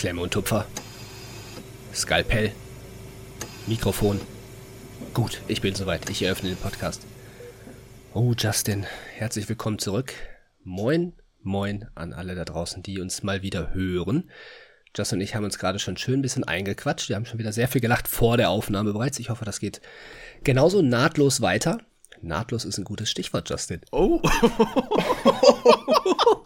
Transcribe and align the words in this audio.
Klemme 0.00 0.22
und 0.22 0.32
Tupfer. 0.32 0.64
Skalpell. 1.92 2.52
Mikrofon. 3.66 4.18
Gut, 5.12 5.42
ich 5.46 5.60
bin 5.60 5.74
soweit. 5.74 6.08
Ich 6.08 6.22
eröffne 6.22 6.48
den 6.48 6.56
Podcast. 6.56 7.02
Oh, 8.14 8.32
Justin, 8.34 8.86
herzlich 9.18 9.46
willkommen 9.50 9.78
zurück. 9.78 10.14
Moin, 10.64 11.12
moin 11.42 11.86
an 11.94 12.14
alle 12.14 12.34
da 12.34 12.46
draußen, 12.46 12.82
die 12.82 12.98
uns 12.98 13.22
mal 13.22 13.42
wieder 13.42 13.74
hören. 13.74 14.30
Justin 14.96 15.18
und 15.18 15.22
ich 15.22 15.34
haben 15.34 15.44
uns 15.44 15.58
gerade 15.58 15.78
schon 15.78 15.98
schön 15.98 16.20
ein 16.20 16.22
bisschen 16.22 16.44
eingequatscht. 16.44 17.10
Wir 17.10 17.16
haben 17.16 17.26
schon 17.26 17.38
wieder 17.38 17.52
sehr 17.52 17.68
viel 17.68 17.82
gelacht 17.82 18.08
vor 18.08 18.38
der 18.38 18.48
Aufnahme 18.48 18.94
bereits. 18.94 19.18
Ich 19.18 19.28
hoffe, 19.28 19.44
das 19.44 19.60
geht 19.60 19.82
genauso 20.44 20.80
nahtlos 20.80 21.42
weiter. 21.42 21.76
Nahtlos 22.22 22.64
ist 22.64 22.78
ein 22.78 22.84
gutes 22.84 23.10
Stichwort, 23.10 23.50
Justin. 23.50 23.82
Oh. 23.92 24.22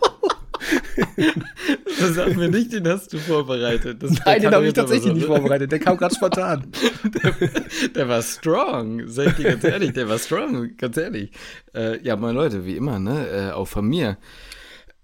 das 1.99 2.15
sag 2.15 2.37
mir 2.37 2.49
nicht, 2.49 2.73
den 2.73 2.89
hast 2.89 3.13
du 3.13 3.19
vorbereitet. 3.19 4.03
Das 4.03 4.13
Nein, 4.25 4.43
den 4.43 4.55
habe 4.55 4.67
ich 4.67 4.73
tatsächlich 4.73 5.15
nicht 5.15 5.27
vorbereitet. 5.27 5.73
Der 5.73 5.79
kam 5.79 5.97
gerade 5.97 6.15
spontan. 6.15 6.67
der, 7.23 7.89
der, 7.89 8.09
war 8.09 8.23
strong. 8.23 9.07
Sag 9.07 9.29
ich 9.29 9.35
dir 9.35 9.51
ganz 9.51 9.65
ehrlich, 9.65 9.93
der 9.93 10.09
war 10.09 10.19
strong, 10.19 10.77
ganz 10.77 10.97
ehrlich. 10.97 11.31
Äh, 11.75 12.03
ja, 12.03 12.17
meine 12.17 12.35
Leute, 12.35 12.65
wie 12.65 12.77
immer, 12.77 12.99
ne? 12.99 13.29
Äh, 13.29 13.51
auch 13.53 13.69
von 13.69 13.87
mir. 13.87 14.19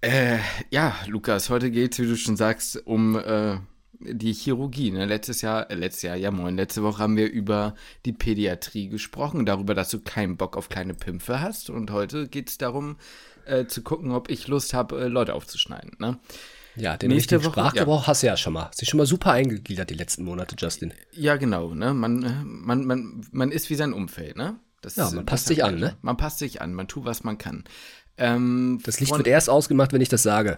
Äh, 0.01 0.37
ja, 0.71 0.95
Lukas, 1.07 1.49
heute 1.49 1.69
geht 1.69 1.99
wie 1.99 2.07
du 2.07 2.17
schon 2.17 2.35
sagst, 2.35 2.85
um 2.87 3.15
äh, 3.17 3.57
die 3.99 4.33
Chirurgie. 4.33 4.91
Ne? 4.91 5.05
Letztes 5.05 5.41
Jahr, 5.41 5.69
äh, 5.69 5.75
letztes 5.75 6.03
Jahr, 6.03 6.15
ja 6.15 6.31
moin, 6.31 6.55
letzte 6.55 6.83
Woche 6.83 7.03
haben 7.03 7.17
wir 7.17 7.31
über 7.31 7.75
die 8.05 8.13
Pädiatrie 8.13 8.89
gesprochen, 8.89 9.45
darüber, 9.45 9.75
dass 9.75 9.89
du 9.89 9.99
keinen 9.99 10.37
Bock 10.37 10.57
auf 10.57 10.69
kleine 10.69 10.93
Pimpfe 10.93 11.39
hast. 11.39 11.69
Und 11.69 11.91
heute 11.91 12.27
geht 12.27 12.49
es 12.49 12.57
darum, 12.57 12.97
äh, 13.45 13.65
zu 13.67 13.81
gucken, 13.81 14.11
ob 14.11 14.29
ich 14.29 14.47
Lust 14.47 14.73
habe, 14.73 15.01
äh, 15.01 15.07
Leute 15.07 15.33
aufzuschneiden. 15.33 15.97
Ne? 15.99 16.19
Ja, 16.75 16.97
den 16.97 17.09
nächste 17.09 17.43
Woche, 17.43 17.51
Sprachgebrauch 17.51 18.01
ja. 18.01 18.07
hast 18.07 18.23
du 18.23 18.27
ja 18.27 18.37
schon 18.37 18.53
mal. 18.53 18.67
Hast 18.67 18.81
dich 18.81 18.89
schon 18.89 18.97
mal 18.97 19.05
super 19.05 19.31
eingegliedert 19.31 19.89
die 19.89 19.95
letzten 19.95 20.23
Monate, 20.23 20.55
Justin. 20.57 20.93
Ja, 21.11 21.35
genau. 21.35 21.73
Ne? 21.73 21.93
Man, 21.93 22.23
äh, 22.23 22.43
man, 22.43 22.85
man, 22.85 23.27
man 23.31 23.51
ist 23.51 23.69
wie 23.69 23.75
sein 23.75 23.93
Umfeld, 23.93 24.37
ne? 24.37 24.59
Das, 24.81 24.95
ja, 24.95 25.09
man 25.11 25.25
passt 25.25 25.47
sich 25.47 25.63
an, 25.63 25.77
ne? 25.77 25.95
Man 26.01 26.17
passt 26.17 26.39
sich 26.39 26.61
an, 26.61 26.73
man 26.73 26.87
tut, 26.87 27.05
was 27.05 27.23
man 27.23 27.37
kann. 27.37 27.65
Ähm, 28.17 28.79
das 28.83 28.99
Licht 28.99 29.15
wird 29.15 29.27
erst 29.27 29.49
ausgemacht, 29.49 29.93
wenn 29.93 30.01
ich 30.01 30.09
das 30.09 30.23
sage. 30.23 30.57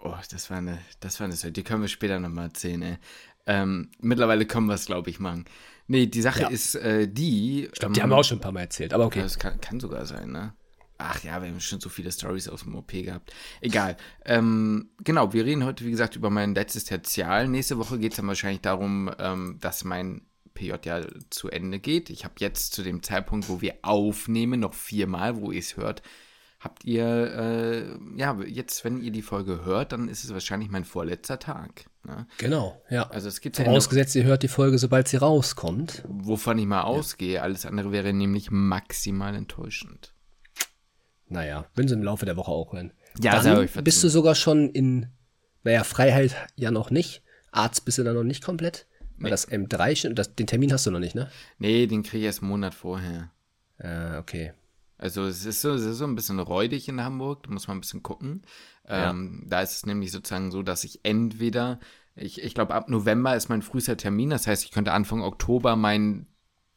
Oh, 0.00 0.14
das 0.30 0.50
war 0.50 0.58
eine, 0.58 0.78
das 1.00 1.20
war 1.20 1.26
eine. 1.26 1.52
Die 1.52 1.62
können 1.62 1.82
wir 1.82 1.88
später 1.88 2.18
nochmal 2.18 2.46
erzählen, 2.46 2.82
ey. 2.82 2.98
Ähm, 3.46 3.90
mittlerweile 4.00 4.46
können 4.46 4.66
wir 4.66 4.74
es, 4.74 4.86
glaube 4.86 5.10
ich, 5.10 5.20
machen. 5.20 5.44
Nee, 5.86 6.06
die 6.06 6.22
Sache 6.22 6.42
ja. 6.42 6.48
ist 6.48 6.74
äh, 6.76 7.08
die. 7.08 7.64
Ich 7.64 7.72
glaube, 7.72 7.94
die 7.94 8.00
ähm, 8.00 8.04
haben 8.04 8.10
wir 8.10 8.16
auch 8.16 8.24
schon 8.24 8.38
ein 8.38 8.42
paar 8.42 8.52
Mal 8.52 8.60
erzählt, 8.60 8.94
aber 8.94 9.06
okay. 9.06 9.22
Das 9.22 9.38
kann, 9.38 9.60
kann 9.60 9.80
sogar 9.80 10.06
sein, 10.06 10.30
ne? 10.30 10.54
Ach 11.00 11.22
ja, 11.24 11.42
wir 11.42 11.48
haben 11.48 11.60
schon 11.60 11.80
so 11.80 11.88
viele 11.88 12.12
Stories 12.12 12.48
aus 12.48 12.64
dem 12.64 12.74
OP 12.74 12.92
gehabt. 12.92 13.32
Egal. 13.60 13.96
Ähm, 14.24 14.90
genau, 15.02 15.32
wir 15.32 15.44
reden 15.44 15.64
heute, 15.64 15.84
wie 15.84 15.90
gesagt, 15.90 16.16
über 16.16 16.30
mein 16.30 16.54
letztes 16.54 16.84
Tertial. 16.84 17.48
Nächste 17.48 17.78
Woche 17.78 17.98
geht 17.98 18.12
es 18.12 18.16
dann 18.16 18.26
wahrscheinlich 18.28 18.60
darum, 18.60 19.10
ähm, 19.18 19.58
dass 19.60 19.84
mein 19.84 20.22
PJ 20.54 20.74
ja 20.84 21.00
zu 21.30 21.48
Ende 21.48 21.78
geht. 21.78 22.10
Ich 22.10 22.24
habe 22.24 22.34
jetzt 22.38 22.74
zu 22.74 22.82
dem 22.82 23.02
Zeitpunkt, 23.02 23.48
wo 23.48 23.60
wir 23.60 23.76
aufnehmen, 23.82 24.60
noch 24.60 24.74
viermal, 24.74 25.40
wo 25.40 25.52
ihr 25.52 25.60
es 25.60 25.76
hört, 25.76 26.02
habt 26.60 26.84
ihr, 26.84 27.04
äh, 27.04 28.18
ja, 28.18 28.38
jetzt, 28.46 28.84
wenn 28.84 29.00
ihr 29.00 29.10
die 29.10 29.22
Folge 29.22 29.64
hört, 29.64 29.92
dann 29.92 30.08
ist 30.08 30.24
es 30.24 30.32
wahrscheinlich 30.32 30.70
mein 30.70 30.84
vorletzter 30.84 31.38
Tag. 31.38 31.86
Ne? 32.04 32.26
Genau, 32.36 32.82
ja. 32.90 33.08
Also 33.10 33.28
es 33.28 33.40
gibt 33.40 33.56
Vorausgesetzt, 33.56 34.14
ja 34.14 34.22
ihr 34.22 34.26
hört 34.28 34.42
die 34.42 34.48
Folge, 34.48 34.78
sobald 34.78 35.08
sie 35.08 35.16
rauskommt. 35.16 36.04
Wovon 36.06 36.58
ich 36.58 36.66
mal 36.66 36.78
ja. 36.78 36.84
ausgehe. 36.84 37.42
Alles 37.42 37.64
andere 37.64 37.92
wäre 37.92 38.12
nämlich 38.12 38.50
maximal 38.50 39.34
enttäuschend. 39.34 40.12
Naja, 41.30 41.66
wenn 41.74 41.88
sie 41.88 41.94
im 41.94 42.02
Laufe 42.02 42.26
der 42.26 42.36
Woche 42.36 42.50
auch 42.50 42.72
hören. 42.72 42.92
Ja, 43.22 43.42
dann 43.42 43.68
bist 43.84 44.02
du 44.04 44.08
sogar 44.08 44.34
schon 44.34 44.68
in, 44.70 45.06
naja, 45.62 45.84
Freiheit 45.84 46.34
ja 46.56 46.70
noch 46.70 46.90
nicht. 46.90 47.22
Arzt 47.52 47.84
bist 47.84 47.98
du 47.98 48.04
dann 48.04 48.14
noch 48.14 48.24
nicht 48.24 48.44
komplett. 48.44 48.86
Weil 49.16 49.24
nee. 49.24 49.30
das 49.30 49.48
M3, 49.48 50.12
das, 50.14 50.34
den 50.34 50.46
Termin 50.46 50.72
hast 50.72 50.86
du 50.86 50.90
noch 50.90 50.98
nicht, 50.98 51.14
ne? 51.14 51.30
Nee, 51.58 51.86
den 51.86 52.02
kriege 52.02 52.18
ich 52.18 52.24
erst 52.24 52.42
einen 52.42 52.50
Monat 52.50 52.74
vorher. 52.74 53.30
Äh, 53.78 54.16
okay. 54.16 54.52
Also 54.98 55.24
es 55.24 55.44
ist, 55.46 55.60
so, 55.60 55.72
es 55.72 55.82
ist 55.82 55.98
so 55.98 56.04
ein 56.04 56.14
bisschen 56.14 56.40
räudig 56.40 56.88
in 56.88 57.02
Hamburg, 57.02 57.44
da 57.44 57.50
muss 57.50 57.68
man 57.68 57.78
ein 57.78 57.80
bisschen 57.80 58.02
gucken. 58.02 58.42
Ähm, 58.86 59.44
Da 59.46 59.62
ist 59.62 59.72
es 59.72 59.86
nämlich 59.86 60.10
sozusagen 60.10 60.50
so, 60.50 60.62
dass 60.62 60.84
ich 60.84 61.00
entweder, 61.04 61.80
ich, 62.16 62.42
ich 62.42 62.54
glaube 62.54 62.74
ab 62.74 62.88
November 62.88 63.36
ist 63.36 63.48
mein 63.48 63.62
frühester 63.62 63.96
Termin, 63.96 64.30
das 64.30 64.46
heißt, 64.46 64.64
ich 64.64 64.72
könnte 64.72 64.92
Anfang 64.92 65.22
Oktober 65.22 65.76
meinen 65.76 66.26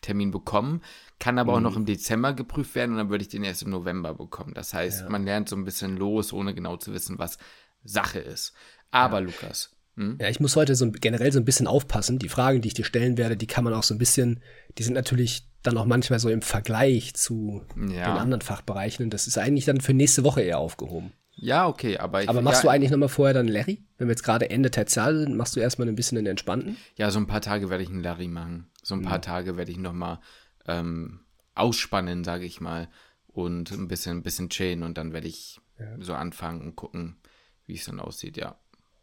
Termin 0.04 0.30
bekommen, 0.30 0.82
kann 1.18 1.40
aber 1.40 1.54
mhm. 1.54 1.58
auch 1.58 1.72
noch 1.72 1.78
im 1.78 1.86
Dezember 1.86 2.34
geprüft 2.34 2.76
werden 2.76 2.92
und 2.92 2.98
dann 2.98 3.10
würde 3.10 3.24
ich 3.24 3.30
den 3.30 3.44
erst 3.44 3.64
im 3.64 3.72
November 3.72 4.14
bekommen. 4.14 4.54
Das 4.54 4.74
heißt, 4.74 5.02
ja. 5.02 5.10
man 5.10 5.26
lernt 5.26 5.50
so 5.50 5.56
ein 5.56 5.66
bisschen 5.66 5.98
los, 5.98 6.32
ohne 6.32 6.54
genau 6.54 6.78
zu 6.78 6.94
wissen, 6.94 7.18
was 7.18 7.40
Sache 7.84 8.20
ist. 8.20 8.54
Aber 8.92 9.20
ja. 9.20 9.26
Lukas. 9.26 9.76
Hm? 9.96 10.18
Ja, 10.20 10.30
ich 10.30 10.40
muss 10.40 10.56
heute 10.56 10.76
so 10.76 10.90
generell 10.92 11.32
so 11.32 11.40
ein 11.40 11.46
bisschen 11.46 11.68
aufpassen. 11.68 12.20
Die 12.20 12.30
Fragen, 12.30 12.62
die 12.62 12.68
ich 12.68 12.74
dir 12.74 12.86
stellen 12.86 13.18
werde, 13.18 13.38
die 13.38 13.48
kann 13.48 13.64
man 13.64 13.74
auch 13.74 13.84
so 13.84 13.94
ein 13.94 14.00
bisschen, 14.00 14.42
die 14.78 14.84
sind 14.84 14.94
natürlich 14.94 15.48
dann 15.62 15.78
auch 15.78 15.86
manchmal 15.86 16.20
so 16.20 16.30
im 16.30 16.42
Vergleich 16.42 17.14
zu 17.14 17.64
ja. 17.76 18.12
den 18.12 18.18
anderen 18.18 18.42
Fachbereichen. 18.42 19.06
Und 19.06 19.14
das 19.14 19.28
ist 19.28 19.38
eigentlich 19.38 19.66
dann 19.66 19.82
für 19.82 19.94
nächste 19.94 20.24
Woche 20.24 20.42
eher 20.42 20.60
aufgehoben. 20.60 21.14
Ja, 21.36 21.68
okay, 21.68 21.98
aber 21.98 22.24
ich, 22.24 22.30
Aber 22.30 22.42
machst 22.42 22.64
ja, 22.64 22.70
du 22.70 22.76
eigentlich 22.76 22.92
nochmal 22.92 23.10
vorher 23.10 23.34
dann 23.34 23.48
Larry? 23.48 23.84
Wenn 23.98 24.08
wir 24.08 24.12
jetzt 24.14 24.24
gerade 24.24 24.50
Ende 24.50 24.72
Tertial 24.72 25.18
sind, 25.18 25.36
machst 25.36 25.56
du 25.56 25.60
erstmal 25.60 25.88
ein 25.88 25.96
bisschen 25.96 26.16
den 26.16 26.28
Entspannten? 26.28 26.78
Ja, 26.96 27.10
so 27.12 27.20
ein 27.20 27.28
paar 27.28 27.42
Tage 27.42 27.70
werde 27.70 27.84
ich 27.84 27.90
einen 27.90 28.04
Larry 28.04 28.28
machen. 28.28 28.68
So 28.84 28.96
ein 28.96 29.02
mhm. 29.02 29.06
paar 29.06 29.22
Tage 29.22 29.58
werde 29.58 29.72
ich 29.72 29.78
nochmal 29.78 30.20
ähm, 30.68 31.22
ausspannen, 31.56 32.24
sage 32.24 32.46
ich 32.46 32.62
mal. 32.62 32.88
Und 33.28 33.72
ein 33.72 33.88
bisschen, 33.88 34.18
ein 34.18 34.24
bisschen 34.24 34.50
chillen 34.50 34.84
und 34.84 34.98
dann 34.98 35.12
werde 35.12 35.28
ich 35.28 35.60
ja. 35.80 35.88
so 36.00 36.14
anfangen 36.14 36.62
und 36.62 36.76
gucken, 36.76 37.18
wie 37.66 37.76
es 37.76 37.86
dann 37.86 38.00
aussieht, 38.00 38.38
ja. 38.38 38.56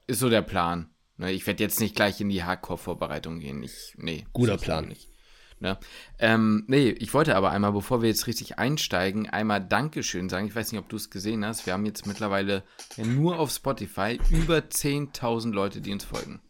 Ist 0.07 0.21
so 0.21 0.31
der 0.31 0.43
Plan. 0.43 0.89
Ne, 1.17 1.33
ich 1.33 1.47
werde 1.47 1.63
jetzt 1.63 1.81
nicht 1.81 1.97
gleich 1.97 2.21
in 2.21 2.29
die 2.29 2.45
Hardcore-Vorbereitung 2.45 3.41
gehen. 3.41 3.63
Ich, 3.63 3.95
nee. 3.99 4.25
Guter 4.33 4.57
Plan. 4.57 4.89
Nicht. 4.89 5.09
Ne? 5.60 5.78
Ähm, 6.19 6.65
nee, 6.69 6.88
ich 6.88 7.12
wollte 7.12 7.37
aber 7.37 7.50
einmal, 7.50 7.72
bevor 7.72 8.00
wir 8.00 8.09
jetzt 8.09 8.26
richtig 8.26 8.59
einsteigen, 8.59 9.28
einmal 9.28 9.65
Dankeschön 9.65 10.31
sagen. 10.31 10.47
Ich 10.47 10.56
weiß 10.56 10.72
nicht, 10.72 10.81
ob 10.81 10.88
du 10.88 10.97
es 10.97 11.10
gesehen 11.10 11.44
hast. 11.44 11.66
Wir 11.66 11.75
haben 11.75 11.84
jetzt 11.84 12.06
mittlerweile 12.06 12.65
ja 12.97 13.04
nur 13.04 13.38
auf 13.38 13.50
Spotify 13.50 14.19
über 14.31 14.59
10.000 14.59 15.53
Leute, 15.53 15.82
die 15.82 15.93
uns 15.93 16.04
folgen. 16.04 16.41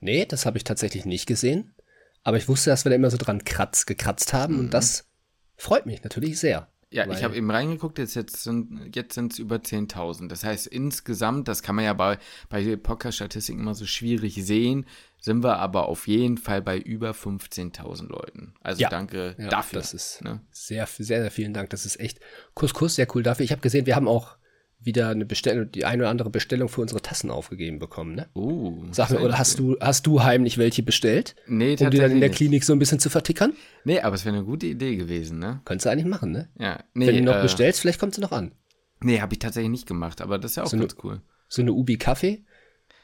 Nee, 0.00 0.26
das 0.26 0.44
habe 0.44 0.58
ich 0.58 0.64
tatsächlich 0.64 1.06
nicht 1.06 1.26
gesehen. 1.26 1.74
Aber 2.22 2.36
ich 2.36 2.48
wusste, 2.48 2.70
dass 2.70 2.84
wir 2.84 2.90
da 2.90 2.96
immer 2.96 3.10
so 3.10 3.16
dran 3.16 3.44
kratz, 3.44 3.86
gekratzt 3.86 4.32
haben 4.32 4.54
mhm. 4.54 4.60
und 4.60 4.74
das 4.74 5.08
freut 5.56 5.86
mich 5.86 6.02
natürlich 6.02 6.38
sehr. 6.38 6.68
Ja, 6.90 7.10
ich 7.10 7.24
habe 7.24 7.36
eben 7.36 7.50
reingeguckt, 7.50 7.98
jetzt, 7.98 8.14
jetzt 8.14 8.44
sind 8.44 8.94
jetzt 8.94 9.18
es 9.18 9.38
über 9.40 9.56
10.000. 9.56 10.28
Das 10.28 10.44
heißt, 10.44 10.68
insgesamt, 10.68 11.48
das 11.48 11.62
kann 11.62 11.74
man 11.74 11.84
ja 11.84 11.92
bei, 11.94 12.18
bei 12.48 12.76
Podcast-Statistiken 12.76 13.60
immer 13.60 13.74
so 13.74 13.86
schwierig 13.86 14.36
sehen, 14.44 14.86
sind 15.26 15.42
wir 15.42 15.58
aber 15.58 15.88
auf 15.88 16.06
jeden 16.06 16.38
Fall 16.38 16.62
bei 16.62 16.78
über 16.78 17.10
15.000 17.10 18.06
Leuten. 18.06 18.54
Also 18.62 18.80
ja, 18.80 18.88
danke 18.88 19.34
ja, 19.36 19.48
dafür. 19.48 19.80
Das 19.80 19.92
ist 19.92 20.22
ne? 20.22 20.40
sehr, 20.52 20.86
sehr, 20.86 21.20
sehr 21.22 21.30
vielen 21.32 21.52
Dank. 21.52 21.68
Das 21.70 21.84
ist 21.84 21.98
echt 21.98 22.20
Kuss, 22.54 22.72
Kuss, 22.72 22.94
sehr 22.94 23.08
cool 23.12 23.24
dafür. 23.24 23.44
Ich 23.44 23.50
habe 23.50 23.60
gesehen, 23.60 23.86
wir 23.86 23.96
haben 23.96 24.06
auch 24.06 24.36
wieder 24.78 25.08
eine 25.08 25.26
Bestellung, 25.26 25.68
die 25.72 25.84
eine 25.84 26.04
oder 26.04 26.10
andere 26.10 26.30
Bestellung 26.30 26.68
für 26.68 26.80
unsere 26.80 27.02
Tassen 27.02 27.32
aufgegeben 27.32 27.80
bekommen, 27.80 28.14
ne? 28.14 28.28
Uh, 28.36 28.84
Sag 28.92 29.10
mir, 29.10 29.20
oder 29.20 29.36
hast 29.36 29.58
du, 29.58 29.76
hast 29.80 30.06
du 30.06 30.22
heimlich 30.22 30.58
welche 30.58 30.84
bestellt? 30.84 31.34
Nee, 31.48 31.76
Um 31.80 31.90
die 31.90 31.98
dann 31.98 32.12
in 32.12 32.20
der 32.20 32.30
Klinik 32.30 32.62
so 32.62 32.72
ein 32.72 32.78
bisschen 32.78 33.00
zu 33.00 33.10
vertickern? 33.10 33.52
Nee, 33.82 33.98
aber 33.98 34.14
es 34.14 34.24
wäre 34.24 34.36
eine 34.36 34.44
gute 34.44 34.66
Idee 34.66 34.94
gewesen, 34.94 35.40
ne? 35.40 35.60
Könntest 35.64 35.86
du 35.86 35.90
eigentlich 35.90 36.06
machen, 36.06 36.30
ne? 36.30 36.50
Ja. 36.56 36.84
Nee, 36.94 37.08
Wenn 37.08 37.16
du 37.16 37.22
noch 37.24 37.38
äh, 37.38 37.42
bestellst, 37.42 37.80
vielleicht 37.80 37.98
kommt 37.98 38.14
sie 38.14 38.20
noch 38.20 38.30
an. 38.30 38.52
Nee, 39.00 39.20
habe 39.20 39.34
ich 39.34 39.40
tatsächlich 39.40 39.72
nicht 39.72 39.88
gemacht, 39.88 40.20
aber 40.20 40.38
das 40.38 40.52
ist 40.52 40.56
ja 40.56 40.62
auch 40.62 40.68
so 40.68 40.78
ganz 40.78 40.94
eine, 40.94 41.04
cool. 41.04 41.20
So 41.48 41.62
eine 41.62 41.72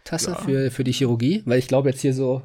Ubi-Kaffee-Tasse 0.02 0.30
ja. 0.32 0.36
für, 0.36 0.70
für 0.70 0.84
die 0.84 0.92
Chirurgie, 0.92 1.42
weil 1.46 1.58
ich 1.58 1.68
glaube 1.68 1.90
jetzt 1.90 2.00
hier 2.00 2.14
so, 2.14 2.42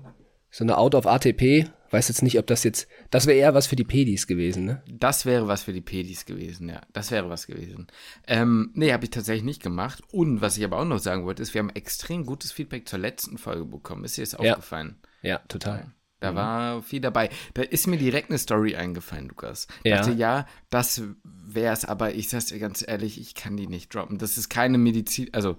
so 0.50 0.64
eine 0.64 0.78
Out 0.78 0.96
of 0.96 1.06
ATP 1.06 1.70
Weiß 1.90 2.10
jetzt 2.10 2.22
nicht, 2.22 2.38
ob 2.38 2.48
das 2.48 2.66
jetzt, 2.66 2.88
das 3.12 3.28
wäre 3.28 3.38
eher 3.38 3.54
was 3.54 3.68
für 3.68 3.78
die 3.78 3.86
Pedis 3.86 4.28
gewesen, 4.28 4.66
ne? 4.66 4.84
Das 4.88 5.26
wäre 5.26 5.48
was 5.48 5.64
für 5.64 5.72
die 5.72 5.82
Pedis 5.82 6.26
gewesen, 6.26 6.68
ja. 6.68 6.82
Das 6.92 7.12
wäre 7.12 7.30
was 7.30 7.48
gewesen. 7.48 7.88
Ähm, 8.28 8.72
nee, 8.74 8.92
habe 8.92 9.06
ich 9.06 9.12
tatsächlich 9.12 9.46
nicht 9.46 9.64
gemacht. 9.64 10.04
Und 10.12 10.42
was 10.42 10.58
ich 10.58 10.66
aber 10.66 10.80
auch 10.80 10.86
noch 10.86 11.00
sagen 11.00 11.24
wollte, 11.24 11.42
ist, 11.42 11.54
wir 11.54 11.60
haben 11.60 11.70
extrem 11.70 12.26
gutes 12.26 12.52
Feedback 12.52 12.90
zur 12.90 13.00
letzten 13.00 13.38
Folge 13.38 13.64
bekommen. 13.64 14.04
Ist 14.04 14.18
dir 14.18 14.24
das 14.24 14.34
ja. 14.34 14.52
aufgefallen? 14.52 14.98
Ja, 15.22 15.38
total. 15.48 15.94
Da 16.20 16.32
mhm. 16.32 16.36
war 16.36 16.82
viel 16.82 17.00
dabei. 17.00 17.30
Da 17.54 17.62
ist 17.62 17.88
mir 17.88 17.98
direkt 17.98 18.32
eine 18.32 18.40
Story 18.40 18.76
eingefallen, 18.76 19.30
Lukas. 19.30 19.68
Ich 19.84 19.92
ja. 19.92 19.98
dachte, 19.98 20.12
ja, 20.12 20.46
das 20.70 21.04
wäre 21.24 21.74
es, 21.74 21.86
aber 21.86 22.16
ich 22.16 22.28
sag's 22.28 22.48
dir 22.48 22.60
ganz 22.60 22.84
ehrlich, 22.86 23.22
ich 23.22 23.36
kann 23.36 23.56
die 23.56 23.68
nicht 23.68 23.94
droppen. 23.94 24.18
Das 24.18 24.38
ist 24.38 24.50
keine 24.50 24.78
Medizin, 24.78 25.30
also 25.34 25.58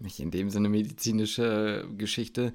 nicht 0.00 0.20
in 0.20 0.30
dem 0.30 0.50
Sinne 0.50 0.68
medizinische 0.68 1.88
Geschichte. 1.96 2.52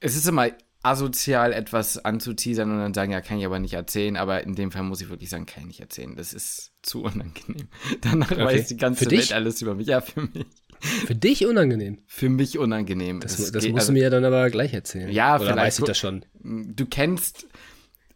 Es 0.00 0.16
ist 0.16 0.26
immer 0.26 0.50
asozial 0.82 1.52
etwas 1.52 2.02
anzuteasern 2.02 2.70
und 2.70 2.78
dann 2.78 2.94
sagen, 2.94 3.12
ja, 3.12 3.20
kann 3.20 3.38
ich 3.38 3.44
aber 3.44 3.58
nicht 3.58 3.74
erzählen, 3.74 4.16
aber 4.16 4.44
in 4.44 4.54
dem 4.54 4.72
Fall 4.72 4.82
muss 4.82 5.00
ich 5.02 5.10
wirklich 5.10 5.28
sagen, 5.28 5.46
kann 5.46 5.64
ich 5.64 5.68
nicht 5.68 5.80
erzählen. 5.80 6.16
Das 6.16 6.32
ist 6.32 6.72
zu 6.82 7.02
unangenehm. 7.02 7.68
Danach 8.00 8.30
okay. 8.30 8.44
weiß 8.44 8.68
die 8.68 8.76
ganze 8.76 9.10
Welt 9.10 9.32
alles 9.32 9.60
über 9.60 9.74
mich. 9.74 9.88
Ja, 9.88 10.00
für 10.00 10.22
mich. 10.22 10.46
Für 10.80 11.14
dich 11.14 11.44
unangenehm? 11.44 11.98
Für 12.06 12.30
mich 12.30 12.56
unangenehm. 12.56 13.20
Das, 13.20 13.36
das, 13.36 13.52
das 13.52 13.64
musst 13.64 13.80
also, 13.80 13.88
du 13.88 13.92
mir 13.92 14.04
ja 14.04 14.10
dann 14.10 14.24
aber 14.24 14.48
gleich 14.48 14.72
erzählen. 14.72 15.10
Ja, 15.10 15.34
Oder 15.34 15.44
vielleicht. 15.44 15.58
weiß 15.58 15.78
ich 15.80 15.84
das 15.84 15.98
schon? 15.98 16.24
Du 16.42 16.86
kennst, 16.86 17.46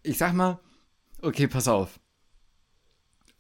ich 0.03 0.17
sag 0.17 0.33
mal, 0.33 0.59
okay, 1.21 1.47
pass 1.47 1.69
auf. 1.69 2.01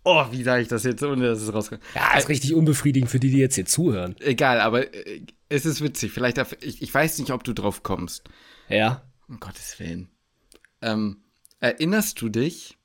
Oh, 0.04 0.26
wie 0.30 0.42
sage 0.42 0.62
ich 0.62 0.68
das 0.68 0.84
jetzt, 0.84 1.02
ohne 1.02 1.26
dass 1.26 1.40
es 1.40 1.52
rauskommt? 1.52 1.82
Ja, 1.94 2.16
ist 2.16 2.28
richtig 2.28 2.54
unbefriedigend 2.54 3.10
für 3.10 3.18
die, 3.18 3.30
die 3.30 3.38
jetzt 3.38 3.54
hier 3.54 3.64
zuhören. 3.64 4.14
Egal, 4.20 4.60
aber 4.60 4.94
äh, 4.94 5.22
es 5.48 5.64
ist 5.64 5.80
witzig. 5.80 6.12
Vielleicht, 6.12 6.36
darf, 6.36 6.54
ich, 6.60 6.82
ich 6.82 6.92
weiß 6.92 7.18
nicht, 7.18 7.30
ob 7.32 7.42
du 7.42 7.54
drauf 7.54 7.82
kommst. 7.82 8.28
Ja. 8.68 9.02
Um 9.28 9.40
Gottes 9.40 9.80
Willen. 9.80 10.10
Ähm, 10.82 11.22
erinnerst 11.60 12.20
du 12.20 12.28
dich? 12.28 12.76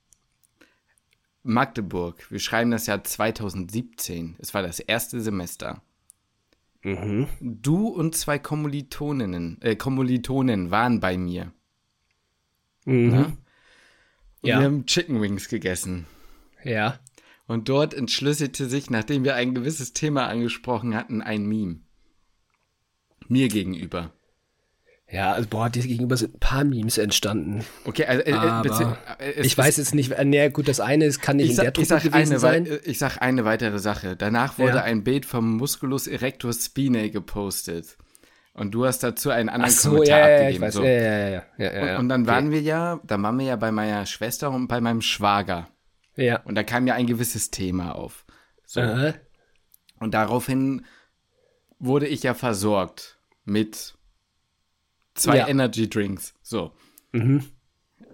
Magdeburg, 1.43 2.31
wir 2.31 2.39
schreiben 2.39 2.71
das 2.71 2.87
Jahr 2.87 3.03
2017. 3.03 4.35
Es 4.39 4.53
war 4.53 4.61
das 4.61 4.79
erste 4.79 5.19
Semester. 5.19 5.81
Mhm. 6.83 7.27
Du 7.41 7.87
und 7.87 8.15
zwei 8.15 8.39
Kommilitoninnen, 8.39 9.61
äh, 9.61 9.75
Kommilitonen 9.75 10.71
waren 10.71 10.99
bei 10.99 11.17
mir. 11.17 11.51
Mhm. 12.85 13.37
Ja. 14.41 14.59
Wir 14.59 14.65
haben 14.65 14.85
Chicken 14.85 15.21
Wings 15.21 15.49
gegessen. 15.49 16.05
Ja. 16.63 16.99
Und 17.49 17.67
dort 17.67 17.95
entschlüsselte 17.95 18.67
sich, 18.69 18.91
nachdem 18.91 19.23
wir 19.23 19.33
ein 19.33 19.55
gewisses 19.55 19.93
Thema 19.93 20.27
angesprochen 20.27 20.95
hatten, 20.95 21.23
ein 21.23 21.47
Meme. 21.47 21.79
Mir 23.27 23.47
gegenüber. 23.47 24.11
Ja, 25.11 25.31
also, 25.31 25.49
boah, 25.49 25.67
dir 25.67 25.81
gegenüber 25.81 26.15
sind 26.15 26.35
ein 26.35 26.39
paar 26.39 26.63
Memes 26.63 26.99
entstanden. 26.99 27.65
Okay, 27.85 28.05
also 28.05 28.21
äh, 28.21 28.29
äh 28.29 28.33
Aber 28.35 28.97
äh, 29.19 29.41
ich 29.41 29.57
weiß 29.57 29.77
jetzt 29.77 29.95
nicht, 29.95 30.15
nee, 30.25 30.49
gut, 30.49 30.67
das 30.67 30.79
eine 30.79 31.05
ist, 31.05 31.23
kann 31.23 31.37
nicht 31.37 31.45
ich 31.45 31.49
in 31.49 31.55
sag, 31.55 31.63
der 31.63 31.73
Truppe 31.73 31.81
ich 31.81 31.89
sag 31.89 32.03
gewesen 32.03 32.33
eine, 32.33 32.39
sein. 32.39 32.79
Ich 32.83 32.99
sag 32.99 33.17
eine 33.19 33.45
weitere 33.45 33.79
Sache. 33.79 34.15
Danach 34.15 34.59
wurde 34.59 34.75
Ja. 34.75 34.83
ein 34.83 35.03
Bild 35.03 35.25
vom 35.25 35.57
Musculus 35.57 36.05
erectus 36.05 36.63
spinae 36.65 37.09
gepostet. 37.09 37.97
Und 38.53 38.75
du 38.75 38.85
hast 38.85 38.99
dazu 38.99 39.31
einen 39.31 39.49
anderen 39.49 39.73
so, 39.73 39.89
Kommentar 39.89 40.19
ja, 40.19 40.27
ja, 40.27 40.35
abgegeben. 40.35 40.53
ich 40.53 40.61
weiß. 40.61 40.73
so. 40.75 40.83
Ja, 40.83 40.89
ja, 40.91 41.29
ja, 41.29 41.43
ja, 41.57 41.73
ja, 41.73 41.93
und, 41.95 42.01
und 42.01 42.09
dann 42.09 42.21
okay. 42.21 42.31
waren 42.31 42.51
wir 42.51 42.61
ja, 42.61 42.99
da 43.07 43.19
waren 43.19 43.39
wir 43.39 43.47
ja 43.47 43.55
bei 43.55 43.71
meiner 43.71 44.05
Schwester 44.05 44.51
und 44.51 44.67
bei 44.67 44.79
meinem 44.81 45.01
Schwager. 45.01 45.67
Ja. 46.19 46.41
Und 46.41 46.55
da 46.55 46.63
kam 46.63 46.85
ja 46.87 46.93
ein 46.95 47.07
gewisses 47.07 47.51
Thema 47.51 47.95
auf. 47.95 48.25
So. 48.65 48.81
Aha. 48.81 49.13
Und 49.99 50.13
daraufhin 50.13 50.85
wurde 51.79 52.07
ich 52.07 52.23
ja 52.23 52.33
versorgt 52.33 53.19
mit 53.45 53.95
zwei 55.15 55.37
Ja. 55.37 55.47
Energy 55.47 55.89
Drinks. 55.89 56.33
So. 56.41 56.71
Mhm. 57.11 57.43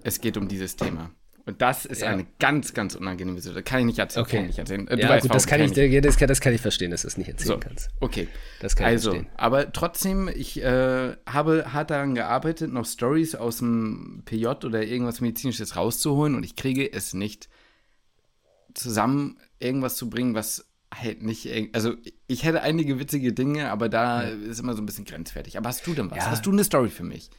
Es 0.04 0.22
geht 0.22 0.38
um 0.38 0.48
dieses 0.48 0.76
Thema. 0.76 1.12
Und 1.48 1.62
das 1.62 1.86
ist 1.86 2.02
Ja. 2.02 2.08
eine 2.10 2.26
ganz, 2.40 2.74
ganz 2.74 2.96
unangenehme 2.96 3.40
Situation. 3.40 3.64
Kann 3.66 3.80
ich 3.82 3.86
nicht 3.86 4.00
erzählen. 4.00 4.26
Okay. 4.26 4.36
Kann 4.38 4.46
ich 4.46 4.50
nicht 4.50 4.60
erzählen. 4.60 4.88
Äh, 4.88 4.96
du 4.96 5.02
Ja, 5.04 5.10
weißt, 5.10 5.22
gut, 5.28 5.36
das 5.36 5.46
warum 5.46 5.60
kann 5.72 5.72
ich, 5.86 5.94
ja, 5.94 6.02
das 6.02 6.18
kann, 6.18 6.28
das 6.28 6.42
kann 6.42 6.54
ich 6.56 6.62
verstehen, 6.62 6.90
dass 6.90 7.02
du 7.04 7.08
das 7.08 7.18
nicht 7.18 7.28
erzählen 7.28 7.48
So. 7.48 7.58
kannst. 7.60 7.90
Okay. 8.00 8.28
Das 8.62 8.76
kann 8.76 8.86
ich 8.88 8.92
Also, 8.94 9.12
verstehen. 9.12 9.32
aber 9.36 9.72
trotzdem, 9.72 10.28
ich 10.28 10.62
äh, 10.64 11.16
habe 11.28 11.72
hart 11.74 11.92
daran 11.92 12.16
gearbeitet, 12.16 12.72
noch 12.74 12.86
Stories 12.86 13.36
aus 13.36 13.58
dem 13.60 14.24
PJ 14.26 14.48
oder 14.48 14.82
irgendwas 14.84 15.22
Medizinisches 15.22 15.76
rauszuholen 15.76 16.34
und 16.34 16.44
ich 16.44 16.56
kriege 16.56 16.92
es 16.92 17.14
nicht 17.14 17.48
zusammen, 18.76 19.38
irgendwas 19.60 19.96
zu 19.96 20.10
bringen, 20.10 20.36
was 20.36 20.66
halt 20.94 21.24
nicht, 21.24 21.50
also 21.74 21.96
ich 22.28 22.46
hätte 22.46 22.62
einige 22.62 23.00
witzige 23.00 23.34
Dinge, 23.34 23.70
aber 23.72 23.90
da 23.90 24.22
ist 24.22 24.60
immer 24.60 24.76
so 24.76 24.82
ein 24.82 24.86
bisschen 24.86 25.06
grenzwertig. 25.06 25.58
Aber 25.58 25.70
hast 25.70 25.86
du 25.88 25.94
denn 25.94 26.12
was? 26.12 26.18
Ja. 26.20 26.32
Hast 26.32 26.46
du 26.46 26.52
eine 26.52 26.64
Story 26.64 26.90
für 26.90 27.04
mich? 27.04 27.30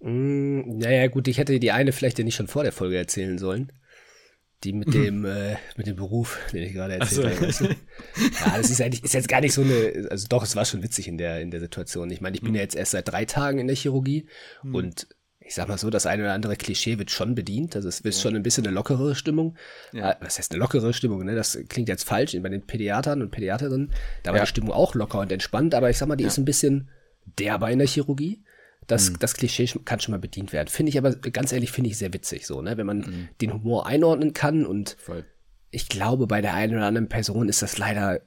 Mm, 0.00 0.78
naja, 0.78 1.06
gut, 1.08 1.28
ich 1.28 1.38
hätte 1.38 1.58
die 1.58 1.72
eine 1.72 1.92
vielleicht 1.92 2.18
ja 2.18 2.24
nicht 2.24 2.34
schon 2.34 2.48
vor 2.48 2.62
der 2.62 2.72
Folge 2.72 2.96
erzählen 2.96 3.38
sollen. 3.38 3.72
Die 4.64 4.72
mit 4.72 4.94
dem, 4.94 5.24
äh, 5.24 5.56
mit 5.76 5.88
dem 5.88 5.96
Beruf, 5.96 6.38
den 6.52 6.62
ich 6.62 6.72
gerade 6.72 6.94
erzählt 6.94 7.40
habe. 7.40 7.76
Ja, 8.44 8.56
das 8.56 8.70
ist 8.70 8.80
eigentlich, 8.80 9.02
ist 9.02 9.14
jetzt 9.14 9.28
gar 9.28 9.40
nicht 9.40 9.54
so 9.54 9.62
eine, 9.62 10.06
also 10.10 10.28
doch, 10.28 10.44
es 10.44 10.54
war 10.54 10.64
schon 10.64 10.84
witzig 10.84 11.08
in 11.08 11.18
der, 11.18 11.40
in 11.40 11.50
der 11.50 11.60
Situation. 11.60 12.10
Ich 12.10 12.20
meine, 12.20 12.36
ich 12.36 12.42
bin 12.42 12.54
ja 12.54 12.60
jetzt 12.60 12.76
erst 12.76 12.92
seit 12.92 13.08
drei 13.08 13.24
Tagen 13.24 13.58
in 13.58 13.66
der 13.66 13.74
Chirurgie 13.74 14.26
und 14.62 15.08
ich 15.52 15.56
sag 15.56 15.68
mal 15.68 15.76
so, 15.76 15.90
das 15.90 16.06
eine 16.06 16.22
oder 16.22 16.32
andere 16.32 16.56
Klischee 16.56 16.98
wird 16.98 17.10
schon 17.10 17.34
bedient. 17.34 17.76
Also 17.76 17.86
es 17.86 18.00
ist 18.00 18.22
schon 18.22 18.34
ein 18.34 18.42
bisschen 18.42 18.64
eine 18.66 18.74
lockere 18.74 19.14
Stimmung. 19.14 19.54
Ja. 19.92 20.12
Äh, 20.12 20.16
Was 20.22 20.38
heißt 20.38 20.50
eine 20.52 20.58
lockere 20.60 20.94
Stimmung, 20.94 21.26
ne? 21.26 21.34
Das 21.34 21.58
klingt 21.68 21.90
jetzt 21.90 22.04
falsch. 22.04 22.34
Bei 22.40 22.48
den 22.48 22.62
Pädiatern 22.62 23.20
und 23.20 23.30
Pädiaterinnen, 23.32 23.90
da 24.22 24.30
war 24.30 24.38
Ja. 24.38 24.44
die 24.44 24.48
Stimmung 24.48 24.72
auch 24.72 24.94
locker 24.94 25.18
und 25.20 25.30
entspannt, 25.30 25.74
aber 25.74 25.90
ich 25.90 25.98
sag 25.98 26.08
mal, 26.08 26.16
die 26.16 26.24
ist 26.24 26.38
ein 26.38 26.46
bisschen 26.46 26.88
derber 27.38 27.70
in 27.70 27.80
der 27.80 27.86
Chirurgie. 27.86 28.42
Das, 28.86 29.10
Mhm. 29.10 29.18
das 29.18 29.34
Klischee 29.34 29.68
kann 29.84 30.00
schon 30.00 30.12
mal 30.12 30.18
bedient 30.20 30.54
werden. 30.54 30.68
Finde 30.68 30.88
ich 30.88 30.96
aber, 30.96 31.10
ganz 31.16 31.52
ehrlich, 31.52 31.70
finde 31.70 31.90
ich 31.90 31.98
sehr 31.98 32.14
witzig 32.14 32.46
so, 32.46 32.62
ne? 32.62 32.78
Wenn 32.78 32.86
man 32.86 32.98
Mhm. 33.00 33.28
den 33.42 33.52
Humor 33.52 33.86
einordnen 33.86 34.32
kann 34.32 34.64
und 34.64 34.96
Voll. 35.00 35.26
ich 35.70 35.90
glaube, 35.90 36.26
bei 36.26 36.40
der 36.40 36.54
einen 36.54 36.76
oder 36.76 36.86
anderen 36.86 37.10
Person 37.10 37.50
ist 37.50 37.60
das 37.60 37.76
leider 37.76 38.22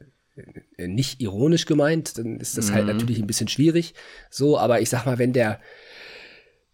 äh, 0.77 0.87
nicht 0.89 1.21
ironisch 1.21 1.65
gemeint, 1.65 2.17
dann 2.19 2.39
ist 2.41 2.57
das 2.57 2.69
Mhm. 2.69 2.73
halt 2.75 2.85
natürlich 2.87 3.17
ein 3.19 3.25
bisschen 3.25 3.47
schwierig. 3.47 3.93
So, 4.29 4.59
aber 4.59 4.79
ich 4.81 4.89
sag 4.91 5.05
mal, 5.05 5.17
wenn 5.17 5.31
der, 5.33 5.59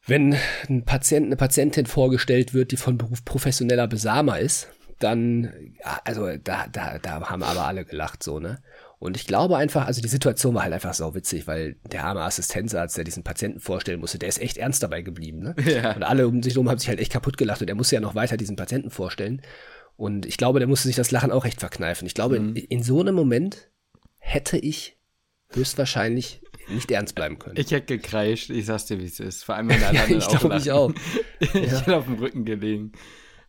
wenn 0.05 0.35
ein 0.69 0.83
Patient, 0.83 1.27
eine 1.27 1.35
Patientin 1.35 1.85
vorgestellt 1.85 2.53
wird, 2.53 2.71
die 2.71 2.77
von 2.77 2.97
Beruf 2.97 3.23
professioneller 3.23 3.87
Besamer 3.87 4.39
ist, 4.39 4.67
dann, 4.99 5.51
also 6.03 6.27
da, 6.37 6.67
da, 6.71 6.99
da 6.99 7.29
haben 7.29 7.43
aber 7.43 7.65
alle 7.65 7.85
gelacht, 7.85 8.23
so, 8.23 8.39
ne? 8.39 8.61
Und 8.99 9.17
ich 9.17 9.25
glaube 9.25 9.57
einfach, 9.57 9.87
also 9.87 9.99
die 9.99 10.07
Situation 10.07 10.53
war 10.53 10.61
halt 10.61 10.73
einfach 10.73 10.93
sau 10.93 11.15
witzig, 11.15 11.47
weil 11.47 11.75
der 11.91 12.03
arme 12.03 12.21
Assistenzarzt, 12.21 12.97
der 12.97 13.03
diesen 13.03 13.23
Patienten 13.23 13.59
vorstellen 13.59 13.99
musste, 13.99 14.19
der 14.19 14.29
ist 14.29 14.39
echt 14.39 14.57
ernst 14.57 14.83
dabei 14.83 15.01
geblieben, 15.01 15.39
ne? 15.39 15.55
Ja. 15.65 15.95
Und 15.95 16.03
alle 16.03 16.27
um 16.27 16.43
sich 16.43 16.53
herum 16.53 16.69
haben 16.69 16.77
sich 16.77 16.87
halt 16.89 16.99
echt 16.99 17.11
kaputt 17.11 17.37
gelacht 17.37 17.61
und 17.61 17.67
er 17.67 17.75
musste 17.75 17.95
ja 17.95 18.01
noch 18.01 18.13
weiter 18.13 18.37
diesen 18.37 18.55
Patienten 18.55 18.91
vorstellen. 18.91 19.41
Und 19.97 20.27
ich 20.27 20.37
glaube, 20.37 20.59
der 20.59 20.67
musste 20.67 20.87
sich 20.87 20.95
das 20.95 21.11
Lachen 21.11 21.31
auch 21.31 21.45
recht 21.45 21.59
verkneifen. 21.59 22.05
Ich 22.05 22.13
glaube, 22.13 22.37
in, 22.37 22.55
in 22.55 22.83
so 22.83 22.99
einem 23.01 23.15
Moment 23.15 23.69
hätte 24.17 24.57
ich 24.57 24.97
höchstwahrscheinlich 25.49 26.41
nicht 26.73 26.91
ernst 26.91 27.15
bleiben 27.15 27.39
können. 27.39 27.57
Ich 27.57 27.71
hätte 27.71 27.97
gekreischt, 27.97 28.49
ich 28.49 28.65
sag's 28.65 28.85
dir, 28.85 28.99
wie 28.99 29.05
es 29.05 29.19
ist. 29.19 29.43
Vor 29.43 29.55
allem, 29.55 29.69
wenn 29.69 29.83
alle 29.83 29.97
ja, 29.97 30.05
ich 30.07 30.27
glaube 30.27 30.57
ich 30.57 30.71
auch. 30.71 30.91
ich 31.39 31.53
hätte 31.53 31.95
auf 31.95 32.05
dem 32.05 32.15
Rücken 32.15 32.45
gelegen. 32.45 32.93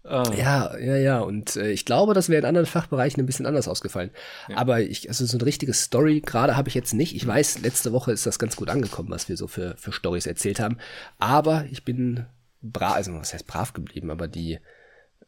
Oh. 0.04 0.24
Ja, 0.36 0.76
ja, 0.78 0.96
ja. 0.96 1.20
Und 1.20 1.54
äh, 1.56 1.70
ich 1.70 1.84
glaube, 1.84 2.12
das 2.12 2.28
wäre 2.28 2.40
in 2.40 2.44
anderen 2.44 2.66
Fachbereichen 2.66 3.22
ein 3.22 3.26
bisschen 3.26 3.46
anders 3.46 3.68
ausgefallen. 3.68 4.10
Aber 4.54 4.80
ich, 4.80 5.08
also 5.08 5.24
so 5.24 5.38
eine 5.38 5.46
richtige 5.46 5.72
Story 5.74 6.20
gerade 6.20 6.56
habe 6.56 6.68
ich 6.68 6.74
jetzt 6.74 6.92
nicht. 6.92 7.14
Ich 7.14 7.24
weiß, 7.24 7.60
letzte 7.60 7.92
Woche 7.92 8.10
ist 8.10 8.26
das 8.26 8.40
ganz 8.40 8.56
gut 8.56 8.68
angekommen, 8.68 9.10
was 9.10 9.28
wir 9.28 9.36
so 9.36 9.46
für, 9.46 9.76
für 9.76 9.92
Stories 9.92 10.26
erzählt 10.26 10.58
haben. 10.58 10.78
Aber 11.18 11.66
ich 11.70 11.84
bin 11.84 12.26
brav, 12.62 12.94
also 12.94 13.14
was 13.14 13.32
heißt 13.32 13.46
brav 13.46 13.74
geblieben, 13.74 14.10
aber 14.10 14.26
die, 14.26 14.58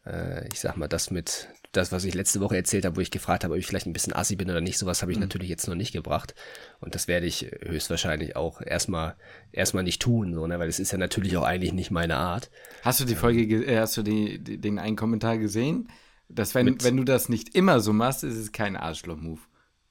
äh, 0.05 0.45
ich 0.49 0.59
sag 0.59 0.75
mal, 0.75 0.89
das 0.89 1.09
mit, 1.09 1.47
das, 1.77 1.91
was 1.91 2.03
ich 2.05 2.13
letzte 2.13 2.39
Woche 2.41 2.55
erzählt 2.55 2.85
habe, 2.85 2.95
wo 2.95 3.01
ich 3.01 3.11
gefragt 3.11 3.43
habe, 3.43 3.53
ob 3.53 3.59
ich 3.59 3.65
vielleicht 3.67 3.85
ein 3.87 3.93
bisschen 3.93 4.13
assi 4.13 4.35
bin 4.35 4.49
oder 4.49 4.61
nicht, 4.61 4.77
sowas 4.77 5.01
habe 5.01 5.11
ich 5.11 5.19
natürlich 5.19 5.49
jetzt 5.49 5.67
noch 5.67 5.75
nicht 5.75 5.91
gebracht. 5.93 6.35
Und 6.79 6.95
das 6.95 7.07
werde 7.07 7.25
ich 7.25 7.51
höchstwahrscheinlich 7.63 8.35
auch 8.35 8.61
erstmal, 8.61 9.15
erstmal 9.51 9.83
nicht 9.83 10.01
tun, 10.01 10.33
so, 10.33 10.47
ne, 10.47 10.59
weil 10.59 10.69
es 10.69 10.79
ist 10.79 10.91
ja 10.91 10.97
natürlich 10.97 11.37
auch 11.37 11.43
eigentlich 11.43 11.73
nicht 11.73 11.91
meine 11.91 12.17
Art. 12.17 12.49
Hast 12.81 12.99
du 12.99 13.05
die 13.05 13.15
Folge, 13.15 13.45
ge- 13.47 13.65
äh, 13.65 13.79
hast 13.79 13.97
du 13.97 14.03
die, 14.03 14.39
die, 14.43 14.57
den 14.59 14.79
einen 14.79 14.95
Kommentar 14.95 15.37
gesehen? 15.37 15.89
Dass 16.27 16.55
wenn, 16.55 16.81
wenn 16.83 16.97
du 16.97 17.03
das 17.03 17.29
nicht 17.29 17.55
immer 17.55 17.79
so 17.79 17.93
machst, 17.93 18.23
ist 18.23 18.35
es 18.37 18.51
kein 18.51 18.75
Arschloch-Move. 18.75 19.41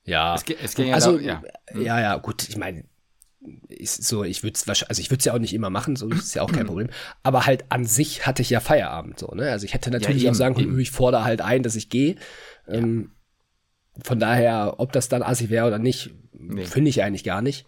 Ja. 0.05 0.35
Es 0.35 0.43
es 0.63 0.75
ging 0.75 0.89
ja 0.89 0.95
also, 0.95 1.17
da- 1.19 1.23
ja. 1.23 1.43
ja. 1.75 2.01
ja, 2.01 2.17
gut, 2.17 2.49
ich 2.49 2.57
meine, 2.57 2.85
ist 3.69 4.05
so, 4.05 4.25
ich 4.25 4.43
würde 4.43 4.55
es 4.55 4.67
wahrscheinlich, 4.67 4.91
also 4.91 5.01
ich 5.01 5.11
würde 5.11 5.19
es 5.21 5.25
ja 5.25 5.35
auch 5.35 5.39
nicht 5.39 5.55
immer 5.55 5.71
machen, 5.71 5.97
so 5.97 6.09
ist 6.09 6.35
ja 6.35 6.43
auch 6.43 6.53
kein 6.53 6.67
Problem. 6.67 6.89
Aber 7.23 7.47
halt 7.47 7.65
an 7.71 7.85
sich 7.85 8.27
hatte 8.27 8.43
ich 8.43 8.51
ja 8.51 8.61
Feierabend, 8.61 9.19
so, 9.19 9.29
ne? 9.29 9.51
Also 9.51 9.67
ich 9.67 9.75
hätte 9.75 9.91
natürlich 9.91 10.23
eben, 10.23 10.31
auch 10.31 10.35
sagen 10.35 10.55
können, 10.55 10.69
eben. 10.69 10.81
ich 10.81 10.91
fordere 10.91 11.25
halt 11.25 11.41
ein, 11.41 11.63
dass 11.63 11.77
ich 11.77 11.89
gehe. 11.89 12.17
Ähm, 12.69 13.11
von 14.03 14.19
daher, 14.19 14.75
ob 14.79 14.93
das 14.93 15.09
dann 15.09 15.23
assi 15.23 15.51
wäre 15.51 15.67
oder 15.67 15.79
nicht, 15.79 16.11
finde 16.65 16.91
ich 16.91 17.03
eigentlich 17.03 17.25
gar 17.25 17.43
nicht. 17.43 17.67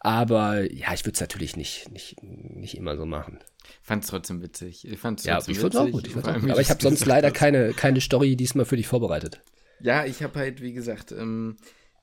Aber 0.00 0.60
ja, 0.72 0.94
ich 0.94 1.04
würde 1.04 1.14
es 1.14 1.20
natürlich 1.20 1.56
nicht, 1.56 1.90
nicht, 1.90 2.22
nicht 2.22 2.76
immer 2.76 2.96
so 2.96 3.06
machen. 3.06 3.40
Fand's 3.82 4.06
trotzdem 4.08 4.42
witzig. 4.42 4.86
Ich 4.86 4.98
fand's 4.98 5.24
Ja, 5.24 5.40
ich 5.46 5.58
fand's 5.58 5.76
auch 5.76 5.86
witzig, 5.86 5.92
gut. 5.92 6.06
Ich 6.06 6.12
fand's 6.12 6.28
auch 6.28 6.40
gut. 6.40 6.50
Aber 6.50 6.60
ich 6.60 6.70
habe 6.70 6.82
sonst 6.82 7.04
leider 7.06 7.30
keine, 7.30 7.72
keine 7.72 8.00
Story 8.00 8.36
diesmal 8.36 8.64
für 8.64 8.76
dich 8.76 8.86
vorbereitet. 8.86 9.40
Ja, 9.80 10.04
ich 10.04 10.22
habe 10.22 10.38
halt, 10.38 10.60
wie 10.62 10.72
gesagt, 10.72 11.12
ähm, 11.12 11.56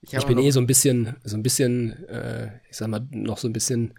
ich, 0.03 0.13
Ich 0.13 0.25
bin 0.25 0.37
eh 0.37 0.51
so 0.51 0.59
ein 0.59 0.67
bisschen, 0.67 1.15
so 1.23 1.35
ein 1.35 1.43
bisschen, 1.43 2.07
äh, 2.07 2.51
ich 2.69 2.77
sag 2.77 2.87
mal, 2.89 3.05
noch 3.11 3.37
so 3.37 3.47
ein 3.47 3.53
bisschen 3.53 3.93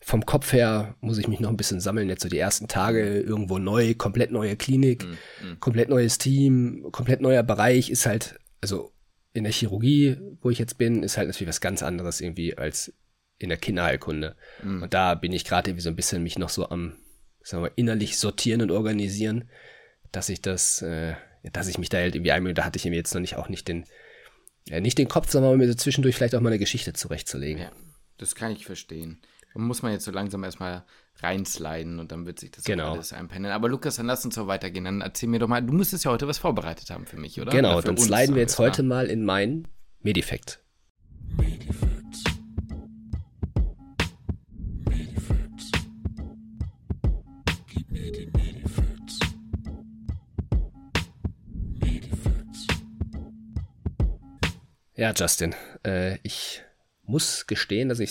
vom 0.00 0.24
Kopf 0.24 0.52
her 0.52 0.94
muss 1.00 1.18
ich 1.18 1.26
mich 1.26 1.40
noch 1.40 1.50
ein 1.50 1.56
bisschen 1.56 1.80
sammeln. 1.80 2.08
Jetzt 2.08 2.22
so 2.22 2.28
die 2.28 2.38
ersten 2.38 2.68
Tage 2.68 3.20
irgendwo 3.20 3.58
neu, 3.58 3.94
komplett 3.94 4.30
neue 4.30 4.56
Klinik, 4.56 5.04
Mhm, 5.04 5.58
komplett 5.60 5.88
neues 5.88 6.18
Team, 6.18 6.86
komplett 6.92 7.20
neuer 7.20 7.42
Bereich 7.42 7.90
ist 7.90 8.06
halt, 8.06 8.38
also 8.60 8.92
in 9.32 9.44
der 9.44 9.52
Chirurgie, 9.52 10.16
wo 10.40 10.50
ich 10.50 10.58
jetzt 10.58 10.78
bin, 10.78 11.02
ist 11.02 11.16
halt 11.16 11.28
natürlich 11.28 11.48
was 11.48 11.60
ganz 11.60 11.82
anderes 11.82 12.20
irgendwie 12.20 12.56
als 12.56 12.92
in 13.38 13.48
der 13.48 13.58
Kinderheilkunde. 13.58 14.36
Mhm. 14.62 14.82
Und 14.84 14.94
da 14.94 15.14
bin 15.14 15.32
ich 15.32 15.44
gerade 15.44 15.70
irgendwie 15.70 15.82
so 15.82 15.90
ein 15.90 15.96
bisschen 15.96 16.22
mich 16.22 16.38
noch 16.38 16.48
so 16.48 16.68
am, 16.68 16.94
sagen 17.42 17.62
wir, 17.62 17.68
mal, 17.68 17.74
innerlich 17.76 18.16
sortieren 18.18 18.62
und 18.62 18.70
organisieren, 18.70 19.48
dass 20.12 20.28
ich 20.28 20.40
das, 20.40 20.82
äh, 20.82 21.14
dass 21.52 21.68
ich 21.68 21.78
mich 21.78 21.88
da 21.88 21.98
halt 21.98 22.14
irgendwie 22.14 22.32
einmühe. 22.32 22.54
Da 22.54 22.64
hatte 22.64 22.78
ich 22.78 22.84
mir 22.84 22.94
jetzt 22.94 23.12
noch 23.14 23.20
nicht 23.20 23.36
auch 23.36 23.48
nicht 23.48 23.68
den, 23.68 23.84
ja, 24.68 24.80
nicht 24.80 24.98
den 24.98 25.08
Kopf, 25.08 25.30
sondern 25.30 25.56
mir 25.58 25.68
so 25.68 25.74
zwischendurch 25.74 26.16
vielleicht 26.16 26.34
auch 26.34 26.40
mal 26.40 26.50
eine 26.50 26.58
Geschichte 26.58 26.92
zurechtzulegen. 26.92 27.62
Ja, 27.62 27.70
das 28.18 28.34
kann 28.34 28.52
ich 28.52 28.66
verstehen. 28.66 29.20
Da 29.54 29.60
muss 29.60 29.82
man 29.82 29.92
jetzt 29.92 30.04
so 30.04 30.10
langsam 30.10 30.44
erstmal 30.44 30.84
reinsliden 31.20 31.98
und 31.98 32.12
dann 32.12 32.26
wird 32.26 32.38
sich 32.40 32.50
das 32.50 32.64
Genau. 32.64 32.92
alles 32.92 33.12
einpendeln. 33.12 33.54
Aber 33.54 33.68
Lukas, 33.68 33.96
dann 33.96 34.06
lass 34.06 34.24
uns 34.24 34.34
doch 34.34 34.46
weitergehen. 34.46 34.84
Dann 34.84 35.00
erzähl 35.00 35.28
mir 35.28 35.38
doch 35.38 35.48
mal, 35.48 35.62
du 35.62 35.72
müsstest 35.72 36.04
ja 36.04 36.10
heute 36.10 36.28
was 36.28 36.38
vorbereitet 36.38 36.90
haben 36.90 37.06
für 37.06 37.16
mich, 37.16 37.40
oder? 37.40 37.52
Genau, 37.52 37.72
Oder 37.78 37.86
dann 37.86 37.96
uns, 37.96 38.04
sliden 38.04 38.34
wir 38.34 38.42
jetzt 38.42 38.58
heute 38.58 38.82
mal 38.82 39.06
in 39.06 39.24
mein 39.24 39.66
Medifact. 40.02 40.60
Ja, 54.96 55.12
Justin, 55.14 55.54
äh, 55.84 56.18
ich 56.22 56.62
muss 57.04 57.46
gestehen, 57.46 57.88
dass 57.88 58.00
ich 58.00 58.10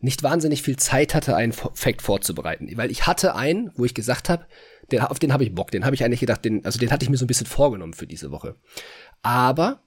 nicht 0.00 0.22
wahnsinnig 0.22 0.62
viel 0.62 0.76
Zeit 0.76 1.14
hatte, 1.14 1.36
einen 1.36 1.52
Fact 1.52 2.02
vorzubereiten. 2.02 2.70
Weil 2.76 2.90
ich 2.90 3.06
hatte 3.06 3.34
einen, 3.34 3.70
wo 3.76 3.84
ich 3.84 3.94
gesagt 3.94 4.28
habe, 4.28 4.46
den, 4.92 5.00
auf 5.00 5.18
den 5.18 5.32
habe 5.32 5.44
ich 5.44 5.54
Bock. 5.54 5.70
Den 5.70 5.84
habe 5.84 5.94
ich 5.94 6.04
eigentlich 6.04 6.20
gedacht, 6.20 6.44
den, 6.44 6.64
also 6.64 6.78
den 6.78 6.90
hatte 6.90 7.04
ich 7.04 7.10
mir 7.10 7.16
so 7.16 7.24
ein 7.24 7.28
bisschen 7.28 7.46
vorgenommen 7.46 7.94
für 7.94 8.06
diese 8.06 8.30
Woche. 8.30 8.56
Aber 9.22 9.80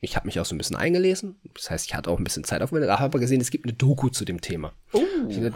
ich 0.00 0.16
habe 0.16 0.26
mich 0.26 0.40
auch 0.40 0.44
so 0.44 0.54
ein 0.54 0.58
bisschen 0.58 0.76
eingelesen. 0.76 1.36
Das 1.54 1.70
heißt, 1.70 1.86
ich 1.86 1.94
hatte 1.94 2.10
auch 2.10 2.18
ein 2.18 2.24
bisschen 2.24 2.44
Zeit 2.44 2.62
auf 2.62 2.72
mir. 2.72 2.80
Da 2.80 2.94
habe 2.94 3.04
aber 3.04 3.20
gesehen, 3.20 3.40
es 3.40 3.50
gibt 3.50 3.64
eine 3.66 3.74
Doku 3.74 4.08
zu 4.08 4.24
dem 4.24 4.40
Thema. 4.40 4.72
Oh. 4.92 5.02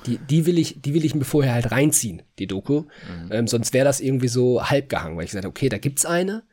Die, 0.07 0.19
die, 0.19 0.47
will 0.47 0.59
ich, 0.59 0.81
die 0.83 0.95
will 0.95 1.05
ich 1.05 1.15
mir 1.15 1.25
vorher 1.25 1.55
halt 1.55 1.73
reinziehen, 1.73 2.23
die 2.39 2.47
Doku. 2.47 2.83
Mhm. 2.83 3.33
Ähm, 3.33 3.47
sonst 3.49 3.73
wäre 3.73 3.85
das 3.85 4.01
irgendwie 4.01 4.29
so 4.29 4.69
halb 4.69 4.89
gehangen, 4.89 5.17
weil 5.17 5.25
ich 5.25 5.31
gesagt 5.31 5.45
habe, 5.45 5.51
okay, 5.51 5.69
da 5.69 5.79
gibt's 5.79 6.07
eine. 6.07 6.45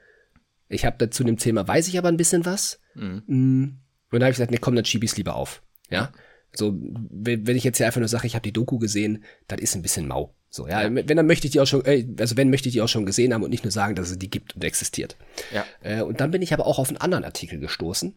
Ich 0.74 0.86
habe 0.86 1.10
zu 1.10 1.24
dem 1.24 1.38
Thema 1.38 1.68
weiß 1.68 1.88
ich 1.88 1.98
aber 1.98 2.10
ein 2.10 2.18
bisschen 2.18 2.46
was. 2.46 2.80
Mhm. 2.96 3.24
Mm. 3.27 3.63
Und 4.12 4.20
dann 4.20 4.24
habe 4.24 4.32
ich 4.32 4.38
gesagt, 4.38 4.51
nee, 4.51 4.58
komm, 4.58 4.75
dann 4.75 4.86
schieb 4.86 5.03
ich's 5.03 5.18
lieber 5.18 5.36
auf. 5.36 5.63
Ja. 5.89 6.12
So, 6.56 6.77
wenn 7.10 7.56
ich 7.56 7.63
jetzt 7.63 7.77
hier 7.77 7.88
einfach 7.88 8.00
nur 8.00 8.08
sage, 8.08 8.27
ich 8.27 8.36
habe 8.36 8.44
die 8.44 8.53
Doku 8.53 8.77
gesehen, 8.77 9.24
das 9.48 9.60
ist 9.60 9.75
ein 9.75 9.82
bisschen 9.82 10.08
mau. 10.08 10.36
So, 10.50 10.68
ja, 10.68 10.84
ja. 10.84 10.94
wenn 10.94 11.18
dann 11.18 11.25
möchte 11.25 11.48
ich 11.48 11.51
die 11.51 11.60
auch 11.60 11.65
schon, 11.65 11.84
also 12.20 12.38
wenn 12.38 12.51
möchte 12.51 12.70
ich 12.70 12.74
die 12.74 12.82
auch 12.82 12.88
schon 12.88 13.08
gesehen 13.08 13.34
haben 13.34 13.42
und 13.42 13.50
nicht 13.50 13.63
nur 13.63 13.72
sagen, 13.72 13.96
dass 13.96 14.12
es 14.12 14.20
die 14.20 14.30
gibt 14.30 14.56
und 14.56 14.63
existiert. 14.63 15.18
Ja. 15.51 15.65
Äh, 15.82 16.03
und 16.03 16.22
dann 16.22 16.30
bin 16.30 16.44
ich 16.44 16.53
aber 16.53 16.68
auch 16.68 16.77
auf 16.77 16.89
einen 16.89 16.98
anderen 16.98 17.24
Artikel 17.24 17.58
gestoßen, 17.60 18.15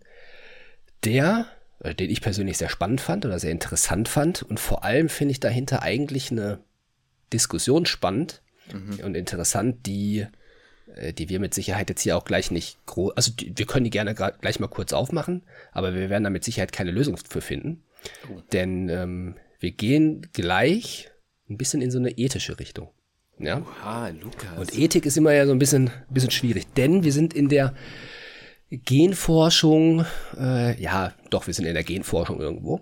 der, 1.03 1.47
äh, 1.81 1.95
den 1.95 2.11
ich 2.11 2.21
persönlich 2.21 2.59
sehr 2.59 2.69
spannend 2.69 3.01
fand 3.01 3.25
oder 3.25 3.39
sehr 3.39 3.53
interessant 3.53 4.11
fand 4.11 4.43
und 4.43 4.61
vor 4.61 4.85
allem 4.85 5.09
finde 5.09 5.33
ich 5.33 5.41
dahinter 5.41 5.83
eigentlich 5.83 6.31
eine 6.31 6.61
Diskussion 7.33 7.87
spannend 7.87 8.43
mhm. 8.71 9.01
und 9.03 9.15
interessant, 9.15 9.87
die 9.87 10.27
die 10.97 11.29
wir 11.29 11.41
mit 11.41 11.55
Sicherheit 11.55 11.91
jetzt 11.91 12.03
hier 12.03 12.17
auch 12.17 12.25
gleich 12.25 12.50
nicht 12.50 12.79
groß, 12.87 13.17
also 13.17 13.33
die, 13.33 13.57
wir 13.57 13.67
können 13.67 13.85
die 13.85 13.91
gerne 13.91 14.15
gleich 14.15 14.61
mal 14.61 14.69
kurz 14.69 14.93
aufmachen, 14.93 15.43
aber 15.73 15.95
wir 15.95 16.11
werden 16.11 16.25
da 16.25 16.31
mit 16.31 16.45
Sicherheit 16.45 16.73
keine 16.73 16.91
Lösung 16.91 17.17
für 17.17 17.41
finden. 17.41 17.83
Oh. 18.31 18.41
Denn 18.53 18.88
ähm, 18.88 19.37
wir 19.61 19.73
gehen 19.73 20.29
gleich 20.33 21.11
ein 21.49 21.59
bisschen 21.59 21.83
in 21.83 21.91
so 21.91 21.99
eine 21.99 22.11
ethische 22.11 22.59
Richtung. 22.59 22.91
Ja? 23.38 23.59
Oha, 23.59 24.09
Lukas. 24.09 24.59
Und 24.59 24.79
Ethik 24.79 25.07
ist 25.07 25.17
immer 25.17 25.33
ja 25.33 25.47
so 25.47 25.53
ein 25.53 25.59
bisschen, 25.59 25.91
bisschen 26.09 26.31
schwierig, 26.31 26.67
denn 26.75 27.05
wir 27.05 27.12
sind 27.12 27.35
in 27.35 27.49
der 27.49 27.75
Genforschung, 28.71 30.05
äh, 30.37 30.81
ja, 30.81 31.15
doch, 31.31 31.47
wir 31.47 31.55
sind 31.55 31.67
in 31.67 31.75
der 31.75 31.85
Genforschung 31.85 32.41
irgendwo. 32.41 32.81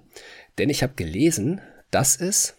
Denn 0.57 0.71
ich 0.71 0.83
habe 0.83 0.95
gelesen, 0.95 1.61
dass 1.91 2.17
es 2.17 2.57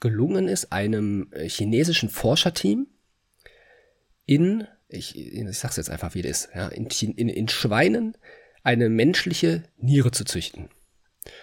gelungen 0.00 0.48
ist, 0.48 0.72
einem 0.72 1.28
äh, 1.32 1.48
chinesischen 1.48 2.08
Forscherteam 2.08 2.88
in, 4.30 4.64
ich, 4.88 5.18
ich 5.18 5.58
sag's 5.58 5.76
jetzt 5.76 5.90
einfach, 5.90 6.14
wie 6.14 6.22
das 6.22 6.44
ist, 6.44 6.54
ja, 6.54 6.68
in, 6.68 6.86
in, 6.86 7.28
in 7.28 7.48
Schweinen 7.48 8.16
eine 8.62 8.88
menschliche 8.88 9.64
Niere 9.76 10.12
zu 10.12 10.24
züchten. 10.24 10.68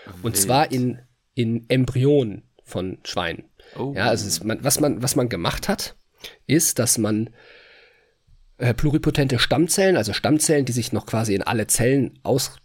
Wild. 0.05 0.23
Und 0.23 0.37
zwar 0.37 0.71
in, 0.71 0.99
in 1.33 1.69
Embryonen 1.69 2.43
von 2.63 2.99
Schweinen. 3.03 3.43
Oh. 3.75 3.93
Ja, 3.93 4.07
also 4.07 4.25
es, 4.25 4.41
man, 4.41 4.63
was, 4.63 4.79
man, 4.79 5.03
was 5.03 5.17
man 5.17 5.27
gemacht 5.27 5.67
hat, 5.67 5.97
ist, 6.45 6.79
dass 6.79 6.97
man 6.97 7.29
äh, 8.57 8.73
pluripotente 8.73 9.37
Stammzellen, 9.37 9.97
also 9.97 10.13
Stammzellen, 10.13 10.63
die 10.63 10.71
sich 10.71 10.93
noch 10.93 11.05
quasi 11.05 11.35
in 11.35 11.43
alle 11.43 11.67
Zellen 11.67 12.19
aus, 12.23 12.55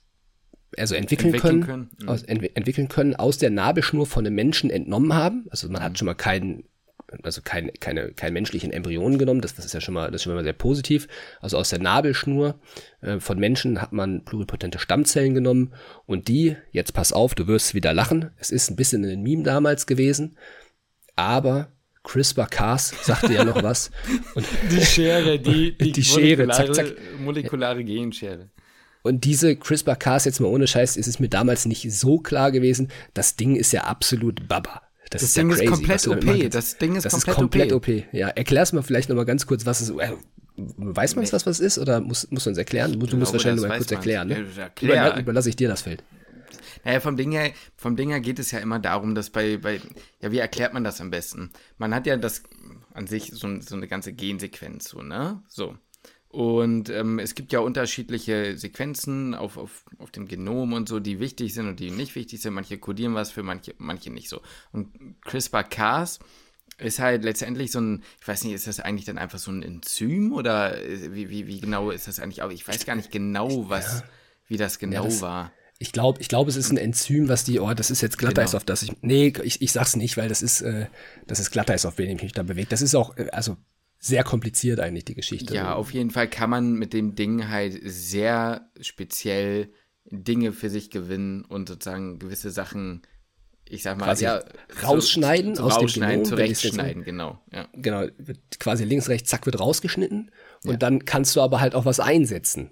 also 0.79 0.95
entwickeln, 0.95 1.35
entwickeln 1.35 1.65
können, 1.65 1.89
können. 1.89 1.91
Mhm. 2.01 2.09
Aus, 2.09 2.23
ent, 2.23 2.57
entwickeln 2.57 2.89
können, 2.89 3.17
aus 3.17 3.39
der 3.39 3.51
Nabelschnur 3.51 4.07
von 4.07 4.25
einem 4.25 4.37
Menschen 4.37 4.71
entnommen 4.71 5.15
haben. 5.15 5.47
Also 5.51 5.69
man 5.69 5.83
mhm. 5.83 5.85
hat 5.87 5.99
schon 5.99 6.07
mal 6.07 6.15
keinen 6.15 6.63
also 7.23 7.41
kein, 7.43 7.71
keine, 7.81 8.13
kein 8.13 8.33
menschlichen 8.33 8.73
Embryonen 8.73 9.19
genommen, 9.19 9.41
das, 9.41 9.55
das 9.55 9.65
ist 9.65 9.75
ja 9.75 9.81
schon 9.81 9.95
mal, 9.95 10.11
das 10.11 10.21
ist 10.21 10.23
schon 10.25 10.35
mal 10.35 10.45
sehr 10.45 10.53
positiv. 10.53 11.09
Also 11.41 11.59
aus 11.59 11.71
der 11.71 11.81
Nabelschnur 11.81 12.59
äh, 13.01 13.21
von 13.21 13.39
Menschen 13.39 13.81
hat 13.81 13.93
man 13.93 14.25
pluripotente 14.25 14.79
Stammzellen 14.79 15.35
genommen 15.35 15.73
und 16.07 16.29
die, 16.29 16.57
jetzt 16.71 16.93
pass 16.93 17.13
auf, 17.13 17.35
du 17.35 17.47
wirst 17.47 17.75
wieder 17.75 17.93
lachen, 17.93 18.31
es 18.39 18.51
ist 18.51 18.71
ein 18.71 18.77
bisschen 18.77 19.05
ein 19.05 19.23
Meme 19.23 19.43
damals 19.43 19.87
gewesen, 19.87 20.37
aber 21.17 21.73
CRISPR-Cas 22.05 22.95
sagte 23.03 23.33
ja 23.33 23.45
noch 23.45 23.63
was. 23.63 23.91
Und 24.35 24.47
die 24.71 24.85
Schere, 24.85 25.39
die, 25.39 25.77
die, 25.81 25.93
die 25.93 26.03
Schere, 26.03 26.49
zack, 26.49 26.75
zack. 26.75 26.95
molekulare 27.21 27.85
Genschere. 27.85 28.51
Und 29.03 29.25
diese 29.25 29.57
CRISPR-Cas, 29.57 30.25
jetzt 30.25 30.41
mal 30.41 30.49
ohne 30.49 30.67
Scheiß, 30.67 30.97
ist 30.97 31.09
es 31.09 31.19
mir 31.19 31.29
damals 31.29 31.67
nicht 31.67 31.93
so 31.93 32.19
klar 32.19 32.53
gewesen. 32.53 32.91
Das 33.15 33.37
Ding 33.37 33.57
ist 33.57 33.73
ja 33.73 33.85
absolut 33.85 34.49
Baba. 34.49 34.83
Das, 35.13 35.23
das 35.23 35.31
ist 35.31 35.37
Ding 35.37 35.51
ja 35.51 35.57
crazy, 35.57 35.65
ist 35.65 35.71
komplett 35.71 36.09
OP. 36.09 36.51
Das 36.51 36.79
Ding 36.79 36.97
ist 36.97 37.05
das 37.05 37.13
komplett, 37.13 37.35
ist 37.67 37.73
komplett 37.73 37.73
OP. 37.73 37.89
OP. 37.89 38.15
Ja, 38.15 38.29
erklär's 38.29 38.73
mal 38.73 38.83
vielleicht 38.83 39.09
noch 39.09 39.17
mal 39.17 39.25
ganz 39.25 39.47
kurz, 39.47 39.67
was 39.67 39.81
es 39.81 39.91
äh, 39.91 40.13
Weiß 40.57 41.17
man 41.17 41.25
es, 41.25 41.33
was 41.33 41.47
was 41.47 41.61
ist, 41.61 41.79
oder 41.79 42.01
muss, 42.01 42.31
muss 42.31 42.45
man 42.45 42.53
es 42.53 42.59
erklären? 42.59 42.99
Du 42.99 43.17
musst 43.17 43.33
wahrscheinlich 43.33 43.63
noch 43.63 43.69
mal 43.69 43.79
kurz 43.79 43.91
erklären. 43.91 44.29
Ne? 44.29 44.47
Erklär. 44.57 45.13
Über, 45.13 45.21
überlasse 45.21 45.49
ich 45.49 45.57
dir 45.57 45.69
das 45.69 45.83
Feld. 45.83 46.05
Naja, 46.85 47.01
vom 47.01 47.17
Ding, 47.17 47.33
her, 47.33 47.53
vom 47.77 47.97
Ding 47.97 48.11
her 48.11 48.21
geht 48.21 48.39
es 48.39 48.51
ja 48.51 48.59
immer 48.59 48.79
darum, 48.79 49.15
dass 49.15 49.31
bei, 49.31 49.57
bei, 49.57 49.81
ja, 50.21 50.33
wie 50.33 50.39
erklärt 50.39 50.75
man 50.75 50.85
das 50.85 51.01
am 51.01 51.11
besten? 51.11 51.51
Man 51.79 51.95
hat 51.95 52.07
ja 52.07 52.17
das 52.17 52.43
an 52.93 53.07
sich 53.07 53.31
so, 53.33 53.61
so 53.61 53.77
eine 53.77 53.89
ganze 53.89 54.13
Gensequenz, 54.13 54.89
so, 54.89 55.01
ne? 55.01 55.43
So. 55.49 55.77
Und 56.33 56.89
ähm, 56.89 57.19
es 57.19 57.35
gibt 57.35 57.53
ja 57.53 57.61
unterschiedliche 57.61 58.57
Sequenzen 58.57 59.35
auf, 59.35 59.59
auf, 59.59 59.85
auf 59.99 60.11
dem 60.11 60.27
Genom 60.27 60.73
und 60.73 60.89
so, 60.89 60.99
die 60.99 61.21
wichtig 61.21 61.53
sind 61.53 61.69
und 61.69 61.79
die 61.79 61.91
nicht 61.91 62.15
wichtig 62.15 62.41
sind. 62.41 62.55
Manche 62.55 62.79
kodieren 62.79 63.15
was 63.15 63.31
für 63.31 63.43
manche, 63.43 63.75
manche 63.77 64.11
nicht 64.11 64.31
so. 64.31 64.41
Und 64.73 64.89
CRISPR-Cas 65.27 66.21
ist 66.79 67.01
halt 67.01 67.23
letztendlich 67.23 67.71
so 67.71 67.83
ein, 67.83 68.03
ich 68.19 68.27
weiß 68.27 68.45
nicht, 68.45 68.55
ist 68.55 68.67
das 68.67 68.81
eigentlich 68.81 69.05
dann 69.05 69.19
einfach 69.19 69.39
so 69.39 69.51
ein 69.51 69.63
Enzym 69.63 70.33
oder 70.33 70.75
wie, 71.11 71.29
wie, 71.29 71.47
wie 71.47 71.61
genau 71.61 71.91
ist 71.91 72.09
das 72.09 72.19
eigentlich? 72.19 72.43
Aber 72.43 72.55
ich 72.55 72.67
weiß 72.67 72.87
gar 72.87 72.97
nicht 72.97 73.11
genau, 73.11 73.69
was, 73.69 74.01
ja. 74.01 74.05
wie 74.49 74.57
das 74.57 74.79
genau 74.79 75.03
ja, 75.03 75.05
das, 75.05 75.21
war. 75.21 75.53
Ich 75.79 75.93
glaube, 75.93 76.19
ich 76.23 76.29
glaube, 76.29 76.49
es 76.49 76.57
ist 76.57 76.71
ein 76.71 76.79
Enzym, 76.79 77.29
was 77.29 77.45
die, 77.45 77.61
oh, 77.61 77.75
das 77.75 77.91
ist 77.91 78.01
jetzt 78.01 78.17
Glatteis, 78.17 78.53
genau. 78.53 78.57
auf 78.57 78.65
das 78.65 78.83
ich, 78.83 78.93
nee, 79.03 79.35
ich, 79.43 79.61
ich 79.61 79.71
sag's 79.71 79.97
nicht, 79.97 80.17
weil 80.17 80.31
das 80.31 80.41
ist, 80.41 80.63
äh, 80.63 80.87
das 81.27 81.41
ist 81.41 81.51
Glatteis, 81.51 81.85
auf 81.85 81.99
wen 81.99 82.09
ich 82.09 82.23
mich 82.23 82.33
da 82.33 82.43
bewege. 82.43 82.69
Das 82.71 82.81
ist 82.81 82.95
auch, 82.95 83.19
äh, 83.19 83.29
also 83.33 83.59
sehr 84.05 84.25
kompliziert 84.25 84.81
eigentlich, 84.81 85.05
die 85.05 85.15
Geschichte. 85.15 85.55
Ja, 85.55 85.75
auf 85.75 85.95
jeden 85.95 86.11
Fall 86.11 86.29
kann 86.29 86.51
man 86.51 86.73
mit 86.73 86.93
dem 86.93 87.15
Ding 87.15 87.49
halt 87.49 87.79
sehr 87.85 88.69
speziell 88.81 89.73
Dinge 90.11 90.53
für 90.53 90.71
sich 90.71 90.91
gewinnen 90.91 91.45
und 91.45 91.69
sozusagen 91.69 92.19
gewisse 92.19 92.51
Sachen, 92.51 93.03
ich 93.69 93.85
sag 93.85 93.99
mal, 93.99 94.07
quasi 94.07 94.25
ja, 94.25 94.43
rausschneiden, 94.83 95.55
zu, 95.55 95.63
zu 95.63 95.69
aus 95.69 95.77
rausschneiden, 95.77 96.25
dem 96.25 96.29
zurechtschneiden, 96.31 97.05
genau. 97.05 97.41
Ja. 97.53 97.69
Genau, 97.75 98.07
quasi 98.59 98.83
links, 98.83 99.09
rechts, 99.09 99.31
zack, 99.31 99.47
wird 99.47 99.61
rausgeschnitten 99.61 100.33
und 100.65 100.73
ja. 100.73 100.77
dann 100.77 101.05
kannst 101.05 101.37
du 101.37 101.41
aber 101.41 101.61
halt 101.61 101.77
auch 101.77 101.85
was 101.85 102.01
einsetzen. 102.01 102.71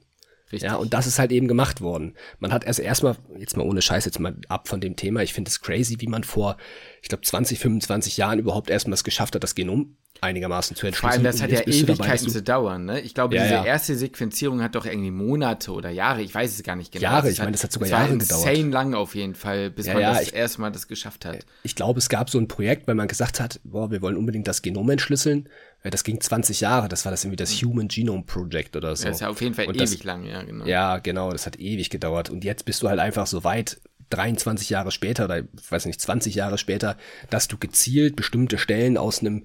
Richtig. 0.53 0.69
Ja, 0.69 0.77
und 0.77 0.93
das 0.95 1.07
ist 1.07 1.19
halt 1.19 1.31
eben 1.31 1.47
gemacht 1.49 1.81
worden. 1.81 2.15
Man 2.41 2.53
hat 2.53 2.65
erst 2.65 2.81
erstmal, 2.81 3.17
jetzt 3.39 3.57
mal 3.57 3.63
ohne 3.63 3.83
Scheiß, 3.83 4.05
jetzt 4.05 4.19
mal 4.19 4.35
ab 4.49 4.69
von 4.69 4.81
dem 4.81 4.97
Thema, 4.97 5.23
ich 5.23 5.33
finde 5.33 5.49
es 5.49 5.61
crazy, 5.61 5.97
wie 6.01 6.09
man 6.09 6.25
vor, 6.25 6.57
ich 7.03 7.09
glaube, 7.09 7.23
20, 7.23 7.59
25 7.59 8.17
Jahren 8.17 8.39
überhaupt 8.39 8.69
erstmal 8.69 8.95
es 8.95 9.05
geschafft 9.05 9.35
hat, 9.35 9.45
das 9.45 9.55
Genom 9.55 9.97
einigermaßen 10.21 10.77
zu 10.77 10.87
entschlüsseln. 10.87 11.23
Vor 11.23 11.31
allem, 11.31 11.33
das 11.33 11.43
hat 11.43 11.51
ja 11.51 11.61
Ewigkeiten 11.67 12.29
zu 12.29 12.43
dauern, 12.43 12.85
ne? 12.85 13.01
Ich 13.01 13.15
glaube, 13.15 13.37
ja, 13.37 13.43
diese 13.43 13.55
ja. 13.55 13.65
erste 13.65 13.97
Sequenzierung 13.97 14.63
hat 14.63 14.75
doch 14.75 14.85
irgendwie 14.85 15.11
Monate 15.11 15.73
oder 15.73 15.91
Jahre, 15.91 16.23
ich 16.23 16.35
weiß 16.35 16.55
es 16.55 16.63
gar 16.63 16.77
nicht 16.77 16.93
genau. 16.93 17.05
Jahre, 17.05 17.31
ich 17.31 17.39
meine, 17.39 17.53
das 17.53 17.65
hat 17.65 17.73
sogar 17.73 17.89
Jahre 17.89 18.19
gedauert. 18.19 18.47
insane 18.47 18.71
lang 18.71 18.95
auf 18.95 19.15
jeden 19.15 19.35
Fall, 19.35 19.71
bis 19.71 19.87
ja, 19.87 19.95
man 19.95 20.03
das 20.03 20.29
erstmal 20.31 20.73
das 20.73 20.89
geschafft 20.89 21.25
hat. 21.25 21.47
Ich 21.63 21.75
glaube, 21.75 21.99
es 21.99 22.09
gab 22.09 22.29
so 22.29 22.39
ein 22.39 22.49
Projekt, 22.49 22.87
weil 22.87 22.95
man 22.95 23.09
gesagt 23.09 23.41
hat, 23.41 23.61
boah, 23.65 23.91
wir 23.91 24.03
wollen 24.03 24.17
unbedingt 24.17 24.47
das 24.47 24.63
Genom 24.63 24.91
entschlüsseln. 24.91 25.49
Das 25.83 26.05
ging 26.05 26.21
20 26.21 26.61
Jahre, 26.61 26.89
das 26.89 27.07
war 27.07 27.11
das 27.11 27.25
irgendwie 27.25 27.37
das 27.37 27.53
Human 27.63 27.89
Genome 27.89 28.25
Project 28.25 28.77
oder 28.77 28.95
so. 28.97 29.07
Das 29.07 29.17
ist 29.17 29.21
ja 29.21 29.29
auf 29.29 29.41
jeden 29.41 29.55
Fall 29.55 29.67
Und 29.67 29.77
ewig 29.77 29.91
das, 29.91 30.05
lang, 30.05 30.25
ja, 30.25 30.43
genau. 30.43 30.67
Ja, 30.67 30.99
genau, 30.99 31.33
das 31.33 31.47
hat 31.47 31.59
ewig 31.59 31.89
gedauert. 31.89 32.29
Und 32.29 32.45
jetzt 32.45 32.67
bist 32.67 32.83
du 32.83 32.89
halt 32.89 33.01
einfach 33.01 33.27
so 33.27 33.45
weit, 33.45 33.81
23 34.11 34.69
Jahre 34.71 34.91
später 34.91 35.25
oder 35.25 35.39
ich 35.39 35.71
weiß 35.71 35.87
nicht, 35.87 36.01
20 36.01 36.35
Jahre 36.35 36.59
später, 36.59 36.97
dass 37.31 37.49
du 37.49 37.57
gezielt 37.57 38.17
bestimmte 38.17 38.59
Stellen 38.59 38.99
aus 38.99 39.21
einem 39.21 39.45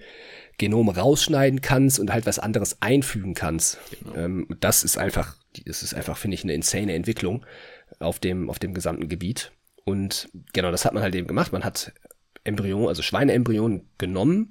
Genom 0.57 0.89
rausschneiden 0.89 1.61
kannst 1.61 1.99
und 1.99 2.11
halt 2.11 2.25
was 2.25 2.39
anderes 2.39 2.81
einfügen 2.81 3.33
kannst. 3.33 3.77
Genau. 3.91 4.15
Ähm, 4.15 4.47
das 4.59 4.83
ist 4.83 4.97
einfach, 4.97 5.37
das 5.65 5.83
ist 5.83 5.93
einfach, 5.93 6.17
finde 6.17 6.35
ich, 6.35 6.43
eine 6.43 6.53
insane 6.53 6.93
Entwicklung 6.93 7.45
auf 7.99 8.19
dem, 8.19 8.49
auf 8.49 8.59
dem 8.59 8.73
gesamten 8.73 9.07
Gebiet. 9.07 9.51
Und 9.83 10.29
genau, 10.53 10.71
das 10.71 10.85
hat 10.85 10.93
man 10.93 11.03
halt 11.03 11.15
eben 11.15 11.27
gemacht. 11.27 11.51
Man 11.51 11.63
hat 11.63 11.93
Embryon, 12.43 12.87
also 12.87 13.01
Schweineembryonen 13.01 13.87
genommen, 13.97 14.49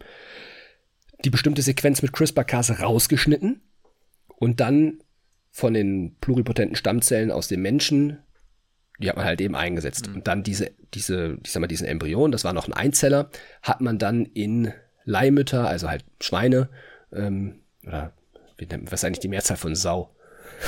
die 1.24 1.30
bestimmte 1.30 1.62
Sequenz 1.62 2.02
mit 2.02 2.12
CRISPR-Cas 2.12 2.80
rausgeschnitten 2.80 3.62
und 4.36 4.60
dann 4.60 5.02
von 5.50 5.74
den 5.74 6.16
pluripotenten 6.20 6.76
Stammzellen 6.76 7.30
aus 7.30 7.48
dem 7.48 7.62
Menschen, 7.62 8.18
die 8.98 9.08
hat 9.08 9.16
man 9.16 9.24
halt 9.24 9.40
eben 9.40 9.54
eingesetzt. 9.54 10.08
Mhm. 10.08 10.16
Und 10.16 10.26
dann 10.26 10.42
diese, 10.42 10.72
diese, 10.92 11.38
ich 11.44 11.52
sag 11.52 11.60
mal, 11.60 11.66
diesen 11.66 11.86
Embryon, 11.86 12.32
das 12.32 12.44
war 12.44 12.52
noch 12.52 12.66
ein 12.66 12.72
Einzeller, 12.72 13.30
hat 13.62 13.80
man 13.80 13.98
dann 13.98 14.24
in 14.24 14.72
Leihmütter, 15.04 15.68
also 15.68 15.88
halt 15.88 16.04
Schweine, 16.20 16.68
ähm, 17.12 17.60
oder 17.86 18.12
was 18.58 19.00
ist 19.00 19.04
eigentlich 19.04 19.20
die 19.20 19.28
Mehrzahl 19.28 19.56
von 19.56 19.74
Sau? 19.74 20.13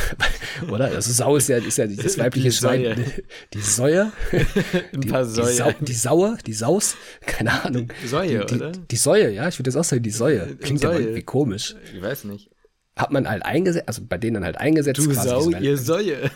oder? 0.71 0.87
Also 0.87 1.13
Sau 1.13 1.37
ist 1.37 1.49
ja, 1.49 1.59
ist 1.59 1.79
ja 1.79 1.87
das 1.87 2.19
weibliche 2.19 2.49
die 2.49 2.55
Schwein. 2.55 3.05
Die 3.53 3.61
Säue. 3.61 4.13
Ein 4.93 5.01
die, 5.01 5.09
paar 5.09 5.25
Säue. 5.25 5.47
Die, 5.47 5.55
Sau, 5.57 5.73
die 5.81 5.95
Sauer, 5.95 6.39
die 6.47 6.53
Saus, 6.53 6.97
keine 7.23 7.65
Ahnung. 7.65 7.89
Säue, 8.05 8.45
die, 8.47 8.55
oder? 8.55 8.73
Die 8.73 8.97
Säue, 8.97 9.31
ja, 9.31 9.49
ich 9.49 9.59
würde 9.59 9.71
jetzt 9.71 9.77
auch 9.77 9.85
sagen, 9.85 10.03
die 10.03 10.11
Säue. 10.11 10.57
Klingt 10.57 10.83
ja 10.83 10.93
irgendwie 10.93 11.23
komisch. 11.23 11.77
Ich 11.95 12.03
weiß 12.03 12.25
nicht. 12.25 12.51
hat 12.97 13.13
man 13.13 13.29
halt 13.29 13.45
eingesetzt, 13.45 13.89
also 13.89 14.03
bei 14.07 14.19
denen 14.19 14.35
dann 14.35 14.45
halt 14.45 14.59
eingesetzt. 14.59 14.99
Du 14.99 15.13
Sau, 15.13 15.51
ihr 15.51 15.77
Säue. 15.79 16.31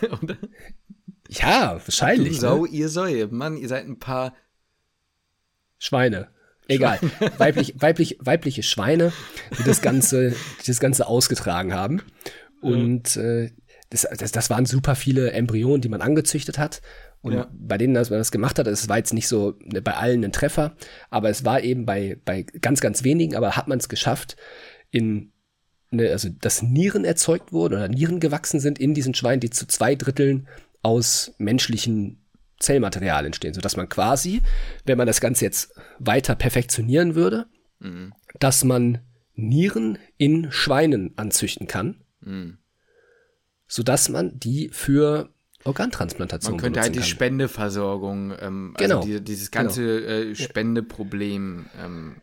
ja, 1.29 1.79
wahrscheinlich. 1.83 2.35
Du 2.35 2.39
Sau, 2.39 2.65
ne? 2.65 2.71
ihr 2.71 2.89
Säue. 2.89 3.27
Mann, 3.27 3.57
ihr 3.57 3.67
seid 3.67 3.85
ein 3.85 3.99
paar 3.99 4.35
Schweine. 5.77 6.29
Egal. 6.67 6.99
Weiblich, 7.37 7.73
weiblich, 7.77 8.17
weibliche 8.21 8.63
Schweine, 8.63 9.11
die 9.59 9.63
das 9.63 9.81
Ganze, 9.81 10.29
die 10.61 10.67
das 10.67 10.79
Ganze 10.79 11.07
ausgetragen 11.07 11.73
haben. 11.73 12.01
Und 12.61 13.17
äh, 13.17 13.51
das, 13.89 14.07
das, 14.17 14.31
das 14.31 14.49
waren 14.49 14.65
super 14.65 14.95
viele 14.95 15.31
Embryonen, 15.31 15.81
die 15.81 15.89
man 15.89 16.01
angezüchtet 16.01 16.57
hat. 16.57 16.81
Und 17.21 17.33
ja. 17.33 17.47
bei 17.53 17.77
denen, 17.77 17.95
als 17.97 18.09
man 18.09 18.19
das 18.19 18.31
gemacht 18.31 18.57
hat, 18.57 18.67
es 18.67 18.89
war 18.89 18.97
jetzt 18.97 19.13
nicht 19.13 19.27
so 19.27 19.55
ne, 19.63 19.81
bei 19.81 19.93
allen 19.93 20.23
ein 20.23 20.31
Treffer, 20.31 20.75
aber 21.09 21.29
es 21.29 21.45
war 21.45 21.61
eben 21.61 21.85
bei, 21.85 22.17
bei 22.25 22.43
ganz, 22.43 22.81
ganz 22.81 23.03
wenigen, 23.03 23.35
aber 23.35 23.55
hat 23.55 23.67
man 23.67 23.77
es 23.77 23.89
geschafft, 23.89 24.37
in 24.89 25.31
ne, 25.91 26.09
also 26.09 26.29
dass 26.29 26.63
Nieren 26.63 27.05
erzeugt 27.05 27.53
wurden 27.53 27.75
oder 27.75 27.87
Nieren 27.89 28.19
gewachsen 28.19 28.59
sind 28.59 28.79
in 28.79 28.93
diesen 28.93 29.13
Schweinen, 29.13 29.39
die 29.39 29.51
zu 29.51 29.67
zwei 29.67 29.95
Dritteln 29.95 30.47
aus 30.81 31.35
menschlichen 31.37 32.25
Zellmaterial 32.59 33.25
entstehen, 33.25 33.53
sodass 33.53 33.77
man 33.77 33.89
quasi, 33.89 34.41
wenn 34.85 34.97
man 34.97 35.07
das 35.07 35.21
Ganze 35.21 35.45
jetzt 35.45 35.73
weiter 35.99 36.35
perfektionieren 36.35 37.15
würde, 37.15 37.47
mhm. 37.79 38.13
dass 38.39 38.63
man 38.63 38.99
Nieren 39.33 39.97
in 40.17 40.51
Schweinen 40.51 41.13
anzüchten 41.17 41.67
kann, 41.67 42.00
mhm. 42.21 42.57
sodass 43.67 44.09
man 44.09 44.39
die 44.39 44.69
für 44.69 45.29
Organtransplantation 45.63 46.53
Man 46.53 46.61
könnte 46.61 46.81
halt 46.81 46.95
die 46.95 46.99
kann. 46.99 47.07
Spendeversorgung, 47.07 48.33
ähm, 48.39 48.73
also 48.75 48.83
genau. 48.83 48.97
also 49.01 49.07
die, 49.07 49.23
dieses 49.23 49.51
ganze 49.51 50.01
genau. 50.01 50.31
äh, 50.31 50.35
Spendeproblem 50.35 51.65
ähm, 51.79 52.15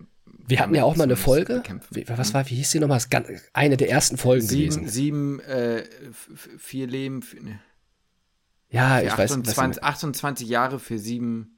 wir 0.48 0.60
hatten 0.60 0.74
ja 0.74 0.84
auch 0.84 0.96
mal 0.96 1.04
eine 1.04 1.16
Folge. 1.16 1.62
Wie, 1.90 2.08
was 2.08 2.32
war, 2.32 2.48
wie 2.48 2.54
hieß 2.54 2.70
die 2.70 2.80
nochmal? 2.80 3.00
Eine 3.52 3.76
der 3.76 3.90
ersten 3.90 4.16
Folgen 4.16 4.46
sieben, 4.46 4.76
gewesen. 4.76 4.88
Sieben, 4.88 5.40
äh, 5.40 5.84
vier 6.56 6.86
Leben. 6.86 7.20
Für, 7.20 7.36
ne. 7.36 7.60
Ja, 8.70 9.02
ich 9.02 9.12
28, 9.12 9.56
weiß. 9.56 9.82
28 9.82 10.48
Jahre 10.48 10.78
für 10.78 10.98
sieben. 10.98 11.57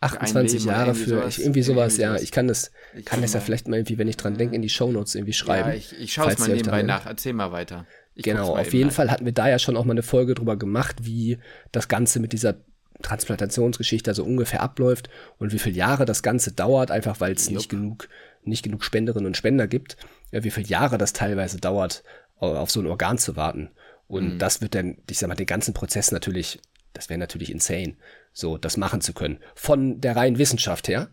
28 0.00 0.62
für 0.62 0.68
Jahre 0.68 0.94
für 0.94 1.10
sowas, 1.10 1.38
irgendwie 1.38 1.62
sowas, 1.62 1.98
irgendwie 1.98 2.18
ja. 2.18 2.22
Ich 2.22 2.30
kann 2.30 2.46
das, 2.46 2.70
ich 2.96 3.04
kann 3.04 3.20
das 3.20 3.32
ja 3.32 3.40
vielleicht 3.40 3.66
mal 3.66 3.76
irgendwie, 3.76 3.98
wenn 3.98 4.08
ich 4.08 4.16
dran 4.16 4.36
denke, 4.36 4.54
in 4.54 4.62
die 4.62 4.68
Shownotes 4.68 5.14
irgendwie 5.14 5.32
schreiben. 5.32 5.70
Ja, 5.70 5.74
ich, 5.74 5.98
ich 5.98 6.12
schaue 6.12 6.30
es 6.30 6.38
mal 6.38 6.48
nebenbei 6.48 6.82
nach. 6.82 7.06
Erzähl 7.06 7.32
mal 7.32 7.50
weiter. 7.50 7.86
Ich 8.14 8.24
genau, 8.24 8.56
auf 8.56 8.72
jeden 8.72 8.90
Fall 8.90 9.10
hatten 9.10 9.24
wir 9.24 9.32
da 9.32 9.48
ja 9.48 9.58
schon 9.58 9.76
auch 9.76 9.84
mal 9.84 9.92
eine 9.92 10.02
Folge 10.02 10.34
drüber 10.34 10.56
gemacht, 10.56 10.96
wie 11.02 11.38
das 11.72 11.88
Ganze 11.88 12.20
mit 12.20 12.32
dieser 12.32 12.56
Transplantationsgeschichte 13.02 14.10
also 14.10 14.24
ungefähr 14.24 14.60
abläuft 14.60 15.08
und 15.38 15.52
wie 15.52 15.58
viele 15.58 15.76
Jahre 15.76 16.04
das 16.04 16.22
Ganze 16.22 16.52
dauert, 16.52 16.90
einfach 16.90 17.20
weil 17.20 17.32
es 17.32 17.50
nicht 17.50 17.68
genug, 17.68 18.08
nicht 18.42 18.64
genug 18.64 18.84
Spenderinnen 18.84 19.26
und 19.26 19.36
Spender 19.36 19.68
gibt, 19.68 19.96
ja, 20.32 20.42
wie 20.42 20.50
viele 20.50 20.66
Jahre 20.66 20.98
das 20.98 21.12
teilweise 21.12 21.58
dauert, 21.58 22.02
auf 22.36 22.70
so 22.70 22.80
ein 22.80 22.86
Organ 22.86 23.18
zu 23.18 23.36
warten. 23.36 23.70
Und 24.08 24.34
mhm. 24.34 24.38
das 24.38 24.60
wird 24.60 24.74
dann, 24.74 24.96
ich 25.08 25.18
sag 25.18 25.28
mal, 25.28 25.34
den 25.34 25.46
ganzen 25.46 25.74
Prozess 25.74 26.12
natürlich, 26.12 26.60
das 26.94 27.08
wäre 27.08 27.18
natürlich 27.18 27.52
insane, 27.52 27.96
so 28.38 28.56
das 28.56 28.76
machen 28.76 29.00
zu 29.00 29.12
können. 29.12 29.40
Von 29.54 30.00
der 30.00 30.14
reinen 30.14 30.38
Wissenschaft 30.38 30.88
her. 30.88 31.10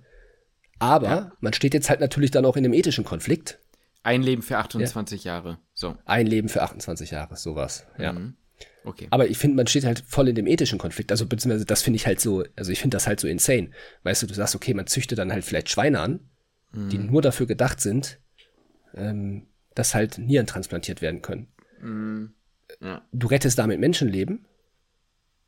Aber 0.78 1.08
ja. 1.08 1.32
man 1.40 1.54
steht 1.54 1.74
jetzt 1.74 1.90
halt 1.90 2.00
natürlich 2.00 2.32
dann 2.32 2.46
auch 2.46 2.56
in 2.56 2.66
einem 2.66 2.74
ethischen 2.74 3.04
Konflikt. 3.04 3.60
Ein 4.04 4.22
Leben 4.22 4.44
für 4.44 4.58
28 4.58 5.24
ja. 5.24 5.34
Jahre. 5.34 5.58
So. 5.74 5.98
Ein 6.06 6.28
Leben 6.28 6.50
für 6.50 6.62
28 6.62 7.12
Jahre, 7.12 7.36
sowas. 7.36 7.88
Ja. 7.98 8.14
Mhm. 8.14 8.36
Okay. 8.84 9.08
Aber 9.10 9.28
ich 9.28 9.40
finde, 9.40 9.56
man 9.56 9.66
steht 9.66 9.86
halt 9.86 10.04
voll 10.06 10.28
in 10.28 10.36
dem 10.36 10.46
ethischen 10.46 10.78
Konflikt. 10.78 11.10
Also, 11.12 11.26
beziehungsweise 11.26 11.66
das 11.66 11.82
finde 11.82 11.98
ich 11.98 12.06
halt 12.06 12.22
so, 12.22 12.44
also 12.56 12.72
ich 12.72 12.80
finde 12.80 12.96
das 12.96 13.08
halt 13.08 13.20
so 13.20 13.28
insane. 13.28 13.72
Weißt 14.04 14.22
du, 14.22 14.28
du 14.28 14.36
sagst, 14.36 14.56
okay, 14.56 14.76
man 14.76 14.86
züchtet 14.86 15.18
dann 15.18 15.32
halt 15.32 15.44
vielleicht 15.44 15.70
Schweine 15.70 16.00
an, 16.02 16.20
mhm. 16.72 16.90
die 16.90 17.00
nur 17.00 17.24
dafür 17.24 17.48
gedacht 17.48 17.82
sind, 17.82 18.20
ähm, 18.94 19.48
dass 19.74 19.96
halt 19.96 20.20
Nieren 20.20 20.46
transplantiert 20.46 21.02
werden 21.02 21.24
können. 21.24 21.48
Mhm. 21.82 22.34
Ja. 22.80 23.02
Du 23.12 23.26
rettest 23.28 23.58
damit 23.58 23.80
Menschenleben, 23.80 24.46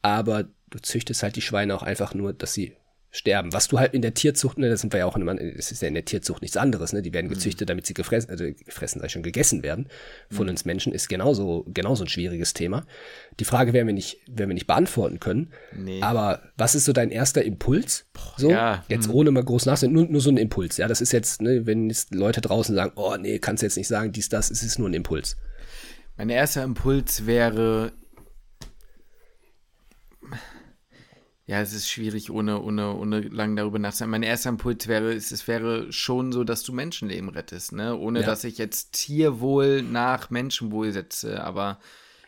aber 0.02 0.46
du 0.70 0.80
züchtest 0.80 1.24
halt 1.24 1.36
die 1.36 1.42
Schweine 1.42 1.76
auch 1.76 1.84
einfach 1.84 2.14
nur, 2.14 2.34
dass 2.34 2.54
sie 2.54 2.76
sterben. 3.10 3.54
Was 3.54 3.68
du 3.68 3.80
halt 3.80 3.94
in 3.94 4.02
der 4.02 4.14
Tierzucht, 4.14 4.58
ne, 4.58 4.70
das 4.70 4.82
sind 4.82 4.94
wir 4.94 5.00
ja 5.00 5.06
auch 5.06 5.16
in, 5.16 5.28
es 5.28 5.72
ist 5.72 5.82
ja 5.82 5.88
in 5.88 5.94
der 5.94 6.06
Tierzucht 6.06 6.42
nichts 6.42 6.58
anderes, 6.58 6.94
ne? 6.94 7.02
Die 7.02 7.14
werden 7.14 7.28
mhm. 7.28 7.34
gezüchtet, 7.34 7.70
damit 7.70 7.86
sie 7.86 7.94
gefressen, 7.94 8.30
also 8.30 8.46
gefressen, 8.46 9.02
sei 9.02 9.10
schon 9.10 9.24
gegessen 9.24 9.64
werden 9.64 9.88
von 10.30 10.46
mhm. 10.46 10.52
uns 10.52 10.66
Menschen, 10.66 10.94
ist 10.94 11.08
genauso, 11.08 11.66
genauso 11.74 12.04
ein 12.04 12.10
schwieriges 12.10 12.54
Thema. 12.54 12.86
Die 13.40 13.46
Frage 13.46 13.74
werden 13.74 13.88
wir 13.88 13.94
nicht, 13.94 14.20
werden 14.28 14.50
wir 14.50 14.54
nicht 14.54 14.68
beantworten 14.68 15.20
können. 15.20 15.52
Nee. 15.76 16.02
Aber 16.02 16.42
was 16.58 16.76
ist 16.76 16.86
so 16.86 16.94
dein 16.94 17.10
erster 17.10 17.44
Impuls? 17.44 18.06
So, 18.36 18.52
ja. 18.52 18.84
jetzt 18.88 19.08
mhm. 19.08 19.16
ohne 19.16 19.32
mal 19.32 19.44
groß 19.44 19.66
nachzudenken, 19.66 20.02
nur, 20.02 20.12
nur 20.12 20.22
so 20.22 20.30
ein 20.30 20.38
Impuls. 20.38 20.78
Ja, 20.78 20.88
das 20.88 21.02
ist 21.02 21.14
jetzt, 21.14 21.42
ne, 21.42 21.66
wenn 21.66 21.90
jetzt 21.90 22.14
Leute 22.14 22.42
draußen 22.42 22.76
sagen, 22.76 22.92
oh 22.96 23.16
nee, 23.18 23.40
kannst 23.40 23.64
du 23.64 23.66
jetzt 23.66 23.78
nicht 23.78 23.88
sagen, 23.88 24.12
dies, 24.12 24.30
das, 24.30 24.52
es 24.52 24.64
ist 24.64 24.80
nur 24.80 24.90
ein 24.90 24.94
Impuls. 24.94 25.38
Mein 26.18 26.30
erster 26.30 26.64
Impuls 26.64 27.26
wäre, 27.26 27.94
Ja, 31.48 31.62
es 31.62 31.72
ist 31.72 31.90
schwierig, 31.90 32.30
ohne, 32.30 32.62
ohne, 32.62 32.94
ohne 32.94 33.22
lang 33.22 33.56
darüber 33.56 33.80
nachzudenken. 33.80 34.12
Mein 34.12 34.24
erster 34.24 34.50
Impuls 34.50 34.88
wäre, 34.90 35.14
es, 35.14 35.32
es 35.32 35.48
wäre 35.48 35.94
schon 35.94 36.34
so, 36.34 36.44
dass 36.44 36.62
du 36.64 36.74
Menschenleben 36.74 37.30
rettest, 37.30 37.72
ne? 37.72 37.96
Ohne 37.96 38.20
ja. 38.20 38.26
dass 38.26 38.44
ich 38.44 38.58
jetzt 38.58 38.92
Tierwohl 38.92 39.82
nach 39.82 40.30
Menschenwohl 40.30 40.92
setze. 40.92 41.42
Aber 41.42 41.80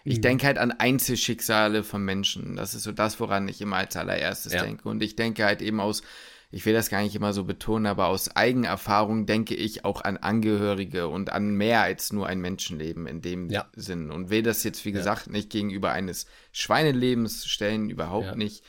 ich 0.06 0.18
mhm. 0.18 0.22
denke 0.22 0.48
halt 0.48 0.58
an 0.58 0.72
Einzelschicksale 0.72 1.84
von 1.84 2.02
Menschen. 2.06 2.56
Das 2.56 2.74
ist 2.74 2.84
so 2.84 2.94
das, 2.94 3.20
woran 3.20 3.50
ich 3.50 3.60
immer 3.60 3.76
als 3.76 3.98
allererstes 3.98 4.54
ja. 4.54 4.64
denke. 4.64 4.88
Und 4.88 5.04
ich 5.04 5.18
denke 5.18 5.44
halt 5.44 5.62
eben 5.62 5.82
aus, 5.82 6.02
ich 6.50 6.66
will 6.66 6.74
das 6.74 6.90
gar 6.90 7.02
nicht 7.02 7.14
immer 7.14 7.34
so 7.34 7.44
betonen, 7.44 7.88
aber 7.88 8.08
aus 8.08 8.34
Eigenerfahrung 8.34 9.26
denke 9.26 9.54
ich 9.54 9.84
auch 9.84 10.02
an 10.02 10.16
Angehörige 10.16 11.10
und 11.10 11.30
an 11.30 11.52
mehr 11.52 11.82
als 11.82 12.14
nur 12.14 12.26
ein 12.26 12.40
Menschenleben 12.40 13.06
in 13.06 13.22
dem 13.22 13.50
ja. 13.50 13.68
Sinn. 13.76 14.12
Und 14.12 14.30
will 14.30 14.44
das 14.44 14.64
jetzt, 14.64 14.86
wie 14.86 14.94
gesagt, 14.94 15.30
nicht 15.30 15.50
gegenüber 15.50 15.92
eines 15.92 16.26
Schweinelebens 16.54 17.46
stellen, 17.48 17.90
überhaupt 17.90 18.38
nicht 18.38 18.64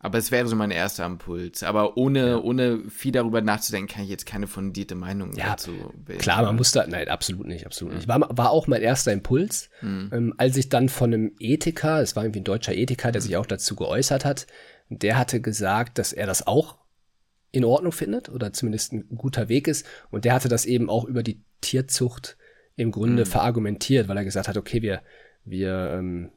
aber 0.00 0.18
es 0.18 0.30
wäre 0.30 0.46
so 0.46 0.54
mein 0.54 0.70
erster 0.70 1.04
Impuls. 1.04 1.64
Aber 1.64 1.96
ohne, 1.96 2.28
ja. 2.28 2.38
ohne 2.38 2.88
viel 2.88 3.10
darüber 3.10 3.40
nachzudenken, 3.40 3.92
kann 3.92 4.04
ich 4.04 4.10
jetzt 4.10 4.26
keine 4.26 4.46
fundierte 4.46 4.94
Meinung 4.94 5.32
ja, 5.34 5.50
dazu 5.50 5.72
bilden. 5.96 6.20
Klar, 6.20 6.42
man 6.42 6.54
muss 6.56 6.70
da, 6.70 6.86
nein, 6.86 7.08
absolut 7.08 7.46
nicht, 7.46 7.66
absolut 7.66 7.94
nicht. 7.94 8.06
War, 8.06 8.20
war 8.30 8.50
auch 8.50 8.68
mein 8.68 8.80
erster 8.80 9.12
Impuls, 9.12 9.70
mhm. 9.80 10.10
ähm, 10.12 10.34
als 10.36 10.56
ich 10.56 10.68
dann 10.68 10.88
von 10.88 11.12
einem 11.12 11.32
Ethiker, 11.40 12.00
es 12.00 12.14
war 12.14 12.22
irgendwie 12.22 12.40
ein 12.40 12.44
deutscher 12.44 12.74
Ethiker, 12.74 13.10
der 13.10 13.20
sich 13.20 13.36
auch 13.36 13.46
dazu 13.46 13.74
geäußert 13.74 14.24
hat, 14.24 14.46
der 14.88 15.18
hatte 15.18 15.40
gesagt, 15.40 15.98
dass 15.98 16.12
er 16.12 16.26
das 16.26 16.46
auch 16.46 16.78
in 17.50 17.64
Ordnung 17.64 17.92
findet 17.92 18.28
oder 18.28 18.52
zumindest 18.52 18.92
ein 18.92 19.08
guter 19.16 19.48
Weg 19.48 19.66
ist. 19.66 19.84
Und 20.10 20.24
der 20.24 20.34
hatte 20.34 20.48
das 20.48 20.64
eben 20.64 20.88
auch 20.88 21.04
über 21.06 21.24
die 21.24 21.42
Tierzucht 21.60 22.36
im 22.76 22.92
Grunde 22.92 23.24
mhm. 23.24 23.28
verargumentiert, 23.28 24.06
weil 24.06 24.16
er 24.16 24.24
gesagt 24.24 24.46
hat, 24.46 24.56
okay, 24.56 24.80
wir, 24.80 25.02
wir 25.44 25.90
ähm, 25.98 26.30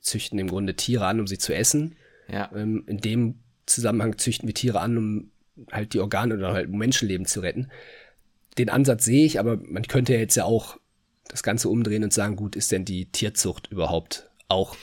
züchten 0.00 0.38
im 0.38 0.48
Grunde 0.48 0.76
Tiere 0.76 1.06
an, 1.06 1.20
um 1.20 1.26
sie 1.26 1.36
zu 1.36 1.54
essen 1.54 1.96
ja. 2.28 2.50
Ähm, 2.54 2.84
in 2.86 2.98
dem 2.98 3.36
Zusammenhang 3.66 4.18
züchten 4.18 4.46
wir 4.46 4.54
Tiere 4.54 4.80
an, 4.80 4.96
um 4.96 5.30
halt 5.72 5.94
die 5.94 6.00
Organe 6.00 6.34
oder 6.34 6.52
halt 6.52 6.70
Menschenleben 6.70 7.26
zu 7.26 7.40
retten. 7.40 7.68
Den 8.58 8.70
Ansatz 8.70 9.04
sehe 9.04 9.24
ich, 9.24 9.38
aber 9.38 9.56
man 9.56 9.82
könnte 9.84 10.14
ja 10.14 10.20
jetzt 10.20 10.36
ja 10.36 10.44
auch 10.44 10.78
das 11.28 11.42
Ganze 11.42 11.68
umdrehen 11.68 12.04
und 12.04 12.12
sagen, 12.12 12.36
gut, 12.36 12.56
ist 12.56 12.72
denn 12.72 12.84
die 12.84 13.06
Tierzucht 13.06 13.68
überhaupt 13.70 14.30
auch 14.48 14.76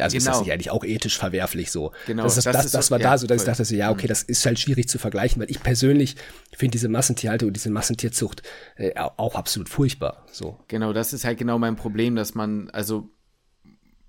also 0.00 0.14
genau. 0.14 0.18
ist 0.18 0.26
das 0.26 0.34
genau. 0.34 0.44
nicht 0.44 0.52
eigentlich 0.52 0.70
auch 0.70 0.84
ethisch 0.84 1.18
verwerflich 1.18 1.70
so. 1.70 1.92
Genau. 2.06 2.24
Das, 2.24 2.36
ist, 2.36 2.46
das, 2.46 2.56
das, 2.56 2.72
das 2.72 2.90
war 2.90 3.00
ja, 3.00 3.10
da 3.10 3.18
so, 3.18 3.26
dass 3.26 3.42
voll. 3.42 3.52
ich 3.52 3.58
dachte, 3.58 3.76
ja, 3.76 3.90
okay, 3.90 4.04
mhm. 4.04 4.08
das 4.08 4.22
ist 4.22 4.44
halt 4.46 4.58
schwierig 4.58 4.88
zu 4.88 4.98
vergleichen, 4.98 5.40
weil 5.40 5.50
ich 5.50 5.62
persönlich 5.62 6.16
finde 6.56 6.72
diese 6.72 6.88
Massentierhaltung 6.88 7.48
und 7.48 7.54
diese 7.54 7.70
Massentierzucht 7.70 8.42
äh, 8.76 8.92
auch 8.94 9.34
absolut 9.34 9.68
furchtbar. 9.68 10.24
So. 10.30 10.58
Genau, 10.68 10.92
das 10.92 11.12
ist 11.12 11.24
halt 11.24 11.38
genau 11.38 11.58
mein 11.58 11.76
Problem, 11.76 12.16
dass 12.16 12.34
man, 12.34 12.70
also 12.70 13.10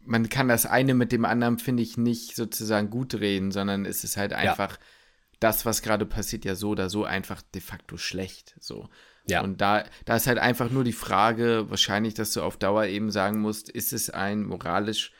man 0.09 0.27
kann 0.27 0.47
das 0.47 0.65
eine 0.65 0.95
mit 0.95 1.11
dem 1.11 1.23
anderen, 1.23 1.59
finde 1.59 1.83
ich, 1.83 1.95
nicht 1.95 2.35
sozusagen 2.35 2.89
gut 2.89 3.13
reden, 3.13 3.51
sondern 3.51 3.85
es 3.85 4.03
ist 4.03 4.17
halt 4.17 4.33
einfach 4.33 4.71
ja. 4.71 4.83
das, 5.39 5.67
was 5.67 5.83
gerade 5.83 6.07
passiert, 6.07 6.45
ja 6.45 6.55
so 6.55 6.69
oder 6.69 6.89
so 6.89 7.05
einfach 7.05 7.43
de 7.53 7.61
facto 7.61 7.95
schlecht. 7.95 8.55
So. 8.59 8.89
Ja. 9.27 9.41
Und 9.41 9.61
da, 9.61 9.83
da 10.05 10.15
ist 10.15 10.25
halt 10.25 10.39
einfach 10.39 10.71
nur 10.71 10.83
die 10.83 10.93
Frage, 10.93 11.69
wahrscheinlich, 11.69 12.15
dass 12.15 12.33
du 12.33 12.41
auf 12.41 12.57
Dauer 12.57 12.85
eben 12.85 13.11
sagen 13.11 13.39
musst, 13.39 13.69
ist 13.69 13.93
es 13.93 14.09
ein 14.09 14.45
moralisch, 14.45 15.13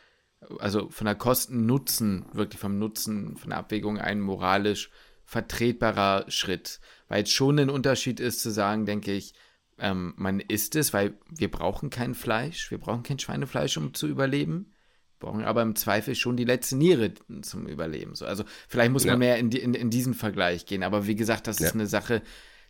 also 0.58 0.90
von 0.90 1.06
der 1.06 1.16
Kosten-Nutzen, 1.16 2.26
wirklich 2.34 2.60
vom 2.60 2.80
Nutzen, 2.80 3.38
von 3.38 3.52
der 3.52 3.60
Abwägung 3.60 4.00
ein 4.00 4.20
moralisch 4.20 4.90
vertretbarer 5.24 6.26
Schritt. 6.30 6.80
Weil 7.08 7.24
es 7.24 7.30
schon 7.30 7.60
ein 7.60 7.70
Unterschied 7.70 8.20
ist 8.20 8.42
zu 8.42 8.50
sagen, 8.50 8.88
denke 8.88 9.14
ich, 9.14 9.36
ähm, 9.78 10.16
man 10.18 10.40
isst 10.40 10.76
es, 10.76 10.94
weil 10.94 11.14
wir 11.30 11.52
brauchen 11.52 11.92
kein 11.92 12.16
Fleisch, 12.16 12.72
wir 12.72 12.80
brauchen 12.80 13.04
kein 13.04 13.20
Schweinefleisch, 13.20 13.78
um 13.78 13.94
zu 13.94 14.08
überleben 14.08 14.74
brauchen 15.20 15.44
aber 15.44 15.62
im 15.62 15.76
Zweifel 15.76 16.16
schon 16.16 16.38
die 16.38 16.46
letzte 16.46 16.76
Niere 16.76 17.14
zum 17.42 17.68
Überleben. 17.68 18.16
So, 18.16 18.26
also 18.26 18.44
vielleicht 18.68 18.92
muss 18.92 19.04
ja. 19.04 19.12
man 19.12 19.20
mehr 19.20 19.38
in, 19.38 19.50
die, 19.50 19.60
in, 19.60 19.74
in, 19.74 19.90
diesen 19.90 20.14
Vergleich 20.14 20.66
gehen. 20.66 20.84
Aber 20.84 21.08
wie 21.08 21.16
gesagt, 21.16 21.48
das 21.48 21.60
ja. 21.60 21.68
ist 21.68 21.74
eine 21.74 21.88
Sache, 21.88 22.22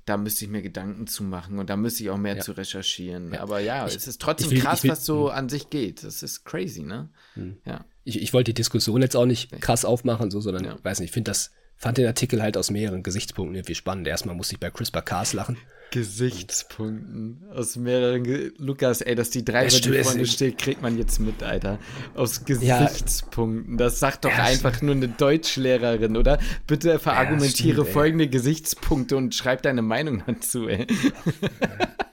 da 0.06 0.18
müsste 0.18 0.46
ich 0.46 0.52
mir 0.52 0.62
Gedanken 0.62 1.08
zu 1.08 1.24
machen 1.24 1.60
und 1.60 1.70
da 1.70 1.78
müsste 1.78 2.04
ich 2.04 2.10
auch 2.10 2.18
mehr 2.18 2.38
ja. 2.38 2.42
zu 2.42 2.54
recherchieren. 2.54 3.36
Aber 3.36 3.60
ja, 3.60 3.88
ich, 3.88 3.96
es 3.96 4.08
ist 4.08 4.22
trotzdem 4.22 4.52
will, 4.52 4.62
krass, 4.62 4.84
will, 4.84 4.92
was 4.92 5.06
so 5.06 5.30
hm. 5.30 5.38
an 5.38 5.50
sich 5.50 5.70
geht. 5.70 6.04
Das 6.04 6.24
ist 6.24 6.46
crazy, 6.46 6.82
ne? 6.82 7.10
Hm. 7.36 7.58
Ja. 7.66 7.86
Ich, 8.04 8.22
ich 8.22 8.34
wollte 8.34 8.52
die 8.52 8.56
Diskussion 8.56 9.02
jetzt 9.02 9.16
auch 9.16 9.26
nicht 9.26 9.62
krass 9.62 9.86
aufmachen, 9.86 10.32
so, 10.32 10.42
sondern, 10.42 10.84
weiß 10.84 11.00
nicht, 11.00 11.10
ich 11.10 11.14
finde 11.14 11.32
das 11.32 11.52
fand 11.80 11.98
den 11.98 12.08
Artikel 12.08 12.42
halt 12.42 12.58
aus 12.58 12.72
mehreren 12.72 13.04
Gesichtspunkten 13.04 13.56
irgendwie 13.56 13.74
spannend. 13.74 14.06
Erstmal 14.06 14.36
musste 14.36 14.56
ich 14.56 14.60
bei 14.60 14.70
CRISPR-Cas 14.70 15.32
lachen. 15.34 15.58
Gesichtspunkten 15.92 17.44
aus 17.54 17.76
mehreren. 17.76 18.24
Ge 18.24 18.52
Lukas, 18.58 19.02
ey, 19.02 19.16
dass 19.16 19.30
die 19.30 19.44
drei 19.44 19.68
ja, 19.68 19.80
die 19.80 20.04
vorne 20.04 20.26
steht, 20.26 20.58
kriegt 20.58 20.82
man 20.82 20.98
jetzt 20.98 21.20
mit, 21.20 21.42
Alter. 21.44 21.80
Aus 22.16 22.46
Gesichtspunkten. 22.46 23.74
Ja. 23.74 23.78
Das 23.78 24.00
sagt 24.00 24.26
doch 24.26 24.32
ja, 24.32 24.44
einfach 24.44 24.82
nur 24.82 24.96
eine 24.96 25.08
Deutschlehrerin, 25.08 26.18
oder? 26.18 26.40
Bitte 26.68 27.00
verargumentiere 27.00 27.82
stimmt, 27.82 27.90
folgende 27.90 28.26
ey. 28.26 28.30
Gesichtspunkte 28.30 29.18
und 29.18 29.34
schreib 29.36 29.62
deine 29.64 29.82
Meinung 29.82 30.24
dazu, 30.26 30.68
ey. 30.68 30.88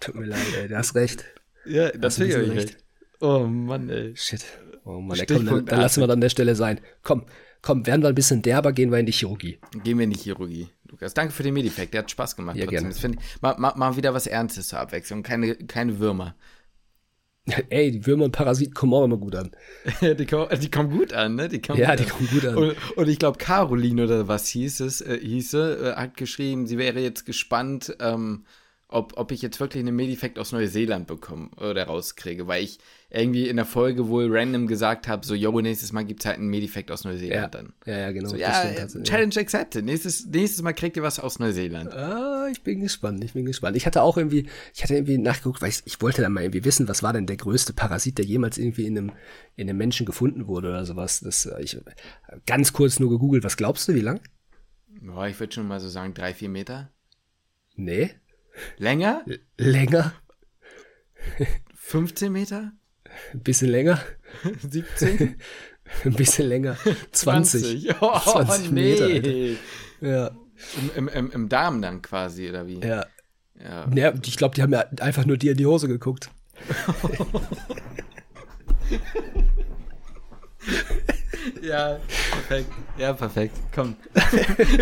Tut 0.01 0.15
mir 0.15 0.27
leid, 0.27 0.41
ey, 0.61 0.69
du 0.69 0.77
hast 0.77 0.95
recht. 0.95 1.25
Ja, 1.67 1.91
das 1.91 2.19
ich 2.19 2.35
recht. 2.35 2.51
recht. 2.51 2.77
Oh 3.21 3.41
Mann, 3.47 3.89
ey. 3.91 4.15
Shit. 4.17 4.45
Oh 4.85 5.01
Mann, 5.01 5.19
ey, 5.19 5.27
komm, 5.27 5.47
dann, 5.47 5.67
dann 5.67 5.81
lassen 5.81 6.01
wir 6.01 6.09
an 6.09 6.21
der 6.21 6.29
Stelle 6.29 6.55
sein. 6.55 6.81
Komm, 7.03 7.27
komm, 7.63 7.87
werden 7.87 8.03
wir 8.03 8.09
ein 8.09 8.15
bisschen 8.15 8.43
derber, 8.43 8.73
gehen 8.73 8.91
wir 8.91 8.99
in 8.99 9.07
die 9.07 9.13
Chirurgie. 9.13 9.59
Gehen 9.83 9.99
wir 9.99 10.05
in 10.05 10.11
die 10.11 10.19
Chirurgie. 10.19 10.69
Lukas, 10.97 11.13
danke 11.13 11.35
für 11.35 11.43
den 11.43 11.53
Medifact, 11.53 11.93
der 11.93 11.99
hat 11.99 12.11
Spaß 12.11 12.37
gemacht. 12.37 12.57
Ja, 12.57 12.65
trotzdem. 12.65 13.13
gerne. 13.13 13.27
Ich, 13.35 13.43
mal, 13.43 13.55
mal, 13.59 13.75
mal 13.77 13.97
wieder 13.99 14.15
was 14.15 14.27
Ernstes 14.27 14.69
zur 14.69 14.79
Abwechslung, 14.79 15.23
keine, 15.23 15.55
keine 15.55 15.99
Würmer. 15.99 16.35
Ey, 17.69 17.91
die 17.91 18.07
Würmer 18.07 18.25
und 18.25 18.33
Parasiten 18.33 18.73
kommen 18.73 18.95
auch 18.95 19.05
immer 19.05 19.19
gut 19.19 19.37
an. 19.37 19.51
die, 20.01 20.25
kommen, 20.25 20.49
die 20.59 20.71
kommen 20.71 20.91
gut 20.91 21.13
an, 21.13 21.35
ne? 21.35 21.51
Die 21.51 21.61
kommen 21.61 21.79
ja, 21.79 21.95
die 21.95 22.05
an. 22.05 22.09
kommen 22.09 22.29
gut 22.31 22.47
an. 22.47 22.57
Und, 22.57 22.97
und 22.97 23.09
ich 23.09 23.19
glaube, 23.19 23.37
Caroline 23.37 24.05
oder 24.05 24.27
was 24.27 24.47
hieß 24.49 24.81
es, 24.81 25.03
äh, 25.03 25.21
hieße, 25.21 25.95
äh, 25.95 26.01
hat 26.01 26.17
geschrieben, 26.17 26.67
sie 26.67 26.79
wäre 26.79 26.99
jetzt 27.01 27.27
gespannt, 27.27 27.95
ähm, 28.01 28.47
ob, 28.89 29.15
ob 29.17 29.33
ich 29.33 29.43
jetzt 29.43 29.59
wirklich 29.59 29.83
einen 29.83 29.97
Medifact 29.97 30.39
aus 30.39 30.53
Neuseeland 30.53 31.09
bekomme 31.09 31.51
oder 31.57 31.85
rauskriege, 31.85 32.47
weil 32.47 32.63
ich 32.63 32.79
irgendwie 33.11 33.49
in 33.49 33.57
der 33.57 33.65
Folge 33.65 34.09
wohl 34.09 34.29
random 34.31 34.69
gesagt 34.69 35.09
habe, 35.09 35.27
so, 35.27 35.35
yo, 35.35 35.61
nächstes 35.61 35.93
Mal 35.93 36.05
gibt 36.05 36.21
es 36.21 36.27
halt 36.27 36.39
einen 36.39 36.49
Medifact 36.49 36.93
aus 36.93 37.05
Neuseeland 37.05 37.43
ja. 37.43 37.49
dann. 37.49 37.73
Ja, 37.85 37.99
ja, 37.99 38.13
genau. 38.13 38.29
So, 38.29 38.37
ja, 38.37 38.87
Challenge 39.03 39.35
ja. 39.35 39.43
accepted. 39.43 39.85
Nächstes, 39.85 40.27
nächstes 40.27 40.63
Mal 40.63 40.73
kriegt 40.73 40.97
ihr 40.97 41.03
was 41.03 41.19
aus 41.19 41.41
Neuseeland. 41.41 41.93
Ah, 41.93 42.49
ich 42.51 42.63
bin 42.63 42.81
gespannt, 42.81 43.25
ich 43.25 43.33
bin 43.33 43.45
gespannt. 43.45 43.77
Ich 43.77 43.87
hatte 43.87 44.03
auch 44.03 44.17
irgendwie, 44.17 44.49
ich 44.73 44.85
hatte 44.85 44.95
irgendwie 44.95 45.19
nachgeguckt, 45.19 45.63
weil 45.63 45.71
ich, 45.71 45.83
ich 45.85 46.01
wollte 46.01 46.23
dann 46.23 46.33
mal 46.33 46.43
irgendwie 46.43 46.65
wissen, 46.65 46.89
was 46.89 47.03
war 47.03 47.13
denn 47.13 47.27
der 47.27 47.39
größte 47.39 47.73
Parasit, 47.73 48.19
der 48.19 48.25
jemals 48.25 48.57
irgendwie 48.57 48.87
in 48.87 48.97
einem, 48.97 49.13
in 49.57 49.69
einem 49.69 49.79
Menschen 49.79 50.07
gefunden 50.07 50.47
wurde 50.47 50.69
oder 50.69 50.85
sowas. 50.85 51.21
Das, 51.21 51.47
äh, 51.47 51.61
ich 51.61 51.77
ganz 52.47 52.73
kurz 52.73 53.01
nur 53.01 53.11
gegoogelt, 53.11 53.43
was 53.43 53.57
glaubst 53.57 53.89
du, 53.89 53.95
wie 53.95 54.01
lang? 54.01 54.21
Boah, 55.01 55.27
ich 55.27 55.39
würde 55.41 55.53
schon 55.53 55.67
mal 55.67 55.81
so 55.81 55.89
sagen, 55.89 56.15
drei, 56.15 56.35
vier 56.35 56.49
Meter. 56.49 56.93
Nee. 57.75 58.11
Länger? 58.79 59.23
L 59.27 59.41
länger. 59.57 60.13
15 61.75 62.33
Meter? 62.33 62.73
Ein 63.33 63.41
bisschen 63.41 63.71
länger. 63.71 64.01
17? 64.69 65.37
Ein 66.05 66.13
bisschen 66.15 66.49
länger. 66.49 66.77
20. 67.13 67.63
20, 67.63 68.03
oh, 68.03 68.19
20 68.19 68.71
Meter. 68.71 69.09
Nee. 69.09 69.57
Ja. 70.01 70.31
Im, 70.95 71.09
im, 71.09 71.31
Im 71.31 71.49
Darm 71.49 71.81
dann 71.83 72.03
quasi, 72.03 72.49
oder 72.49 72.67
wie? 72.67 72.81
Ja. 72.81 73.07
Ja, 73.63 73.89
ja 73.95 74.13
ich 74.25 74.37
glaube, 74.37 74.55
die 74.55 74.63
haben 74.63 74.73
ja 74.73 74.85
einfach 75.01 75.25
nur 75.25 75.37
dir 75.37 75.53
in 75.53 75.59
die 75.59 75.67
Hose 75.67 75.89
geguckt. 75.89 76.31
ja, 81.63 82.01
perfekt. 82.31 82.73
Ja, 82.99 83.13
perfekt. 83.13 83.57
Komm. 83.75 83.97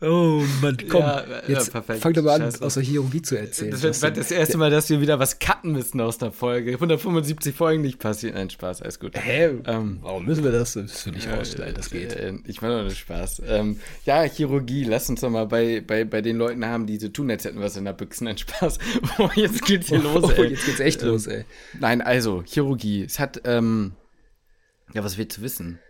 Oh 0.00 0.44
Mann, 0.62 0.76
komm. 0.88 1.00
Ja, 1.00 1.24
jetzt 1.48 1.74
ja, 1.74 1.82
fang 1.82 2.12
doch 2.12 2.22
mal 2.22 2.40
an, 2.40 2.54
aus 2.60 2.74
der 2.74 2.82
Chirurgie 2.84 3.20
zu 3.20 3.36
erzählen. 3.36 3.72
Das 3.72 3.82
wird, 3.82 4.00
wird 4.00 4.16
das 4.16 4.30
erste 4.30 4.56
Mal, 4.56 4.70
dass 4.70 4.88
wir 4.90 5.00
wieder 5.00 5.18
was 5.18 5.40
cutten 5.40 5.72
müssen 5.72 6.00
aus 6.00 6.18
der 6.18 6.30
Folge. 6.30 6.70
175 6.74 7.52
Folgen 7.52 7.82
nicht 7.82 7.98
passiert. 7.98 8.34
Nein, 8.34 8.48
Spaß, 8.48 8.82
alles 8.82 9.00
gut. 9.00 9.16
Hä? 9.16 9.58
Ähm, 9.66 9.98
Warum 10.02 10.24
müssen 10.24 10.44
wir 10.44 10.52
das? 10.52 10.74
Das 10.74 11.04
will 11.04 11.16
ich 11.16 11.26
äh, 11.26 11.34
rausstellen, 11.34 11.74
das 11.74 11.90
geht. 11.90 12.14
Äh, 12.14 12.34
ich 12.46 12.62
meine 12.62 12.82
nur 12.82 12.90
Spaß. 12.92 13.42
Ähm, 13.48 13.80
ja, 14.04 14.22
Chirurgie, 14.22 14.84
lass 14.84 15.10
uns 15.10 15.22
doch 15.22 15.30
mal 15.30 15.46
bei, 15.46 15.82
bei, 15.84 16.04
bei 16.04 16.22
den 16.22 16.36
Leuten 16.36 16.64
haben, 16.64 16.86
die 16.86 16.98
so 16.98 17.08
tun, 17.08 17.28
als 17.28 17.44
hätten 17.44 17.58
wir 17.58 17.64
was 17.64 17.76
in 17.76 17.84
der 17.84 17.92
Büchse. 17.92 18.22
Nein, 18.22 18.38
Spaß. 18.38 18.78
Oh, 19.18 19.30
jetzt 19.34 19.64
geht's 19.64 19.88
hier 19.88 19.98
los, 19.98 20.30
ey. 20.30 20.46
jetzt 20.50 20.64
geht's 20.64 20.80
echt 20.80 21.02
ähm, 21.02 21.08
los, 21.08 21.26
ey. 21.26 21.44
Nein, 21.80 22.02
also, 22.02 22.44
Chirurgie. 22.46 23.02
Es 23.02 23.18
hat, 23.18 23.40
ähm, 23.44 23.92
ja, 24.94 25.02
was 25.02 25.18
willst 25.18 25.38
du 25.38 25.42
wissen? 25.42 25.80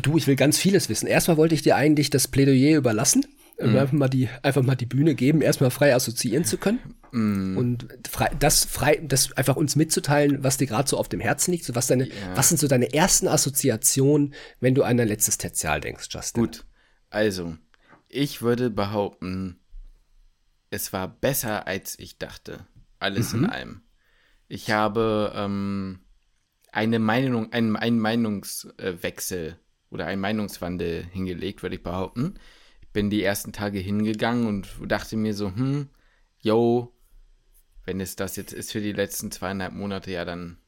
Du, 0.00 0.16
ich 0.16 0.26
will 0.26 0.36
ganz 0.36 0.58
vieles 0.58 0.88
wissen. 0.88 1.06
Erstmal 1.06 1.36
wollte 1.36 1.54
ich 1.54 1.62
dir 1.62 1.76
eigentlich 1.76 2.10
das 2.10 2.28
Plädoyer 2.28 2.78
überlassen, 2.78 3.26
mhm. 3.60 3.76
einfach, 3.76 3.92
mal 3.92 4.08
die, 4.08 4.28
einfach 4.42 4.62
mal 4.62 4.74
die 4.74 4.86
Bühne 4.86 5.14
geben, 5.14 5.42
erstmal 5.42 5.70
frei 5.70 5.94
assoziieren 5.94 6.44
zu 6.44 6.56
können. 6.56 6.78
Mhm. 7.10 7.56
Und 7.56 7.88
frei, 8.08 8.30
das 8.38 8.64
frei, 8.64 9.00
das 9.02 9.32
einfach 9.32 9.56
uns 9.56 9.76
mitzuteilen, 9.76 10.42
was 10.42 10.56
dir 10.56 10.66
gerade 10.66 10.88
so 10.88 10.96
auf 10.96 11.08
dem 11.08 11.20
Herzen 11.20 11.52
liegt. 11.52 11.64
So 11.64 11.74
was, 11.74 11.86
deine, 11.86 12.08
ja. 12.08 12.14
was 12.34 12.48
sind 12.48 12.58
so 12.58 12.68
deine 12.68 12.94
ersten 12.94 13.28
Assoziationen, 13.28 14.34
wenn 14.60 14.74
du 14.74 14.82
an 14.82 14.96
dein 14.96 15.08
letztes 15.08 15.38
Tertial 15.38 15.80
denkst, 15.80 16.08
Justin? 16.10 16.42
Gut. 16.42 16.64
Also, 17.10 17.56
ich 18.08 18.40
würde 18.40 18.70
behaupten, 18.70 19.60
es 20.70 20.92
war 20.94 21.08
besser, 21.08 21.66
als 21.66 21.98
ich 21.98 22.18
dachte. 22.18 22.66
Alles 22.98 23.32
mhm. 23.32 23.44
in 23.44 23.50
allem. 23.50 23.80
Ich 24.48 24.70
habe 24.70 25.32
ähm, 25.34 26.00
eine 26.72 26.98
Meinung, 26.98 27.52
einen, 27.52 27.76
einen 27.76 27.98
Meinungswechsel 27.98 29.58
oder 29.92 30.06
einen 30.06 30.20
Meinungswandel 30.20 31.04
hingelegt, 31.12 31.62
würde 31.62 31.76
ich 31.76 31.82
behaupten. 31.82 32.34
Ich 32.80 32.88
bin 32.88 33.10
die 33.10 33.22
ersten 33.22 33.52
Tage 33.52 33.78
hingegangen 33.78 34.46
und 34.46 34.68
dachte 34.86 35.16
mir 35.16 35.34
so, 35.34 35.54
hm, 35.54 35.88
yo, 36.40 36.92
wenn 37.84 38.00
es 38.00 38.16
das 38.16 38.36
jetzt 38.36 38.52
ist 38.52 38.72
für 38.72 38.80
die 38.80 38.92
letzten 38.92 39.30
zweieinhalb 39.30 39.72
Monate, 39.72 40.10
ja, 40.10 40.24
dann, 40.24 40.58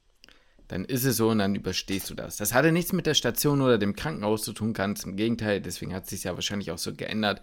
dann 0.69 0.85
ist 0.85 1.05
es 1.05 1.17
so 1.17 1.31
und 1.31 1.39
dann 1.39 1.55
überstehst 1.55 2.11
du 2.11 2.15
das. 2.15 2.37
Das 2.37 2.55
hatte 2.55 2.73
nichts 2.73 2.93
mit 2.93 3.07
der 3.07 3.15
Station 3.15 3.61
oder 3.61 3.79
dem 3.79 3.97
Krankenhaus 3.97 4.43
zu 4.43 4.53
tun, 4.53 4.73
ganz 4.73 5.05
im 5.05 5.17
Gegenteil, 5.17 5.61
deswegen 5.61 5.95
hat 5.95 6.05
es 6.05 6.11
sich 6.11 6.25
ja 6.25 6.35
wahrscheinlich 6.35 6.71
auch 6.71 6.79
so 6.79 6.95
geändert. 6.95 7.41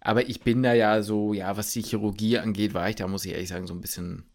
Aber 0.00 0.28
ich 0.28 0.40
bin 0.40 0.62
da 0.62 0.72
ja 0.72 1.02
so, 1.02 1.34
ja, 1.34 1.56
was 1.56 1.72
die 1.72 1.82
Chirurgie 1.82 2.38
angeht, 2.38 2.72
war 2.72 2.88
ich 2.88 2.96
da, 2.96 3.06
muss 3.06 3.24
ich 3.24 3.32
ehrlich 3.32 3.48
sagen, 3.48 3.66
so 3.66 3.74
ein 3.74 3.82
bisschen 3.82 4.29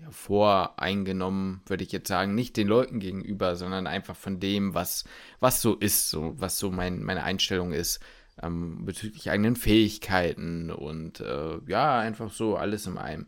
ja, 0.00 0.10
voreingenommen, 0.10 1.62
würde 1.66 1.84
ich 1.84 1.92
jetzt 1.92 2.08
sagen, 2.08 2.34
nicht 2.34 2.56
den 2.56 2.68
Leuten 2.68 3.00
gegenüber, 3.00 3.56
sondern 3.56 3.86
einfach 3.86 4.16
von 4.16 4.40
dem, 4.40 4.74
was, 4.74 5.04
was 5.40 5.60
so 5.60 5.74
ist, 5.74 6.10
so, 6.10 6.34
was 6.38 6.58
so 6.58 6.70
mein, 6.70 7.02
meine 7.02 7.22
Einstellung 7.22 7.72
ist, 7.72 8.00
ähm, 8.42 8.84
bezüglich 8.84 9.30
eigenen 9.30 9.56
Fähigkeiten 9.56 10.70
und 10.70 11.20
äh, 11.20 11.58
ja, 11.66 11.98
einfach 11.98 12.32
so 12.32 12.56
alles 12.56 12.86
in 12.86 12.98
einem. 12.98 13.26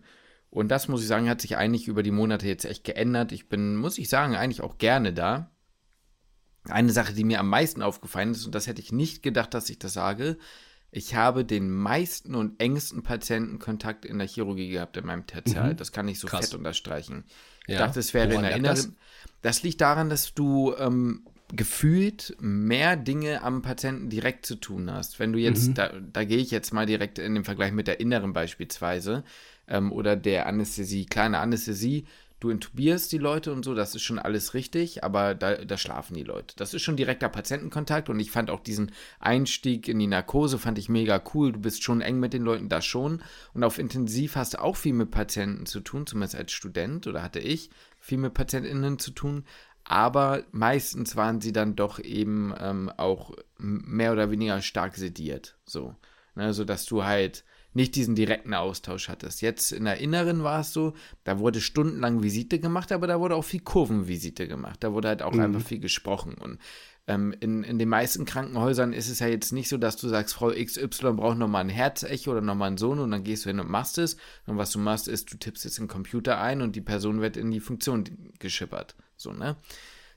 Und 0.50 0.68
das 0.68 0.88
muss 0.88 1.02
ich 1.02 1.08
sagen, 1.08 1.28
hat 1.28 1.40
sich 1.40 1.56
eigentlich 1.56 1.88
über 1.88 2.02
die 2.02 2.10
Monate 2.10 2.46
jetzt 2.46 2.64
echt 2.64 2.84
geändert. 2.84 3.32
Ich 3.32 3.48
bin, 3.48 3.76
muss 3.76 3.98
ich 3.98 4.08
sagen, 4.08 4.36
eigentlich 4.36 4.60
auch 4.60 4.78
gerne 4.78 5.12
da. 5.12 5.50
Eine 6.68 6.92
Sache, 6.92 7.14
die 7.14 7.24
mir 7.24 7.40
am 7.40 7.48
meisten 7.48 7.82
aufgefallen 7.82 8.32
ist, 8.32 8.44
und 8.44 8.54
das 8.54 8.66
hätte 8.66 8.80
ich 8.80 8.92
nicht 8.92 9.22
gedacht, 9.22 9.54
dass 9.54 9.70
ich 9.70 9.78
das 9.78 9.94
sage, 9.94 10.38
ich 10.94 11.14
habe 11.14 11.46
den 11.46 11.70
meisten 11.70 12.34
und 12.34 12.60
engsten 12.60 13.02
Patientenkontakt 13.02 14.04
in 14.04 14.18
der 14.18 14.28
Chirurgie 14.28 14.68
gehabt 14.68 14.98
in 14.98 15.06
meinem 15.06 15.26
Tertial. 15.26 15.72
Mhm. 15.72 15.76
Das 15.78 15.90
kann 15.90 16.06
ich 16.06 16.20
so 16.20 16.28
Krass. 16.28 16.50
fett 16.50 16.54
unterstreichen. 16.54 17.24
Ich 17.66 17.74
ja. 17.74 17.78
dachte, 17.78 17.98
es 17.98 18.12
wäre 18.12 18.28
Woran 18.28 18.44
in 18.44 18.48
der 18.48 18.56
inneren. 18.58 18.74
Das? 18.74 18.92
das? 19.40 19.62
liegt 19.62 19.80
daran, 19.80 20.10
dass 20.10 20.34
du 20.34 20.74
ähm, 20.76 21.24
gefühlt 21.50 22.36
mehr 22.40 22.96
Dinge 22.96 23.42
am 23.42 23.62
Patienten 23.62 24.10
direkt 24.10 24.44
zu 24.44 24.54
tun 24.56 24.92
hast. 24.92 25.18
Wenn 25.18 25.32
du 25.32 25.38
jetzt, 25.38 25.68
mhm. 25.68 25.74
da, 25.74 25.92
da 26.12 26.24
gehe 26.24 26.38
ich 26.38 26.50
jetzt 26.50 26.74
mal 26.74 26.84
direkt 26.84 27.18
in 27.18 27.34
den 27.34 27.44
Vergleich 27.44 27.72
mit 27.72 27.86
der 27.86 27.98
inneren 27.98 28.34
beispielsweise 28.34 29.24
ähm, 29.68 29.92
oder 29.92 30.14
der 30.14 30.44
Anästhesie, 30.44 31.06
kleine 31.06 31.38
Anästhesie, 31.38 32.04
du 32.42 32.50
intubierst 32.50 33.12
die 33.12 33.18
Leute 33.18 33.52
und 33.52 33.64
so, 33.64 33.72
das 33.72 33.94
ist 33.94 34.02
schon 34.02 34.18
alles 34.18 34.52
richtig, 34.52 35.04
aber 35.04 35.36
da, 35.36 35.64
da 35.64 35.78
schlafen 35.78 36.14
die 36.14 36.24
Leute. 36.24 36.56
Das 36.56 36.74
ist 36.74 36.82
schon 36.82 36.96
direkter 36.96 37.28
Patientenkontakt 37.28 38.08
und 38.08 38.18
ich 38.18 38.32
fand 38.32 38.50
auch 38.50 38.58
diesen 38.58 38.90
Einstieg 39.20 39.86
in 39.86 40.00
die 40.00 40.08
Narkose, 40.08 40.58
fand 40.58 40.76
ich 40.76 40.88
mega 40.88 41.22
cool. 41.34 41.52
Du 41.52 41.60
bist 41.60 41.84
schon 41.84 42.00
eng 42.00 42.18
mit 42.18 42.32
den 42.32 42.42
Leuten, 42.42 42.68
da 42.68 42.82
schon. 42.82 43.22
Und 43.54 43.62
auf 43.62 43.78
Intensiv 43.78 44.34
hast 44.34 44.54
du 44.54 44.60
auch 44.60 44.74
viel 44.74 44.92
mit 44.92 45.12
Patienten 45.12 45.66
zu 45.66 45.78
tun, 45.80 46.04
zumindest 46.04 46.34
als 46.34 46.50
Student 46.50 47.06
oder 47.06 47.22
hatte 47.22 47.38
ich 47.38 47.70
viel 48.00 48.18
mit 48.18 48.34
PatientInnen 48.34 48.98
zu 48.98 49.12
tun. 49.12 49.44
Aber 49.84 50.42
meistens 50.50 51.14
waren 51.14 51.40
sie 51.40 51.52
dann 51.52 51.76
doch 51.76 52.00
eben 52.00 52.52
ähm, 52.58 52.90
auch 52.96 53.32
mehr 53.58 54.12
oder 54.12 54.32
weniger 54.32 54.62
stark 54.62 54.96
sediert. 54.96 55.56
So. 55.64 55.94
Ne, 56.34 56.52
so 56.54 56.64
dass 56.64 56.86
du 56.86 57.04
halt 57.04 57.44
nicht 57.74 57.94
diesen 57.94 58.14
direkten 58.14 58.54
Austausch 58.54 59.08
hattest. 59.08 59.40
Jetzt 59.42 59.72
in 59.72 59.84
der 59.84 59.98
Inneren 59.98 60.42
war 60.42 60.60
es 60.60 60.72
so, 60.72 60.94
da 61.24 61.38
wurde 61.38 61.60
stundenlang 61.60 62.22
Visite 62.22 62.58
gemacht, 62.58 62.92
aber 62.92 63.06
da 63.06 63.20
wurde 63.20 63.36
auch 63.36 63.44
viel 63.44 63.60
Kurvenvisite 63.60 64.46
gemacht. 64.48 64.82
Da 64.84 64.92
wurde 64.92 65.08
halt 65.08 65.22
auch 65.22 65.32
mhm. 65.32 65.40
einfach 65.40 65.62
viel 65.62 65.78
gesprochen. 65.80 66.34
Und 66.34 66.58
ähm, 67.06 67.34
in, 67.40 67.64
in 67.64 67.78
den 67.78 67.88
meisten 67.88 68.24
Krankenhäusern 68.24 68.92
ist 68.92 69.08
es 69.08 69.18
ja 69.18 69.26
jetzt 69.26 69.52
nicht 69.52 69.68
so, 69.68 69.76
dass 69.76 69.96
du 69.96 70.08
sagst, 70.08 70.34
Frau 70.34 70.50
XY 70.50 71.14
braucht 71.14 71.38
nochmal 71.38 71.64
ein 71.64 71.68
Herzecho 71.68 72.30
oder 72.30 72.40
nochmal 72.40 72.68
einen 72.68 72.78
Sohn 72.78 73.00
und 73.00 73.10
dann 73.10 73.24
gehst 73.24 73.44
du 73.44 73.50
hin 73.50 73.58
und 73.58 73.70
machst 73.70 73.98
es. 73.98 74.16
Und 74.46 74.56
was 74.56 74.70
du 74.70 74.78
machst, 74.78 75.08
ist, 75.08 75.32
du 75.32 75.36
tippst 75.36 75.64
jetzt 75.64 75.78
den 75.78 75.88
Computer 75.88 76.40
ein 76.40 76.62
und 76.62 76.76
die 76.76 76.80
Person 76.80 77.20
wird 77.20 77.36
in 77.36 77.50
die 77.50 77.60
Funktion 77.60 78.04
geschippert. 78.38 78.94
So, 79.16 79.32
ne? 79.32 79.56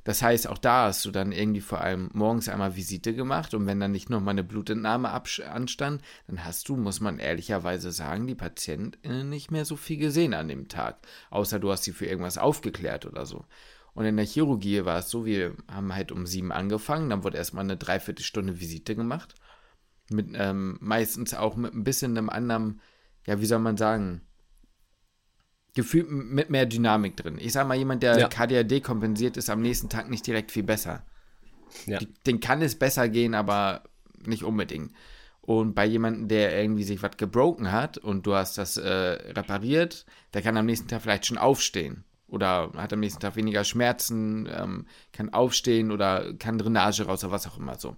Das 0.06 0.22
heißt, 0.22 0.48
auch 0.48 0.60
da 0.60 0.86
hast 0.86 1.04
du 1.04 1.12
dann 1.12 1.32
irgendwie 1.32 1.62
vor 1.62 1.82
allem 1.82 2.12
morgens 2.14 2.48
einmal 2.48 2.76
Visite 2.76 3.16
gemacht 3.16 3.56
und 3.56 3.66
wenn 3.66 3.80
dann 3.80 3.92
nicht 3.92 4.12
nochmal 4.12 4.34
eine 4.34 4.44
Blutentnahme 4.44 5.10
anstand, 5.10 6.04
dann 6.28 6.46
hast 6.46 6.70
du, 6.70 6.78
muss 6.78 7.02
man 7.02 7.18
ehrlicherweise 7.18 7.92
sagen, 7.92 8.28
die 8.28 8.36
Patientin 8.36 9.30
nicht 9.30 9.50
mehr 9.50 9.66
so 9.66 9.76
viel 9.76 9.98
gesehen 9.98 10.36
an 10.36 10.48
dem 10.48 10.68
Tag. 10.68 11.00
Außer 11.32 11.60
du 11.60 11.72
hast 11.72 11.86
sie 11.86 11.92
für 11.92 12.06
irgendwas 12.06 12.38
aufgeklärt 12.38 13.08
oder 13.08 13.26
so. 13.26 13.46
Und 13.96 14.06
in 14.06 14.16
der 14.16 14.28
Chirurgie 14.28 14.86
war 14.86 15.00
es 15.00 15.10
so, 15.10 15.26
wir 15.26 15.56
haben 15.68 15.96
halt 15.96 16.12
um 16.12 16.28
sieben 16.28 16.52
angefangen, 16.52 17.10
dann 17.10 17.24
wurde 17.24 17.38
erstmal 17.38 17.64
eine 17.64 17.78
Dreiviertelstunde 17.78 18.60
Visite 18.60 18.96
gemacht. 18.96 19.34
Mit 20.12 20.28
ähm, 20.34 20.78
meistens 20.82 21.34
auch 21.34 21.56
mit 21.56 21.74
ein 21.74 21.84
bisschen 21.84 22.16
einem 22.16 22.30
anderen, 22.30 22.80
ja, 23.26 23.42
wie 23.42 23.46
soll 23.48 23.58
man 23.58 23.76
sagen, 23.76 24.22
Gefühl 25.76 26.06
mit 26.06 26.50
mehr 26.50 26.66
Dynamik 26.66 27.18
drin. 27.18 27.38
Ich 27.40 27.54
sag 27.54 27.68
mal, 27.68 27.76
jemand, 27.78 28.02
der 28.02 28.18
ja. 28.18 28.28
KDAD 28.28 28.82
kompensiert, 28.82 29.38
ist 29.38 29.50
am 29.50 29.62
nächsten 29.62 29.90
Tag 29.90 30.10
nicht 30.10 30.26
direkt 30.26 30.52
viel 30.52 30.64
besser. 30.64 31.06
Ja. 31.86 32.00
Den 32.26 32.40
kann 32.40 32.62
es 32.62 32.80
besser 32.80 33.10
gehen, 33.10 33.36
aber 33.36 33.84
nicht 34.26 34.44
unbedingt. 34.44 34.94
Und 35.42 35.76
bei 35.76 35.86
jemandem, 35.86 36.28
der 36.28 36.60
irgendwie 36.60 36.84
sich 36.84 37.04
was 37.04 37.18
gebroken 37.18 37.72
hat 37.72 37.98
und 37.98 38.26
du 38.26 38.34
hast 38.34 38.58
das 38.58 38.78
äh, 38.78 38.90
repariert, 38.90 40.06
der 40.34 40.42
kann 40.42 40.58
am 40.58 40.66
nächsten 40.66 40.88
Tag 40.88 41.04
vielleicht 41.04 41.28
schon 41.28 41.38
aufstehen. 41.38 42.04
Oder 42.28 42.72
hat 42.76 42.92
am 42.94 43.02
nächsten 43.02 43.20
Tag 43.20 43.36
weniger 43.36 43.64
Schmerzen, 43.64 44.50
ähm, 44.52 44.88
kann 45.12 45.34
aufstehen 45.34 45.92
oder 45.92 46.34
kann 46.36 46.58
Drainage 46.58 47.06
raus 47.06 47.24
oder 47.24 47.34
was 47.34 47.46
auch 47.46 47.60
immer 47.60 47.78
so. 47.78 47.96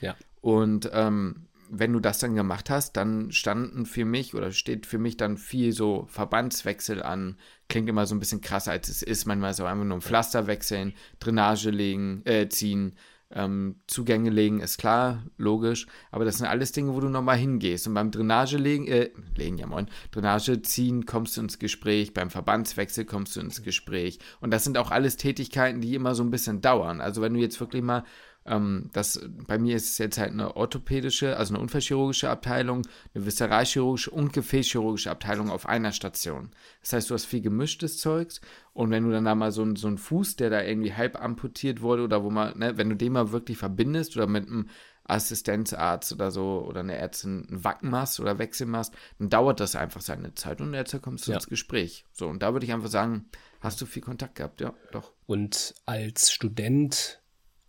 Ja. 0.00 0.14
Und 0.40 0.88
ähm, 0.92 1.46
wenn 1.70 1.92
du 1.92 2.00
das 2.00 2.18
dann 2.18 2.34
gemacht 2.34 2.70
hast, 2.70 2.96
dann 2.96 3.32
standen 3.32 3.86
für 3.86 4.04
mich 4.04 4.34
oder 4.34 4.52
steht 4.52 4.86
für 4.86 4.98
mich 4.98 5.16
dann 5.16 5.36
viel 5.36 5.72
so 5.72 6.06
Verbandswechsel 6.08 7.02
an. 7.02 7.36
Klingt 7.68 7.88
immer 7.88 8.06
so 8.06 8.14
ein 8.14 8.20
bisschen 8.20 8.40
krasser, 8.40 8.72
als 8.72 8.88
es 8.88 9.02
ist. 9.02 9.26
Manchmal 9.26 9.54
so 9.54 9.64
einfach 9.64 9.84
nur 9.84 9.98
ein 9.98 10.02
Pflaster 10.02 10.46
wechseln, 10.46 10.94
Drainage 11.20 11.70
legen, 11.70 12.22
äh, 12.24 12.48
ziehen, 12.48 12.96
ähm, 13.30 13.76
Zugänge 13.86 14.30
legen, 14.30 14.60
ist 14.60 14.78
klar, 14.78 15.24
logisch. 15.36 15.86
Aber 16.10 16.24
das 16.24 16.38
sind 16.38 16.46
alles 16.46 16.72
Dinge, 16.72 16.94
wo 16.94 17.00
du 17.00 17.08
nochmal 17.08 17.36
hingehst. 17.36 17.86
Und 17.86 17.94
beim 17.94 18.10
Drainage 18.10 18.56
legen, 18.56 18.86
äh, 18.86 19.10
legen 19.34 19.58
ja 19.58 19.66
moin, 19.66 19.88
Drainage 20.12 20.62
ziehen 20.62 21.04
kommst 21.04 21.36
du 21.36 21.40
ins 21.40 21.58
Gespräch, 21.58 22.14
beim 22.14 22.30
Verbandswechsel 22.30 23.04
kommst 23.04 23.36
du 23.36 23.40
ins 23.40 23.62
Gespräch. 23.62 24.18
Und 24.40 24.52
das 24.52 24.64
sind 24.64 24.78
auch 24.78 24.90
alles 24.90 25.16
Tätigkeiten, 25.16 25.80
die 25.80 25.94
immer 25.94 26.14
so 26.14 26.22
ein 26.22 26.30
bisschen 26.30 26.60
dauern. 26.60 27.00
Also 27.00 27.22
wenn 27.22 27.34
du 27.34 27.40
jetzt 27.40 27.58
wirklich 27.60 27.82
mal 27.82 28.04
ähm, 28.46 28.90
das, 28.92 29.20
bei 29.46 29.58
mir 29.58 29.76
ist 29.76 29.90
es 29.90 29.98
jetzt 29.98 30.18
halt 30.18 30.32
eine 30.32 30.56
orthopädische, 30.56 31.36
also 31.36 31.54
eine 31.54 31.62
unfallchirurgische 31.62 32.28
Abteilung, 32.28 32.82
eine 33.14 33.26
viszeralchirurgische 33.26 34.10
und 34.10 34.32
gefäßchirurgische 34.32 35.10
Abteilung 35.10 35.50
auf 35.50 35.66
einer 35.66 35.92
Station. 35.92 36.50
Das 36.80 36.92
heißt, 36.92 37.10
du 37.10 37.14
hast 37.14 37.24
viel 37.24 37.40
gemischtes 37.40 37.98
Zeugs 37.98 38.40
und 38.72 38.90
wenn 38.90 39.04
du 39.04 39.10
dann 39.10 39.24
da 39.24 39.34
mal 39.34 39.52
so, 39.52 39.74
so 39.76 39.86
einen 39.86 39.98
Fuß, 39.98 40.36
der 40.36 40.50
da 40.50 40.62
irgendwie 40.62 40.92
halb 40.92 41.20
amputiert 41.20 41.80
wurde 41.80 42.04
oder 42.04 42.22
wo 42.22 42.30
man, 42.30 42.58
ne, 42.58 42.76
wenn 42.76 42.90
du 42.90 42.96
den 42.96 43.12
mal 43.12 43.32
wirklich 43.32 43.56
verbindest 43.56 44.16
oder 44.16 44.26
mit 44.26 44.46
einem 44.46 44.68
Assistenzarzt 45.06 46.12
oder 46.12 46.30
so 46.30 46.64
oder 46.66 46.80
eine 46.80 46.96
Ärztin 46.96 47.46
einen 47.48 47.64
Wacken 47.64 47.90
machst 47.90 48.20
oder 48.20 48.38
Wechsel 48.38 48.66
machst, 48.66 48.94
dann 49.18 49.28
dauert 49.28 49.60
das 49.60 49.76
einfach 49.76 50.00
seine 50.00 50.34
Zeit 50.34 50.60
und 50.60 50.72
jetzt 50.72 51.00
kommst 51.02 51.26
du 51.26 51.32
ja. 51.32 51.36
ins 51.36 51.46
Gespräch. 51.46 52.06
So, 52.12 52.26
und 52.26 52.42
da 52.42 52.52
würde 52.52 52.64
ich 52.64 52.72
einfach 52.72 52.88
sagen, 52.88 53.26
hast 53.60 53.80
du 53.80 53.86
viel 53.86 54.02
Kontakt 54.02 54.36
gehabt, 54.36 54.60
ja, 54.60 54.72
doch. 54.92 55.12
Und 55.26 55.74
als 55.84 56.32
Student 56.32 57.20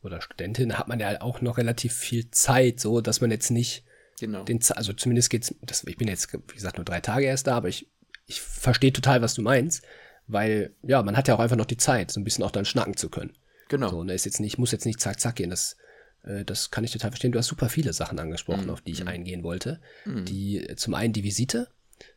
oder 0.05 0.21
Studentin 0.21 0.77
hat 0.77 0.87
man 0.87 0.99
ja 0.99 1.21
auch 1.21 1.41
noch 1.41 1.57
relativ 1.57 1.93
viel 1.93 2.29
Zeit, 2.31 2.79
so 2.79 3.01
dass 3.01 3.21
man 3.21 3.31
jetzt 3.31 3.51
nicht 3.51 3.83
genau. 4.19 4.43
den, 4.43 4.59
also 4.75 4.93
zumindest 4.93 5.29
geht's, 5.29 5.53
das, 5.61 5.83
ich 5.85 5.97
bin 5.97 6.07
jetzt, 6.07 6.31
wie 6.33 6.55
gesagt, 6.55 6.77
nur 6.77 6.85
drei 6.85 7.01
Tage 7.01 7.25
erst 7.25 7.47
da, 7.47 7.55
aber 7.57 7.69
ich, 7.69 7.89
ich 8.27 8.41
verstehe 8.41 8.93
total, 8.93 9.21
was 9.21 9.33
du 9.33 9.41
meinst, 9.41 9.83
weil, 10.27 10.73
ja, 10.83 11.03
man 11.03 11.17
hat 11.17 11.27
ja 11.27 11.35
auch 11.35 11.39
einfach 11.39 11.57
noch 11.57 11.65
die 11.65 11.77
Zeit, 11.77 12.11
so 12.11 12.19
ein 12.19 12.23
bisschen 12.23 12.43
auch 12.43 12.51
dann 12.51 12.65
schnacken 12.65 12.97
zu 12.97 13.09
können. 13.09 13.33
Genau. 13.69 13.89
So, 13.89 13.99
und 13.99 14.09
ist 14.09 14.25
jetzt 14.25 14.39
nicht, 14.39 14.57
muss 14.57 14.71
jetzt 14.71 14.85
nicht 14.85 14.99
zack, 14.99 15.19
zack 15.19 15.35
gehen, 15.35 15.49
das, 15.49 15.77
äh, 16.23 16.45
das 16.45 16.71
kann 16.71 16.83
ich 16.83 16.91
total 16.91 17.11
verstehen. 17.11 17.31
Du 17.31 17.39
hast 17.39 17.47
super 17.47 17.69
viele 17.69 17.93
Sachen 17.93 18.19
angesprochen, 18.19 18.65
mhm. 18.65 18.69
auf 18.71 18.81
die 18.81 18.91
ich 18.91 19.01
mhm. 19.01 19.07
eingehen 19.07 19.43
wollte. 19.43 19.81
Mhm. 20.05 20.25
Die, 20.25 20.67
zum 20.75 20.93
einen 20.93 21.13
die 21.13 21.23
Visite, 21.23 21.67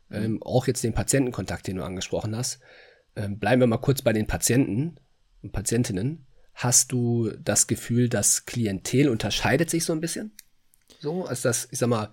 mhm. 0.09 0.16
ähm, 0.16 0.42
auch 0.42 0.66
jetzt 0.66 0.85
den 0.85 0.94
Patientenkontakt, 0.94 1.66
den 1.66 1.77
du 1.77 1.85
angesprochen 1.85 2.37
hast. 2.37 2.61
Ähm, 3.16 3.38
bleiben 3.38 3.61
wir 3.61 3.66
mal 3.66 3.79
kurz 3.79 4.03
bei 4.03 4.12
den 4.12 4.27
Patienten 4.27 4.96
und 5.42 5.53
Patientinnen. 5.53 6.27
Hast 6.59 6.90
du 6.90 7.31
das 7.38 7.68
Gefühl, 7.68 8.09
das 8.09 8.44
Klientel 8.44 9.11
unterscheidet 9.11 9.71
sich 9.71 9.85
so 9.85 9.92
ein 9.92 10.01
bisschen? 10.01 10.33
So, 10.99 11.25
also 11.25 11.49
das, 11.49 11.68
ich 11.71 11.79
sag 11.79 11.88
mal, 11.88 12.12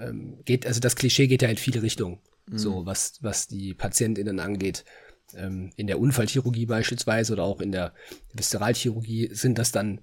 ähm, 0.00 0.40
geht, 0.44 0.66
also 0.66 0.80
das 0.80 0.96
Klischee 0.96 1.28
geht 1.28 1.42
ja 1.42 1.48
in 1.48 1.56
viele 1.56 1.80
Richtungen. 1.80 2.18
Mhm. 2.50 2.58
So, 2.58 2.86
was, 2.86 3.22
was 3.22 3.46
die 3.46 3.72
PatientInnen 3.72 4.40
angeht. 4.40 4.84
Ähm, 5.36 5.70
in 5.76 5.86
der 5.86 6.00
Unfallchirurgie 6.00 6.66
beispielsweise 6.66 7.34
oder 7.34 7.44
auch 7.44 7.60
in 7.60 7.70
der 7.70 7.94
Viszeralchirurgie 8.32 9.30
sind 9.32 9.58
das 9.58 9.70
dann, 9.70 10.00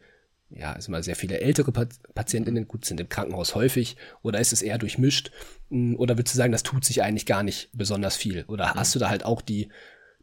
ja, 0.51 0.71
ist 0.71 0.87
mal 0.87 1.03
sehr 1.03 1.17
viele 1.17 1.41
ältere 1.41 1.73
PatientInnen, 1.73 2.69
gut, 2.69 2.85
sind 2.85 3.01
im 3.01 3.09
Krankenhaus 3.09 3.55
häufig, 3.55 3.97
oder 4.21 4.39
ist 4.39 4.53
es 4.53 4.61
eher 4.61 4.77
durchmischt? 4.77 5.33
Hm, 5.69 5.97
oder 5.97 6.17
würdest 6.17 6.35
du 6.35 6.37
sagen, 6.37 6.53
das 6.53 6.63
tut 6.63 6.85
sich 6.85 7.03
eigentlich 7.03 7.25
gar 7.25 7.43
nicht 7.43 7.67
besonders 7.73 8.15
viel? 8.15 8.45
Oder 8.47 8.67
mhm. 8.67 8.79
hast 8.79 8.95
du 8.95 8.99
da 8.99 9.09
halt 9.09 9.25
auch 9.25 9.41
die, 9.41 9.67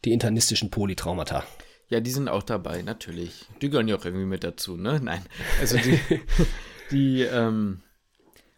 die 0.07 0.13
internistischen 0.15 0.71
Polytraumata? 0.71 1.45
Ja, 1.89 2.01
die 2.01 2.11
sind 2.11 2.29
auch 2.29 2.43
dabei, 2.43 2.83
natürlich. 2.83 3.47
Die 3.63 3.71
gehören 3.71 3.89
ja 3.89 3.97
auch 3.97 4.05
irgendwie 4.05 4.27
mit 4.27 4.45
dazu, 4.45 4.77
ne? 4.77 5.01
Nein. 5.03 5.25
Also 5.61 5.79
die, 5.79 5.99
die, 6.91 7.23
ähm, 7.23 7.81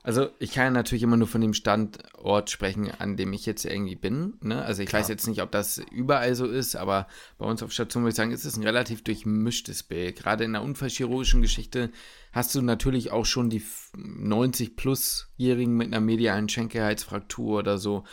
also 0.02 0.30
ich 0.38 0.52
kann 0.52 0.64
ja 0.64 0.70
natürlich 0.70 1.02
immer 1.02 1.18
nur 1.18 1.28
von 1.28 1.42
dem 1.42 1.52
Standort 1.52 2.48
sprechen, 2.48 2.90
an 2.98 3.16
dem 3.16 3.34
ich 3.34 3.44
jetzt 3.44 3.66
irgendwie 3.66 3.96
bin. 3.96 4.34
Ne? 4.40 4.64
Also 4.64 4.82
ich 4.82 4.88
Klar. 4.88 5.02
weiß 5.02 5.08
jetzt 5.08 5.26
nicht, 5.26 5.42
ob 5.42 5.52
das 5.52 5.78
überall 5.92 6.34
so 6.34 6.46
ist, 6.46 6.74
aber 6.74 7.06
bei 7.36 7.44
uns 7.44 7.62
auf 7.62 7.70
Station 7.70 8.02
würde 8.02 8.10
ich 8.10 8.16
sagen, 8.16 8.32
ist 8.32 8.46
es 8.46 8.56
ein 8.56 8.62
relativ 8.62 9.04
durchmischtes 9.04 9.82
Bild. 9.82 10.16
Gerade 10.16 10.44
in 10.44 10.54
der 10.54 10.62
unfallchirurgischen 10.62 11.42
Geschichte 11.42 11.90
hast 12.32 12.54
du 12.54 12.62
natürlich 12.62 13.10
auch 13.10 13.26
schon 13.26 13.50
die 13.50 13.62
90-plus-Jährigen 13.94 15.76
mit 15.76 15.88
einer 15.88 16.00
medialen 16.00 16.48
Schenkelhalsfraktur 16.48 17.58
oder 17.58 17.76
so 17.76 18.04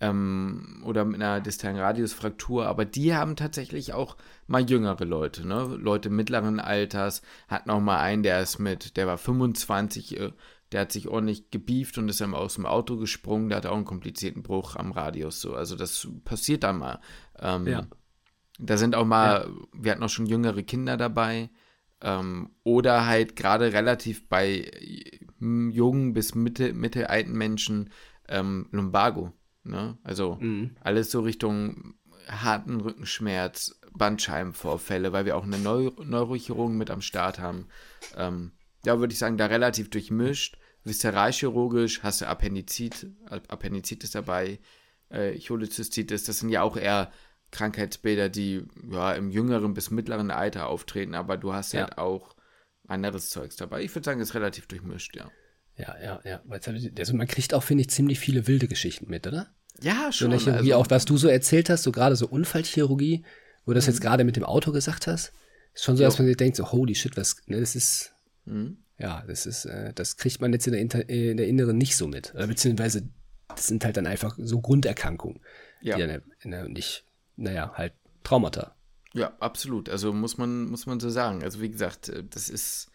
ähm, 0.00 0.82
oder 0.84 1.04
mit 1.04 1.22
einer 1.22 1.40
distalen 1.40 1.76
Radiusfraktur, 1.76 2.66
aber 2.66 2.84
die 2.84 3.14
haben 3.14 3.36
tatsächlich 3.36 3.92
auch 3.92 4.16
mal 4.46 4.68
jüngere 4.68 5.04
Leute, 5.04 5.46
ne? 5.46 5.76
Leute 5.80 6.10
mittleren 6.10 6.60
Alters, 6.60 7.22
hat 7.48 7.66
noch 7.66 7.80
mal 7.80 8.00
einen, 8.00 8.22
der 8.22 8.40
ist 8.40 8.58
mit, 8.58 8.96
der 8.96 9.06
war 9.06 9.18
25, 9.18 10.20
äh, 10.20 10.32
der 10.72 10.82
hat 10.82 10.92
sich 10.92 11.08
ordentlich 11.08 11.50
gebieft 11.50 11.96
und 11.98 12.08
ist 12.08 12.20
dann 12.20 12.34
aus 12.34 12.54
dem 12.54 12.66
Auto 12.66 12.96
gesprungen, 12.96 13.48
der 13.48 13.58
hat 13.58 13.66
auch 13.66 13.76
einen 13.76 13.84
komplizierten 13.84 14.42
Bruch 14.42 14.76
am 14.76 14.92
Radius, 14.92 15.40
so, 15.40 15.54
also 15.54 15.76
das 15.76 16.08
passiert 16.24 16.64
dann 16.64 16.78
mal. 16.78 17.00
Ähm, 17.38 17.66
ja. 17.66 17.86
Da 18.58 18.76
sind 18.76 18.94
auch 18.94 19.06
mal, 19.06 19.46
ja. 19.48 19.66
wir 19.72 19.92
hatten 19.92 20.02
auch 20.02 20.08
schon 20.08 20.26
jüngere 20.26 20.62
Kinder 20.62 20.96
dabei, 20.96 21.50
ähm, 22.00 22.50
oder 22.64 23.06
halt 23.06 23.36
gerade 23.36 23.72
relativ 23.72 24.28
bei 24.28 24.70
jungen 25.40 26.12
bis 26.12 26.34
mitte, 26.34 26.72
mittelalten 26.72 27.32
Menschen 27.32 27.90
ähm, 28.28 28.68
Lumbago. 28.70 29.32
Ne? 29.64 29.98
Also 30.02 30.36
mhm. 30.40 30.76
alles 30.80 31.10
so 31.10 31.20
Richtung 31.20 31.94
harten 32.28 32.80
Rückenschmerz, 32.80 33.78
Bandscheibenvorfälle, 33.92 35.12
weil 35.12 35.26
wir 35.26 35.36
auch 35.36 35.44
eine 35.44 35.58
Neu 35.58 35.90
Neurochirurgen 36.02 36.76
mit 36.76 36.90
am 36.90 37.00
Start 37.00 37.38
haben. 37.38 37.68
Ähm, 38.16 38.52
ja, 38.84 38.98
würde 38.98 39.12
ich 39.12 39.18
sagen, 39.18 39.36
da 39.36 39.46
relativ 39.46 39.90
durchmischt. 39.90 40.58
Viszeralchirurgisch 40.84 42.02
hast 42.02 42.20
du 42.20 42.26
Appendizit, 42.26 43.06
Appendizitis 43.28 44.10
dabei, 44.10 44.58
äh, 45.08 45.38
Cholezystitis, 45.38 46.24
das 46.24 46.40
sind 46.40 46.50
ja 46.50 46.62
auch 46.62 46.76
eher 46.76 47.10
Krankheitsbilder, 47.50 48.28
die 48.28 48.66
ja 48.90 49.12
im 49.14 49.30
jüngeren 49.30 49.72
bis 49.72 49.90
mittleren 49.90 50.30
Alter 50.30 50.68
auftreten, 50.68 51.14
aber 51.14 51.38
du 51.38 51.54
hast 51.54 51.72
ja. 51.72 51.82
halt 51.82 51.98
auch 51.98 52.34
anderes 52.86 53.30
Zeugs 53.30 53.56
dabei. 53.56 53.82
Ich 53.82 53.94
würde 53.94 54.04
sagen, 54.04 54.20
es 54.20 54.30
ist 54.30 54.34
relativ 54.34 54.66
durchmischt, 54.66 55.16
ja. 55.16 55.30
Ja, 55.76 55.96
ja, 56.02 56.20
ja. 56.24 56.40
Also 56.98 57.16
man 57.16 57.26
kriegt 57.26 57.54
auch, 57.54 57.62
finde 57.62 57.82
ich, 57.82 57.90
ziemlich 57.90 58.20
viele 58.20 58.46
wilde 58.46 58.68
Geschichten 58.68 59.10
mit, 59.10 59.26
oder? 59.26 59.48
Ja, 59.80 60.12
schon. 60.12 60.30
So 60.30 60.38
Chirurgie, 60.38 60.72
also, 60.72 60.82
auch 60.82 60.90
was 60.90 61.04
du 61.04 61.16
so 61.16 61.28
erzählt 61.28 61.68
hast, 61.68 61.82
so 61.82 61.92
gerade 61.92 62.16
so 62.16 62.28
Unfallchirurgie, 62.28 63.24
wo 63.64 63.72
du 63.72 63.74
das 63.74 63.86
jetzt 63.86 63.98
mhm. 63.98 64.04
gerade 64.04 64.24
mit 64.24 64.36
dem 64.36 64.44
Auto 64.44 64.72
gesagt 64.72 65.06
hast, 65.06 65.32
ist 65.74 65.84
schon 65.84 65.96
so, 65.96 66.04
dass 66.04 66.18
man 66.18 66.28
sich 66.28 66.36
denkt, 66.36 66.56
so 66.56 66.70
holy 66.70 66.94
shit, 66.94 67.16
was, 67.16 67.36
ne, 67.46 67.58
das 67.58 67.74
ist, 67.74 68.12
mhm. 68.44 68.78
ja, 68.98 69.24
das 69.26 69.46
ist, 69.46 69.64
äh, 69.64 69.92
das 69.92 70.16
kriegt 70.16 70.40
man 70.40 70.52
jetzt 70.52 70.66
in 70.66 70.72
der, 70.72 70.80
Inter 70.80 71.08
in 71.08 71.36
der 71.36 71.48
Inneren 71.48 71.76
nicht 71.76 71.96
so 71.96 72.06
mit. 72.06 72.32
Oder 72.34 72.46
beziehungsweise, 72.46 73.08
das 73.48 73.66
sind 73.66 73.84
halt 73.84 73.96
dann 73.96 74.06
einfach 74.06 74.36
so 74.38 74.60
Grunderkrankungen, 74.60 75.40
ja. 75.80 75.96
die 75.96 76.06
dann 76.06 76.22
in 76.40 76.50
der, 76.52 76.68
nicht, 76.68 77.04
naja, 77.36 77.72
halt 77.74 77.94
Traumata. 78.22 78.76
Ja, 79.12 79.32
absolut. 79.38 79.88
Also 79.88 80.12
muss 80.12 80.38
man, 80.38 80.66
muss 80.66 80.86
man 80.86 80.98
so 80.98 81.08
sagen. 81.08 81.42
Also 81.42 81.60
wie 81.60 81.70
gesagt, 81.70 82.08
äh, 82.08 82.24
das 82.28 82.48
ist, 82.48 82.90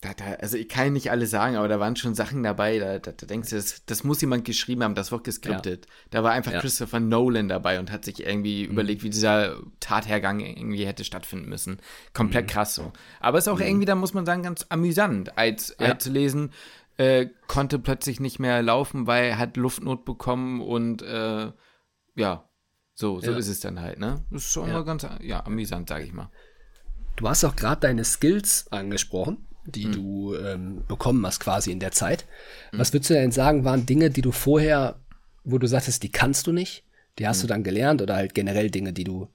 da, 0.00 0.14
da, 0.14 0.24
also 0.40 0.56
ich 0.56 0.68
kann 0.68 0.94
nicht 0.94 1.10
alles 1.10 1.30
sagen, 1.30 1.56
aber 1.56 1.68
da 1.68 1.78
waren 1.78 1.94
schon 1.94 2.14
Sachen 2.14 2.42
dabei, 2.42 2.78
da, 2.78 2.98
da, 2.98 3.12
da 3.12 3.26
denkst 3.26 3.50
du, 3.50 3.56
das, 3.56 3.84
das, 3.84 4.02
muss 4.02 4.22
jemand 4.22 4.46
geschrieben 4.46 4.82
haben, 4.82 4.94
das 4.94 5.12
wird 5.12 5.24
geskriptet. 5.24 5.86
Ja. 5.86 5.92
Da 6.10 6.22
war 6.22 6.32
einfach 6.32 6.52
ja. 6.52 6.60
Christopher 6.60 7.00
Nolan 7.00 7.48
dabei 7.48 7.78
und 7.78 7.92
hat 7.92 8.06
sich 8.06 8.24
irgendwie 8.24 8.64
mhm. 8.64 8.72
überlegt, 8.72 9.02
wie 9.02 9.10
dieser 9.10 9.56
Tathergang 9.78 10.40
irgendwie 10.40 10.86
hätte 10.86 11.04
stattfinden 11.04 11.50
müssen. 11.50 11.80
Komplett 12.14 12.46
mhm. 12.46 12.50
krass 12.50 12.74
so. 12.74 12.92
Aber 13.20 13.36
es 13.36 13.44
ist 13.44 13.52
auch 13.52 13.58
mhm. 13.58 13.66
irgendwie, 13.66 13.84
da 13.84 13.94
muss 13.94 14.14
man 14.14 14.24
sagen, 14.24 14.42
ganz 14.42 14.64
amüsant, 14.70 15.36
als, 15.36 15.76
ja. 15.78 15.88
als 15.88 16.04
zu 16.04 16.10
lesen, 16.10 16.52
äh, 16.96 17.26
konnte 17.46 17.78
plötzlich 17.78 18.20
nicht 18.20 18.38
mehr 18.38 18.62
laufen, 18.62 19.06
weil 19.06 19.24
er 19.24 19.38
hat 19.38 19.58
Luftnot 19.58 20.06
bekommen 20.06 20.62
und 20.62 21.02
äh, 21.02 21.52
ja, 22.14 22.48
so, 22.94 23.20
so 23.20 23.32
ist 23.32 23.48
es 23.48 23.60
dann 23.60 23.80
halt, 23.80 23.98
ne? 23.98 24.24
Das 24.30 24.44
ist 24.44 24.52
schon 24.52 24.68
ja. 24.68 24.80
ganz 24.82 25.06
ja, 25.20 25.44
amüsant, 25.44 25.90
sag 25.90 26.02
ich 26.02 26.12
mal. 26.12 26.30
Du 27.16 27.28
hast 27.28 27.44
auch 27.44 27.56
gerade 27.56 27.82
deine 27.82 28.04
Skills 28.04 28.66
angesprochen 28.70 29.46
die 29.66 29.86
mhm. 29.86 29.92
du 29.92 30.34
ähm, 30.36 30.84
bekommen 30.88 31.24
hast 31.26 31.40
quasi 31.40 31.70
in 31.70 31.80
der 31.80 31.92
Zeit. 31.92 32.26
Mhm. 32.72 32.78
Was 32.78 32.92
würdest 32.92 33.10
du 33.10 33.14
denn 33.14 33.32
sagen, 33.32 33.64
waren 33.64 33.86
Dinge, 33.86 34.10
die 34.10 34.22
du 34.22 34.32
vorher, 34.32 35.00
wo 35.44 35.58
du 35.58 35.66
sagtest, 35.66 36.02
die 36.02 36.12
kannst 36.12 36.46
du 36.46 36.52
nicht, 36.52 36.84
die 37.18 37.26
hast 37.26 37.38
mhm. 37.38 37.42
du 37.42 37.46
dann 37.48 37.64
gelernt 37.64 38.02
oder 38.02 38.16
halt 38.16 38.34
generell 38.34 38.70
Dinge, 38.70 38.92
die 38.92 39.04
du 39.04 39.28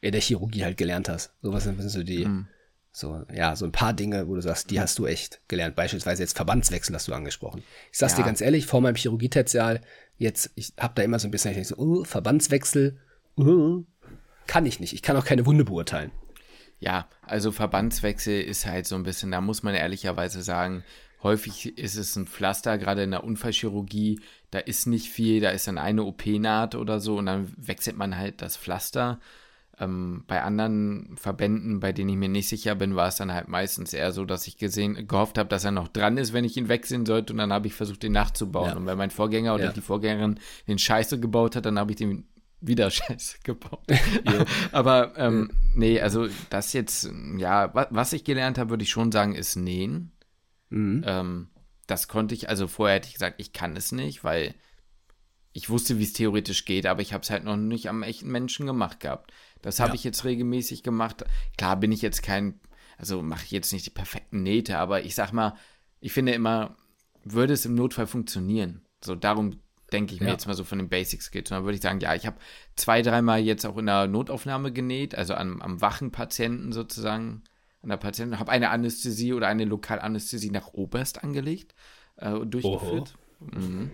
in 0.00 0.12
der 0.12 0.20
Chirurgie 0.20 0.64
halt 0.64 0.76
gelernt 0.76 1.08
hast. 1.08 1.32
So 1.42 1.52
was 1.52 1.64
sind 1.64 1.80
so 1.80 2.02
die, 2.02 2.26
mhm. 2.26 2.46
so, 2.92 3.22
ja, 3.34 3.56
so 3.56 3.64
ein 3.64 3.72
paar 3.72 3.92
Dinge, 3.92 4.28
wo 4.28 4.34
du 4.34 4.42
sagst, 4.42 4.70
die 4.70 4.80
hast 4.80 4.98
du 4.98 5.06
echt 5.06 5.40
gelernt. 5.48 5.76
Beispielsweise 5.76 6.22
jetzt 6.22 6.36
Verbandswechsel 6.36 6.94
hast 6.94 7.08
du 7.08 7.14
angesprochen. 7.14 7.62
Ich 7.90 7.98
sag's 7.98 8.12
ja. 8.12 8.18
dir 8.18 8.24
ganz 8.24 8.40
ehrlich, 8.40 8.66
vor 8.66 8.80
meinem 8.80 8.96
Chirurgie-Tertial, 8.96 9.80
jetzt, 10.16 10.50
ich 10.54 10.72
hab 10.78 10.94
da 10.94 11.02
immer 11.02 11.18
so 11.18 11.28
ein 11.28 11.30
bisschen, 11.30 11.50
ich 11.52 11.56
denke 11.56 11.68
so, 11.68 11.78
uh, 11.78 12.04
Verbandswechsel, 12.04 12.98
uh, 13.38 13.84
kann 14.46 14.66
ich 14.66 14.78
nicht. 14.78 14.92
Ich 14.92 15.02
kann 15.02 15.16
auch 15.16 15.24
keine 15.24 15.46
Wunde 15.46 15.64
beurteilen. 15.64 16.10
Ja, 16.84 17.08
also 17.22 17.50
Verbandswechsel 17.50 18.42
ist 18.42 18.66
halt 18.66 18.86
so 18.86 18.94
ein 18.94 19.04
bisschen, 19.04 19.30
da 19.30 19.40
muss 19.40 19.62
man 19.62 19.74
ehrlicherweise 19.74 20.42
sagen, 20.42 20.84
häufig 21.22 21.78
ist 21.78 21.96
es 21.96 22.14
ein 22.14 22.26
Pflaster, 22.26 22.76
gerade 22.76 23.02
in 23.02 23.10
der 23.10 23.24
Unfallchirurgie, 23.24 24.20
da 24.50 24.58
ist 24.58 24.86
nicht 24.86 25.08
viel, 25.08 25.40
da 25.40 25.48
ist 25.48 25.66
dann 25.66 25.78
eine 25.78 26.04
OP-Naht 26.04 26.74
oder 26.74 27.00
so 27.00 27.16
und 27.16 27.24
dann 27.24 27.50
wechselt 27.56 27.96
man 27.96 28.18
halt 28.18 28.42
das 28.42 28.58
Pflaster. 28.58 29.18
Ähm, 29.80 30.24
bei 30.26 30.42
anderen 30.42 31.16
Verbänden, 31.16 31.80
bei 31.80 31.92
denen 31.92 32.10
ich 32.10 32.16
mir 32.16 32.28
nicht 32.28 32.48
sicher 32.50 32.74
bin, 32.74 32.94
war 32.94 33.08
es 33.08 33.16
dann 33.16 33.32
halt 33.32 33.48
meistens 33.48 33.94
eher 33.94 34.12
so, 34.12 34.26
dass 34.26 34.46
ich 34.46 34.58
gesehen, 34.58 35.08
gehofft 35.08 35.38
habe, 35.38 35.48
dass 35.48 35.64
er 35.64 35.70
noch 35.70 35.88
dran 35.88 36.18
ist, 36.18 36.34
wenn 36.34 36.44
ich 36.44 36.58
ihn 36.58 36.68
wechseln 36.68 37.06
sollte 37.06 37.32
und 37.32 37.38
dann 37.38 37.52
habe 37.52 37.66
ich 37.66 37.74
versucht, 37.74 38.02
den 38.02 38.12
nachzubauen. 38.12 38.68
Ja. 38.68 38.76
Und 38.76 38.84
wenn 38.84 38.98
mein 38.98 39.10
Vorgänger 39.10 39.54
oder 39.54 39.64
ja. 39.64 39.72
die 39.72 39.80
Vorgängerin 39.80 40.38
den 40.68 40.78
Scheiße 40.78 41.18
gebaut 41.18 41.56
hat, 41.56 41.64
dann 41.64 41.78
habe 41.78 41.92
ich 41.92 41.96
den 41.96 42.26
wieder 42.60 42.90
Scheiße 42.90 43.38
gebaut. 43.44 43.84
Aber 44.72 45.16
ähm, 45.16 45.50
nee, 45.74 46.00
also 46.00 46.28
das 46.50 46.72
jetzt, 46.72 47.10
ja, 47.36 47.70
was 47.90 48.12
ich 48.12 48.24
gelernt 48.24 48.58
habe, 48.58 48.70
würde 48.70 48.84
ich 48.84 48.90
schon 48.90 49.12
sagen, 49.12 49.34
ist 49.34 49.56
Nähen. 49.56 50.12
Mhm. 50.70 51.04
Ähm, 51.06 51.48
das 51.86 52.08
konnte 52.08 52.34
ich, 52.34 52.48
also 52.48 52.66
vorher 52.66 52.96
hätte 52.96 53.08
ich 53.08 53.14
gesagt, 53.14 53.36
ich 53.38 53.52
kann 53.52 53.76
es 53.76 53.92
nicht, 53.92 54.24
weil 54.24 54.54
ich 55.52 55.70
wusste, 55.70 55.98
wie 55.98 56.02
es 56.02 56.12
theoretisch 56.12 56.64
geht, 56.64 56.86
aber 56.86 57.00
ich 57.00 57.12
habe 57.12 57.22
es 57.22 57.30
halt 57.30 57.44
noch 57.44 57.56
nicht 57.56 57.88
am 57.88 58.02
echten 58.02 58.30
Menschen 58.30 58.66
gemacht 58.66 59.00
gehabt. 59.00 59.32
Das 59.62 59.78
habe 59.78 59.90
ja. 59.90 59.94
ich 59.94 60.04
jetzt 60.04 60.24
regelmäßig 60.24 60.82
gemacht. 60.82 61.24
Klar 61.56 61.76
bin 61.76 61.92
ich 61.92 62.02
jetzt 62.02 62.22
kein, 62.22 62.60
also 62.98 63.22
mache 63.22 63.44
ich 63.44 63.50
jetzt 63.52 63.72
nicht 63.72 63.86
die 63.86 63.90
perfekten 63.90 64.42
Nähte, 64.42 64.78
aber 64.78 65.04
ich 65.04 65.14
sag 65.14 65.32
mal, 65.32 65.54
ich 66.00 66.12
finde 66.12 66.32
immer, 66.32 66.76
würde 67.22 67.52
es 67.52 67.66
im 67.66 67.74
Notfall 67.74 68.06
funktionieren. 68.06 68.84
So, 69.02 69.14
darum 69.14 69.60
denke 69.92 70.14
ich 70.14 70.20
mir 70.20 70.28
ja. 70.28 70.32
jetzt 70.32 70.46
mal 70.46 70.54
so 70.54 70.64
von 70.64 70.78
den 70.78 70.88
Basics 70.88 71.30
geht. 71.30 71.50
Und 71.50 71.56
dann 71.56 71.64
würde 71.64 71.76
ich 71.76 71.82
sagen, 71.82 72.00
ja, 72.00 72.14
ich 72.14 72.26
habe 72.26 72.36
zwei, 72.76 73.02
dreimal 73.02 73.40
jetzt 73.40 73.64
auch 73.64 73.76
in 73.76 73.86
der 73.86 74.06
Notaufnahme 74.06 74.72
genäht, 74.72 75.14
also 75.14 75.34
am, 75.34 75.60
am 75.62 75.80
wachen 75.80 76.10
Patienten 76.10 76.72
sozusagen, 76.72 77.42
an 77.82 77.90
der 77.90 77.96
Patientin, 77.96 78.38
habe 78.38 78.50
eine 78.50 78.70
Anästhesie 78.70 79.32
oder 79.32 79.46
eine 79.46 79.64
Lokalanästhesie 79.64 80.50
nach 80.50 80.68
Oberst 80.72 81.22
angelegt 81.22 81.74
äh, 82.16 82.30
und 82.30 82.52
durchgeführt. 82.52 83.14
Mhm. 83.40 83.90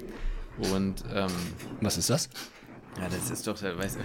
Und 0.73 1.05
ähm, 1.13 1.31
was 1.81 1.99
ist 1.99 2.11
das? 2.11 2.29
Ja, 2.99 3.09
das 3.09 3.31
ist 3.31 3.47
doch, 3.47 3.63
weißt, 3.63 3.99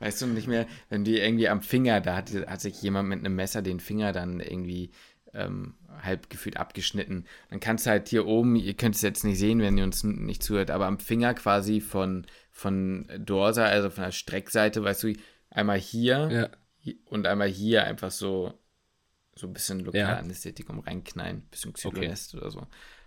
weißt 0.00 0.22
du 0.22 0.26
nicht 0.26 0.48
mehr, 0.48 0.66
wenn 0.88 1.04
die 1.04 1.18
irgendwie 1.18 1.48
am 1.48 1.62
Finger, 1.62 2.00
da 2.00 2.16
hat, 2.16 2.30
hat 2.46 2.60
sich 2.60 2.82
jemand 2.82 3.08
mit 3.08 3.20
einem 3.20 3.34
Messer 3.34 3.62
den 3.62 3.80
Finger 3.80 4.12
dann 4.12 4.40
irgendwie 4.40 4.90
ähm, 5.34 5.74
halb 6.02 6.30
gefühlt 6.30 6.56
abgeschnitten. 6.56 7.26
Dann 7.50 7.60
kannst 7.60 7.86
du 7.86 7.90
halt 7.90 8.08
hier 8.08 8.26
oben, 8.26 8.56
ihr 8.56 8.74
könnt 8.74 8.94
es 8.94 9.02
jetzt 9.02 9.24
nicht 9.24 9.38
sehen, 9.38 9.60
wenn 9.60 9.78
ihr 9.78 9.84
uns 9.84 10.04
nicht 10.04 10.42
zuhört, 10.42 10.70
aber 10.70 10.86
am 10.86 10.98
Finger 10.98 11.34
quasi 11.34 11.80
von, 11.80 12.26
von 12.50 13.08
Dorsa, 13.18 13.64
also 13.64 13.90
von 13.90 14.04
der 14.04 14.12
Streckseite, 14.12 14.82
weißt 14.82 15.04
du, 15.04 15.14
einmal 15.50 15.78
hier 15.78 16.50
ja. 16.84 16.92
und 17.06 17.26
einmal 17.26 17.48
hier 17.48 17.84
einfach 17.84 18.10
so, 18.10 18.54
so 19.34 19.46
ein 19.46 19.52
bisschen 19.52 19.80
Lokalanästhetikum 19.80 20.78
ja. 20.78 20.84
reinknallen, 20.84 21.42
bisschen 21.50 21.72
Xylonest 21.72 22.34
okay. 22.34 22.42
oder 22.42 22.50
so. 22.50 22.66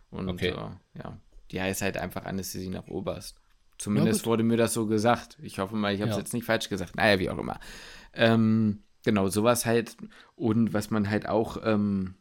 Und 0.09 0.29
okay. 0.29 0.49
äh, 0.49 0.99
ja, 0.99 1.17
die 1.51 1.61
heißt 1.61 1.81
halt 1.81 1.97
einfach 1.97 2.25
Anästhesie 2.25 2.69
nach 2.69 2.87
Oberst. 2.87 3.39
Zumindest 3.77 4.25
wurde 4.25 4.43
mir 4.43 4.57
das 4.57 4.73
so 4.73 4.85
gesagt. 4.85 5.37
Ich 5.41 5.59
hoffe 5.59 5.75
mal, 5.75 5.93
ich 5.93 5.99
habe 5.99 6.09
es 6.09 6.15
ja. 6.15 6.21
jetzt 6.21 6.33
nicht 6.33 6.45
falsch 6.45 6.69
gesagt. 6.69 6.95
Naja, 6.95 7.19
wie 7.19 7.29
auch 7.29 7.37
immer. 7.37 7.59
Ähm, 8.13 8.83
genau, 9.05 9.29
sowas 9.29 9.65
halt. 9.65 9.95
Und 10.35 10.73
was 10.73 10.89
man 10.89 11.09
halt 11.09 11.29
auch, 11.29 11.57
ähm, 11.63 12.15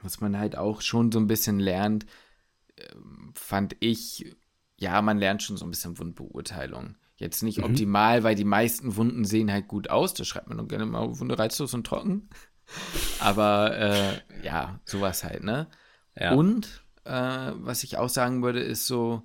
was 0.00 0.20
man 0.20 0.38
halt 0.38 0.56
auch 0.56 0.80
schon 0.80 1.12
so 1.12 1.18
ein 1.18 1.26
bisschen 1.26 1.60
lernt, 1.60 2.06
äh, 2.76 2.86
fand 3.34 3.76
ich, 3.80 4.34
ja, 4.78 5.02
man 5.02 5.18
lernt 5.18 5.42
schon 5.42 5.58
so 5.58 5.66
ein 5.66 5.70
bisschen 5.70 5.98
Wundbeurteilung. 5.98 6.96
Jetzt 7.16 7.42
nicht 7.42 7.58
mhm. 7.58 7.64
optimal, 7.64 8.24
weil 8.24 8.34
die 8.34 8.44
meisten 8.44 8.96
Wunden 8.96 9.24
sehen 9.24 9.52
halt 9.52 9.68
gut 9.68 9.90
aus. 9.90 10.14
Da 10.14 10.24
schreibt 10.24 10.48
man 10.48 10.58
doch 10.58 10.68
gerne 10.68 10.86
mal 10.86 11.18
Wunde 11.18 11.38
reizlos 11.38 11.74
und 11.74 11.86
trocken. 11.86 12.28
Aber 13.20 13.76
äh, 13.76 14.20
ja, 14.42 14.80
sowas 14.84 15.22
halt, 15.22 15.44
ne? 15.44 15.68
Ja. 16.18 16.32
Und 16.32 16.84
äh, 17.04 17.52
was 17.54 17.84
ich 17.84 17.98
auch 17.98 18.08
sagen 18.08 18.42
würde, 18.42 18.60
ist 18.60 18.86
so, 18.86 19.22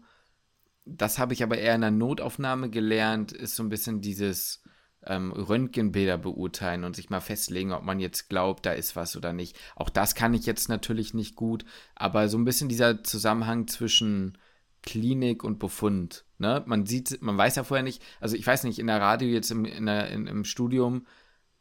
das 0.85 1.19
habe 1.19 1.33
ich 1.33 1.43
aber 1.43 1.57
eher 1.57 1.75
in 1.75 1.81
der 1.81 1.91
Notaufnahme 1.91 2.69
gelernt, 2.69 3.31
ist 3.31 3.55
so 3.55 3.63
ein 3.63 3.69
bisschen 3.69 4.01
dieses, 4.01 4.63
ähm, 5.05 5.31
Röntgenbilder 5.31 6.17
beurteilen 6.17 6.83
und 6.83 6.95
sich 6.95 7.09
mal 7.09 7.21
festlegen, 7.21 7.71
ob 7.71 7.83
man 7.83 7.99
jetzt 7.99 8.29
glaubt, 8.29 8.65
da 8.65 8.71
ist 8.71 8.95
was 8.95 9.15
oder 9.15 9.33
nicht. 9.33 9.57
Auch 9.75 9.89
das 9.89 10.15
kann 10.15 10.33
ich 10.33 10.45
jetzt 10.45 10.69
natürlich 10.69 11.13
nicht 11.13 11.35
gut, 11.35 11.65
aber 11.95 12.27
so 12.27 12.37
ein 12.37 12.45
bisschen 12.45 12.69
dieser 12.69 13.03
Zusammenhang 13.03 13.67
zwischen 13.67 14.37
Klinik 14.81 15.43
und 15.43 15.59
Befund. 15.59 16.25
Ne? 16.37 16.63
Man 16.65 16.85
sieht, 16.85 17.21
man 17.21 17.37
weiß 17.37 17.55
ja 17.55 17.63
vorher 17.63 17.83
nicht, 17.83 18.03
also 18.19 18.35
ich 18.35 18.45
weiß 18.45 18.63
nicht, 18.63 18.79
in 18.79 18.87
der 18.87 19.01
Radio 19.01 19.27
jetzt 19.29 19.51
im, 19.51 19.65
in 19.65 19.85
der, 19.85 20.09
in, 20.09 20.27
im 20.27 20.43
Studium 20.43 21.05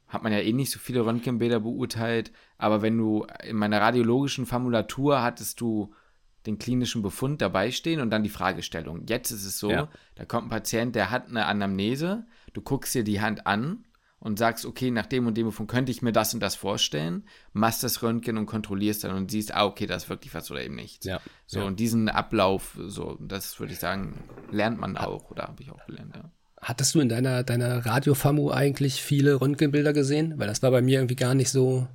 hat 0.06 0.22
man 0.22 0.32
ja 0.32 0.38
eh 0.38 0.52
nicht 0.52 0.70
so 0.70 0.78
viele 0.78 1.04
Röntgenbilder 1.04 1.60
beurteilt, 1.60 2.32
aber 2.56 2.80
wenn 2.82 2.96
du 2.96 3.26
in 3.44 3.56
meiner 3.56 3.80
radiologischen 3.80 4.46
Formulatur 4.46 5.22
hattest 5.22 5.60
du 5.60 5.94
den 6.46 6.58
klinischen 6.58 7.02
Befund 7.02 7.42
dabei 7.42 7.70
stehen 7.70 8.00
und 8.00 8.10
dann 8.10 8.22
die 8.22 8.30
Fragestellung. 8.30 9.02
Jetzt 9.06 9.30
ist 9.30 9.44
es 9.44 9.58
so, 9.58 9.70
ja. 9.70 9.88
da 10.14 10.24
kommt 10.24 10.46
ein 10.46 10.50
Patient, 10.50 10.94
der 10.94 11.10
hat 11.10 11.28
eine 11.28 11.44
Anamnese, 11.44 12.26
du 12.52 12.60
guckst 12.60 12.94
dir 12.94 13.04
die 13.04 13.20
Hand 13.20 13.46
an 13.46 13.84
und 14.20 14.38
sagst, 14.38 14.66
okay, 14.66 14.90
nach 14.90 15.06
dem 15.06 15.26
und 15.26 15.36
dem 15.36 15.46
Befund 15.46 15.70
könnte 15.70 15.92
ich 15.92 16.02
mir 16.02 16.12
das 16.12 16.34
und 16.34 16.40
das 16.40 16.56
vorstellen, 16.56 17.24
machst 17.52 17.84
das 17.84 18.02
Röntgen 18.02 18.36
und 18.36 18.46
kontrollierst 18.46 19.04
dann 19.04 19.16
und 19.16 19.30
siehst, 19.30 19.54
ah, 19.54 19.64
okay, 19.64 19.86
das 19.86 20.04
ist 20.04 20.08
wirklich 20.10 20.34
was 20.34 20.50
oder 20.50 20.62
eben 20.62 20.74
nichts. 20.74 21.06
Ja. 21.06 21.20
So, 21.46 21.60
ja. 21.60 21.66
und 21.66 21.78
diesen 21.78 22.08
Ablauf, 22.08 22.78
so, 22.86 23.16
das 23.20 23.58
würde 23.60 23.72
ich 23.72 23.78
sagen, 23.78 24.24
lernt 24.50 24.80
man 24.80 24.96
auch 24.96 25.30
oder 25.30 25.44
habe 25.44 25.62
ich 25.62 25.70
auch 25.70 25.84
gelernt, 25.86 26.16
ja. 26.16 26.30
Hattest 26.60 26.96
du 26.96 27.00
in 27.00 27.08
deiner, 27.08 27.44
deiner 27.44 27.86
Radio-FAMU 27.86 28.50
eigentlich 28.50 29.00
viele 29.00 29.40
Röntgenbilder 29.40 29.92
gesehen? 29.92 30.34
Weil 30.38 30.48
das 30.48 30.60
war 30.60 30.72
bei 30.72 30.82
mir 30.82 30.98
irgendwie 30.98 31.14
gar 31.14 31.36
nicht 31.36 31.50
so 31.50 31.86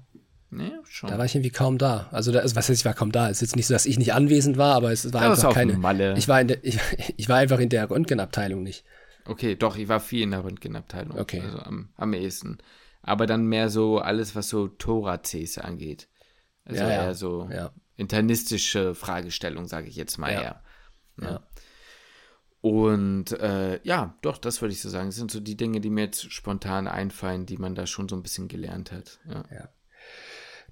Nee, 0.55 0.71
schon. 0.83 1.09
Da 1.09 1.17
war 1.17 1.25
ich 1.25 1.33
irgendwie 1.33 1.49
kaum 1.49 1.77
da. 1.77 2.07
Also, 2.11 2.31
da, 2.31 2.39
also 2.39 2.55
was 2.55 2.69
heißt, 2.69 2.79
ich 2.79 2.85
war 2.85 2.93
kaum 2.93 3.11
da. 3.11 3.27
Es 3.29 3.37
ist 3.37 3.41
jetzt 3.41 3.55
nicht 3.55 3.67
so, 3.67 3.73
dass 3.73 3.85
ich 3.85 3.97
nicht 3.97 4.13
anwesend 4.13 4.57
war, 4.57 4.75
aber 4.75 4.91
es 4.91 5.11
war 5.11 5.23
ja, 5.23 5.31
einfach 5.31 5.53
keine. 5.53 5.73
Malle. 5.73 6.13
Ich 6.17 6.27
war, 6.27 6.39
in 6.39 6.47
der, 6.47 6.57
ich, 6.63 6.79
ich 7.17 7.27
war 7.27 7.37
einfach 7.37 7.59
in 7.59 7.69
der 7.69 7.89
Röntgenabteilung 7.89 8.61
nicht. 8.61 8.83
Okay, 9.25 9.55
doch, 9.55 9.77
ich 9.77 9.87
war 9.87 9.99
viel 9.99 10.23
in 10.23 10.31
der 10.31 10.43
Röntgenabteilung. 10.43 11.17
Okay. 11.17 11.41
Also 11.41 11.59
am, 11.59 11.89
am 11.95 12.13
ehesten. 12.13 12.57
Aber 13.01 13.25
dann 13.25 13.45
mehr 13.45 13.69
so 13.69 13.99
alles, 13.99 14.35
was 14.35 14.49
so 14.49 14.67
Thoraces 14.67 15.57
angeht. 15.57 16.07
Also 16.65 16.81
ja, 16.81 16.89
eher 16.89 17.15
so 17.15 17.49
ja. 17.51 17.71
internistische 17.95 18.95
Fragestellung, 18.95 19.67
sage 19.67 19.87
ich 19.87 19.95
jetzt 19.95 20.17
mal 20.17 20.31
ja. 20.31 20.41
eher. 20.41 20.63
Ne? 21.17 21.27
Ja. 21.27 21.47
Und 22.61 23.33
äh, 23.33 23.81
ja, 23.83 24.17
doch, 24.21 24.37
das 24.37 24.61
würde 24.61 24.73
ich 24.73 24.81
so 24.81 24.89
sagen. 24.89 25.09
Das 25.09 25.15
sind 25.15 25.31
so 25.31 25.41
die 25.41 25.57
Dinge, 25.57 25.81
die 25.81 25.89
mir 25.89 26.05
jetzt 26.05 26.31
spontan 26.31 26.87
einfallen, 26.87 27.45
die 27.45 27.57
man 27.57 27.75
da 27.75 27.85
schon 27.85 28.07
so 28.07 28.15
ein 28.15 28.23
bisschen 28.23 28.47
gelernt 28.47 28.93
hat. 28.93 29.19
Ja. 29.27 29.43
ja. 29.51 29.69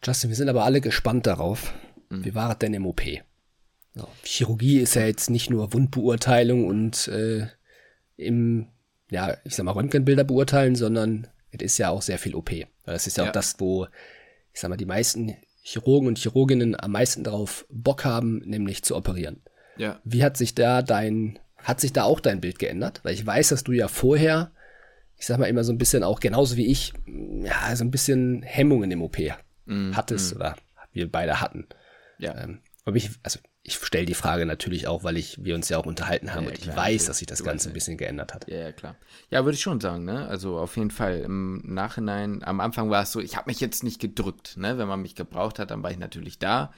Justin, 0.02 0.30
wir 0.30 0.38
sind 0.38 0.48
aber 0.48 0.64
alle 0.64 0.80
gespannt 0.80 1.28
darauf. 1.28 1.74
Mhm. 2.10 2.24
Wie 2.24 2.34
war 2.34 2.52
es 2.52 2.60
denn 2.60 2.74
im 2.74 2.86
OP? 2.86 3.02
So, 3.94 4.08
Chirurgie 4.24 4.80
ist 4.80 4.96
ja 4.96 5.06
jetzt 5.06 5.30
nicht 5.30 5.50
nur 5.50 5.74
Wundbeurteilung 5.74 6.66
und 6.66 7.10
äh, 7.10 7.48
im, 8.22 8.68
ja, 9.10 9.38
ich 9.44 9.56
sag 9.56 9.66
mal, 9.66 9.72
Röntgenbilder 9.72 10.24
beurteilen, 10.24 10.76
sondern 10.76 11.28
es 11.52 11.62
ist 11.62 11.78
ja 11.78 11.90
auch 11.90 12.02
sehr 12.02 12.18
viel 12.18 12.36
OP. 12.36 12.52
Das 12.86 13.08
ist 13.08 13.18
ja, 13.18 13.24
ja, 13.24 13.30
auch 13.30 13.34
das, 13.34 13.60
wo, 13.60 13.86
ich 14.54 14.60
sag 14.60 14.70
mal, 14.70 14.78
die 14.78 14.86
meisten 14.86 15.36
Chirurgen 15.64 16.08
und 16.08 16.18
Chirurginnen 16.18 16.80
am 16.80 16.92
meisten 16.92 17.24
darauf 17.24 17.66
Bock 17.70 18.06
haben, 18.06 18.40
nämlich 18.40 18.84
zu 18.84 18.96
operieren. 18.96 19.42
Ja. 19.78 20.00
Wie 20.04 20.24
hat 20.24 20.38
sich 20.38 20.56
da 20.56 20.82
dein, 20.82 21.40
hat 21.58 21.80
sich 21.80 21.94
da 21.94 22.04
auch 22.04 22.20
dein 22.20 22.42
Bild 22.42 22.60
geändert? 22.60 23.02
Weil 23.04 23.14
ich 23.14 23.26
weiß, 23.26 23.50
dass 23.50 23.64
du 23.64 23.72
ja 23.72 23.88
vorher, 23.88 24.52
ich 25.18 25.26
sag 25.26 25.38
mal 25.38 25.46
immer 25.46 25.64
so 25.64 25.72
ein 25.72 25.78
bisschen 25.78 26.04
auch, 26.04 26.20
genauso 26.20 26.58
wie 26.58 26.68
ich, 26.68 26.94
ja, 27.06 27.76
so 27.76 27.84
ein 27.84 27.92
bisschen 27.92 28.42
Hemmungen 28.44 28.92
im 28.92 29.02
OP 29.02 29.18
mm, 29.66 29.94
hattest 29.94 30.34
mm. 30.34 30.36
oder 30.38 30.56
wir 30.94 31.12
beide 31.12 31.42
hatten. 31.42 31.68
Ja. 32.18 32.36
Ähm, 32.42 32.60
aber 32.86 32.96
ich, 32.96 33.12
also 33.24 33.40
ich 33.64 33.76
stelle 33.76 34.06
die 34.06 34.16
Frage 34.16 34.46
natürlich 34.46 34.88
auch, 34.88 35.04
weil 35.04 35.18
ich, 35.18 35.44
wir 35.44 35.54
uns 35.54 35.70
ja 35.70 35.78
auch 35.78 35.86
unterhalten 35.86 36.34
haben 36.34 36.46
ja, 36.46 36.50
und 36.50 36.58
ich 36.58 36.64
klar, 36.64 36.78
weiß, 36.78 37.06
dass 37.06 37.20
sich 37.20 37.28
das 37.28 37.44
Ganze 37.44 37.70
ein 37.70 37.74
bisschen 37.74 37.96
geändert 37.98 38.34
hat. 38.34 38.48
Ja, 38.48 38.58
ja, 38.58 38.72
klar. 38.72 38.96
Ja, 39.30 39.46
würde 39.46 39.56
ich 39.56 39.62
schon 39.62 39.80
sagen, 39.80 40.04
ne? 40.04 40.28
Also 40.28 40.58
auf 40.58 40.78
jeden 40.78 40.90
Fall 40.90 41.20
im 41.20 41.62
Nachhinein, 41.64 42.44
am 42.44 42.60
Anfang 42.60 42.90
war 42.90 43.04
es 43.04 43.12
so, 43.12 43.20
ich 43.20 43.38
habe 43.38 43.50
mich 43.50 43.60
jetzt 43.60 43.84
nicht 43.84 44.02
gedrückt, 44.02 44.58
ne? 44.58 44.80
Wenn 44.80 44.88
man 44.88 45.02
mich 45.02 45.14
gebraucht 45.14 45.60
hat, 45.60 45.70
dann 45.70 45.84
war 45.84 45.92
ich 45.92 46.00
natürlich 46.00 46.40
da. 46.40 46.74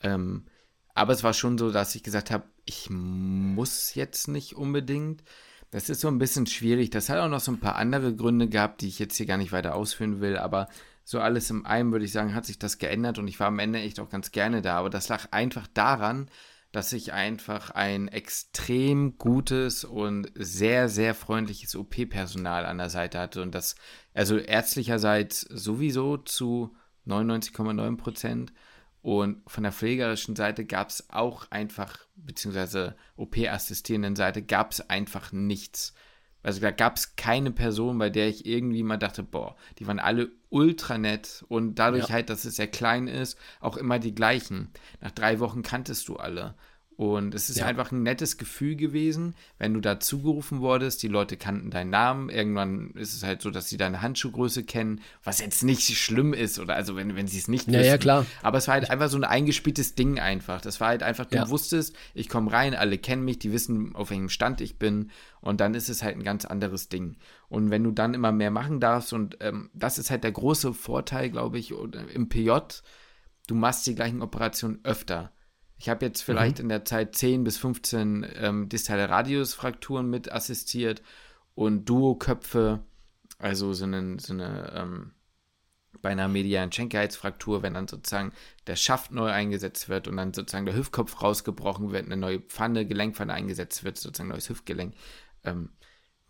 Ähm, 0.00 0.46
aber 0.94 1.12
es 1.12 1.24
war 1.24 1.32
schon 1.32 1.58
so, 1.58 1.72
dass 1.72 1.94
ich 1.96 2.04
gesagt 2.04 2.30
habe, 2.30 2.44
ich 2.66 2.88
muss 2.88 3.94
jetzt 3.94 4.28
nicht 4.28 4.54
unbedingt. 4.54 5.24
Das 5.72 5.88
ist 5.88 6.02
so 6.02 6.08
ein 6.08 6.18
bisschen 6.18 6.46
schwierig. 6.46 6.90
Das 6.90 7.08
hat 7.08 7.18
auch 7.18 7.28
noch 7.28 7.40
so 7.40 7.50
ein 7.50 7.60
paar 7.60 7.76
andere 7.76 8.14
Gründe 8.14 8.48
gehabt, 8.48 8.82
die 8.82 8.88
ich 8.88 8.98
jetzt 9.00 9.16
hier 9.16 9.26
gar 9.26 9.38
nicht 9.38 9.52
weiter 9.52 9.74
ausführen 9.74 10.20
will, 10.20 10.36
aber 10.36 10.68
so 11.04 11.20
alles 11.20 11.50
im 11.50 11.66
einen, 11.66 11.92
würde 11.92 12.04
ich 12.04 12.12
sagen, 12.12 12.34
hat 12.34 12.46
sich 12.46 12.58
das 12.58 12.78
geändert 12.78 13.18
und 13.18 13.28
ich 13.28 13.40
war 13.40 13.48
am 13.48 13.58
Ende 13.58 13.80
echt 13.80 14.00
auch 14.00 14.10
ganz 14.10 14.30
gerne 14.30 14.62
da. 14.62 14.78
Aber 14.78 14.90
das 14.90 15.08
lag 15.08 15.28
einfach 15.32 15.66
daran, 15.66 16.30
dass 16.72 16.92
ich 16.94 17.12
einfach 17.12 17.70
ein 17.70 18.08
extrem 18.08 19.18
gutes 19.18 19.84
und 19.84 20.30
sehr, 20.34 20.88
sehr 20.88 21.14
freundliches 21.14 21.76
OP-Personal 21.76 22.64
an 22.64 22.78
der 22.78 22.88
Seite 22.88 23.18
hatte 23.18 23.42
und 23.42 23.54
das 23.54 23.76
Also 24.14 24.38
ärztlicherseits 24.38 25.42
sowieso 25.42 26.16
zu 26.16 26.74
99,9 27.06 27.96
Prozent. 27.96 28.52
Und 29.02 29.42
von 29.48 29.64
der 29.64 29.72
pflegerischen 29.72 30.36
Seite 30.36 30.64
gab 30.64 30.88
es 30.88 31.10
auch 31.10 31.50
einfach, 31.50 31.98
beziehungsweise 32.14 32.96
OP-assistierenden 33.16 34.14
Seite 34.14 34.42
gab 34.42 34.70
es 34.70 34.88
einfach 34.88 35.32
nichts. 35.32 35.92
Also 36.42 36.60
da 36.60 36.70
gab 36.70 36.96
es 36.96 37.16
keine 37.16 37.50
Person, 37.50 37.98
bei 37.98 38.10
der 38.10 38.28
ich 38.28 38.46
irgendwie 38.46 38.82
mal 38.82 38.96
dachte, 38.96 39.22
boah, 39.22 39.56
die 39.78 39.86
waren 39.86 39.98
alle 39.98 40.30
ultra 40.50 40.98
nett 40.98 41.44
und 41.48 41.76
dadurch 41.76 42.08
ja. 42.08 42.14
halt, 42.14 42.30
dass 42.30 42.44
es 42.44 42.56
sehr 42.56 42.66
klein 42.66 43.06
ist, 43.08 43.38
auch 43.60 43.76
immer 43.76 43.98
die 43.98 44.14
gleichen. 44.14 44.70
Nach 45.00 45.12
drei 45.12 45.40
Wochen 45.40 45.62
kanntest 45.62 46.08
du 46.08 46.16
alle. 46.16 46.54
Und 46.96 47.34
es 47.34 47.48
ist 47.48 47.58
ja. 47.58 47.66
einfach 47.66 47.90
ein 47.90 48.02
nettes 48.02 48.36
Gefühl 48.36 48.76
gewesen, 48.76 49.34
wenn 49.58 49.72
du 49.72 49.80
da 49.80 49.98
zugerufen 49.98 50.60
wurdest, 50.60 51.02
die 51.02 51.08
Leute 51.08 51.36
kannten 51.36 51.70
deinen 51.70 51.90
Namen, 51.90 52.28
irgendwann 52.28 52.90
ist 52.90 53.14
es 53.14 53.22
halt 53.22 53.40
so, 53.40 53.50
dass 53.50 53.68
sie 53.68 53.76
deine 53.76 54.02
Handschuhgröße 54.02 54.64
kennen, 54.64 55.00
was 55.24 55.40
jetzt 55.40 55.62
nicht 55.62 55.82
schlimm 55.96 56.34
ist, 56.34 56.58
oder 56.58 56.74
also 56.74 56.94
wenn, 56.94 57.16
wenn 57.16 57.26
sie 57.26 57.38
es 57.38 57.48
nicht 57.48 57.66
ja, 57.68 57.78
wissen. 57.78 57.88
Ja, 57.88 57.98
klar. 57.98 58.26
Aber 58.42 58.58
es 58.58 58.68
war 58.68 58.74
halt 58.74 58.90
einfach 58.90 59.08
so 59.08 59.16
ein 59.16 59.24
eingespieltes 59.24 59.94
Ding 59.94 60.18
einfach. 60.18 60.60
Das 60.60 60.80
war 60.80 60.88
halt 60.88 61.02
einfach, 61.02 61.24
du 61.24 61.36
ja. 61.36 61.48
wusstest, 61.48 61.96
ich 62.14 62.28
komme 62.28 62.52
rein, 62.52 62.74
alle 62.74 62.98
kennen 62.98 63.24
mich, 63.24 63.38
die 63.38 63.52
wissen, 63.52 63.94
auf 63.94 64.10
welchem 64.10 64.28
Stand 64.28 64.60
ich 64.60 64.78
bin 64.78 65.10
und 65.40 65.60
dann 65.60 65.74
ist 65.74 65.88
es 65.88 66.02
halt 66.02 66.16
ein 66.16 66.24
ganz 66.24 66.44
anderes 66.44 66.88
Ding. 66.88 67.16
Und 67.48 67.70
wenn 67.70 67.84
du 67.84 67.90
dann 67.90 68.14
immer 68.14 68.32
mehr 68.32 68.50
machen 68.50 68.80
darfst 68.80 69.12
und 69.12 69.38
ähm, 69.40 69.70
das 69.72 69.98
ist 69.98 70.10
halt 70.10 70.24
der 70.24 70.32
große 70.32 70.74
Vorteil, 70.74 71.30
glaube 71.30 71.58
ich, 71.58 71.72
im 71.72 72.28
PJ, 72.28 72.50
du 73.46 73.54
machst 73.54 73.86
die 73.86 73.94
gleichen 73.94 74.22
Operationen 74.22 74.80
öfter 74.84 75.32
ich 75.82 75.88
habe 75.88 76.06
jetzt 76.06 76.22
vielleicht 76.22 76.58
mhm. 76.58 76.66
in 76.66 76.68
der 76.68 76.84
Zeit 76.84 77.16
10 77.16 77.42
bis 77.42 77.58
15 77.58 78.24
ähm, 78.36 78.68
distale 78.68 79.08
Radiusfrakturen 79.08 80.08
mit 80.08 80.30
assistiert 80.30 81.02
und 81.56 81.88
Duoköpfe, 81.88 82.84
also 83.38 83.72
so 83.72 83.84
eine, 83.84 84.16
so 84.20 84.32
eine 84.32 84.72
ähm, 84.76 85.10
bei 86.00 86.10
einer 86.10 86.28
medialen 86.28 86.70
Schenkelheitsfraktur, 86.70 87.64
wenn 87.64 87.74
dann 87.74 87.88
sozusagen 87.88 88.32
der 88.68 88.76
Schaft 88.76 89.10
neu 89.10 89.28
eingesetzt 89.28 89.88
wird 89.88 90.06
und 90.06 90.18
dann 90.18 90.32
sozusagen 90.32 90.66
der 90.66 90.76
Hüftkopf 90.76 91.20
rausgebrochen 91.20 91.90
wird, 91.90 92.06
eine 92.06 92.16
neue 92.16 92.38
Pfanne, 92.38 92.86
Gelenkpfanne 92.86 93.32
eingesetzt 93.32 93.82
wird, 93.82 93.98
sozusagen 93.98 94.28
neues 94.28 94.50
Hüftgelenk. 94.50 94.94
Ähm, 95.42 95.70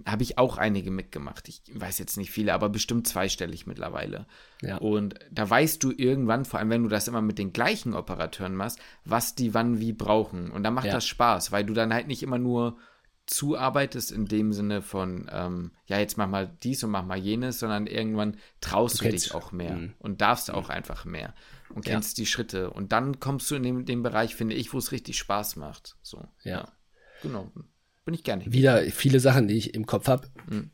habe 0.07 0.23
ich 0.23 0.39
auch 0.39 0.59
einige 0.59 0.91
mitgemacht. 0.91 1.49
Ich 1.49 1.63
weiß 1.73 1.99
jetzt 1.99 2.17
nicht 2.17 2.31
viele, 2.31 2.55
aber 2.55 2.69
bestimmt 2.69 3.07
zweistellig 3.07 3.67
mittlerweile. 3.67 4.27
Ja. 4.61 4.79
Und 4.79 5.15
da 5.31 5.49
weißt 5.49 5.83
du 5.83 5.93
irgendwann, 5.93 6.45
vor 6.45 6.59
allem 6.61 6.71
wenn 6.71 6.83
du 6.83 6.89
das 6.89 7.09
immer 7.09 7.23
mit 7.23 7.39
den 7.39 7.53
gleichen 7.53 7.95
Operateuren 7.95 8.55
machst, 8.55 8.79
was 9.05 9.35
die 9.35 9.55
wann 9.55 9.81
wie 9.81 9.93
brauchen. 9.93 10.51
Und 10.51 10.63
dann 10.63 10.75
macht 10.75 10.87
ja. 10.87 10.93
das 10.93 11.07
Spaß, 11.07 11.53
weil 11.53 11.65
du 11.65 11.75
dann 11.75 11.93
halt 11.93 12.07
nicht 12.07 12.23
immer 12.23 12.39
nur 12.39 12.77
zuarbeitest 13.27 14.11
in 14.11 14.27
dem 14.27 14.53
Sinne 14.53 14.83
von, 14.83 15.31
ähm, 15.33 15.73
ja, 15.87 15.99
jetzt 15.99 16.19
mach 16.19 16.29
mal 16.29 16.51
dies 16.63 16.83
und 16.83 16.91
mach 16.91 17.05
mal 17.05 17.19
jenes, 17.19 17.61
sondern 17.61 17.87
irgendwann 17.87 18.37
traust 18.61 19.01
du, 19.01 19.05
du 19.05 19.11
dich 19.11 19.35
auch 19.35 19.53
mehr 19.53 19.75
mhm. 19.75 19.95
und 19.99 20.21
darfst 20.21 20.51
auch 20.51 20.69
mhm. 20.69 20.75
einfach 20.75 21.05
mehr 21.05 21.35
und 21.75 21.85
kennst 21.85 22.19
ja. 22.19 22.23
die 22.23 22.27
Schritte. 22.27 22.71
Und 22.71 22.93
dann 22.93 23.21
kommst 23.21 23.51
du 23.51 23.55
in 23.55 23.63
den, 23.63 23.85
den 23.85 24.03
Bereich, 24.03 24.35
finde 24.35 24.55
ich, 24.55 24.73
wo 24.73 24.79
es 24.79 24.93
richtig 24.93 25.19
Spaß 25.19 25.57
macht. 25.57 25.97
So. 26.03 26.27
Ja. 26.43 26.69
Genau. 27.23 27.51
Bin 28.05 28.15
ich 28.15 28.25
gerne. 28.25 28.45
Wieder 28.47 28.83
viele 28.83 29.21
Sachen, 29.21 29.49
die 29.49 29.57
ich 29.57 29.75
im 29.75 29.87
Kopf 29.87 30.09
habe. 30.09 30.29
Mhm. 30.49 30.71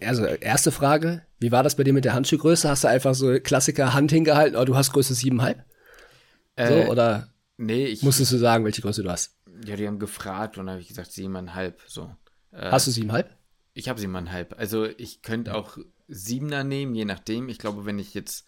Also, 0.00 0.24
erste 0.24 0.72
Frage: 0.72 1.22
Wie 1.38 1.52
war 1.52 1.62
das 1.62 1.76
bei 1.76 1.84
dir 1.84 1.92
mit 1.92 2.04
der 2.04 2.14
Handschuhgröße? 2.14 2.68
Hast 2.68 2.84
du 2.84 2.88
einfach 2.88 3.14
so 3.14 3.38
Klassiker 3.40 3.92
Hand 3.92 4.10
hingehalten, 4.10 4.56
oh, 4.56 4.64
du 4.64 4.76
hast 4.76 4.92
Größe 4.92 5.14
7,5? 5.14 5.56
Äh, 6.56 6.68
so, 6.68 6.90
oder 6.90 7.28
nee, 7.58 7.86
ich, 7.86 8.02
musstest 8.02 8.32
du 8.32 8.38
sagen, 8.38 8.64
welche 8.64 8.82
Größe 8.82 9.02
du 9.02 9.10
hast? 9.10 9.36
Ja, 9.64 9.76
die 9.76 9.86
haben 9.86 9.98
gefragt 9.98 10.56
und 10.56 10.66
dann 10.66 10.74
habe 10.74 10.82
ich 10.82 10.88
gesagt 10.88 11.10
7,5. 11.10 11.74
So. 11.86 12.14
Äh, 12.52 12.70
hast 12.70 12.86
du 12.86 12.90
7,5? 12.90 13.26
Ich 13.74 13.88
habe 13.88 14.00
7,5. 14.00 14.54
Also, 14.54 14.86
ich 14.86 15.22
könnte 15.22 15.54
auch 15.54 15.78
7er 16.08 16.62
nehmen, 16.64 16.94
je 16.94 17.04
nachdem. 17.04 17.48
Ich 17.48 17.58
glaube, 17.58 17.84
wenn 17.84 17.98
ich 17.98 18.14
jetzt 18.14 18.46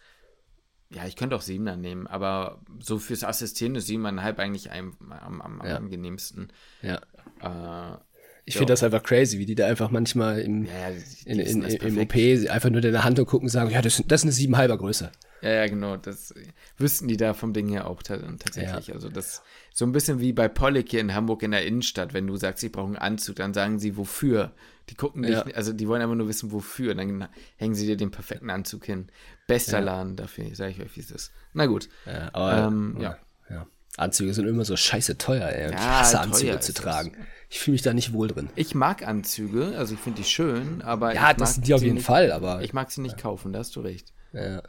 ja, 0.91 1.07
ich 1.07 1.17
könnte 1.17 1.37
auch 1.37 1.43
Siebener 1.43 1.77
nehmen, 1.77 2.07
aber 2.07 2.61
so 2.79 2.99
fürs 2.99 3.25
Assistieren 3.25 3.75
ist 3.75 3.87
siebeneinhalb 3.87 4.39
eigentlich 4.39 4.71
am, 4.71 4.97
am, 5.11 5.41
am 5.41 5.63
ja. 5.65 5.77
angenehmsten. 5.77 6.53
Ja. 6.83 7.01
Äh, 7.41 7.99
ich 8.47 8.57
finde 8.57 8.73
das 8.73 8.83
einfach 8.83 9.03
crazy, 9.03 9.39
wie 9.39 9.47
die 9.47 9.55
da 9.55 9.67
einfach 9.67 9.91
manchmal 9.91 10.41
im, 10.41 10.67
ja, 10.67 10.91
ja, 10.91 10.97
in, 11.25 11.39
in, 11.41 11.63
im 11.63 11.99
OP 11.99 12.15
einfach 12.15 12.69
nur 12.69 12.83
deine 12.83 13.03
Hand 13.03 13.17
gucken 13.19 13.47
und 13.47 13.49
sagen, 13.49 13.71
ja, 13.71 13.81
das, 13.81 14.03
das 14.07 14.21
ist 14.21 14.25
eine 14.25 14.33
siebenhalber 14.33 14.77
Größe. 14.77 15.11
Ja, 15.45 15.51
ja, 15.51 15.67
genau. 15.67 15.99
Das 15.99 16.33
wüssten 16.79 17.07
die 17.07 17.19
da 17.19 17.35
vom 17.35 17.53
Ding 17.53 17.69
her 17.69 17.87
auch 17.87 18.03
tatsächlich. 18.03 18.87
Ja. 18.87 18.95
Also 18.95 19.11
das 19.11 19.43
so 19.75 19.85
ein 19.85 19.93
bisschen 19.93 20.19
wie 20.19 20.33
bei 20.33 20.49
Pollock 20.49 20.89
hier 20.89 21.01
in 21.01 21.15
Hamburg 21.15 21.43
in 21.43 21.51
der 21.51 21.67
Innenstadt, 21.67 22.15
wenn 22.15 22.27
du 22.27 22.37
sagst, 22.37 22.65
ich 22.65 22.73
brauche 22.73 22.87
einen 22.87 22.97
Anzug, 22.97 23.37
dann 23.37 23.53
sagen 23.53 23.79
sie 23.79 23.99
wofür. 23.99 24.53
Die 24.89 24.95
gucken 24.95 25.23
dich, 25.23 25.33
ja. 25.33 25.45
also 25.55 25.75
die 25.75 25.87
wollen 25.87 26.01
einfach 26.01 26.15
nur 26.15 26.29
wissen, 26.29 26.51
wofür. 26.51 26.95
Dann 26.95 27.29
hängen 27.57 27.75
sie 27.75 27.85
dir 27.85 27.99
den 27.99 28.11
perfekten 28.11 28.49
Anzug 28.49 28.87
hin. 28.87 29.09
Bester 29.47 29.81
ja. 29.81 29.85
Laden 29.85 30.17
dafür, 30.17 30.55
sage 30.55 30.71
ich 30.71 30.81
euch, 30.81 30.97
wie 30.97 31.01
es 31.01 31.11
ist. 31.11 31.31
Na 31.53 31.67
gut. 31.67 31.91
Ja, 32.07 32.31
aber, 32.33 32.67
ähm, 32.69 32.97
ja. 32.99 33.19
ja. 33.51 33.67
Anzüge 33.99 34.33
sind 34.33 34.49
immer 34.49 34.65
so 34.65 34.77
scheiße 34.77 35.19
teuer, 35.19 35.47
ey. 35.47 35.71
ich 35.71 35.77
hasse 35.77 36.21
Anzüge 36.21 36.59
zu 36.61 36.73
tragen. 36.73 37.13
Das. 37.13 37.27
Ich 37.51 37.61
fühle 37.61 37.75
mich 37.75 37.83
da 37.83 37.93
nicht 37.93 38.15
wohl 38.15 38.29
drin. 38.29 38.49
Ich 38.57 38.75
mag 38.75 39.07
Anzüge, 39.07 39.75
also 39.77 39.93
ich 39.93 40.01
finde 40.01 40.23
die 40.23 40.29
schön, 40.29 40.81
aber. 40.81 41.15
Ja, 41.15 41.35
das 41.35 41.57
sind 41.57 41.67
die 41.67 41.75
auf 41.75 41.83
jeden 41.83 41.97
nicht, 41.97 42.07
Fall, 42.07 42.33
aber. 42.33 42.63
Ich 42.63 42.73
mag 42.73 42.91
sie 42.91 43.03
nicht 43.03 43.19
kaufen, 43.19 43.53
da 43.53 43.59
hast 43.59 43.77
du 43.77 43.81
recht. 43.81 44.15
Ja. 44.33 44.63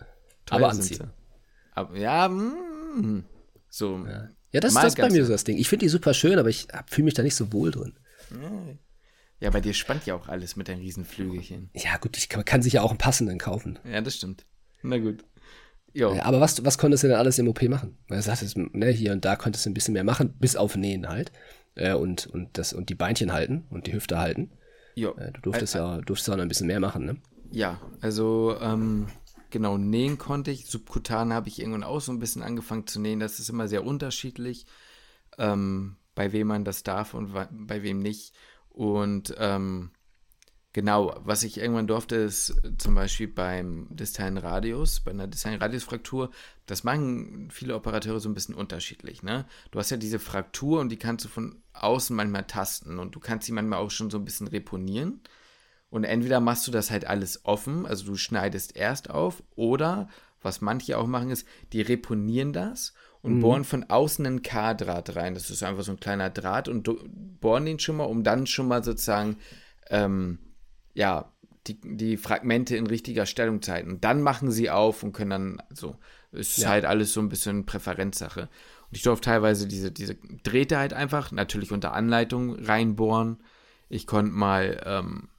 Aber 0.50 0.70
anziehen. 0.70 1.12
Aber, 1.74 1.98
ja, 1.98 2.28
mm, 2.30 3.26
so. 3.70 4.06
Ja, 4.06 4.30
ja 4.52 4.60
das, 4.60 4.74
das 4.74 4.86
ist 4.86 4.98
bei 4.98 5.10
mir 5.10 5.26
so 5.26 5.32
das 5.32 5.44
Ding. 5.44 5.58
Ich 5.58 5.70
finde 5.70 5.86
die 5.86 5.90
super 5.90 6.14
schön, 6.14 6.40
aber 6.40 6.50
ich 6.50 6.68
fühle 6.88 7.06
mich 7.06 7.14
da 7.14 7.24
nicht 7.24 7.36
so 7.36 7.52
wohl 7.52 7.72
drin. 7.72 7.98
Ja, 9.40 9.50
bei 9.50 9.62
dir 9.62 9.74
spannt 9.74 10.06
ja 10.06 10.16
auch 10.16 10.28
alles 10.28 10.56
mit 10.56 10.70
deinen 10.70 10.80
Riesenflügelchen. 10.80 11.70
Ja, 11.74 11.98
gut, 11.98 12.18
ich 12.18 12.30
kann, 12.30 12.46
kann 12.46 12.62
sich 12.62 12.74
ja 12.74 12.82
auch 12.82 12.90
einen 12.90 12.98
passenden 12.98 13.38
kaufen. 13.38 13.78
Ja, 13.84 14.02
das 14.02 14.16
stimmt. 14.16 14.46
Na 14.82 14.98
gut. 14.98 15.24
Jo. 15.94 16.14
Ja, 16.14 16.24
aber 16.24 16.42
was, 16.42 16.64
was 16.66 16.78
konntest 16.78 17.04
du 17.04 17.08
denn 17.08 17.16
alles 17.16 17.40
im 17.40 17.48
OP 17.48 17.62
machen? 17.64 17.98
Weil 18.08 18.18
du 18.18 18.24
sagst, 18.24 18.58
ne, 18.58 18.90
hier 18.90 19.12
und 19.12 19.24
da 19.24 19.36
konntest 19.36 19.66
du 19.66 19.70
ein 19.70 19.74
bisschen 19.74 19.94
mehr 19.94 20.04
machen, 20.04 20.34
bis 20.40 20.56
auf 20.56 20.76
Nähen 20.76 21.08
halt. 21.08 21.32
Äh, 21.76 21.94
und, 21.94 22.28
und, 22.28 22.58
das, 22.58 22.74
und 22.74 22.90
die 22.90 22.96
Beinchen 22.96 23.32
halten 23.32 23.66
und 23.70 23.88
die 23.88 23.94
Hüfte 23.94 24.18
halten. 24.18 24.52
Jo. 24.96 25.16
Äh, 25.16 25.32
du 25.32 25.42
durftest, 25.42 25.76
ja, 25.76 26.02
durftest 26.02 26.30
auch 26.30 26.36
noch 26.36 26.42
ein 26.42 26.50
bisschen 26.50 26.68
mehr 26.68 26.80
machen, 26.80 27.06
ne? 27.06 27.18
Ja, 27.52 27.80
also 28.02 28.58
ähm, 28.62 29.08
genau, 29.56 29.78
nähen 29.78 30.18
konnte 30.18 30.52
ich. 30.52 30.66
Subkutan 30.66 31.32
habe 31.32 31.48
ich 31.48 31.62
irgendwann 31.62 31.86
auch 31.86 32.02
so 32.02 32.12
ein 32.12 32.20
bisschen 32.20 32.44
angefangen 32.44 32.88
zu 32.88 33.00
nähen. 33.00 33.22
Das 33.22 33.40
ist 33.40 33.48
immer 33.48 33.70
sehr 33.70 33.86
unterschiedlich, 33.86 34.66
ähm, 35.38 35.96
bei 36.14 36.34
wem 36.34 36.48
man 36.48 36.66
das 36.66 36.84
darf 36.84 37.14
und 37.14 37.32
bei 37.34 37.82
wem 37.82 38.00
nicht. 38.00 38.34
Und 38.68 39.34
ähm, 39.38 39.92
genau, 40.74 41.22
was 41.24 41.44
ich 41.44 41.58
irgendwann 41.58 41.88
durfte, 41.88 42.18
ist 42.18 42.54
zum 42.78 42.96
Beispiel 42.96 43.30
beim 43.30 43.88
distalen 43.92 44.38
Radius, 44.38 45.00
bei 45.00 45.12
einer 45.12 45.28
distalen 45.28 45.62
Radiusfraktur, 45.62 46.32
das 46.66 46.84
machen 46.84 47.48
viele 47.50 47.76
Operateure 47.76 48.20
so 48.20 48.28
ein 48.28 48.34
bisschen 48.34 48.56
unterschiedlich. 48.56 49.24
Ne? 49.24 49.46
Du 49.72 49.80
hast 49.80 49.90
ja 49.90 49.96
diese 49.96 50.20
Fraktur 50.20 50.82
und 50.82 50.90
die 50.90 51.00
kannst 51.00 51.24
du 51.24 51.30
von 51.30 51.64
außen 51.72 52.14
manchmal 52.14 52.44
tasten 52.44 53.00
und 53.00 53.16
du 53.16 53.22
kannst 53.22 53.46
sie 53.46 53.54
manchmal 53.54 53.80
auch 53.80 53.90
schon 53.92 54.10
so 54.10 54.18
ein 54.18 54.26
bisschen 54.26 54.50
reponieren. 54.50 55.22
Und 55.96 56.04
entweder 56.04 56.42
machst 56.42 56.68
du 56.68 56.72
das 56.72 56.92
halt 56.92 57.08
alles 57.08 57.46
offen, 57.46 57.86
also 57.86 58.06
du 58.06 58.18
schneidest 58.18 58.76
erst 58.76 59.10
auf, 59.10 59.42
oder 59.56 60.10
was 60.42 60.60
manche 60.60 60.98
auch 60.98 61.08
machen, 61.08 61.30
ist, 61.30 61.48
die 61.72 61.82
reponieren 61.82 62.52
das 62.52 62.94
und 63.22 63.36
mhm. 63.36 63.40
bohren 63.40 63.64
von 63.64 63.86
außen 63.86 64.26
einen 64.26 64.42
K-Draht 64.42 65.16
rein. 65.16 65.36
Das 65.36 65.50
ist 65.50 65.64
einfach 65.64 65.84
so 65.84 65.94
ein 65.94 66.00
kleiner 66.02 66.30
Draht 66.30 66.68
und 66.68 66.90
bohren 67.40 67.64
den 67.64 67.80
schon 67.80 67.96
mal, 67.96 68.04
um 68.04 68.26
dann 68.26 68.46
schon 68.46 68.68
mal 68.68 68.84
sozusagen, 68.84 69.38
ähm, 69.90 70.40
ja, 70.96 71.32
die, 71.66 71.80
die 71.82 72.18
Fragmente 72.18 72.76
in 72.76 72.88
richtiger 72.88 73.26
Stellung 73.26 73.62
zu 73.62 73.72
halten. 73.72 73.92
Und 73.92 74.04
dann 74.04 74.22
machen 74.22 74.52
sie 74.52 74.70
auf 74.70 75.02
und 75.02 75.14
können 75.14 75.30
dann 75.30 75.64
so. 75.70 75.96
Ist 76.34 76.58
ja. 76.58 76.68
halt 76.68 76.84
alles 76.84 77.14
so 77.14 77.22
ein 77.22 77.30
bisschen 77.30 77.66
Präferenzsache. 77.66 78.42
Und 78.42 78.98
ich 78.98 79.04
durfte 79.04 79.30
teilweise 79.30 79.66
diese, 79.66 79.94
diese 79.94 80.16
Drähte 80.44 80.78
halt 80.78 80.92
einfach, 80.92 81.32
natürlich 81.32 81.72
unter 81.72 81.94
Anleitung, 81.94 82.54
reinbohren. 82.60 83.38
Ich 83.88 84.06
konnte 84.08 84.34
mal 84.34 84.84
ähm, 84.86 85.30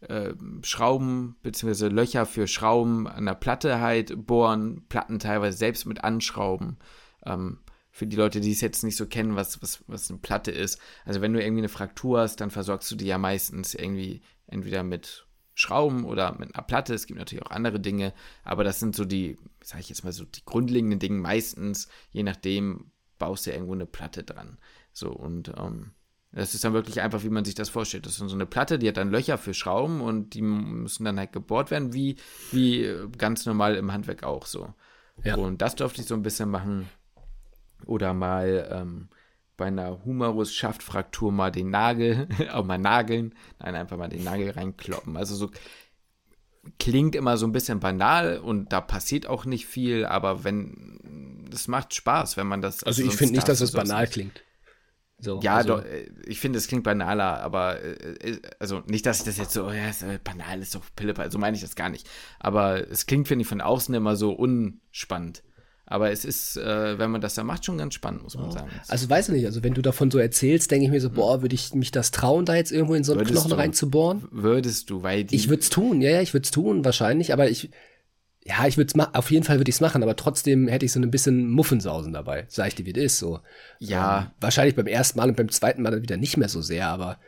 äh, 0.00 0.32
Schrauben 0.62 1.36
bzw. 1.42 1.88
Löcher 1.88 2.26
für 2.26 2.46
Schrauben 2.46 3.06
an 3.06 3.26
der 3.26 3.34
Platte 3.34 3.80
halt 3.80 4.26
bohren, 4.26 4.86
Platten 4.88 5.18
teilweise 5.18 5.56
selbst 5.56 5.86
mit 5.86 6.04
anschrauben. 6.04 6.78
Ähm, 7.24 7.60
für 7.90 8.06
die 8.06 8.16
Leute, 8.16 8.40
die 8.40 8.52
es 8.52 8.60
jetzt 8.60 8.84
nicht 8.84 8.96
so 8.96 9.06
kennen, 9.06 9.34
was, 9.34 9.60
was, 9.60 9.82
was 9.88 10.08
eine 10.08 10.20
Platte 10.20 10.52
ist. 10.52 10.80
Also 11.04 11.20
wenn 11.20 11.32
du 11.32 11.42
irgendwie 11.42 11.62
eine 11.62 11.68
Fraktur 11.68 12.20
hast, 12.20 12.36
dann 12.36 12.50
versorgst 12.50 12.88
du 12.90 12.96
die 12.96 13.06
ja 13.06 13.18
meistens 13.18 13.74
irgendwie 13.74 14.22
entweder 14.46 14.84
mit 14.84 15.26
Schrauben 15.54 16.04
oder 16.04 16.38
mit 16.38 16.54
einer 16.54 16.62
Platte. 16.62 16.94
Es 16.94 17.06
gibt 17.06 17.18
natürlich 17.18 17.44
auch 17.44 17.50
andere 17.50 17.80
Dinge, 17.80 18.14
aber 18.44 18.62
das 18.62 18.78
sind 18.78 18.94
so 18.94 19.04
die, 19.04 19.36
sage 19.64 19.80
ich 19.80 19.88
jetzt 19.88 20.04
mal 20.04 20.12
so, 20.12 20.24
die 20.24 20.44
grundlegenden 20.44 21.00
Dinge 21.00 21.18
meistens. 21.18 21.88
Je 22.12 22.22
nachdem 22.22 22.92
baust 23.18 23.46
du 23.46 23.50
irgendwo 23.50 23.72
eine 23.72 23.86
Platte 23.86 24.22
dran. 24.22 24.58
So 24.92 25.10
und 25.10 25.52
ähm, 25.58 25.90
das 26.32 26.54
ist 26.54 26.62
dann 26.64 26.74
wirklich 26.74 27.00
einfach, 27.00 27.22
wie 27.22 27.30
man 27.30 27.44
sich 27.44 27.54
das 27.54 27.70
vorstellt. 27.70 28.04
Das 28.04 28.20
ist 28.20 28.28
so 28.28 28.34
eine 28.34 28.46
Platte, 28.46 28.78
die 28.78 28.88
hat 28.88 28.98
dann 28.98 29.10
Löcher 29.10 29.38
für 29.38 29.54
Schrauben 29.54 30.00
und 30.00 30.34
die 30.34 30.42
müssen 30.42 31.04
dann 31.04 31.18
halt 31.18 31.32
gebohrt 31.32 31.70
werden, 31.70 31.94
wie, 31.94 32.16
wie 32.52 32.94
ganz 33.16 33.46
normal 33.46 33.76
im 33.76 33.92
Handwerk 33.92 34.24
auch 34.24 34.46
so. 34.46 34.74
Ja. 35.24 35.36
Und 35.36 35.62
das 35.62 35.74
durfte 35.74 36.02
ich 36.02 36.06
so 36.06 36.14
ein 36.14 36.22
bisschen 36.22 36.50
machen. 36.50 36.88
Oder 37.86 38.12
mal 38.12 38.68
ähm, 38.70 39.08
bei 39.56 39.66
einer 39.66 40.04
Humerus-Schaftfraktur 40.04 41.32
mal 41.32 41.50
den 41.50 41.70
Nagel, 41.70 42.28
auch 42.52 42.64
mal 42.64 42.78
nageln. 42.78 43.34
Nein, 43.58 43.74
einfach 43.74 43.96
mal 43.96 44.08
den 44.08 44.24
Nagel 44.24 44.50
reinkloppen. 44.50 45.16
Also 45.16 45.34
so 45.34 45.50
klingt 46.78 47.14
immer 47.14 47.38
so 47.38 47.46
ein 47.46 47.52
bisschen 47.52 47.80
banal 47.80 48.38
und 48.38 48.72
da 48.72 48.82
passiert 48.82 49.26
auch 49.26 49.46
nicht 49.46 49.66
viel, 49.66 50.04
aber 50.04 50.44
wenn, 50.44 51.46
das 51.50 51.68
macht 51.68 51.94
Spaß, 51.94 52.36
wenn 52.36 52.46
man 52.46 52.60
das. 52.60 52.82
Also, 52.82 53.02
also 53.02 53.10
ich 53.10 53.16
finde 53.16 53.34
nicht, 53.34 53.48
dass 53.48 53.62
es 53.62 53.72
banal 53.72 54.06
klingt. 54.06 54.42
So, 55.20 55.40
ja, 55.42 55.56
also, 55.56 55.76
doch, 55.76 55.84
äh, 55.84 56.08
ich 56.26 56.38
finde, 56.38 56.58
es 56.58 56.68
klingt 56.68 56.84
banaler, 56.84 57.40
aber 57.40 57.80
äh, 57.82 58.30
äh, 58.30 58.40
also 58.60 58.82
nicht, 58.86 59.04
dass 59.04 59.18
ich 59.18 59.24
das 59.24 59.36
jetzt 59.36 59.52
so, 59.52 59.66
oh 59.66 59.72
ja, 59.72 59.88
ist, 59.88 60.04
banal 60.22 60.60
ist 60.60 60.74
doch 60.76 60.82
Pille, 60.94 61.14
so 61.30 61.38
meine 61.38 61.56
ich 61.56 61.62
das 61.62 61.74
gar 61.74 61.88
nicht. 61.88 62.08
Aber 62.38 62.88
es 62.88 63.06
klingt, 63.06 63.26
finde 63.26 63.42
ich, 63.42 63.48
von 63.48 63.60
außen 63.60 63.94
immer 63.94 64.14
so 64.14 64.32
unspannend. 64.32 65.42
Aber 65.90 66.10
es 66.10 66.24
ist, 66.26 66.56
äh, 66.58 66.98
wenn 66.98 67.10
man 67.10 67.22
das 67.22 67.34
da 67.34 67.42
macht, 67.42 67.64
schon 67.64 67.78
ganz 67.78 67.94
spannend, 67.94 68.22
muss 68.22 68.36
man 68.36 68.48
oh. 68.48 68.52
sagen. 68.52 68.68
Also 68.88 69.08
weiß 69.08 69.30
ich 69.30 69.36
nicht, 69.36 69.46
also 69.46 69.64
wenn 69.64 69.72
du 69.72 69.80
davon 69.80 70.10
so 70.10 70.18
erzählst, 70.18 70.70
denke 70.70 70.84
ich 70.84 70.90
mir 70.90 71.00
so, 71.00 71.08
boah, 71.10 71.40
würde 71.40 71.54
ich 71.54 71.74
mich 71.74 71.90
das 71.90 72.10
trauen, 72.10 72.44
da 72.44 72.54
jetzt 72.54 72.70
irgendwo 72.70 72.94
in 72.94 73.04
so 73.04 73.12
einen 73.12 73.22
würdest 73.22 73.36
Knochen 73.36 73.50
du, 73.50 73.56
reinzubohren? 73.56 74.28
Würdest 74.30 74.90
du, 74.90 75.02
weil 75.02 75.24
die. 75.24 75.34
Ich 75.34 75.48
würde 75.48 75.62
es 75.62 75.70
tun, 75.70 76.02
ja, 76.02 76.10
ja, 76.10 76.20
ich 76.20 76.34
würde 76.34 76.44
es 76.44 76.50
tun, 76.50 76.84
wahrscheinlich, 76.84 77.32
aber 77.32 77.48
ich, 77.48 77.70
ja, 78.48 78.66
ich 78.66 78.78
würde 78.78 78.88
es 78.88 78.94
machen, 78.94 79.14
auf 79.14 79.30
jeden 79.30 79.44
Fall 79.44 79.58
würde 79.58 79.68
ich 79.68 79.76
es 79.76 79.80
machen, 79.80 80.02
aber 80.02 80.16
trotzdem 80.16 80.68
hätte 80.68 80.86
ich 80.86 80.92
so 80.92 81.00
ein 81.00 81.10
bisschen 81.10 81.50
Muffensausen 81.50 82.14
dabei, 82.14 82.46
sag 82.48 82.68
ich 82.68 82.74
dir, 82.76 82.86
wie 82.86 82.94
das 82.94 83.04
ist, 83.04 83.18
so. 83.18 83.40
Ja. 83.78 84.20
Ähm, 84.20 84.26
wahrscheinlich 84.40 84.74
beim 84.74 84.86
ersten 84.86 85.18
Mal 85.18 85.28
und 85.28 85.36
beim 85.36 85.50
zweiten 85.50 85.82
Mal 85.82 85.90
dann 85.90 86.02
wieder 86.02 86.16
nicht 86.16 86.38
mehr 86.38 86.48
so 86.48 86.62
sehr, 86.62 86.88
aber 86.88 87.18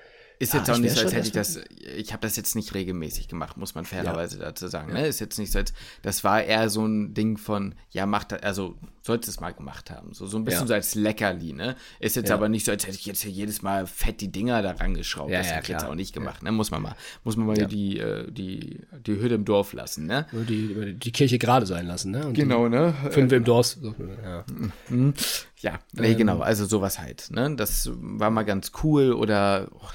ist 0.40 0.54
jetzt 0.54 0.70
ah, 0.70 0.72
auch 0.72 0.78
nicht 0.78 0.96
so, 0.96 1.02
als 1.02 1.12
hätte 1.12 1.26
ich 1.26 1.32
das, 1.32 1.60
ich 1.96 2.12
habe 2.12 2.22
das 2.22 2.34
jetzt 2.34 2.56
nicht 2.56 2.72
regelmäßig 2.72 3.28
gemacht, 3.28 3.58
muss 3.58 3.74
man 3.74 3.84
fairerweise 3.84 4.38
ja. 4.38 4.46
dazu 4.46 4.68
sagen. 4.68 4.90
Ne? 4.90 5.06
Ist 5.06 5.20
jetzt 5.20 5.38
nicht 5.38 5.52
so, 5.52 5.58
als, 5.58 5.74
das 6.00 6.24
war 6.24 6.42
eher 6.42 6.70
so 6.70 6.86
ein 6.86 7.12
Ding 7.12 7.36
von, 7.36 7.74
ja, 7.90 8.06
macht, 8.06 8.42
also 8.42 8.74
sollst 9.02 9.28
es 9.28 9.38
mal 9.38 9.52
gemacht 9.52 9.90
haben. 9.90 10.14
So, 10.14 10.26
so 10.26 10.38
ein 10.38 10.44
bisschen 10.44 10.62
ja. 10.62 10.66
so 10.68 10.74
als 10.74 10.94
Leckerli, 10.94 11.52
ne? 11.52 11.76
Ist 11.98 12.16
jetzt 12.16 12.30
aber 12.30 12.48
nicht 12.48 12.64
so, 12.64 12.72
als 12.72 12.86
hätte 12.86 12.96
ich 12.96 13.04
jetzt 13.04 13.22
hier 13.22 13.30
jedes 13.30 13.60
Mal 13.60 13.86
fett 13.86 14.22
die 14.22 14.32
Dinger 14.32 14.62
da 14.62 14.70
rangeschraubt. 14.70 15.30
das 15.30 15.50
habe 15.50 15.60
ich 15.62 15.68
jetzt 15.68 15.84
auch 15.84 15.94
nicht 15.94 16.14
gemacht, 16.14 16.42
ne? 16.42 16.52
Muss 16.52 16.70
man 16.70 16.80
mal, 16.80 16.96
muss 17.22 17.36
man 17.36 17.46
mal 17.46 17.66
die, 17.66 17.98
äh, 17.98 18.30
die, 18.32 18.80
die 19.06 19.12
Hütte 19.12 19.34
im 19.34 19.44
Dorf 19.44 19.74
lassen, 19.74 20.06
ne? 20.06 20.26
Die, 20.32 20.94
die 20.94 21.12
Kirche 21.12 21.38
gerade 21.38 21.66
sein 21.66 21.86
lassen, 21.86 22.12
ne? 22.12 22.28
Und 22.28 22.32
genau, 22.32 22.66
ne? 22.66 22.94
Fünf 23.10 23.30
im 23.32 23.44
Dorf. 23.44 23.76
Ja. 24.24 24.44
Mhm. 24.88 25.12
Ja, 25.58 25.78
nee, 25.92 26.12
ähm. 26.12 26.16
genau, 26.16 26.40
also 26.40 26.64
sowas 26.64 26.98
halt, 26.98 27.30
ne? 27.30 27.54
Das 27.56 27.90
war 27.92 28.30
mal 28.30 28.44
ganz 28.44 28.72
cool 28.82 29.12
oder 29.12 29.68
oh, 29.72 29.88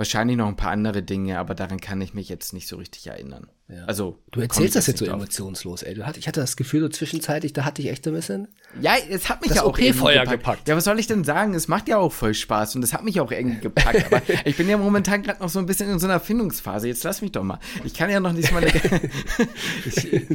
wahrscheinlich 0.00 0.38
noch 0.38 0.48
ein 0.48 0.56
paar 0.56 0.70
andere 0.70 1.02
Dinge, 1.02 1.38
aber 1.38 1.54
daran 1.54 1.78
kann 1.78 2.00
ich 2.00 2.14
mich 2.14 2.30
jetzt 2.30 2.54
nicht 2.54 2.66
so 2.66 2.76
richtig 2.76 3.06
erinnern. 3.06 3.50
Ja. 3.72 3.84
Also, 3.84 4.18
du 4.32 4.40
erzählst 4.40 4.74
das 4.74 4.88
jetzt 4.88 4.98
so 4.98 5.04
emotionslos, 5.04 5.82
ey. 5.82 5.94
Du 5.94 6.04
hat, 6.04 6.16
ich 6.16 6.26
hatte 6.26 6.40
das 6.40 6.56
Gefühl, 6.56 6.80
so 6.80 6.88
zwischenzeitlich, 6.88 7.52
da 7.52 7.64
hatte 7.64 7.80
ich 7.82 7.88
echt 7.88 8.06
ein 8.08 8.14
bisschen. 8.14 8.48
Ja, 8.80 8.94
es 9.08 9.28
hat 9.28 9.42
mich 9.42 9.54
ja 9.54 9.62
auch 9.62 9.78
irgendwie 9.78 9.98
Feuer 9.98 10.22
gepackt. 10.22 10.38
gepackt. 10.38 10.68
Ja, 10.68 10.76
was 10.76 10.84
soll 10.84 10.98
ich 10.98 11.06
denn 11.06 11.22
sagen? 11.22 11.54
Es 11.54 11.68
macht 11.68 11.88
ja 11.88 11.98
auch 11.98 12.12
voll 12.12 12.34
Spaß 12.34 12.74
und 12.74 12.82
es 12.82 12.92
hat 12.92 13.04
mich 13.04 13.20
auch 13.20 13.30
irgendwie 13.30 13.60
gepackt. 13.60 14.06
aber 14.06 14.22
ich 14.44 14.56
bin 14.56 14.68
ja 14.68 14.76
momentan 14.76 15.22
gerade 15.22 15.40
noch 15.40 15.48
so 15.48 15.60
ein 15.60 15.66
bisschen 15.66 15.88
in 15.88 16.00
so 16.00 16.06
einer 16.06 16.18
Findungsphase. 16.18 16.88
Jetzt 16.88 17.04
lass 17.04 17.22
mich 17.22 17.32
doch 17.32 17.44
mal. 17.44 17.60
Ich 17.84 17.94
kann 17.94 18.10
ja 18.10 18.18
noch 18.18 18.32
nicht 18.32 18.50
mal. 18.52 18.64
ich, 19.86 20.26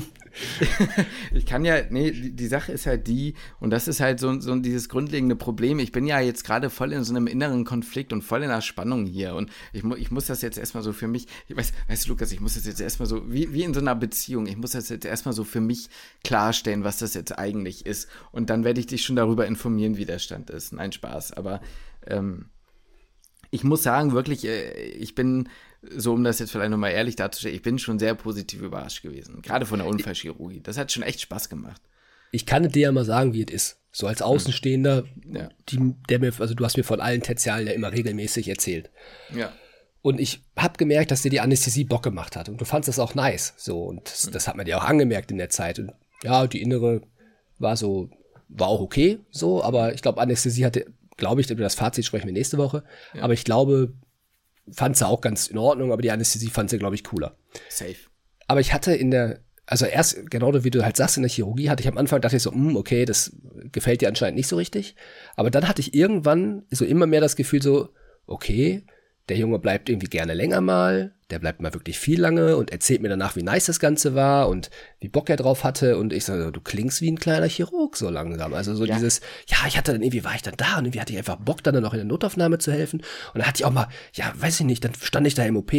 ich 1.34 1.46
kann 1.46 1.66
ja, 1.66 1.82
nee, 1.90 2.12
die, 2.12 2.36
die, 2.36 2.48
Sache 2.48 2.72
ist 2.72 2.86
halt 2.86 3.08
die, 3.08 3.36
und 3.60 3.70
das 3.70 3.88
ist 3.88 4.00
halt 4.00 4.20
so, 4.20 4.40
so 4.40 4.56
dieses 4.56 4.90
grundlegende 4.90 5.36
Problem. 5.36 5.80
Ich 5.80 5.92
bin 5.92 6.06
ja 6.06 6.20
jetzt 6.20 6.44
gerade 6.44 6.70
voll 6.70 6.94
in 6.94 7.04
so 7.04 7.14
einem 7.14 7.28
inneren 7.28 7.66
Konflikt 7.66 8.14
und 8.14 8.22
voll 8.22 8.44
in 8.44 8.50
der 8.50 8.62
Spannung 8.62 9.06
hier. 9.06 9.36
Und 9.36 9.50
ich, 9.74 9.84
ich 9.84 10.12
muss 10.12 10.26
das 10.26 10.42
jetzt 10.42 10.58
erstmal 10.58 10.84
so 10.84 10.94
für 10.94 11.08
mich, 11.08 11.28
ich 11.48 11.56
weiß, 11.56 11.74
weißt 11.88 12.06
du, 12.06 12.10
Lukas, 12.10 12.32
ich 12.32 12.42
muss 12.42 12.56
das 12.56 12.66
jetzt 12.66 12.82
erstmal 12.82 13.08
so, 13.08 13.22
wie, 13.28 13.54
wie 13.54 13.64
in 13.64 13.74
so 13.74 13.80
einer 13.80 13.96
Beziehung, 13.96 14.48
ich 14.48 14.58
muss 14.58 14.72
das 14.72 14.90
jetzt 14.90 15.06
erstmal 15.06 15.34
so 15.34 15.44
für 15.44 15.62
mich 15.62 15.90
klarstellen, 16.24 16.84
was 16.84 16.98
das 16.98 17.14
jetzt 17.14 17.38
eigentlich 17.38 17.86
ist. 17.86 18.10
Und 18.32 18.50
dann 18.50 18.64
werde 18.64 18.80
ich 18.80 18.88
dich 18.88 19.04
schon 19.04 19.16
darüber 19.16 19.46
informieren, 19.46 19.98
wie 19.98 20.06
der 20.06 20.20
Stand 20.20 20.50
ist. 20.50 20.74
Nein, 20.74 20.92
Spaß. 20.92 21.34
Aber 21.34 21.62
ähm, 22.08 22.50
ich 23.52 23.64
muss 23.64 23.84
sagen, 23.84 24.14
wirklich, 24.14 24.46
äh, 24.46 24.72
ich 24.90 25.16
bin 25.16 25.50
so 25.90 26.14
um 26.14 26.24
das 26.24 26.40
jetzt 26.40 26.52
vielleicht 26.52 26.72
nochmal 26.72 26.92
ehrlich 26.92 27.16
darzustellen, 27.16 27.56
ich 27.56 27.62
bin 27.62 27.80
schon 27.80 28.00
sehr 28.00 28.16
positiv 28.16 28.62
überrascht 28.62 29.04
gewesen. 29.04 29.42
Gerade 29.42 29.66
von 29.66 29.80
der 29.80 29.88
Unfallchirurgie. 29.88 30.62
Das 30.62 30.78
hat 30.78 30.92
schon 30.92 31.04
echt 31.04 31.22
Spaß 31.22 31.50
gemacht. 31.50 31.82
Ich 32.32 32.46
kann 32.46 32.68
dir 32.68 32.82
ja 32.82 32.92
mal 32.92 33.06
sagen, 33.06 33.34
wie 33.34 33.44
es 33.44 33.54
ist. 33.54 33.78
So 33.92 34.08
als 34.08 34.22
Außenstehender, 34.22 35.06
ja. 35.32 35.50
die, 35.70 35.96
der 36.10 36.20
mir, 36.20 36.34
also 36.38 36.54
du 36.54 36.66
hast 36.66 36.76
mir 36.76 36.84
von 36.84 37.00
allen 37.00 37.22
Tertialen 37.22 37.68
ja 37.68 37.74
immer 37.74 37.94
regelmäßig 37.94 38.50
erzählt. 38.50 38.90
Ja. 39.34 39.54
Und 40.06 40.20
ich 40.20 40.44
habe 40.56 40.78
gemerkt, 40.78 41.10
dass 41.10 41.24
dir 41.24 41.32
die 41.32 41.40
Anästhesie 41.40 41.84
Bock 41.84 42.04
gemacht 42.04 42.36
hat. 42.36 42.48
Und 42.48 42.62
du 42.62 42.66
fandest 42.66 42.90
das 42.90 43.00
auch 43.00 43.16
nice. 43.16 43.56
So, 43.58 43.86
und 43.86 44.06
das, 44.08 44.28
mhm. 44.28 44.34
das 44.34 44.48
hat 44.48 44.56
man 44.56 44.68
dir 44.68 44.78
auch 44.78 44.84
angemerkt 44.84 45.32
in 45.32 45.40
der 45.40 45.50
Zeit. 45.50 45.80
Und 45.80 45.94
ja, 46.22 46.46
die 46.46 46.62
innere 46.62 47.02
war 47.58 47.76
so, 47.76 48.12
war 48.48 48.68
auch 48.68 48.82
okay, 48.82 49.18
so, 49.32 49.64
aber 49.64 49.96
ich 49.96 50.04
glaube, 50.04 50.22
Anästhesie 50.22 50.64
hatte, 50.64 50.86
glaube 51.18 51.42
ich, 51.42 51.50
über 51.50 51.64
das 51.64 51.74
Fazit 51.74 52.06
sprechen 52.06 52.28
wir 52.28 52.34
nächste 52.34 52.60
Woche. 52.60 52.84
Ja. 53.16 53.24
Aber 53.24 53.34
ich 53.34 53.46
glaube, 53.46 53.96
fand 54.72 54.96
sie 54.96 55.08
auch 55.08 55.22
ganz 55.22 55.48
in 55.48 55.58
Ordnung, 55.58 55.92
aber 55.92 56.04
die 56.04 56.12
Anästhesie 56.12 56.52
fand 56.52 56.70
sie, 56.70 56.78
glaube 56.78 56.94
ich, 56.94 57.04
cooler. 57.04 57.36
Safe. 57.68 57.96
Aber 58.46 58.60
ich 58.60 58.74
hatte 58.74 58.94
in 58.94 59.10
der, 59.10 59.40
also 59.66 59.88
erst, 59.88 60.30
genau 60.30 60.54
wie 60.64 60.70
du 60.70 60.86
halt 60.86 60.98
sagst, 60.98 61.18
in 61.18 61.24
der 61.24 61.32
Chirurgie 61.32 61.72
hatte 61.72 61.82
ich 61.82 61.90
am 61.90 61.98
Anfang, 61.98 62.22
dachte 62.22 62.38
ich 62.38 62.44
so, 62.44 62.52
hm, 62.52 62.78
okay, 62.78 63.06
das 63.06 63.36
gefällt 63.72 64.02
dir 64.02 64.10
anscheinend 64.10 64.38
nicht 64.38 64.50
so 64.50 64.56
richtig. 64.56 64.96
Aber 65.36 65.50
dann 65.50 65.68
hatte 65.68 65.82
ich 65.82 65.96
irgendwann 65.96 66.62
so 66.70 66.86
immer 66.86 67.08
mehr 67.08 67.22
das 67.22 67.36
Gefühl 67.36 67.64
so, 67.64 67.90
okay, 68.28 68.84
der 69.30 69.38
Junge 69.38 69.60
bleibt 69.60 69.90
irgendwie 69.90 70.08
gerne 70.08 70.34
länger 70.34 70.62
mal, 70.62 71.14
der 71.32 71.40
bleibt 71.40 71.62
mal 71.62 71.74
wirklich 71.74 71.98
viel 71.98 72.22
lange 72.22 72.56
und 72.58 72.72
erzählt 72.72 73.02
mir 73.02 73.10
danach, 73.10 73.36
wie 73.36 73.42
nice 73.42 73.66
das 73.66 73.80
Ganze 73.80 74.14
war 74.14 74.48
und 74.48 74.70
wie 75.00 75.08
Bock 75.08 75.30
er 75.30 75.38
drauf 75.38 75.64
hatte. 75.64 75.98
Und 75.98 76.14
ich 76.14 76.26
so, 76.26 76.52
du 76.52 76.62
klingst 76.62 77.02
wie 77.02 77.10
ein 77.10 77.18
kleiner 77.18 77.48
Chirurg 77.48 77.98
so 77.98 78.10
langsam. 78.10 78.54
Also 78.54 78.76
so 78.76 78.86
ja. 78.86 78.94
dieses, 78.94 79.22
ja, 79.48 79.58
ich 79.68 79.78
hatte 79.78 79.94
dann 79.94 80.04
irgendwie, 80.04 80.24
war 80.24 80.36
ich 80.36 80.44
dann 80.44 80.54
da 80.58 80.78
und 80.78 80.86
irgendwie 80.86 81.02
hatte 81.02 81.14
ich 81.14 81.18
einfach 81.18 81.38
Bock, 81.38 81.64
dann 81.64 81.82
noch 81.82 81.94
in 81.94 82.00
der 82.00 82.06
Notaufnahme 82.06 82.60
zu 82.60 82.72
helfen. 82.72 83.00
Und 83.34 83.40
dann 83.40 83.48
hatte 83.48 83.62
ich 83.62 83.66
auch 83.66 83.72
mal, 83.72 83.88
ja, 84.14 84.32
weiß 84.36 84.60
ich 84.60 84.66
nicht, 84.68 84.86
dann 84.86 84.94
stand 84.94 85.26
ich 85.26 85.34
da 85.34 85.44
im 85.44 85.58
OP 85.58 85.74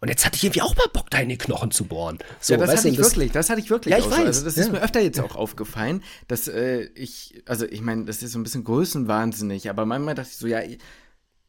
und 0.00 0.08
jetzt 0.08 0.26
hatte 0.26 0.36
ich 0.36 0.44
irgendwie 0.44 0.62
auch 0.62 0.76
mal 0.76 0.88
Bock, 0.92 1.10
da 1.10 1.18
in 1.18 1.30
die 1.30 1.38
Knochen 1.38 1.70
zu 1.70 1.84
bohren. 1.84 2.18
So, 2.38 2.54
ja, 2.54 2.60
das 2.60 2.76
hatte 2.76 2.88
ich 2.88 2.96
das, 2.96 3.12
wirklich, 3.12 3.32
das 3.32 3.48
hatte 3.48 3.60
ich 3.60 3.70
wirklich. 3.70 3.92
Ja, 3.92 3.98
ich 3.98 4.10
weiß. 4.10 4.26
Also 4.26 4.44
das 4.44 4.58
ist 4.58 4.70
mir 4.70 4.82
öfter 4.82 5.00
jetzt 5.00 5.18
auch 5.20 5.36
aufgefallen, 5.36 6.02
dass 6.28 6.48
äh, 6.48 6.88
ich, 6.94 7.42
also 7.46 7.64
ich 7.64 7.80
meine, 7.80 8.04
das 8.04 8.22
ist 8.22 8.32
so 8.32 8.38
ein 8.38 8.42
bisschen 8.42 8.64
größenwahnsinnig, 8.64 9.70
aber 9.70 9.86
manchmal 9.86 10.14
dachte 10.14 10.28
ich 10.30 10.36
so, 10.36 10.46
ja, 10.46 10.60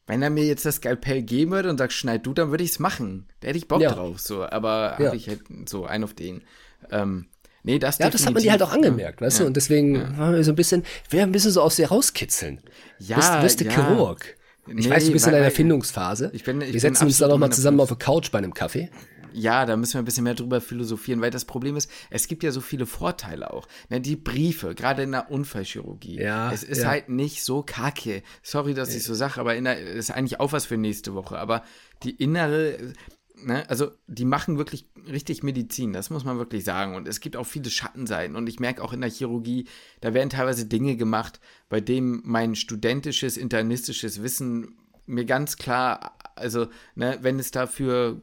wenn 0.08 0.22
er 0.22 0.30
mir 0.30 0.46
jetzt 0.46 0.66
das 0.66 0.78
Skalpell 0.78 1.22
geben 1.22 1.52
würde 1.52 1.70
und 1.70 1.78
sagt, 1.78 1.94
schneid 1.94 2.26
du, 2.26 2.34
dann 2.34 2.50
würde 2.50 2.64
ich 2.64 2.72
es 2.72 2.80
machen. 2.80 3.28
Da 3.42 3.50
hätte 3.50 3.58
ich 3.58 3.68
Bock 3.68 3.82
ja. 3.82 3.94
drauf, 3.94 4.20
so. 4.20 4.44
Aber 4.44 4.96
ja. 5.00 5.08
habe 5.08 5.18
ich 5.18 5.28
halt 5.28 5.42
so 5.68 5.86
einen 5.86 6.06
auf 6.06 6.14
den. 6.14 6.44
Ähm, 6.90 7.28
nee, 7.64 7.78
das 7.78 8.00
Ja, 8.00 8.10
das 8.10 8.26
hat 8.26 8.34
man 8.34 8.42
dir 8.42 8.52
halt 8.52 8.64
auch 8.64 8.72
angemerkt, 8.72 9.22
weißt 9.22 9.40
ja. 9.40 9.44
du? 9.44 9.48
Und 9.48 9.58
deswegen 9.58 9.96
ja. 9.96 10.44
so 10.44 10.54
ein 10.54 10.56
bisschen, 10.56 10.84
wir 11.10 11.24
ein 11.24 11.32
bisschen 11.34 11.52
so 11.52 11.62
aus 11.62 11.76
dir 11.76 11.90
rauskitzeln. 11.90 12.62
Ja, 13.00 13.16
du 13.16 13.22
bist, 13.22 13.34
du 13.34 13.42
bist 13.42 13.60
der 13.60 13.72
Chirurg. 13.72 14.38
Ich 14.70 14.86
nee, 14.86 14.90
weiß, 14.90 15.06
du 15.06 15.12
bist 15.12 15.28
in 15.28 15.34
einer 15.34 15.46
Erfindungsphase. 15.46 16.30
Ich 16.34 16.44
bin, 16.44 16.62
ich 16.62 16.74
wir 16.74 16.80
setzen 16.80 17.06
uns 17.06 17.18
da 17.18 17.28
noch 17.28 17.38
mal 17.38 17.52
zusammen 17.52 17.80
auf 17.80 17.88
der 17.88 17.98
Couch 17.98 18.32
bei 18.32 18.38
einem 18.38 18.54
Kaffee 18.54 18.90
ja, 19.38 19.66
da 19.66 19.78
müssen 19.78 19.94
wir 19.94 20.02
ein 20.02 20.06
bisschen 20.06 20.24
mehr 20.24 20.34
drüber 20.34 20.62
philosophieren, 20.62 21.22
weil 21.22 21.32
das 21.32 21.46
Problem 21.46 21.76
ist, 21.76 21.90
es 22.10 22.28
gibt 22.28 22.44
ja 22.44 22.52
so 22.52 22.62
viele 22.62 22.86
Vorteile 22.86 23.54
auch. 23.54 23.68
Ne, 23.90 24.02
die 24.02 24.16
Briefe, 24.16 24.74
gerade 24.74 25.04
in 25.04 25.12
der 25.12 25.32
Unfallchirurgie. 25.32 26.20
Ja, 26.20 26.52
es 26.52 26.64
ist 26.64 26.82
ja. 26.82 26.90
halt 26.90 27.10
nicht 27.10 27.44
so 27.44 27.62
kacke. 27.62 28.24
Sorry, 28.42 28.74
dass 28.74 28.96
ich 28.96 29.04
so 29.04 29.14
sage, 29.14 29.40
aber 29.40 29.56
in 29.56 29.66
der, 29.66 29.80
ist 29.80 30.12
eigentlich 30.12 30.40
auch 30.40 30.52
was 30.52 30.66
für 30.66 30.78
nächste 30.78 31.14
Woche. 31.14 31.38
Aber 31.38 31.64
die 32.04 32.12
innere, 32.12 32.94
ne, 33.36 33.70
also 33.70 33.92
die 34.08 34.26
machen 34.26 34.58
wirklich 34.58 34.88
richtig 35.08 35.44
Medizin, 35.44 35.94
das 35.94 36.10
muss 36.10 36.26
man 36.26 36.40
wirklich 36.40 36.64
sagen. 36.64 36.96
Und 36.96 37.08
es 37.08 37.20
gibt 37.20 37.36
auch 37.36 37.46
viele 37.46 37.70
Schattenseiten. 37.70 38.36
Und 38.36 38.50
ich 38.50 38.60
merke 38.60 38.84
auch 38.84 38.94
in 38.94 39.02
der 39.02 39.12
Chirurgie, 39.12 39.68
da 40.02 40.14
werden 40.16 40.32
teilweise 40.32 40.66
Dinge 40.66 40.98
gemacht, 40.98 41.40
bei 41.70 41.80
denen 41.80 42.22
mein 42.24 42.56
studentisches, 42.56 43.38
internistisches 43.38 44.24
Wissen 44.24 44.78
mir 45.06 45.26
ganz 45.26 45.58
klar, 45.58 46.18
also, 46.36 46.68
ne, 46.96 47.20
wenn 47.22 47.40
es 47.40 47.52
dafür 47.52 48.20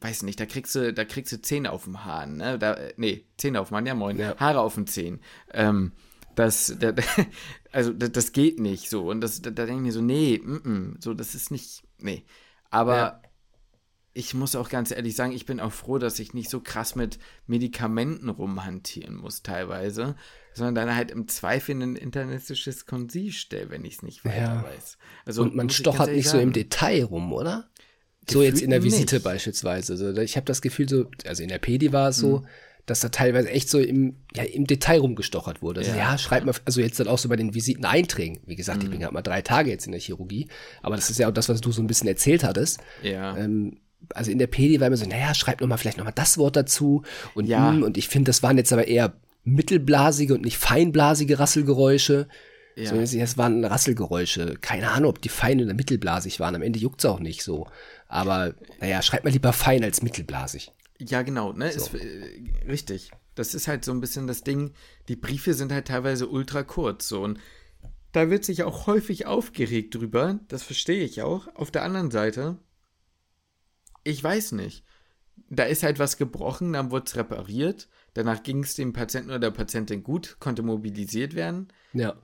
weiß 0.00 0.22
nicht, 0.22 0.38
da 0.40 0.46
kriegst 0.46 0.74
du, 0.74 0.92
da 0.92 1.04
kriegst 1.04 1.32
du 1.32 1.40
Zähne 1.40 1.72
auf 1.72 1.84
dem 1.84 2.04
Hahn, 2.04 2.36
ne? 2.36 2.58
Da, 2.58 2.78
nee, 2.96 3.24
Zähne 3.36 3.60
auf 3.60 3.68
dem 3.68 3.78
Hahn, 3.78 3.86
ja 3.86 3.94
moin, 3.94 4.18
ja. 4.18 4.36
Haare 4.36 4.60
auf 4.60 4.74
dem 4.74 4.86
Zehen. 4.86 5.20
Ähm, 5.52 5.92
das, 6.34 6.76
da, 6.78 6.92
also 7.72 7.92
das, 7.92 8.12
das, 8.12 8.32
geht 8.32 8.60
nicht 8.60 8.88
so. 8.88 9.08
Und 9.08 9.20
das, 9.20 9.42
da, 9.42 9.50
da 9.50 9.66
denke 9.66 9.80
ich 9.80 9.86
mir 9.86 9.92
so, 9.92 10.00
nee, 10.00 10.36
m 10.36 10.62
-m, 10.64 11.02
so, 11.02 11.14
das 11.14 11.34
ist 11.34 11.50
nicht, 11.50 11.82
nee. 11.98 12.24
Aber 12.70 12.96
ja. 12.96 13.22
ich 14.12 14.34
muss 14.34 14.54
auch 14.54 14.68
ganz 14.68 14.90
ehrlich 14.90 15.16
sagen, 15.16 15.32
ich 15.32 15.46
bin 15.46 15.58
auch 15.58 15.72
froh, 15.72 15.98
dass 15.98 16.18
ich 16.18 16.34
nicht 16.34 16.50
so 16.50 16.60
krass 16.60 16.94
mit 16.94 17.18
Medikamenten 17.46 18.28
rumhantieren 18.28 19.16
muss 19.16 19.42
teilweise, 19.42 20.14
sondern 20.54 20.74
dann 20.74 20.94
halt 20.94 21.10
im 21.10 21.26
Zweifel 21.28 21.74
ein 21.82 21.96
internetisches 21.96 22.86
Konsil 22.86 23.32
stelle, 23.32 23.70
wenn 23.70 23.84
ich 23.84 23.94
es 23.96 24.02
nicht 24.02 24.24
weiter 24.24 24.38
ja. 24.38 24.64
weiß. 24.64 24.98
Also, 25.24 25.42
Und 25.42 25.56
man 25.56 25.70
stochert 25.70 26.10
nicht 26.10 26.26
sagen, 26.28 26.38
so 26.38 26.42
im 26.42 26.52
Detail 26.52 27.04
rum, 27.04 27.32
oder? 27.32 27.68
So 28.30 28.42
jetzt 28.42 28.62
in 28.62 28.70
der 28.70 28.82
Visite 28.82 29.16
nicht. 29.16 29.24
beispielsweise. 29.24 29.92
Also 29.92 30.20
ich 30.20 30.36
habe 30.36 30.46
das 30.46 30.62
Gefühl 30.62 30.88
so, 30.88 31.06
also 31.26 31.42
in 31.42 31.48
der 31.48 31.58
Pedi 31.58 31.92
war 31.92 32.10
es 32.10 32.16
so, 32.16 32.38
mhm. 32.38 32.46
dass 32.86 33.00
da 33.00 33.08
teilweise 33.08 33.50
echt 33.50 33.68
so 33.68 33.78
im, 33.78 34.16
ja, 34.34 34.42
im 34.42 34.66
Detail 34.66 35.00
rumgestochert 35.00 35.62
wurde. 35.62 35.80
Also 35.80 35.92
ja, 35.92 35.98
ja 35.98 36.18
schreibt 36.18 36.46
mal, 36.46 36.54
also 36.64 36.80
jetzt 36.80 37.00
dann 37.00 37.08
auch 37.08 37.18
so 37.18 37.28
bei 37.28 37.36
den 37.36 37.54
Visiteneinträgen. 37.54 38.40
Wie 38.46 38.56
gesagt, 38.56 38.78
mhm. 38.78 38.84
ich 38.84 38.90
bin 38.90 39.00
gerade 39.00 39.14
mal 39.14 39.22
drei 39.22 39.42
Tage 39.42 39.70
jetzt 39.70 39.86
in 39.86 39.92
der 39.92 40.00
Chirurgie, 40.00 40.48
aber 40.82 40.96
das 40.96 41.10
ist 41.10 41.18
ja 41.18 41.28
auch 41.28 41.32
das, 41.32 41.48
was 41.48 41.60
du 41.60 41.72
so 41.72 41.82
ein 41.82 41.86
bisschen 41.86 42.08
erzählt 42.08 42.44
hattest. 42.44 42.80
Ja. 43.02 43.36
Ähm, 43.36 43.78
also 44.14 44.30
in 44.30 44.38
der 44.38 44.46
Pedi 44.46 44.80
war 44.80 44.86
immer 44.86 44.96
so, 44.96 45.06
naja, 45.06 45.34
schreib 45.34 45.60
noch 45.60 45.68
mal 45.68 45.76
vielleicht 45.76 45.98
noch 45.98 46.04
mal 46.04 46.12
das 46.12 46.38
Wort 46.38 46.56
dazu 46.56 47.02
und 47.34 47.46
ja. 47.46 47.72
Mh, 47.72 47.84
und 47.86 47.98
ich 47.98 48.08
finde, 48.08 48.28
das 48.28 48.42
waren 48.42 48.56
jetzt 48.56 48.72
aber 48.72 48.86
eher 48.86 49.14
mittelblasige 49.44 50.34
und 50.34 50.44
nicht 50.44 50.58
feinblasige 50.58 51.38
Rasselgeräusche. 51.38 52.28
Ja. 52.78 52.90
So, 52.90 52.96
es 52.96 53.36
waren 53.36 53.64
Rasselgeräusche. 53.64 54.56
Keine 54.60 54.90
Ahnung, 54.92 55.10
ob 55.10 55.20
die 55.20 55.28
fein 55.28 55.60
oder 55.60 55.74
mittelblasig 55.74 56.38
waren. 56.38 56.54
Am 56.54 56.62
Ende 56.62 56.78
juckt's 56.78 57.04
auch 57.04 57.18
nicht 57.18 57.42
so. 57.42 57.66
Aber 58.06 58.54
naja, 58.80 59.02
schreibt 59.02 59.24
mal 59.24 59.30
lieber 59.30 59.52
fein 59.52 59.82
als 59.82 60.00
mittelblasig. 60.00 60.70
Ja, 61.00 61.22
genau, 61.22 61.52
ne? 61.52 61.72
So. 61.72 61.96
Ist, 61.96 62.04
äh, 62.04 62.68
richtig. 62.68 63.10
Das 63.34 63.54
ist 63.54 63.66
halt 63.66 63.84
so 63.84 63.90
ein 63.90 64.00
bisschen 64.00 64.28
das 64.28 64.42
Ding. 64.42 64.74
Die 65.08 65.16
Briefe 65.16 65.54
sind 65.54 65.72
halt 65.72 65.88
teilweise 65.88 66.28
ultra 66.28 66.62
kurz. 66.62 67.08
So. 67.08 67.22
Und 67.22 67.40
da 68.12 68.30
wird 68.30 68.44
sich 68.44 68.62
auch 68.62 68.86
häufig 68.86 69.26
aufgeregt 69.26 69.96
drüber. 69.96 70.38
Das 70.46 70.62
verstehe 70.62 71.02
ich 71.02 71.22
auch. 71.22 71.48
Auf 71.56 71.72
der 71.72 71.82
anderen 71.82 72.12
Seite, 72.12 72.58
ich 74.04 74.22
weiß 74.22 74.52
nicht. 74.52 74.84
Da 75.50 75.64
ist 75.64 75.82
halt 75.82 75.98
was 75.98 76.16
gebrochen, 76.16 76.74
dann 76.74 76.92
wurde 76.92 77.06
es 77.06 77.16
repariert. 77.16 77.88
Danach 78.14 78.42
ging 78.42 78.62
es 78.62 78.74
dem 78.74 78.92
Patienten 78.92 79.30
oder 79.30 79.38
der 79.38 79.50
Patientin 79.50 80.02
gut, 80.02 80.36
konnte 80.40 80.62
mobilisiert 80.62 81.34
werden. 81.34 81.68
Ja. 81.92 82.16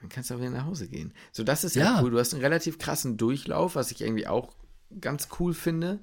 Dann 0.00 0.08
kannst 0.08 0.30
du 0.30 0.34
auch 0.34 0.38
wieder 0.38 0.50
nach 0.50 0.66
Hause 0.66 0.88
gehen. 0.88 1.12
So, 1.32 1.42
das 1.42 1.64
ist 1.64 1.74
ja 1.74 1.94
halt 1.94 2.04
cool. 2.04 2.10
Du 2.10 2.18
hast 2.18 2.32
einen 2.32 2.42
relativ 2.42 2.78
krassen 2.78 3.16
Durchlauf, 3.16 3.74
was 3.74 3.90
ich 3.90 4.00
irgendwie 4.00 4.26
auch 4.26 4.52
ganz 5.00 5.28
cool 5.38 5.54
finde 5.54 6.00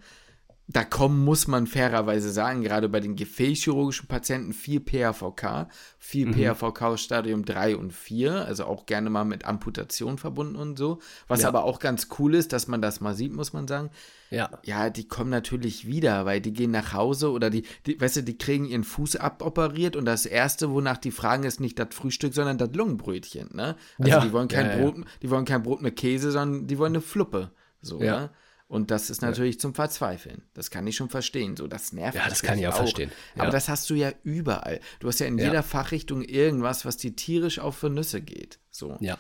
da 0.68 0.84
kommen, 0.84 1.24
muss 1.24 1.48
man 1.48 1.68
fairerweise 1.68 2.32
sagen, 2.32 2.64
gerade 2.64 2.90
bei 2.90 3.00
den 3.00 3.16
gefäßchirurgischen 3.16 4.08
Patienten 4.08 4.52
viel 4.52 4.80
PAVK, 4.80 5.68
viel 6.00 6.26
mhm. 6.26 6.34
PAVK 6.34 6.98
Stadium 6.98 7.46
3 7.46 7.78
und 7.78 7.94
4, 7.94 8.46
also 8.46 8.66
auch 8.66 8.88
gerne 8.88 9.12
mal 9.12 9.26
mit 9.26 9.46
Amputation 9.46 10.18
verbunden 10.18 10.56
und 10.56 10.78
so. 10.78 11.00
Was 11.28 11.44
ja. 11.44 11.50
aber 11.50 11.66
auch 11.66 11.80
ganz 11.80 12.08
cool 12.18 12.34
ist, 12.34 12.52
dass 12.52 12.68
man 12.68 12.82
das 12.82 13.00
mal 13.00 13.14
sieht, 13.14 13.32
muss 13.32 13.54
man 13.54 13.68
sagen. 13.68 13.92
Ja. 14.32 14.50
Ja, 14.64 14.90
die 14.90 15.08
kommen 15.08 15.30
natürlich 15.30 15.86
wieder, 15.86 16.26
weil 16.26 16.42
die 16.42 16.52
gehen 16.52 16.72
nach 16.72 16.94
Hause 16.94 17.30
oder 17.32 17.52
die, 17.52 17.64
die 17.86 18.02
weißt 18.02 18.18
du, 18.18 18.24
die 18.24 18.38
kriegen 18.38 18.66
ihren 18.66 18.84
Fuß 18.84 19.18
aboperiert 19.18 19.96
und 19.96 20.06
das 20.06 20.26
erste, 20.26 20.72
wonach 20.72 20.98
die 20.98 21.12
fragen, 21.12 21.44
ist 21.44 21.60
nicht 21.60 21.78
das 21.78 21.90
Frühstück, 21.92 22.34
sondern 22.34 22.58
das 22.58 22.74
Lungenbrötchen, 22.74 23.50
ne? 23.54 23.76
Also 24.00 24.10
ja. 24.10 24.20
die 24.20 24.34
wollen 24.34 24.48
kein 24.48 24.66
ja, 24.66 24.78
Brot, 24.78 25.06
die 25.22 25.30
wollen 25.30 25.46
kein 25.46 25.62
Brot 25.62 25.84
mit 25.84 25.96
Käse, 25.96 26.32
sondern 26.32 26.66
die 26.66 26.80
wollen 26.80 26.94
eine 26.94 27.02
Fluppe. 27.02 27.52
So, 27.82 28.02
ja. 28.02 28.22
Ne? 28.22 28.30
Und 28.68 28.90
das 28.90 29.10
ist 29.10 29.22
natürlich 29.22 29.56
ja. 29.56 29.60
zum 29.60 29.76
Verzweifeln. 29.76 30.44
Das 30.54 30.72
kann 30.72 30.88
ich 30.88 30.96
schon 30.96 31.10
verstehen. 31.10 31.56
So, 31.56 31.68
das 31.68 31.94
nervt. 31.94 32.18
Ja, 32.18 32.28
das 32.28 32.42
kann 32.42 32.58
ich 32.58 32.68
auch, 32.68 32.74
auch. 32.74 32.78
verstehen. 32.78 33.12
Ja. 33.36 33.44
Aber 33.44 33.52
das 33.52 33.70
hast 33.70 33.90
du 33.90 33.94
ja 33.94 34.12
überall. 34.24 34.80
Du 35.00 35.08
hast 35.08 35.20
ja 35.20 35.28
in 35.28 35.38
ja. 35.38 35.46
jeder 35.46 35.62
Fachrichtung 35.62 36.24
irgendwas, 36.24 36.84
was 36.84 36.98
dir 36.98 37.16
tierisch 37.16 37.60
auf 37.60 37.78
für 37.78 37.92
Nüsse 37.92 38.22
geht. 38.22 38.60
So. 38.72 38.98
Ja. 39.02 39.20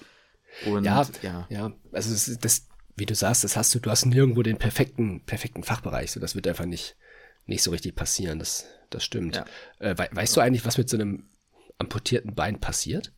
Und, 0.65 0.85
ja, 0.85 1.05
ja. 1.21 1.45
ja. 1.49 1.73
Also 1.91 2.11
das, 2.11 2.39
das, 2.39 2.67
wie 2.95 3.05
du 3.05 3.13
sagst, 3.13 3.43
das 3.43 3.55
hast 3.55 3.75
du, 3.75 3.79
du 3.79 3.91
hast 3.91 4.05
nirgendwo 4.05 4.41
den 4.41 4.57
perfekten, 4.57 5.23
perfekten 5.25 5.63
Fachbereich. 5.63 6.11
So, 6.11 6.19
das 6.19 6.33
wird 6.33 6.47
einfach 6.47 6.65
nicht, 6.65 6.97
nicht 7.45 7.61
so 7.61 7.69
richtig 7.69 7.95
passieren. 7.95 8.39
Das, 8.39 8.65
das 8.89 9.03
stimmt. 9.03 9.43
Äh, 9.79 9.95
we 9.97 10.09
weißt 10.11 10.35
du 10.35 10.41
eigentlich, 10.41 10.65
was 10.65 10.77
mit 10.77 10.89
so 10.89 10.97
einem 10.97 11.29
amputierten 11.77 12.33
Bein 12.33 12.59
passiert? 12.59 13.13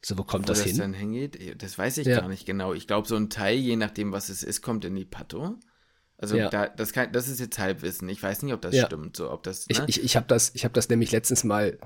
So, 0.00 0.16
wo 0.16 0.22
kommt 0.22 0.44
wo 0.44 0.52
das, 0.52 0.58
das 0.58 0.68
hin? 0.68 0.78
dann 0.78 0.94
hingeht, 0.94 1.62
das 1.62 1.76
weiß 1.76 1.98
ich 1.98 2.06
ja. 2.06 2.20
gar 2.20 2.28
nicht 2.28 2.46
genau. 2.46 2.72
Ich 2.72 2.86
glaube, 2.86 3.08
so 3.08 3.16
ein 3.16 3.30
Teil, 3.30 3.58
je 3.58 3.76
nachdem, 3.76 4.12
was 4.12 4.28
es 4.28 4.42
ist, 4.42 4.62
kommt 4.62 4.84
in 4.84 4.94
die 4.94 5.04
Pato. 5.04 5.56
Also 6.16 6.36
ja. 6.36 6.48
da, 6.48 6.68
das, 6.68 6.92
kann, 6.92 7.12
das 7.12 7.28
ist 7.28 7.40
jetzt 7.40 7.58
Halbwissen. 7.58 8.08
Ich 8.08 8.22
weiß 8.22 8.42
nicht, 8.42 8.52
ob 8.52 8.60
das 8.60 8.74
ja. 8.74 8.86
stimmt. 8.86 9.16
So, 9.16 9.30
ob 9.30 9.42
das, 9.42 9.68
ne? 9.68 9.84
Ich, 9.86 9.98
ich, 9.98 10.04
ich 10.04 10.16
habe 10.16 10.26
das, 10.26 10.52
hab 10.54 10.74
das 10.74 10.88
nämlich 10.88 11.12
letztens 11.12 11.44
mal, 11.44 11.78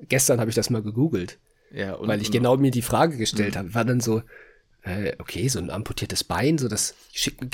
gestern 0.00 0.40
habe 0.40 0.50
ich 0.50 0.56
das 0.56 0.70
mal 0.70 0.82
gegoogelt. 0.82 1.38
Ja, 1.70 1.94
und, 1.94 2.08
weil 2.08 2.20
ich 2.20 2.30
genau 2.30 2.56
mir 2.56 2.70
die 2.70 2.82
Frage 2.82 3.16
gestellt 3.16 3.54
mhm. 3.54 3.58
habe. 3.58 3.74
War 3.74 3.84
dann 3.84 4.00
so, 4.00 4.22
äh, 4.82 5.14
okay, 5.18 5.48
so 5.48 5.58
ein 5.58 5.70
amputiertes 5.70 6.24
Bein, 6.24 6.58
so 6.58 6.68
das 6.68 6.94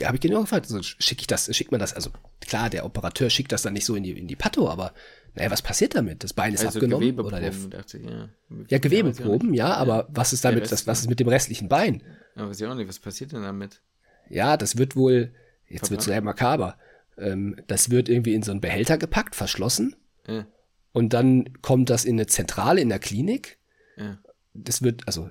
habe 0.02 0.16
ich 0.16 0.20
genau 0.20 0.40
gefragt, 0.40 0.66
so 0.66 0.82
schicke 0.82 1.20
ich 1.20 1.26
das, 1.26 1.54
schickt 1.54 1.70
man 1.70 1.80
das, 1.80 1.92
also 1.92 2.10
klar, 2.40 2.70
der 2.70 2.84
Operateur 2.84 3.28
schickt 3.28 3.52
das 3.52 3.62
dann 3.62 3.74
nicht 3.74 3.84
so 3.84 3.94
in 3.94 4.02
die, 4.02 4.18
in 4.18 4.28
die 4.28 4.36
Pato, 4.36 4.68
aber 4.68 4.94
naja, 5.34 5.50
was 5.50 5.62
passiert 5.62 5.94
damit? 5.94 6.24
Das 6.24 6.32
Bein 6.32 6.54
ist 6.54 6.64
also 6.64 6.78
abgenommen. 6.78 7.18
Oder 7.20 7.40
der, 7.40 7.50
dachte 7.50 7.98
ich, 7.98 8.04
ja. 8.04 8.28
ja, 8.68 8.78
Gewebeproben, 8.78 9.54
ja, 9.54 9.74
aber 9.74 10.08
was 10.10 10.32
ist 10.32 10.44
damit, 10.44 10.70
das, 10.70 10.86
was 10.86 11.00
ist 11.00 11.08
mit 11.08 11.20
dem 11.20 11.28
restlichen 11.28 11.68
Bein? 11.68 12.02
Ja, 12.36 12.48
weiß 12.48 12.60
ich 12.60 12.66
auch 12.66 12.74
nicht, 12.74 12.88
was 12.88 12.98
passiert 12.98 13.32
denn 13.32 13.42
damit? 13.42 13.80
Ja, 14.28 14.56
das 14.56 14.78
wird 14.78 14.96
wohl, 14.96 15.32
jetzt 15.68 15.90
wird 15.90 16.00
es 16.00 16.06
sehr 16.06 16.20
makaber, 16.20 16.76
ähm, 17.16 17.56
das 17.66 17.90
wird 17.90 18.08
irgendwie 18.08 18.34
in 18.34 18.42
so 18.42 18.50
einen 18.50 18.60
Behälter 18.60 18.98
gepackt, 18.98 19.34
verschlossen. 19.34 19.96
Ja. 20.26 20.46
Und 20.92 21.12
dann 21.12 21.60
kommt 21.62 21.90
das 21.90 22.04
in 22.04 22.16
eine 22.16 22.26
Zentrale 22.26 22.80
in 22.80 22.88
der 22.88 22.98
Klinik. 22.98 23.58
Ja. 23.96 24.18
Das 24.54 24.82
wird, 24.82 25.06
also, 25.06 25.30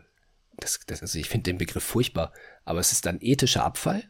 das, 0.57 0.79
das, 0.87 1.01
also 1.01 1.19
ich 1.19 1.29
finde 1.29 1.51
den 1.51 1.57
Begriff 1.57 1.83
furchtbar, 1.83 2.33
aber 2.63 2.79
es 2.79 2.91
ist 2.91 3.05
dann 3.05 3.17
ethischer 3.21 3.63
Abfall. 3.63 4.03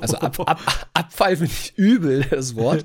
Also 0.00 0.16
Ab, 0.18 0.38
Ab, 0.40 0.88
Abfall 0.94 1.36
finde 1.36 1.52
ich 1.52 1.76
übel, 1.76 2.24
das 2.30 2.54
Wort. 2.54 2.84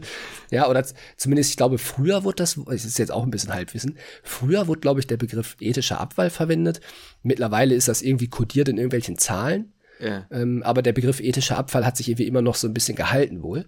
Ja, 0.52 0.70
oder 0.70 0.86
zumindest, 1.16 1.52
ich 1.52 1.58
glaube, 1.58 1.78
früher 1.78 2.24
wurde 2.24 2.38
das, 2.38 2.58
es 2.58 2.86
ist 2.86 2.98
jetzt 2.98 3.12
auch 3.12 3.24
ein 3.24 3.32
bisschen 3.32 3.54
Halbwissen, 3.54 3.98
früher 4.24 4.68
wurde, 4.68 4.82
glaube 4.82 5.00
ich, 5.00 5.08
der 5.08 5.18
Begriff 5.18 5.56
ethischer 5.60 6.00
Abfall 6.00 6.30
verwendet. 6.30 6.82
Mittlerweile 7.24 7.76
ist 7.76 7.88
das 7.88 8.02
irgendwie 8.02 8.30
kodiert 8.30 8.70
in 8.70 8.78
irgendwelchen 8.78 9.18
Zahlen. 9.18 9.74
Ja. 10.00 10.28
Ähm, 10.32 10.64
aber 10.64 10.82
der 10.82 10.94
Begriff 10.94 11.20
ethischer 11.20 11.58
Abfall 11.58 11.86
hat 11.86 11.98
sich 11.98 12.10
irgendwie 12.10 12.28
immer 12.28 12.42
noch 12.42 12.56
so 12.56 12.68
ein 12.68 12.74
bisschen 12.74 12.96
gehalten 12.96 13.42
wohl. 13.42 13.66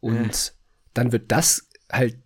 Und 0.00 0.32
ja. 0.32 0.52
dann 0.94 1.12
wird 1.12 1.32
das 1.32 1.68
halt 1.90 2.18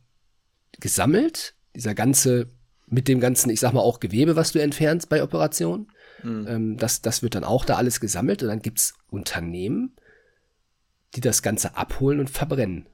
gesammelt, 0.79 1.55
dieser 1.75 1.95
ganze, 1.95 2.49
mit 2.87 3.09
dem 3.09 3.21
ganzen, 3.21 3.51
ich 3.51 3.61
sag 3.61 3.73
mal, 3.73 3.81
auch 3.81 4.01
Gewebe, 4.01 4.37
was 4.37 4.53
du 4.53 4.61
entfernst 4.61 5.09
bei 5.09 5.23
Operationen. 5.23 5.91
Mhm. 6.23 6.47
Ähm, 6.49 6.77
das, 6.77 7.03
das 7.03 7.23
wird 7.23 7.35
dann 7.35 7.45
auch 7.45 7.65
da 7.65 7.77
alles 7.77 8.01
gesammelt 8.01 8.43
und 8.43 8.49
dann 8.49 8.63
gibt's 8.63 8.95
Unternehmen, 9.09 9.95
die 11.15 11.21
das 11.21 11.43
Ganze 11.43 11.77
abholen 11.77 12.21
und 12.21 12.31
verbrennen. 12.31 12.87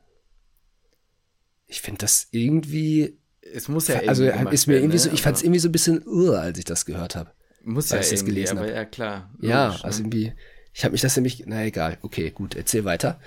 Ich 1.66 1.80
finde 1.80 1.98
das 1.98 2.28
irgendwie. 2.30 3.18
Es 3.40 3.68
muss 3.68 3.88
ja 3.88 4.00
Also 4.06 4.24
ist 4.24 4.66
mir 4.66 4.76
irgendwie 4.76 4.98
so, 4.98 5.08
ne? 5.08 5.14
ich 5.14 5.22
fand 5.22 5.36
es 5.36 5.42
irgendwie 5.42 5.60
so 5.60 5.68
ein 5.68 5.72
bisschen 5.72 6.02
uh, 6.06 6.32
als 6.32 6.58
ich 6.58 6.64
das 6.64 6.84
gehört 6.84 7.14
habe. 7.14 7.32
Muss 7.62 7.90
ja 7.90 8.00
ich 8.00 8.10
das 8.10 8.24
gelesen 8.24 8.58
aber 8.58 8.68
hab. 8.68 8.74
ja 8.74 8.84
klar. 8.84 9.30
Logisch, 9.34 9.50
ja, 9.50 9.68
ne? 9.68 9.84
also 9.84 10.00
irgendwie, 10.02 10.32
ich 10.72 10.84
habe 10.84 10.92
mich 10.92 11.00
das 11.00 11.16
nämlich, 11.16 11.44
na 11.46 11.64
egal, 11.64 11.98
okay, 12.02 12.30
gut, 12.30 12.54
erzähl 12.54 12.84
weiter. 12.84 13.20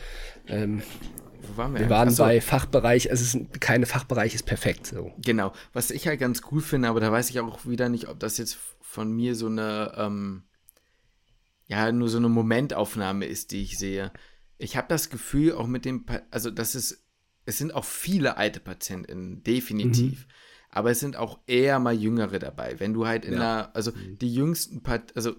Ähm, 0.47 0.81
Wo 1.41 1.57
waren 1.57 1.73
wir? 1.73 1.81
Wir 1.81 1.89
waren 1.89 2.09
Achso. 2.09 2.23
bei 2.23 2.41
Fachbereich, 2.41 3.11
also 3.11 3.23
es 3.23 3.35
ist, 3.35 3.61
keine 3.61 3.85
Fachbereich 3.85 4.35
ist 4.35 4.45
perfekt. 4.45 4.87
So. 4.87 5.11
Genau, 5.19 5.53
was 5.73 5.91
ich 5.91 6.07
halt 6.07 6.19
ganz 6.19 6.41
cool 6.51 6.61
finde, 6.61 6.87
aber 6.89 6.99
da 6.99 7.11
weiß 7.11 7.29
ich 7.29 7.39
auch 7.39 7.65
wieder 7.65 7.89
nicht, 7.89 8.07
ob 8.07 8.19
das 8.19 8.37
jetzt 8.37 8.57
von 8.81 9.11
mir 9.11 9.35
so 9.35 9.47
eine, 9.47 9.93
ähm, 9.97 10.43
ja, 11.67 11.91
nur 11.91 12.09
so 12.09 12.17
eine 12.17 12.29
Momentaufnahme 12.29 13.25
ist, 13.25 13.51
die 13.51 13.63
ich 13.63 13.77
sehe 13.77 14.11
ich 14.59 14.77
habe 14.77 14.87
das 14.89 15.09
Gefühl, 15.09 15.53
auch 15.53 15.67
mit 15.67 15.85
dem, 15.85 16.05
also 16.29 16.51
das 16.51 16.75
ist, 16.75 17.07
es 17.45 17.57
sind 17.57 17.73
auch 17.73 17.85
viele 17.85 18.37
alte 18.37 18.59
PatientInnen, 18.59 19.41
definitiv. 19.41 20.27
Mhm. 20.27 20.31
Aber 20.69 20.91
es 20.91 20.99
sind 20.99 21.15
auch 21.15 21.39
eher 21.47 21.79
mal 21.79 21.95
Jüngere 21.95 22.37
dabei. 22.37 22.79
Wenn 22.79 22.93
du 22.93 23.07
halt 23.07 23.25
in 23.25 23.33
ja. 23.33 23.39
einer, 23.39 23.75
also 23.75 23.91
mhm. 23.91 24.19
die 24.19 24.31
jüngsten, 24.31 24.83
Pat 24.83 25.15
also 25.15 25.35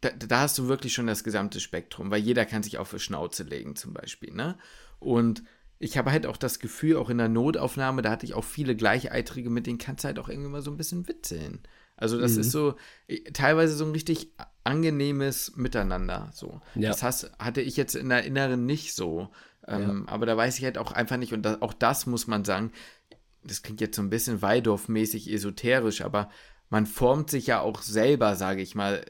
da, 0.00 0.10
da, 0.10 0.40
hast 0.40 0.56
du 0.56 0.68
wirklich 0.68 0.94
schon 0.94 1.06
das 1.06 1.24
gesamte 1.24 1.60
Spektrum, 1.60 2.10
weil 2.10 2.22
jeder 2.22 2.46
kann 2.46 2.62
sich 2.62 2.78
auf 2.78 2.90
die 2.90 2.98
Schnauze 2.98 3.42
legen 3.42 3.76
zum 3.76 3.92
Beispiel, 3.92 4.32
ne? 4.32 4.56
Und 4.98 5.42
ich 5.78 5.98
habe 5.98 6.12
halt 6.12 6.26
auch 6.26 6.36
das 6.38 6.58
Gefühl, 6.60 6.96
auch 6.96 7.10
in 7.10 7.18
der 7.18 7.28
Notaufnahme, 7.28 8.00
da 8.00 8.10
hatte 8.10 8.24
ich 8.24 8.34
auch 8.34 8.44
viele 8.44 8.76
Gleichaltrige, 8.76 9.50
mit 9.50 9.66
denen 9.66 9.78
kannst 9.78 10.04
du 10.04 10.06
halt 10.06 10.18
auch 10.18 10.28
irgendwie 10.28 10.48
mal 10.48 10.62
so 10.62 10.70
ein 10.70 10.78
bisschen 10.78 11.06
witzeln. 11.08 11.60
Also 11.96 12.18
das 12.18 12.34
mhm. 12.34 12.40
ist 12.40 12.50
so 12.50 12.76
teilweise 13.32 13.74
so 13.74 13.84
ein 13.84 13.92
richtig 13.92 14.32
angenehmes 14.66 15.56
Miteinander. 15.56 16.30
So. 16.32 16.60
Ja. 16.74 16.90
Das 16.90 17.02
heißt, 17.02 17.32
hatte 17.38 17.60
ich 17.60 17.76
jetzt 17.76 17.94
in 17.94 18.08
der 18.08 18.24
Inneren 18.24 18.66
nicht 18.66 18.94
so. 18.94 19.28
Ähm, 19.66 20.04
ja. 20.06 20.12
Aber 20.12 20.26
da 20.26 20.36
weiß 20.36 20.58
ich 20.58 20.64
halt 20.64 20.78
auch 20.78 20.92
einfach 20.92 21.16
nicht, 21.16 21.32
und 21.32 21.42
da, 21.42 21.58
auch 21.60 21.72
das 21.72 22.06
muss 22.06 22.26
man 22.26 22.44
sagen, 22.44 22.72
das 23.42 23.62
klingt 23.62 23.80
jetzt 23.80 23.96
so 23.96 24.02
ein 24.02 24.10
bisschen 24.10 24.42
Weidorf-mäßig 24.42 25.32
esoterisch, 25.32 26.02
aber 26.02 26.30
man 26.68 26.86
formt 26.86 27.30
sich 27.30 27.46
ja 27.46 27.60
auch 27.60 27.82
selber, 27.82 28.34
sage 28.36 28.62
ich 28.62 28.74
mal, 28.74 29.04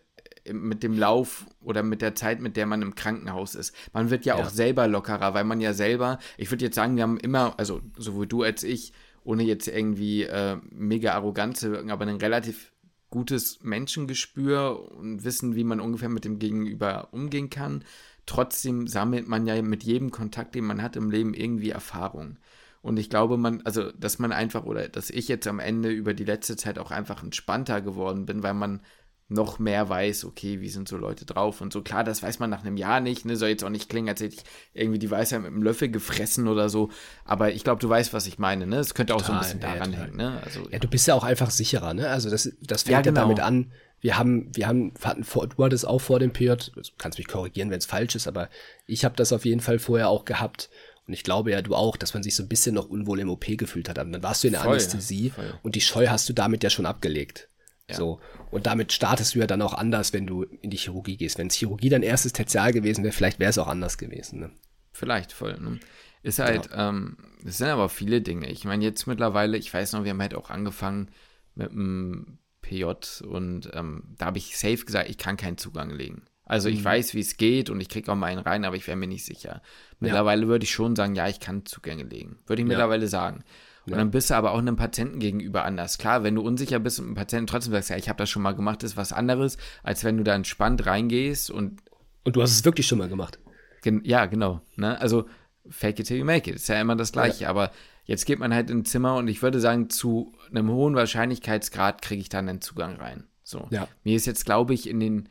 mit 0.53 0.83
dem 0.83 0.97
Lauf 0.97 1.47
oder 1.61 1.83
mit 1.83 2.03
der 2.03 2.15
Zeit, 2.15 2.41
mit 2.41 2.57
der 2.57 2.67
man 2.67 2.83
im 2.83 2.95
Krankenhaus 2.95 3.55
ist. 3.55 3.75
Man 3.93 4.11
wird 4.11 4.25
ja, 4.25 4.39
ja. 4.39 4.45
auch 4.45 4.51
selber 4.51 4.87
lockerer, 4.87 5.35
weil 5.35 5.45
man 5.45 5.61
ja 5.61 5.73
selber, 5.73 6.19
ich 6.37 6.51
würde 6.51 6.65
jetzt 6.65 6.77
sagen, 6.77 6.97
wir 6.97 7.03
haben 7.03 7.19
immer, 7.19 7.55
also 7.59 7.81
sowohl 7.97 8.27
du 8.27 8.43
als 8.43 8.63
ich, 8.63 8.93
ohne 9.25 9.43
jetzt 9.43 9.67
irgendwie 9.67 10.23
äh, 10.23 10.57
mega 10.71 11.15
arrogant 11.15 11.57
zu 11.57 11.73
wirken, 11.73 11.91
aber 11.91 12.03
einen 12.07 12.19
relativ 12.19 12.73
gutes 13.11 13.63
Menschengespür 13.63 14.93
und 14.93 15.25
wissen, 15.25 15.55
wie 15.55 15.65
man 15.65 15.81
ungefähr 15.81 16.09
mit 16.09 16.25
dem 16.25 16.39
Gegenüber 16.39 17.09
umgehen 17.13 17.51
kann. 17.51 17.85
Trotzdem 18.27 18.89
sammelt 18.89 19.29
man 19.29 19.47
ja 19.47 19.61
mit 19.63 19.85
jedem 19.85 20.11
Kontakt, 20.11 20.55
den 20.55 20.65
man 20.65 20.83
hat 20.83 20.97
im 20.97 21.11
Leben, 21.11 21.35
irgendwie 21.35 21.71
Erfahrung. 21.71 22.39
Und 22.83 22.99
ich 22.99 23.11
glaube, 23.11 23.37
man, 23.37 23.63
also, 23.63 23.91
dass 23.93 24.19
man 24.19 24.33
einfach, 24.33 24.65
oder 24.65 24.89
dass 24.89 25.11
ich 25.11 25.29
jetzt 25.29 25.47
am 25.47 25.59
Ende 25.59 25.91
über 25.91 26.15
die 26.15 26.25
letzte 26.25 26.57
Zeit 26.57 26.79
auch 26.79 26.91
einfach 26.91 27.23
entspannter 27.23 27.81
geworden 27.81 28.27
bin, 28.27 28.43
weil 28.43 28.55
man 28.55 28.81
noch 29.29 29.59
mehr 29.59 29.89
weiß, 29.89 30.25
okay, 30.25 30.61
wie 30.61 30.69
sind 30.69 30.89
so 30.89 30.97
Leute 30.97 31.25
drauf 31.25 31.61
und 31.61 31.73
so. 31.73 31.83
Klar, 31.83 32.05
das 32.05 32.23
weiß 32.23 32.39
man 32.39 32.49
nach 32.49 32.65
einem 32.65 32.77
Jahr 32.77 33.01
nicht, 33.01 33.25
ne? 33.25 33.37
Soll 33.37 33.49
jetzt 33.49 33.65
auch 33.65 33.71
nicht 33.71 33.89
klingen, 33.89 34.09
als 34.09 34.21
hätte 34.21 34.37
ich 34.37 34.45
irgendwie 34.73 35.01
die 35.01 35.11
Weisheit 35.11 35.41
mit 35.41 35.51
einem 35.51 35.63
Löffel 35.63 35.91
gefressen 35.91 36.47
oder 36.47 36.69
so. 36.69 36.91
Aber 37.25 37.53
ich 37.53 37.65
glaube, 37.65 37.81
du 37.81 37.89
weißt, 37.89 38.13
was 38.13 38.29
ich 38.29 38.39
meine, 38.39 38.67
ne? 38.67 38.77
Es 38.77 38.95
könnte 38.95 39.15
auch 39.15 39.23
total, 39.23 39.27
so 39.29 39.33
ein 39.33 39.41
bisschen 39.41 39.61
daran 39.61 39.93
ja, 39.93 39.99
hängen, 39.99 40.17
ne? 40.17 40.41
Also, 40.45 40.69
ja, 40.71 40.79
du 40.79 40.87
bist 40.87 41.09
ja 41.09 41.15
auch 41.15 41.25
einfach 41.25 41.51
sicherer, 41.51 41.93
ne? 41.93 42.09
Also 42.09 42.31
das, 42.31 42.53
das 42.63 42.85
fängt 42.85 42.93
ja, 42.93 43.01
genau. 43.03 43.23
damit 43.23 43.41
an. 43.41 43.73
Wir 44.01 44.17
haben, 44.17 44.55
wir 44.55 44.69
haben, 44.69 44.93
hatten 45.03 45.25
vor, 45.25 45.49
du 45.49 45.65
hattest 45.65 45.89
auch 45.89 46.01
vor 46.01 46.21
dem 46.21 46.33
Period, 46.33 46.71
du 46.77 46.83
kannst 46.97 47.19
mich 47.19 47.27
korrigieren, 47.27 47.71
wenn 47.71 47.79
es 47.79 47.87
falsch 47.87 48.15
ist, 48.15 48.29
aber 48.29 48.49
ich 48.87 49.05
habe 49.05 49.17
das 49.17 49.33
auf 49.33 49.45
jeden 49.45 49.61
Fall 49.61 49.81
vorher 49.81 50.09
auch 50.09 50.25
gehabt. 50.25 50.71
Und 51.09 51.15
ich 51.15 51.25
glaube 51.25 51.51
ja, 51.51 51.63
du 51.63 51.75
auch, 51.75 51.97
dass 51.97 52.15
man 52.15 52.23
sich 52.23 52.37
so 52.37 52.43
ein 52.45 52.49
bisschen 52.49 52.75
noch 52.75 52.89
unwohl 52.89 53.19
im 53.21 53.31
OP 53.31 53.45
gefühlt 53.47 53.89
hat. 53.89 53.99
Und 53.99 54.13
dann 54.13 54.23
warst 54.23 54.45
du 54.45 54.49
in 54.49 54.53
der 54.53 54.63
Voll, 54.63 54.73
Anästhesie 54.73 55.33
ja, 55.37 55.43
und 55.63 55.75
die 55.75 55.81
Scheu 55.81 56.09
hast 56.09 56.29
du 56.29 56.33
damit 56.33 56.63
ja 56.63 56.71
schon 56.71 56.87
abgelegt. 56.87 57.49
Ja. 57.89 57.97
So. 57.97 58.21
Und 58.51 58.67
damit 58.67 58.93
startest 58.93 59.35
du 59.35 59.39
ja 59.39 59.47
dann 59.47 59.63
auch 59.63 59.75
anders, 59.75 60.13
wenn 60.13 60.27
du 60.27 60.43
in 60.43 60.71
die 60.71 60.77
Chirurgie 60.77 61.17
gehst. 61.17 61.39
Wenn 61.39 61.47
es 61.47 61.55
Chirurgie 61.55 61.89
dein 61.89 62.03
erstes 62.03 62.33
Tertial 62.33 62.73
gewesen 62.73 63.05
wäre, 63.05 63.13
vielleicht 63.13 63.39
wäre 63.39 63.51
es 63.51 63.59
auch 63.59 63.69
anders 63.69 63.97
gewesen. 63.99 64.41
Ne? 64.41 64.51
Vielleicht 64.93 65.33
voll. 65.33 65.59
Ne? 65.61 65.79
Ist 66.23 66.41
halt, 66.41 66.71
ja. 66.71 66.89
ähm, 66.89 67.17
es 67.45 67.59
sind 67.59 67.69
aber 67.69 67.89
viele 67.89 68.21
Dinge. 68.21 68.51
Ich 68.51 68.65
meine, 68.65 68.85
jetzt 68.85 69.07
mittlerweile, 69.07 69.57
ich 69.57 69.73
weiß 69.73 69.93
noch, 69.93 70.03
wir 70.03 70.11
haben 70.11 70.21
halt 70.21 70.35
auch 70.35 70.51
angefangen 70.51 71.11
mit 71.55 71.71
dem 71.71 72.39
PJ 72.61 72.85
und 73.25 73.71
ähm, 73.75 74.15
da 74.19 74.27
habe 74.27 74.39
ich 74.39 74.57
safe 74.57 74.85
gesagt, 74.85 75.09
ich 75.09 75.19
kann 75.19 75.37
keinen 75.37 75.57
Zugang 75.57 75.91
legen. 75.91 76.23
Also 76.45 76.69
ich 76.69 76.81
mhm. 76.81 76.85
weiß, 76.85 77.15
wie 77.15 77.21
es 77.21 77.37
geht 77.37 77.71
und 77.71 77.81
ich 77.81 77.89
kriege 77.89 78.11
auch 78.11 78.17
mal 78.17 78.27
einen 78.27 78.41
rein, 78.41 78.65
aber 78.65 78.77
ich 78.77 78.87
wäre 78.87 78.97
mir 78.97 79.09
nicht 79.09 79.25
sicher. 79.25 79.63
Mittlerweile 79.99 80.43
ja. 80.43 80.49
würde 80.49 80.65
ich 80.65 80.71
schon 80.71 80.97
sagen, 80.97 81.15
ja, 81.15 81.29
ich 81.29 81.41
kann 81.41 81.67
Zugänge 81.67 82.05
legen. 82.05 82.39
Würde 82.47 82.63
ich 82.63 82.67
ja. 82.67 82.69
mittlerweile 82.69 83.09
sagen. 83.09 83.45
Und 83.87 83.93
ja. 83.93 83.99
dann 83.99 84.11
bist 84.11 84.31
du 84.31 84.35
aber 84.35 84.53
auch 84.53 84.59
einem 84.59 84.77
Patienten 84.77 85.21
gegenüber 85.21 85.65
anders. 85.65 85.99
Klar, 85.99 86.25
wenn 86.25 86.35
du 86.35 86.43
unsicher 86.43 86.81
bist 86.81 86.99
und 86.99 87.07
einem 87.07 87.15
Patienten 87.15 87.47
trotzdem 87.47 87.73
sagst, 87.73 87.91
ja, 87.91 87.97
ich 87.97 88.09
habe 88.09 88.19
das 88.19 88.29
schon 88.29 88.43
mal 88.43 88.55
gemacht, 88.55 88.83
ist 88.83 88.97
was 88.97 89.13
anderes, 89.13 89.59
als 89.85 90.03
wenn 90.03 90.17
du 90.17 90.25
da 90.25 90.35
entspannt 90.35 90.87
reingehst 90.87 91.51
und. 91.51 91.83
Und 92.25 92.35
du 92.35 92.43
hast 92.43 92.51
es 92.51 92.65
wirklich 92.65 92.87
schon 92.89 92.99
mal 92.99 93.09
gemacht. 93.09 93.39
Gen 93.83 94.03
ja, 94.05 94.27
genau. 94.27 94.61
Ne? 94.75 95.01
Also 95.01 95.27
fake 95.69 96.01
it 96.01 96.09
till 96.09 96.19
you 96.19 96.25
make 96.25 96.51
it. 96.51 96.57
Ist 96.57 96.69
ja 96.69 96.81
immer 96.81 96.97
das 96.97 97.13
Gleiche. 97.13 97.45
Ja. 97.45 97.51
Aber 97.51 97.71
jetzt 98.05 98.27
geht 98.27 98.41
man 98.41 98.53
halt 98.53 98.71
in 98.71 98.79
ein 98.79 98.85
Zimmer 98.85 99.17
und 99.17 99.29
ich 99.29 99.43
würde 99.43 99.61
sagen, 99.61 99.89
zu 99.89 100.33
einem 100.51 100.69
hohen 100.71 100.97
Wahrscheinlichkeitsgrad 100.97 102.03
kriege 102.03 102.21
ich 102.21 102.29
dann 102.29 102.49
einen 102.49 102.61
Zugang 102.61 102.97
rein. 102.97 103.29
So. 103.45 103.69
Ja. 103.71 103.87
Mir 104.03 104.17
ist 104.17 104.27
jetzt, 104.27 104.45
glaube 104.45 104.75
ich, 104.75 104.89
in 104.89 104.99
den 104.99 105.29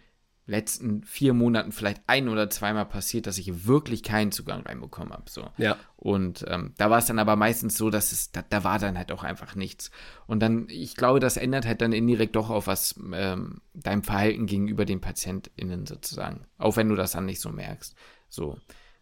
letzten 0.48 1.04
vier 1.04 1.34
Monaten 1.34 1.72
vielleicht 1.72 2.04
ein 2.08 2.30
oder 2.30 2.50
zweimal 2.50 2.86
passiert, 2.86 3.26
dass 3.26 3.38
ich 3.38 3.66
wirklich 3.66 4.04
keinen 4.04 4.32
Zugang 4.32 4.62
reinbekommen 4.62 5.12
habe. 5.12 5.30
So. 5.30 5.50
Ja. 5.58 5.78
Und 5.98 6.46
ähm, 6.48 6.74
da 6.78 6.90
war 6.90 7.00
es 7.00 7.08
dann 7.08 7.18
aber 7.18 7.36
meistens 7.36 7.78
so, 7.78 7.90
dass 7.90 8.12
es, 8.12 8.32
da, 8.32 8.44
da, 8.48 8.64
war 8.64 8.78
dann 8.78 8.98
halt 8.98 9.12
auch 9.12 9.24
einfach 9.24 9.56
nichts. 9.56 9.90
Und 10.28 10.42
dann, 10.42 10.68
ich 10.70 10.96
glaube, 10.96 11.20
das 11.20 11.38
ändert 11.38 11.66
halt 11.66 11.82
dann 11.82 11.94
indirekt 11.94 12.36
doch 12.36 12.52
auf 12.52 12.68
was 12.68 12.96
ähm, 13.14 13.62
deinem 13.74 14.04
Verhalten 14.04 14.46
gegenüber 14.46 14.86
den 14.86 15.02
PatientInnen 15.02 15.88
sozusagen. 15.88 16.46
Auch 16.60 16.78
wenn 16.78 16.90
du 16.90 16.96
das 16.96 17.14
dann 17.14 17.26
nicht 17.26 17.42
so 17.42 17.50
merkst. 17.50 17.96
So. 18.30 18.60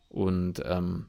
Und 0.07 0.61
ähm, 0.65 1.07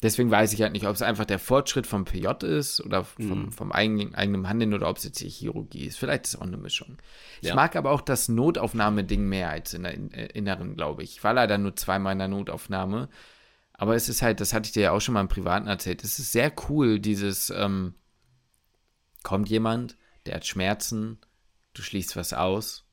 Deswegen 0.00 0.30
weiß 0.30 0.52
ich 0.52 0.62
halt 0.62 0.72
nicht, 0.72 0.86
ob 0.86 0.94
es 0.94 1.02
einfach 1.02 1.24
der 1.24 1.40
Fortschritt 1.40 1.86
vom 1.86 2.04
PJ 2.04 2.28
ist 2.44 2.80
oder 2.80 3.04
vom, 3.04 3.46
mhm. 3.46 3.52
vom 3.52 3.72
eigenen, 3.72 4.14
eigenen 4.14 4.48
Handeln 4.48 4.72
oder 4.72 4.88
ob 4.88 4.98
es 4.98 5.04
jetzt 5.04 5.20
die 5.20 5.28
Chirurgie 5.28 5.86
ist. 5.86 5.98
Vielleicht 5.98 6.26
ist 6.26 6.34
es 6.34 6.40
auch 6.40 6.46
eine 6.46 6.56
Mischung. 6.56 6.98
Ja. 7.40 7.50
Ich 7.50 7.54
mag 7.54 7.74
aber 7.74 7.90
auch 7.90 8.00
das 8.00 8.28
Notaufnahmeding 8.28 9.28
mehr 9.28 9.50
als 9.50 9.74
in 9.74 9.82
der 9.82 9.94
äh, 9.94 10.26
Inneren, 10.34 10.76
glaube 10.76 11.02
ich. 11.02 11.16
Ich 11.16 11.24
war 11.24 11.34
leider 11.34 11.58
nur 11.58 11.74
zweimal 11.74 12.12
in 12.12 12.20
der 12.20 12.28
Notaufnahme. 12.28 13.08
Aber 13.72 13.96
es 13.96 14.08
ist 14.08 14.22
halt, 14.22 14.40
das 14.40 14.52
hatte 14.52 14.66
ich 14.66 14.72
dir 14.72 14.82
ja 14.82 14.92
auch 14.92 15.00
schon 15.00 15.14
mal 15.14 15.20
im 15.20 15.28
Privaten 15.28 15.66
erzählt, 15.66 16.04
es 16.04 16.18
ist 16.18 16.32
sehr 16.32 16.52
cool, 16.68 17.00
dieses, 17.00 17.50
ähm, 17.50 17.94
kommt 19.22 19.48
jemand, 19.48 19.96
der 20.26 20.36
hat 20.36 20.46
Schmerzen, 20.46 21.18
du 21.74 21.82
schließt 21.82 22.16
was 22.16 22.32
aus 22.32 22.86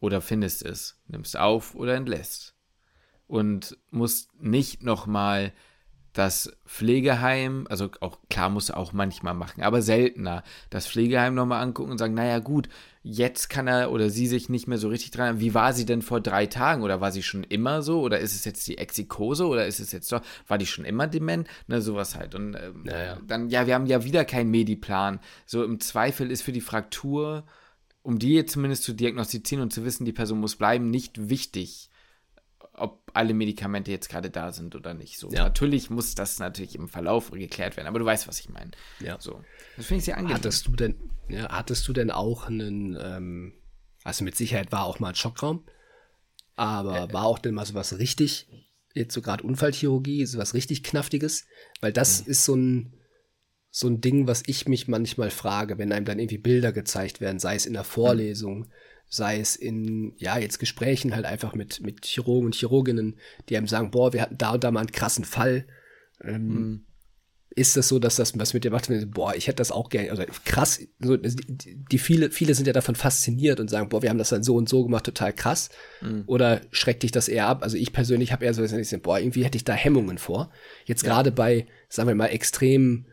oder 0.00 0.20
findest 0.20 0.64
es, 0.64 1.00
nimmst 1.06 1.36
auf 1.36 1.74
oder 1.74 1.94
entlässt. 1.94 2.54
Und 3.26 3.76
musst 3.90 4.40
nicht 4.40 4.82
nochmal 4.82 5.52
das 6.16 6.50
Pflegeheim, 6.66 7.66
also 7.68 7.90
auch 8.00 8.18
klar 8.30 8.48
muss 8.48 8.70
er 8.70 8.78
auch 8.78 8.94
manchmal 8.94 9.34
machen, 9.34 9.62
aber 9.62 9.82
seltener, 9.82 10.44
das 10.70 10.86
Pflegeheim 10.86 11.34
nochmal 11.34 11.62
angucken 11.62 11.90
und 11.90 11.98
sagen, 11.98 12.14
naja 12.14 12.38
gut, 12.38 12.70
jetzt 13.02 13.50
kann 13.50 13.68
er 13.68 13.92
oder 13.92 14.08
sie 14.08 14.26
sich 14.26 14.48
nicht 14.48 14.66
mehr 14.66 14.78
so 14.78 14.88
richtig 14.88 15.10
dran. 15.10 15.40
Wie 15.40 15.52
war 15.52 15.74
sie 15.74 15.84
denn 15.84 16.00
vor 16.00 16.22
drei 16.22 16.46
Tagen? 16.46 16.82
Oder 16.82 17.02
war 17.02 17.12
sie 17.12 17.22
schon 17.22 17.44
immer 17.44 17.82
so? 17.82 18.00
Oder 18.00 18.18
ist 18.18 18.34
es 18.34 18.46
jetzt 18.46 18.66
die 18.66 18.78
Exikose? 18.78 19.46
Oder 19.46 19.66
ist 19.66 19.78
es 19.78 19.92
jetzt 19.92 20.10
doch, 20.10 20.22
war 20.48 20.56
die 20.56 20.66
schon 20.66 20.86
immer 20.86 21.06
dement? 21.06 21.46
Ne, 21.66 21.82
sowas 21.82 22.16
halt. 22.16 22.34
Und 22.34 22.54
ähm, 22.54 22.82
naja. 22.84 23.18
dann, 23.26 23.50
ja, 23.50 23.66
wir 23.66 23.74
haben 23.74 23.86
ja 23.86 24.02
wieder 24.02 24.24
keinen 24.24 24.50
Mediplan. 24.50 25.20
So 25.44 25.62
im 25.62 25.80
Zweifel 25.80 26.30
ist 26.30 26.42
für 26.42 26.52
die 26.52 26.62
Fraktur, 26.62 27.44
um 28.02 28.18
die 28.18 28.32
jetzt 28.32 28.52
zumindest 28.52 28.84
zu 28.84 28.94
diagnostizieren 28.94 29.62
und 29.62 29.72
zu 29.72 29.84
wissen, 29.84 30.06
die 30.06 30.12
Person 30.12 30.40
muss 30.40 30.56
bleiben, 30.56 30.90
nicht 30.90 31.28
wichtig 31.28 31.90
ob 32.78 33.10
alle 33.14 33.34
Medikamente 33.34 33.90
jetzt 33.90 34.08
gerade 34.08 34.30
da 34.30 34.52
sind 34.52 34.74
oder 34.74 34.94
nicht. 34.94 35.18
So, 35.18 35.30
ja. 35.30 35.44
natürlich 35.44 35.90
muss 35.90 36.14
das 36.14 36.38
natürlich 36.38 36.74
im 36.74 36.88
Verlauf 36.88 37.30
geklärt 37.30 37.76
werden, 37.76 37.88
aber 37.88 37.98
du 37.98 38.04
weißt, 38.04 38.28
was 38.28 38.40
ich 38.40 38.48
meine. 38.48 38.70
Ja. 39.00 39.16
So. 39.20 39.42
Das 39.76 39.86
finde 39.86 39.98
ich 39.98 40.04
sehr 40.04 40.16
angenehm. 40.16 40.36
Hattest 40.36 40.66
du 40.66 40.72
denn, 40.72 40.96
ja, 41.28 41.48
hattest 41.48 41.86
du 41.88 41.92
denn 41.92 42.10
auch 42.10 42.46
einen, 42.46 42.96
ähm, 43.00 43.54
also 44.04 44.24
mit 44.24 44.36
Sicherheit 44.36 44.72
war 44.72 44.84
auch 44.84 45.00
mal 45.00 45.10
ein 45.10 45.14
Schockraum, 45.14 45.64
aber 46.54 47.08
äh, 47.08 47.12
war 47.12 47.24
auch 47.24 47.38
denn 47.38 47.54
mal 47.54 47.66
so 47.66 47.74
was 47.74 47.98
richtig, 47.98 48.48
jetzt 48.94 49.14
so 49.14 49.22
gerade 49.22 49.44
Unfallchirurgie, 49.44 50.26
so 50.26 50.38
was 50.38 50.54
richtig 50.54 50.82
Knaftiges? 50.82 51.46
Weil 51.80 51.92
das 51.92 52.24
mhm. 52.24 52.30
ist 52.30 52.44
so 52.44 52.54
ein, 52.54 52.94
so 53.70 53.88
ein 53.88 54.00
Ding, 54.00 54.26
was 54.26 54.42
ich 54.46 54.66
mich 54.68 54.88
manchmal 54.88 55.30
frage, 55.30 55.78
wenn 55.78 55.92
einem 55.92 56.06
dann 56.06 56.18
irgendwie 56.18 56.38
Bilder 56.38 56.72
gezeigt 56.72 57.20
werden, 57.20 57.38
sei 57.38 57.56
es 57.56 57.66
in 57.66 57.74
der 57.74 57.84
Vorlesung, 57.84 58.60
mhm 58.60 58.72
sei 59.08 59.38
es 59.38 59.56
in, 59.56 60.14
ja, 60.18 60.38
jetzt 60.38 60.58
Gesprächen 60.58 61.14
halt 61.14 61.24
einfach 61.24 61.54
mit, 61.54 61.80
mit 61.80 62.04
Chirurgen 62.04 62.46
und 62.46 62.54
Chirurginnen, 62.54 63.16
die 63.48 63.56
einem 63.56 63.68
sagen, 63.68 63.90
boah, 63.90 64.12
wir 64.12 64.22
hatten 64.22 64.38
da 64.38 64.52
und 64.52 64.64
da 64.64 64.70
mal 64.70 64.80
einen 64.80 64.92
krassen 64.92 65.24
Fall. 65.24 65.66
Ähm, 66.22 66.48
mhm. 66.48 66.82
Ist 67.54 67.76
das 67.76 67.88
so, 67.88 67.98
dass 67.98 68.16
das 68.16 68.38
was 68.38 68.52
mit 68.52 68.64
dir 68.64 68.70
macht? 68.70 68.90
Boah, 69.12 69.34
ich 69.34 69.46
hätte 69.46 69.56
das 69.56 69.70
auch 69.70 69.88
gerne, 69.88 70.10
also 70.10 70.24
krass, 70.44 70.80
so, 70.98 71.16
die, 71.16 71.84
die, 71.90 71.98
viele, 71.98 72.30
viele 72.30 72.54
sind 72.54 72.66
ja 72.66 72.74
davon 72.74 72.96
fasziniert 72.96 73.60
und 73.60 73.70
sagen, 73.70 73.88
boah, 73.88 74.02
wir 74.02 74.10
haben 74.10 74.18
das 74.18 74.28
dann 74.28 74.42
so 74.42 74.56
und 74.56 74.68
so 74.68 74.84
gemacht, 74.84 75.04
total 75.04 75.32
krass. 75.32 75.70
Mhm. 76.02 76.24
Oder 76.26 76.60
schreckt 76.70 77.02
dich 77.02 77.12
das 77.12 77.28
eher 77.28 77.46
ab? 77.46 77.62
Also 77.62 77.78
ich 77.78 77.94
persönlich 77.94 78.32
habe 78.32 78.44
eher 78.44 78.52
so, 78.52 78.62
boah, 78.98 79.18
irgendwie 79.18 79.44
hätte 79.44 79.56
ich 79.56 79.64
da 79.64 79.72
Hemmungen 79.72 80.18
vor. 80.18 80.50
Jetzt 80.84 81.04
ja. 81.04 81.08
gerade 81.08 81.32
bei, 81.32 81.66
sagen 81.88 82.08
wir 82.08 82.14
mal, 82.14 82.26
extrem, 82.26 83.06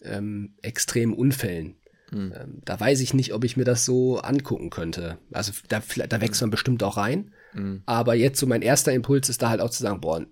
ähm, 0.00 0.54
extremen 0.62 1.12
Unfällen 1.12 1.76
hm. 2.12 2.32
Ähm, 2.36 2.58
da 2.64 2.78
weiß 2.78 3.00
ich 3.00 3.14
nicht, 3.14 3.32
ob 3.32 3.44
ich 3.44 3.56
mir 3.56 3.64
das 3.64 3.84
so 3.84 4.18
angucken 4.18 4.70
könnte. 4.70 5.18
Also 5.32 5.52
da, 5.68 5.82
da 6.08 6.20
wächst 6.20 6.40
hm. 6.40 6.46
man 6.46 6.50
bestimmt 6.50 6.82
auch 6.82 6.96
rein. 6.96 7.32
Mhm. 7.54 7.82
Aber 7.86 8.14
jetzt 8.14 8.38
so 8.38 8.46
mein 8.46 8.62
erster 8.62 8.92
Impuls 8.92 9.28
ist 9.28 9.42
da 9.42 9.48
halt 9.48 9.60
auch 9.60 9.70
zu 9.70 9.82
sagen, 9.82 10.00
boah, 10.00 10.24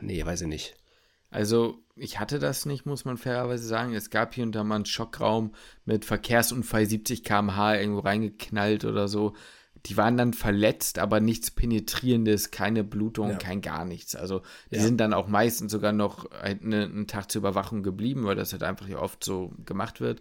nee, 0.00 0.24
weiß 0.24 0.42
ich 0.42 0.48
nicht. 0.48 0.74
Also 1.30 1.78
ich 1.96 2.18
hatte 2.18 2.38
das 2.38 2.64
nicht, 2.64 2.86
muss 2.86 3.04
man 3.04 3.18
fairerweise 3.18 3.66
sagen. 3.66 3.94
Es 3.94 4.10
gab 4.10 4.34
hier 4.34 4.44
und 4.44 4.54
da 4.54 4.64
mal 4.64 4.76
einen 4.76 4.86
Schockraum 4.86 5.52
mit 5.84 6.04
Verkehrsunfall 6.04 6.86
70 6.86 7.24
km/h 7.24 7.76
irgendwo 7.76 8.00
reingeknallt 8.00 8.84
oder 8.84 9.08
so. 9.08 9.34
Die 9.86 9.96
waren 9.96 10.16
dann 10.16 10.32
verletzt, 10.32 10.98
aber 10.98 11.20
nichts 11.20 11.50
Penetrierendes, 11.50 12.50
keine 12.50 12.82
Blutung, 12.82 13.30
ja. 13.30 13.36
kein 13.36 13.60
gar 13.60 13.84
nichts. 13.84 14.16
Also 14.16 14.42
die 14.70 14.76
ja. 14.76 14.82
sind 14.82 14.98
dann 14.98 15.12
auch 15.12 15.28
meistens 15.28 15.70
sogar 15.70 15.92
noch 15.92 16.30
eine, 16.32 16.84
einen 16.84 17.06
Tag 17.06 17.30
zur 17.30 17.40
Überwachung 17.40 17.82
geblieben, 17.82 18.24
weil 18.24 18.34
das 18.34 18.52
halt 18.52 18.62
einfach 18.62 18.88
ja 18.88 18.98
oft 18.98 19.22
so 19.22 19.52
gemacht 19.64 20.00
wird. 20.00 20.20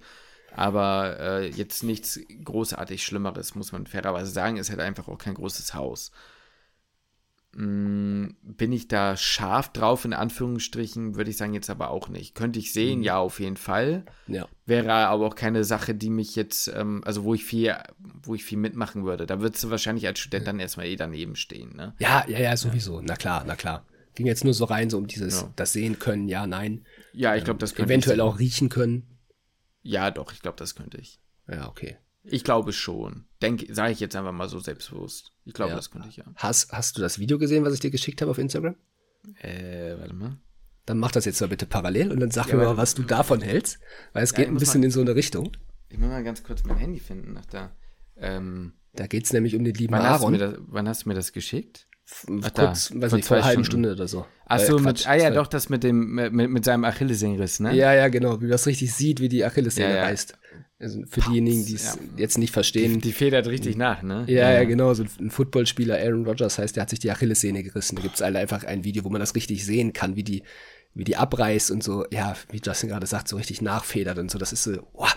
Aber 0.56 1.20
äh, 1.20 1.50
jetzt 1.50 1.84
nichts 1.84 2.20
großartig 2.44 3.04
Schlimmeres, 3.04 3.56
muss 3.56 3.72
man 3.72 3.86
fairerweise 3.86 4.32
sagen. 4.32 4.58
Ist 4.58 4.70
halt 4.70 4.80
einfach 4.80 5.08
auch 5.08 5.18
kein 5.18 5.36
großes 5.36 5.74
Haus. 5.74 6.12
Hm, 7.58 8.36
bin 8.44 8.72
ich 8.72 8.88
da 8.88 9.18
scharf 9.18 9.72
drauf, 9.72 10.06
in 10.06 10.14
Anführungsstrichen, 10.14 11.16
würde 11.16 11.32
ich 11.32 11.38
sagen, 11.38 11.56
jetzt 11.56 11.72
aber 11.72 11.90
auch 11.90 12.08
nicht. 12.08 12.36
Könnte 12.36 12.60
ich 12.60 12.72
sehen, 12.72 13.00
mhm. 13.00 13.06
ja, 13.06 13.18
auf 13.18 13.40
jeden 13.40 13.58
Fall. 13.58 14.06
Ja. 14.28 14.48
Wäre 14.68 14.94
aber 14.94 15.26
auch 15.26 15.34
keine 15.34 15.64
Sache, 15.64 15.96
die 15.96 16.12
mich 16.12 16.36
jetzt, 16.36 16.68
ähm, 16.68 17.02
also 17.04 17.24
wo 17.24 17.34
ich 17.34 17.46
viel, 17.46 17.76
wo 17.98 18.36
ich 18.36 18.44
viel 18.44 18.60
mitmachen 18.60 19.06
würde. 19.06 19.26
Da 19.26 19.42
würdest 19.42 19.64
du 19.64 19.72
wahrscheinlich 19.72 20.06
als 20.06 20.20
Student 20.20 20.46
dann 20.46 20.60
erstmal 20.60 20.86
eh 20.86 20.96
daneben 20.96 21.36
stehen, 21.36 21.76
ne? 21.76 21.96
Ja, 21.98 22.26
ja, 22.28 22.40
ja, 22.40 22.56
sowieso. 22.56 23.02
Na 23.02 23.16
klar, 23.16 23.44
na 23.48 23.56
klar. 23.56 23.86
Ging 24.14 24.28
jetzt 24.28 24.44
nur 24.44 24.54
so 24.54 24.66
rein, 24.66 24.92
so 24.92 24.98
um 25.00 25.08
dieses, 25.08 25.42
ja. 25.42 25.52
das 25.56 25.74
sehen 25.74 25.98
können, 25.98 26.28
ja, 26.28 26.46
nein. 26.46 26.86
Ja, 27.14 27.36
ich 27.36 27.44
glaube, 27.44 27.60
das 27.60 27.74
könnte 27.74 27.92
Eventuell 27.92 28.22
auch 28.22 28.38
riechen 28.38 28.70
können. 28.70 29.17
Ja, 29.88 30.12
doch, 30.12 30.34
ich 30.34 30.42
glaube, 30.42 30.58
das 30.58 30.76
könnte 30.76 30.98
ich. 30.98 31.22
Ja, 31.48 31.70
okay. 31.70 31.98
Ich 32.24 32.44
glaube 32.44 32.74
schon. 32.74 33.24
Denke, 33.42 33.74
sage 33.74 33.94
ich 33.94 34.02
jetzt 34.02 34.18
einfach 34.18 34.34
mal 34.34 34.50
so 34.50 34.60
selbstbewusst. 34.60 35.32
Ich 35.46 35.54
glaube, 35.54 35.70
ja. 35.70 35.76
das 35.78 35.92
könnte 35.92 36.10
ich 36.10 36.18
ja. 36.18 36.26
Hast, 36.36 36.74
hast 36.74 36.98
du 36.98 37.02
das 37.02 37.20
Video 37.20 37.40
gesehen, 37.40 37.64
was 37.64 37.74
ich 37.74 37.80
dir 37.80 37.90
geschickt 37.90 38.22
habe 38.22 38.32
auf 38.32 38.38
Instagram? 38.38 38.76
Äh, 39.42 39.98
warte 39.98 40.14
mal. 40.14 40.38
Dann 40.86 41.00
mach 41.00 41.12
das 41.12 41.24
jetzt 41.24 41.40
mal 41.40 41.48
bitte 41.48 41.66
parallel 41.66 42.12
und 42.12 42.20
dann 42.20 42.32
sag 42.32 42.50
ja, 42.50 42.56
mir 42.56 42.66
mal, 42.66 42.76
was 42.76 42.96
du 42.96 43.04
davon 43.04 43.40
hältst, 43.40 43.80
weil 44.12 44.24
es 44.24 44.32
ja, 44.32 44.38
geht 44.38 44.50
ein 44.50 44.58
bisschen 44.58 44.82
mal, 44.82 44.86
in 44.86 44.92
so 44.92 45.00
eine 45.00 45.16
Richtung. 45.16 45.52
Ich 45.88 45.98
muss 45.98 46.10
mal 46.10 46.24
ganz 46.24 46.44
kurz 46.44 46.66
mein 46.66 46.78
Handy 46.78 47.00
finden 47.00 47.32
nach 47.32 47.46
da. 47.46 47.74
Ähm, 48.18 48.74
da 48.92 49.08
geht 49.08 49.24
es 49.24 49.32
nämlich 49.32 49.56
um 49.56 49.64
den 49.64 49.76
lieben 49.76 49.94
wann 49.94 50.02
Aaron. 50.02 50.34
Hast 50.34 50.42
das, 50.42 50.60
wann 50.68 50.88
hast 50.90 51.06
du 51.06 51.10
mir 51.10 51.16
das 51.16 51.32
geschickt? 51.32 51.87
Ach, 52.42 52.54
kurz, 52.54 52.90
da, 52.90 53.02
weiß 53.02 53.14
nicht, 53.14 53.28
vor 53.28 53.38
einer 53.38 53.46
halben 53.46 53.66
Stunde 53.66 53.92
oder 53.92 54.08
so. 54.08 54.26
Achso, 54.46 54.78
äh, 54.78 54.94
ah 55.06 55.16
ja, 55.16 55.30
doch, 55.30 55.48
das 55.48 55.68
mit 55.68 55.84
dem, 55.84 56.16
mit, 56.16 56.32
mit 56.32 56.64
seinem 56.64 56.86
Achillessehnenriss, 56.86 57.60
ne? 57.60 57.76
Ja, 57.76 57.94
ja, 57.94 58.08
genau, 58.08 58.40
wie 58.40 58.46
man 58.46 58.52
das 58.52 58.66
richtig 58.66 58.94
sieht, 58.94 59.20
wie 59.20 59.28
die 59.28 59.44
Achillessehne 59.44 59.90
ja, 59.90 59.96
ja. 59.96 60.04
reißt. 60.04 60.38
Also 60.80 61.02
für 61.02 61.22
Pops, 61.22 61.28
diejenigen, 61.28 61.66
die 61.66 61.76
es 61.76 61.96
ja. 61.96 62.02
jetzt 62.18 62.38
nicht 62.38 62.54
verstehen. 62.54 62.94
Die, 62.96 63.00
die, 63.00 63.12
federt 63.12 63.48
richtig 63.48 63.76
nach, 63.76 64.04
ne? 64.04 64.24
Ja, 64.28 64.52
ja, 64.52 64.64
genau. 64.64 64.94
So 64.94 65.04
ein 65.20 65.32
Footballspieler, 65.32 65.98
Aaron 65.98 66.26
Rodgers 66.26 66.60
heißt, 66.60 66.76
der 66.76 66.84
hat 66.84 66.90
sich 66.92 67.00
die 67.00 67.12
Achillessehne 67.12 67.64
gerissen. 67.64 67.96
Da 67.96 68.04
gibt 68.04 68.16
es 68.16 68.22
einfach 68.22 68.64
ein 68.64 68.84
Video, 68.84 69.04
wo 69.04 69.10
man 69.10 69.20
das 69.20 69.36
richtig 69.36 69.66
sehen 69.66 69.92
kann, 69.92 70.16
wie 70.16 70.24
die, 70.24 70.44
wie 70.94 71.04
die 71.04 71.18
abreißt 71.18 71.72
und 71.72 71.84
so, 71.84 72.06
ja, 72.12 72.36
wie 72.52 72.62
Justin 72.64 72.90
gerade 72.90 73.08
sagt, 73.08 73.28
so 73.28 73.38
richtig 73.38 73.62
nachfedert 73.62 74.18
und 74.20 74.32
so. 74.32 74.38
Das 74.38 74.54
ist 74.54 74.64
so, 74.64 74.78
boah, 74.94 75.10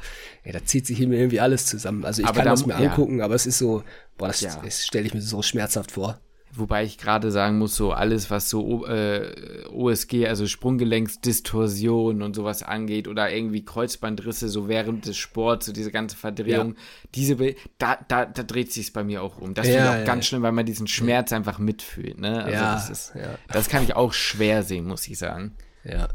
ey, 0.45 0.53
da 0.53 0.65
zieht 0.65 0.87
sich 0.87 0.97
hier 0.97 1.11
irgendwie 1.11 1.41
alles 1.41 1.67
zusammen. 1.67 2.05
Also 2.05 2.23
ich 2.23 2.29
aber 2.29 2.37
kann 2.39 2.47
da, 2.47 2.51
das 2.53 2.67
mir 2.67 2.75
angucken, 2.75 3.21
aber 3.21 3.35
es 3.35 3.47
ist 3.47 3.59
so, 3.59 3.85
boah, 4.17 4.29
das, 4.29 4.41
das 4.41 4.87
stelle 4.87 5.07
ich 5.07 5.15
mir 5.15 5.23
so 5.23 5.43
schmerzhaft 5.43 5.93
vor. 5.93 6.21
Wobei 6.53 6.83
ich 6.85 6.99
gerade 6.99 7.31
sagen 7.31 7.59
muss, 7.59 7.77
so 7.77 7.93
alles, 7.93 8.29
was 8.31 8.51
so 8.51 8.85
äh, 8.87 9.67
OSG, 9.69 10.27
also 10.27 10.47
Sprunggelenksdistorsion 10.49 12.23
und 12.23 12.35
sowas 12.35 12.65
angeht 12.65 13.07
oder 13.07 13.31
irgendwie 13.31 13.65
Kreuzbandrisse 13.65 14.49
so 14.49 14.67
während 14.69 15.07
des 15.07 15.17
Sports, 15.17 15.67
so 15.67 15.73
diese 15.73 15.93
ganze 15.93 16.17
Verdrehung, 16.17 16.71
ja. 16.71 16.81
diese, 17.15 17.37
da, 17.79 17.99
da, 18.09 18.27
da 18.27 18.43
dreht 18.43 18.73
sich 18.73 18.93
bei 18.93 19.05
mir 19.05 19.23
auch 19.23 19.39
um. 19.39 19.55
Das 19.55 19.69
ja, 19.69 19.75
finde 19.75 19.85
ich 19.85 19.91
auch 19.95 19.99
ja, 20.01 20.05
ganz 20.05 20.27
schlimm, 20.27 20.43
weil 20.43 20.53
man 20.53 20.67
diesen 20.67 20.89
Schmerz 20.89 21.33
einfach 21.33 21.61
mitfühlt. 21.61 22.19
Ne? 22.19 22.43
Also 22.43 22.53
ja, 22.53 22.75
das, 22.75 22.91
ist, 22.91 23.13
das 23.49 23.69
kann 23.69 23.85
ich 23.85 23.95
auch 23.95 24.13
schwer 24.13 24.65
sehen, 24.65 24.87
muss 24.87 25.07
ich 25.07 25.19
sagen. 25.19 25.55
Ja. 25.85 26.09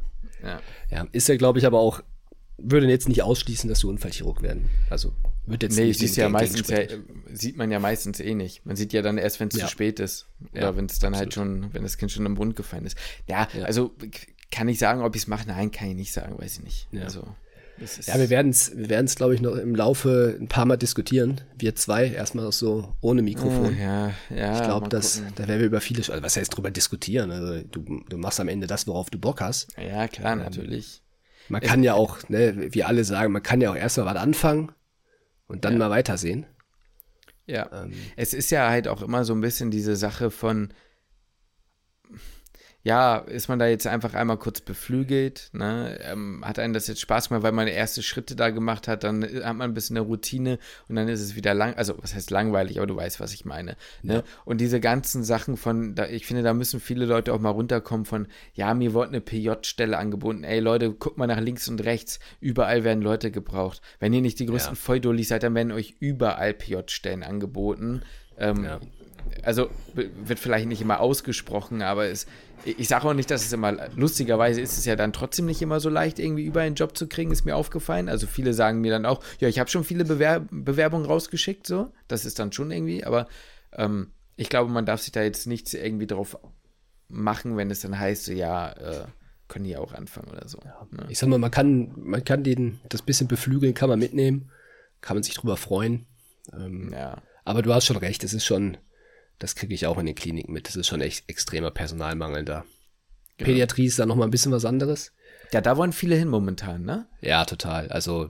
Ja, 0.92 1.08
ist 1.12 1.28
ja, 1.28 1.38
glaube 1.38 1.60
ich, 1.60 1.66
aber 1.66 1.80
auch, 1.80 2.02
würde 2.58 2.88
jetzt 2.88 3.08
nicht 3.10 3.22
ausschließen, 3.24 3.68
dass 3.70 3.80
du 3.80 3.90
Unfallchirurg 3.90 4.42
werden. 4.42 4.70
Also, 4.90 5.14
wird 5.46 5.64
jetzt 5.64 5.78
nee, 5.78 5.86
nicht 5.86 6.00
siehst 6.00 6.18
ja 6.18 6.30
meistens 6.30 6.68
ja, 6.70 6.80
sieht 7.34 7.58
man 7.58 7.70
ja 7.72 7.80
meistens 7.80 8.20
eh 8.20 8.34
nicht. 8.34 8.66
Man 8.66 8.76
sieht 8.76 8.94
ja 8.94 9.02
dann 9.02 9.18
erst, 9.18 9.40
wenn 9.40 9.50
es 9.50 9.56
Ja. 9.58 9.66
zu 9.66 9.72
spät 9.72 10.00
ist. 10.00 10.28
Oder 10.54 10.62
Ja, 10.62 10.78
wenn 10.78 10.86
es 10.86 11.00
dann 11.00 11.16
halt 11.16 11.34
schon, 11.34 11.74
wenn 11.74 11.84
das 11.84 11.98
Kind 11.98 12.12
schon 12.12 12.26
im 12.26 12.36
Bund 12.36 12.56
gefallen 12.56 12.86
ist. 12.86 12.98
Ja, 13.28 13.48
also 13.64 13.92
kann 14.52 14.68
ich 14.68 14.80
sagen, 14.80 15.02
ob 15.02 15.16
ich 15.16 15.24
es 15.24 15.28
mache? 15.28 15.48
Nein, 15.48 15.72
kann 15.72 15.90
ich 15.90 15.96
nicht 15.96 16.14
sagen, 16.14 16.38
weiß 16.40 16.58
ich 16.60 16.64
nicht. 16.64 16.88
Ja. 16.92 17.04
Also, 17.04 17.28
Ja, 18.08 18.18
wir 18.18 18.30
werden 18.30 18.52
es, 18.52 18.76
wir 18.78 18.88
werden 18.90 19.06
es, 19.06 19.16
glaube 19.16 19.36
ich, 19.36 19.42
noch 19.42 19.56
im 19.58 19.76
Laufe 19.76 20.38
ein 20.40 20.48
paar 20.48 20.64
Mal 20.66 20.78
diskutieren. 20.78 21.42
Wir 21.58 21.76
zwei, 21.76 22.08
erstmal 22.08 22.50
so 22.54 22.96
ohne 23.02 23.22
Mikrofon. 23.22 23.76
Ah, 23.82 24.12
ja, 24.30 24.36
ja. 24.36 24.56
Ich 24.56 24.64
glaube, 24.64 24.88
dass 24.88 25.18
gucken. 25.18 25.34
da 25.36 25.48
werden 25.50 25.60
wir 25.60 25.68
über 25.68 25.82
viele, 25.82 26.00
also 26.00 26.24
was 26.24 26.38
heißt 26.38 26.56
drüber 26.56 26.72
diskutieren? 26.72 27.32
Also 27.32 27.62
du, 27.70 28.02
du 28.08 28.18
machst 28.18 28.40
am 28.40 28.48
Ende 28.48 28.66
das, 28.66 28.88
worauf 28.88 29.10
du 29.10 29.20
Bock 29.20 29.42
hast. 29.42 29.68
Ja, 29.78 30.08
klar, 30.08 30.38
natürlich. 30.38 31.02
Man 31.50 31.62
kann 31.62 31.84
ja 31.84 31.94
auch, 31.94 32.28
ne, 32.30 32.74
wie 32.74 32.84
alle 32.84 33.04
sagen, 33.04 33.32
man 33.34 33.44
kann 33.44 33.62
ja 33.62 33.72
auch 33.72 33.76
erstmal 33.76 34.08
was 34.08 34.16
anfangen 34.22 34.72
und 35.48 35.66
dann 35.66 35.74
Ja. 35.74 35.80
mal 35.80 35.90
weitersehen. 35.90 36.46
Ja. 37.46 37.70
Ähm, 37.84 37.94
Es 38.16 38.34
ist 38.34 38.50
ja 38.52 38.70
halt 38.70 38.88
auch 38.88 39.02
immer 39.02 39.24
so 39.26 39.34
ein 39.34 39.42
bisschen 39.42 39.70
diese 39.72 39.96
Sache 39.96 40.32
von, 40.32 40.70
ja, 42.86 43.18
ist 43.18 43.48
man 43.48 43.58
da 43.58 43.66
jetzt 43.66 43.88
einfach 43.88 44.14
einmal 44.14 44.38
kurz 44.38 44.62
beflügelt, 44.62 45.50
ne? 45.54 45.98
Ähm, 46.04 46.44
hat 46.46 46.60
einen 46.60 46.76
das 46.76 46.86
jetzt 46.86 47.02
Spaß 47.02 47.30
gemacht, 47.30 47.42
weil 47.42 47.52
man 47.52 47.68
erste 47.68 48.04
Schritte 48.04 48.36
da 48.36 48.52
gemacht 48.52 48.88
hat, 48.88 49.04
dann 49.04 49.24
hat 49.24 49.56
man 49.56 49.62
ein 49.72 49.74
bisschen 49.74 49.98
eine 49.98 50.06
Routine 50.06 50.60
und 50.88 50.96
dann 50.96 51.08
ist 51.08 51.20
es 51.20 51.36
wieder 51.36 51.56
lang, 51.56 51.74
also 51.74 51.96
was 52.00 52.14
heißt 52.14 52.30
langweilig, 52.30 52.78
aber 52.78 52.86
du 52.86 52.96
weißt, 52.96 53.20
was 53.20 53.34
ich 53.34 53.44
meine. 53.44 53.76
Ne? 54.04 54.18
Ja. 54.18 54.24
Und 54.46 54.62
diese 54.62 54.80
ganzen 54.80 55.24
Sachen 55.24 55.58
von, 55.58 55.96
da, 55.96 56.06
ich 56.06 56.28
finde, 56.28 56.44
da 56.44 56.54
müssen 56.54 56.80
viele 56.80 57.06
Leute 57.06 57.34
auch 57.34 57.40
mal 57.40 57.50
runterkommen 57.50 58.06
von, 58.06 58.28
ja, 58.54 58.72
mir 58.76 58.94
wurde 58.94 59.10
eine 59.10 59.22
PJ-Stelle 59.22 59.98
angeboten, 59.98 60.44
ey 60.44 60.60
Leute, 60.60 60.94
guckt 60.94 61.18
mal 61.18 61.26
nach 61.26 61.42
links 61.42 61.68
und 61.68 61.84
rechts, 61.84 62.20
überall 62.40 62.84
werden 62.84 63.02
Leute 63.02 63.32
gebraucht. 63.32 63.82
Wenn 64.00 64.14
ihr 64.14 64.22
nicht 64.22 64.38
die 64.38 64.46
größten 64.46 64.76
Ja. 64.76 64.80
Volldolis 64.80 65.30
seid, 65.30 65.42
dann 65.42 65.56
werden 65.56 65.72
euch 65.72 65.96
überall 66.00 66.54
PJ-Stellen 66.54 67.24
angeboten. 67.24 68.04
Ähm, 68.38 68.64
Ja. 68.64 68.80
Also 69.44 69.70
wird 69.94 70.40
vielleicht 70.40 70.68
nicht 70.68 70.82
immer 70.82 71.00
ausgesprochen, 71.00 71.82
aber 71.82 72.08
es, 72.08 72.26
ich 72.66 72.88
sage 72.88 73.08
auch 73.08 73.14
nicht, 73.14 73.30
dass 73.30 73.46
es 73.46 73.54
immer, 73.54 73.90
lustigerweise 73.96 74.62
ist 74.62 74.78
es 74.78 74.86
ja 74.86 74.96
dann 74.96 75.14
trotzdem 75.14 75.46
nicht 75.46 75.62
immer 75.62 75.80
so 75.80 75.90
leicht, 75.90 76.20
irgendwie 76.20 76.46
überall 76.46 76.68
einen 76.68 76.76
Job 76.76 76.98
zu 76.98 77.08
kriegen, 77.08 77.32
ist 77.32 77.46
mir 77.46 77.56
aufgefallen. 77.56 78.10
Also 78.10 78.28
viele 78.28 78.54
sagen 78.54 78.82
mir 78.82 78.92
dann 78.92 79.06
auch, 79.06 79.22
ja, 79.40 79.48
ich 79.48 79.60
habe 79.60 79.70
schon 79.70 79.84
viele 79.84 80.06
Bewer 80.06 80.46
Bewerbungen 80.50 81.06
rausgeschickt, 81.06 81.68
so, 81.68 81.92
das 82.08 82.26
ist 82.26 82.40
dann 82.40 82.52
schon 82.52 82.72
irgendwie, 82.72 83.04
aber 83.04 83.28
ähm, 83.74 84.12
ich 84.36 84.50
glaube, 84.50 84.72
man 84.72 84.86
darf 84.86 85.02
sich 85.02 85.12
da 85.12 85.22
jetzt 85.22 85.48
nichts 85.48 85.74
irgendwie 85.74 86.08
drauf 86.08 86.38
machen, 87.08 87.56
wenn 87.58 87.70
es 87.72 87.82
dann 87.82 87.98
heißt, 87.98 88.26
so, 88.26 88.34
ja, 88.34 88.72
äh, 88.72 89.06
können 89.48 89.66
die 89.66 89.72
ja 89.72 89.80
auch 89.80 89.94
anfangen 89.94 90.30
oder 90.30 90.48
so. 90.48 90.60
Ne? 90.92 91.06
Ich 91.10 91.20
sag 91.20 91.30
mal, 91.30 91.38
man 91.38 91.52
kann, 91.52 91.92
man 91.96 92.24
kann 92.24 92.44
den, 92.44 92.80
das 92.90 93.02
bisschen 93.02 93.28
beflügeln, 93.28 93.74
kann 93.74 93.90
man 93.90 94.00
mitnehmen, 94.00 94.50
kann 95.02 95.16
man 95.16 95.24
sich 95.24 95.36
drüber 95.36 95.56
freuen. 95.56 96.08
Ähm, 96.52 96.92
Ja. 96.92 97.22
Aber 97.44 97.62
du 97.62 97.74
hast 97.74 97.86
schon 97.86 97.98
recht, 97.98 98.24
es 98.24 98.34
ist 98.34 98.46
schon, 98.46 98.78
das 99.40 99.56
kriege 99.56 99.74
ich 99.74 99.86
auch 99.86 99.98
in 99.98 100.06
den 100.06 100.16
Kliniken 100.16 100.54
mit, 100.54 100.70
es 100.70 100.76
ist 100.76 100.88
schon 100.88 101.02
echt 101.02 101.30
extremer 101.30 101.72
Personalmangel 101.72 102.46
da. 102.46 102.66
Genau. 103.38 103.50
Pädiatrie 103.50 103.86
ist 103.86 104.00
da 104.00 104.06
nochmal 104.06 104.28
ein 104.28 104.32
bisschen 104.32 104.52
was 104.52 104.66
anderes. 104.66 105.12
ja, 105.52 105.62
da 105.62 105.76
wollen 105.78 105.92
viele 105.94 106.16
hin 106.16 106.30
momentan, 106.30 106.84
ne? 106.84 107.08
Ja, 107.22 107.44
total. 107.46 107.90
Also 107.90 108.30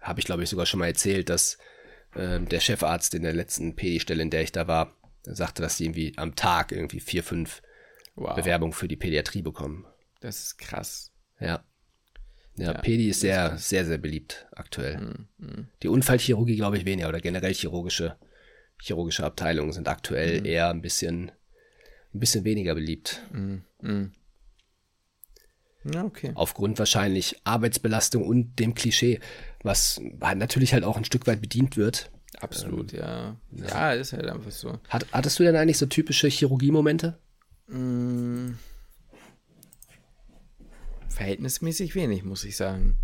habe 0.00 0.18
ich, 0.20 0.26
glaube 0.26 0.42
ich, 0.42 0.48
sogar 0.50 0.66
schon 0.66 0.80
mal 0.80 0.86
erzählt, 0.88 1.28
dass 1.28 1.56
ähm, 2.16 2.48
der 2.48 2.58
Chefarzt 2.60 3.14
in 3.14 3.22
der 3.22 3.32
letzten 3.32 3.76
PD-Stelle, 3.76 4.22
in 4.22 4.30
der 4.30 4.42
ich 4.42 4.50
da 4.52 4.66
war, 4.66 4.92
sagte, 5.22 5.62
dass 5.62 5.76
die 5.76 5.84
irgendwie 5.84 6.14
am 6.16 6.34
Tag 6.34 6.72
irgendwie 6.72 7.00
vier, 7.00 7.22
fünf 7.22 7.62
Wow. 8.16 8.34
Bewerbungen 8.34 8.72
für 8.74 8.88
die 8.88 8.96
Pädiatrie 8.96 9.40
bekommen. 9.40 9.86
Das 10.20 10.40
ist 10.42 10.58
krass. 10.58 11.12
Ja. 11.38 11.64
Ja, 12.56 12.72
Ja, 12.72 12.74
Pedi 12.74 13.08
ist 13.08 13.18
das 13.18 13.20
sehr, 13.22 13.52
ist- 13.54 13.68
sehr, 13.68 13.86
sehr 13.86 13.98
beliebt 13.98 14.46
aktuell. 14.52 14.98
Hm, 14.98 15.28
hm. 15.38 15.68
Die 15.82 15.88
Unfallchirurgie, 15.88 16.56
glaube 16.56 16.76
ich, 16.76 16.84
weniger 16.84 17.08
oder 17.08 17.20
generell 17.20 17.54
chirurgische, 17.54 18.16
chirurgische 18.80 19.24
Abteilungen 19.24 19.72
sind 19.72 19.88
aktuell 19.88 20.46
eher 20.46 20.70
ein 20.70 20.82
bisschen, 20.82 21.30
ein 22.14 22.20
bisschen 22.20 22.44
weniger 22.44 22.74
beliebt. 22.74 23.20
Hm, 23.32 23.62
hm. 23.80 24.12
Ja, 25.84 26.04
okay. 26.04 26.32
Aufgrund 26.34 26.78
wahrscheinlich 26.78 27.40
Arbeitsbelastung 27.44 28.26
und 28.26 28.58
dem 28.58 28.74
Klischee, 28.74 29.20
was 29.62 30.00
halt 30.20 30.38
natürlich 30.38 30.72
halt 30.74 30.84
auch 30.84 30.96
ein 30.96 31.04
Stück 31.06 31.26
weit 31.26 31.40
bedient 31.40 31.76
wird. 31.76 32.10
Absolut, 32.38 32.92
ja. 32.92 33.36
ja. 33.50 33.92
ist 33.92 34.12
halt 34.12 34.26
einfach 34.26 34.50
so. 34.50 34.78
Hat, 34.88 35.06
hattest 35.12 35.38
du 35.38 35.42
denn 35.42 35.56
eigentlich 35.56 35.78
so 35.78 35.86
typische 35.86 36.28
Chirurgie-Momente? 36.28 37.18
Mm, 37.68 38.52
verhältnismäßig 41.08 41.94
wenig, 41.94 42.24
muss 42.24 42.44
ich 42.44 42.56
sagen. 42.56 42.96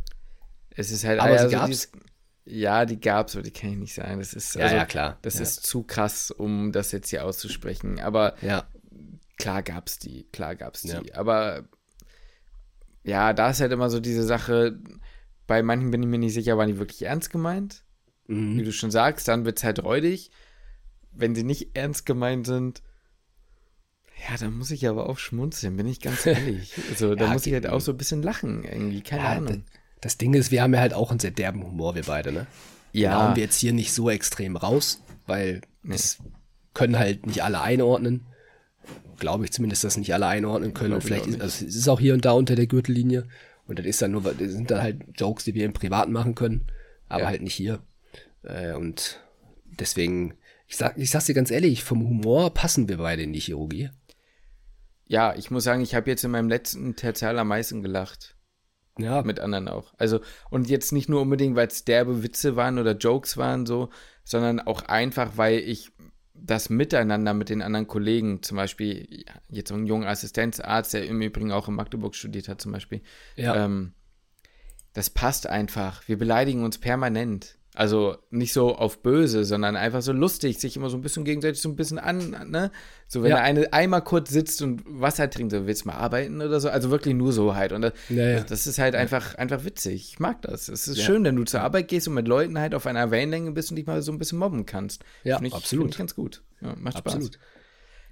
Es 0.70 0.90
ist 0.90 1.04
halt 1.04 1.20
Aber 1.20 1.30
eher 1.30 1.38
sie 1.38 1.44
so 1.46 1.50
gab's? 1.50 1.66
dieses- 1.68 1.92
ja, 2.46 2.84
die 2.86 3.00
gab's, 3.00 3.34
aber 3.34 3.42
die 3.42 3.50
kann 3.50 3.70
ich 3.70 3.76
nicht 3.76 3.94
sagen. 3.94 4.18
Das 4.18 4.32
ist 4.32 4.54
Ja, 4.54 4.64
also, 4.64 4.76
ja, 4.76 4.84
klar. 4.86 5.18
Das 5.22 5.34
Ja. 5.34 5.42
ist 5.42 5.66
zu 5.66 5.82
krass, 5.82 6.30
um 6.30 6.72
das 6.72 6.92
jetzt 6.92 7.10
hier 7.10 7.24
auszusprechen. 7.24 8.00
Aber 8.00 8.34
Ja, 8.40 8.66
klar 9.38 9.62
gab's 9.62 9.98
die, 9.98 10.24
klar 10.32 10.56
gab's 10.56 10.82
die. 10.82 11.14
Aber 11.14 11.64
ja, 13.02 13.32
da 13.32 13.50
ist 13.50 13.60
halt 13.60 13.72
immer 13.72 13.90
so 13.90 14.00
diese 14.00 14.24
Sache. 14.24 14.78
Bei 15.46 15.62
manchen 15.62 15.90
bin 15.90 16.02
ich 16.02 16.08
mir 16.08 16.18
nicht 16.18 16.34
sicher, 16.34 16.58
waren 16.58 16.68
die 16.68 16.78
wirklich 16.78 17.02
ernst 17.02 17.30
gemeint? 17.30 17.84
Wie 18.26 18.34
mhm. 18.34 18.64
du 18.64 18.72
schon 18.72 18.90
sagst, 18.90 19.28
dann 19.28 19.44
wird's 19.44 19.62
halt 19.64 19.82
räudig. 19.84 20.30
Wenn 21.12 21.34
sie 21.34 21.44
nicht 21.44 21.76
ernst 21.76 22.04
gemeint 22.06 22.46
sind, 22.46 22.82
ja, 24.28 24.36
dann 24.38 24.56
muss 24.56 24.70
ich 24.70 24.88
aber 24.88 25.08
auch 25.08 25.18
schmunzeln, 25.18 25.76
bin 25.76 25.86
ich 25.86 26.00
ganz 26.00 26.26
ehrlich. 26.26 26.84
Also, 26.88 27.14
da 27.14 27.26
Ja, 27.26 27.32
muss 27.32 27.46
ich 27.46 27.52
halt 27.52 27.66
auch 27.68 27.80
so 27.80 27.92
ein 27.92 27.98
bisschen 27.98 28.22
lachen, 28.22 28.64
irgendwie, 28.64 29.02
keine 29.02 29.22
ja 29.22 29.28
Ahnung. 29.28 29.64
Das 30.00 30.18
Ding 30.18 30.34
ist, 30.34 30.50
wir 30.50 30.62
haben 30.62 30.74
ja 30.74 30.80
halt 30.80 30.94
auch 30.94 31.10
einen 31.10 31.20
sehr 31.20 31.30
derben 31.30 31.62
Humor, 31.64 31.94
wir 31.94 32.04
beide, 32.04 32.32
ne? 32.32 32.46
Ja. 32.92 33.14
Hauen 33.14 33.36
wir 33.36 33.42
jetzt 33.42 33.58
hier 33.58 33.72
nicht 33.72 33.92
so 33.92 34.08
extrem 34.10 34.56
raus, 34.56 35.00
weil 35.26 35.60
das 35.82 36.18
können 36.74 36.98
halt 36.98 37.26
nicht 37.26 37.42
alle 37.42 37.60
einordnen. 37.60 38.26
Glaube 39.18 39.44
ich 39.44 39.52
zumindest, 39.52 39.84
dass 39.84 39.96
nicht 39.96 40.12
alle 40.14 40.26
einordnen 40.26 40.74
können. 40.74 40.94
Und 40.94 41.02
vielleicht 41.02 41.26
ist, 41.26 41.40
also 41.40 41.64
es 41.66 41.74
ist 41.74 41.88
auch 41.88 42.00
hier 42.00 42.14
und 42.14 42.24
da 42.24 42.32
unter 42.32 42.54
der 42.54 42.66
Gürtellinie. 42.66 43.26
Und 43.66 43.78
das 43.78 43.86
ist 43.86 44.00
dann 44.02 44.12
nur, 44.12 44.22
das 44.22 44.52
sind 44.52 44.70
dann 44.70 44.82
halt 44.82 45.02
Jokes, 45.16 45.44
die 45.44 45.54
wir 45.54 45.64
im 45.64 45.72
Privaten 45.72 46.12
machen 46.12 46.34
können, 46.34 46.66
aber 47.08 47.22
Ja. 47.22 47.28
halt 47.28 47.42
nicht 47.42 47.54
hier. 47.54 47.80
Äh, 48.42 48.74
und 48.74 49.20
deswegen, 49.80 50.34
ich 50.68 50.76
sag, 50.76 50.96
ich 50.98 51.10
sag's 51.10 51.26
dir 51.26 51.34
ganz 51.34 51.50
ehrlich, 51.50 51.82
vom 51.82 52.00
Humor 52.06 52.52
passen 52.54 52.88
wir 52.88 52.98
beide 52.98 53.22
in 53.22 53.32
die 53.32 53.40
Chirurgie. 53.40 53.90
Ja, 55.08 55.34
ich 55.34 55.50
muss 55.50 55.64
sagen, 55.64 55.82
ich 55.82 55.94
habe 55.94 56.10
jetzt 56.10 56.24
in 56.24 56.30
meinem 56.30 56.48
letzten 56.48 56.96
Tertial 56.96 57.38
am 57.38 57.48
meisten 57.48 57.82
gelacht. 57.82 58.35
Ja, 58.98 59.22
Mit 59.22 59.40
anderen 59.40 59.68
auch. 59.68 59.92
Also, 59.98 60.20
und 60.50 60.68
jetzt 60.70 60.92
nicht 60.92 61.08
nur 61.08 61.20
unbedingt, 61.20 61.54
weil 61.54 61.68
es 61.68 61.84
derbe 61.84 62.22
Witze 62.22 62.56
waren 62.56 62.78
oder 62.78 62.96
Jokes 62.96 63.36
waren, 63.36 63.66
so, 63.66 63.90
sondern 64.24 64.60
auch 64.60 64.82
einfach, 64.82 65.32
weil 65.36 65.58
ich 65.58 65.92
das 66.34 66.70
Miteinander 66.70 67.34
mit 67.34 67.48
den 67.48 67.62
anderen 67.62 67.86
Kollegen, 67.86 68.42
zum 68.42 68.56
Beispiel 68.56 69.24
jetzt 69.48 69.68
so 69.68 69.74
ein 69.74 69.86
junger 69.86 70.08
Assistenzarzt, 70.08 70.94
der 70.94 71.06
im 71.06 71.20
Übrigen 71.20 71.52
auch 71.52 71.68
in 71.68 71.74
Magdeburg 71.74 72.14
studiert 72.14 72.48
hat, 72.48 72.60
zum 72.60 72.72
Beispiel, 72.72 73.02
ja. 73.36 73.64
ähm, 73.64 73.94
das 74.92 75.10
passt 75.10 75.46
einfach. 75.46 76.06
Wir 76.08 76.18
beleidigen 76.18 76.64
uns 76.64 76.78
permanent. 76.78 77.55
Also 77.76 78.16
nicht 78.30 78.54
so 78.54 78.74
auf 78.74 79.02
böse, 79.02 79.44
sondern 79.44 79.76
einfach 79.76 80.00
so 80.00 80.12
lustig, 80.12 80.58
sich 80.58 80.76
immer 80.76 80.88
so 80.88 80.96
ein 80.96 81.02
bisschen 81.02 81.24
gegenseitig 81.24 81.60
so 81.60 81.68
ein 81.68 81.76
bisschen 81.76 81.98
an, 81.98 82.30
ne? 82.50 82.70
So, 83.06 83.22
wenn 83.22 83.30
Ja. 83.30 83.36
der 83.36 83.44
eine 83.44 83.72
einmal 83.72 84.02
kurz 84.02 84.30
sitzt 84.30 84.62
und 84.62 84.82
Wasser 84.86 85.28
trinkt, 85.28 85.52
so 85.52 85.66
willst 85.66 85.84
du 85.84 85.88
mal 85.88 85.96
arbeiten 85.96 86.40
oder 86.40 86.58
so. 86.58 86.70
Also 86.70 86.90
wirklich 86.90 87.14
nur 87.14 87.32
so 87.34 87.54
halt. 87.54 87.72
Und 87.72 87.82
das, 87.82 87.92
Ja, 88.08 88.24
ja. 88.30 88.40
das, 88.40 88.66
ist 88.66 88.78
halt 88.78 88.94
einfach, 88.94 89.34
einfach 89.34 89.64
witzig. 89.64 90.08
Ich 90.12 90.18
mag 90.18 90.40
das. 90.42 90.68
Es 90.68 90.88
ist 90.88 91.02
schön, 91.02 91.22
wenn 91.24 91.36
du 91.36 91.44
zur 91.44 91.60
Arbeit 91.60 91.88
gehst 91.88 92.08
und 92.08 92.14
mit 92.14 92.26
Leuten 92.26 92.58
halt 92.58 92.74
auf 92.74 92.86
einer 92.86 93.10
Wellenlänge 93.10 93.52
bist 93.52 93.68
und 93.70 93.76
dich 93.76 93.86
mal 93.86 94.00
so 94.00 94.10
ein 94.10 94.18
bisschen 94.18 94.38
mobben 94.38 94.64
kannst. 94.64 95.04
Ja, 95.22 95.38
ich, 95.42 95.52
absolut. 95.54 95.90
Ich 95.90 95.98
ganz 95.98 96.14
gut. 96.14 96.42
Macht 96.80 96.96
Absolut. 96.96 97.34
Spaß. 97.34 97.40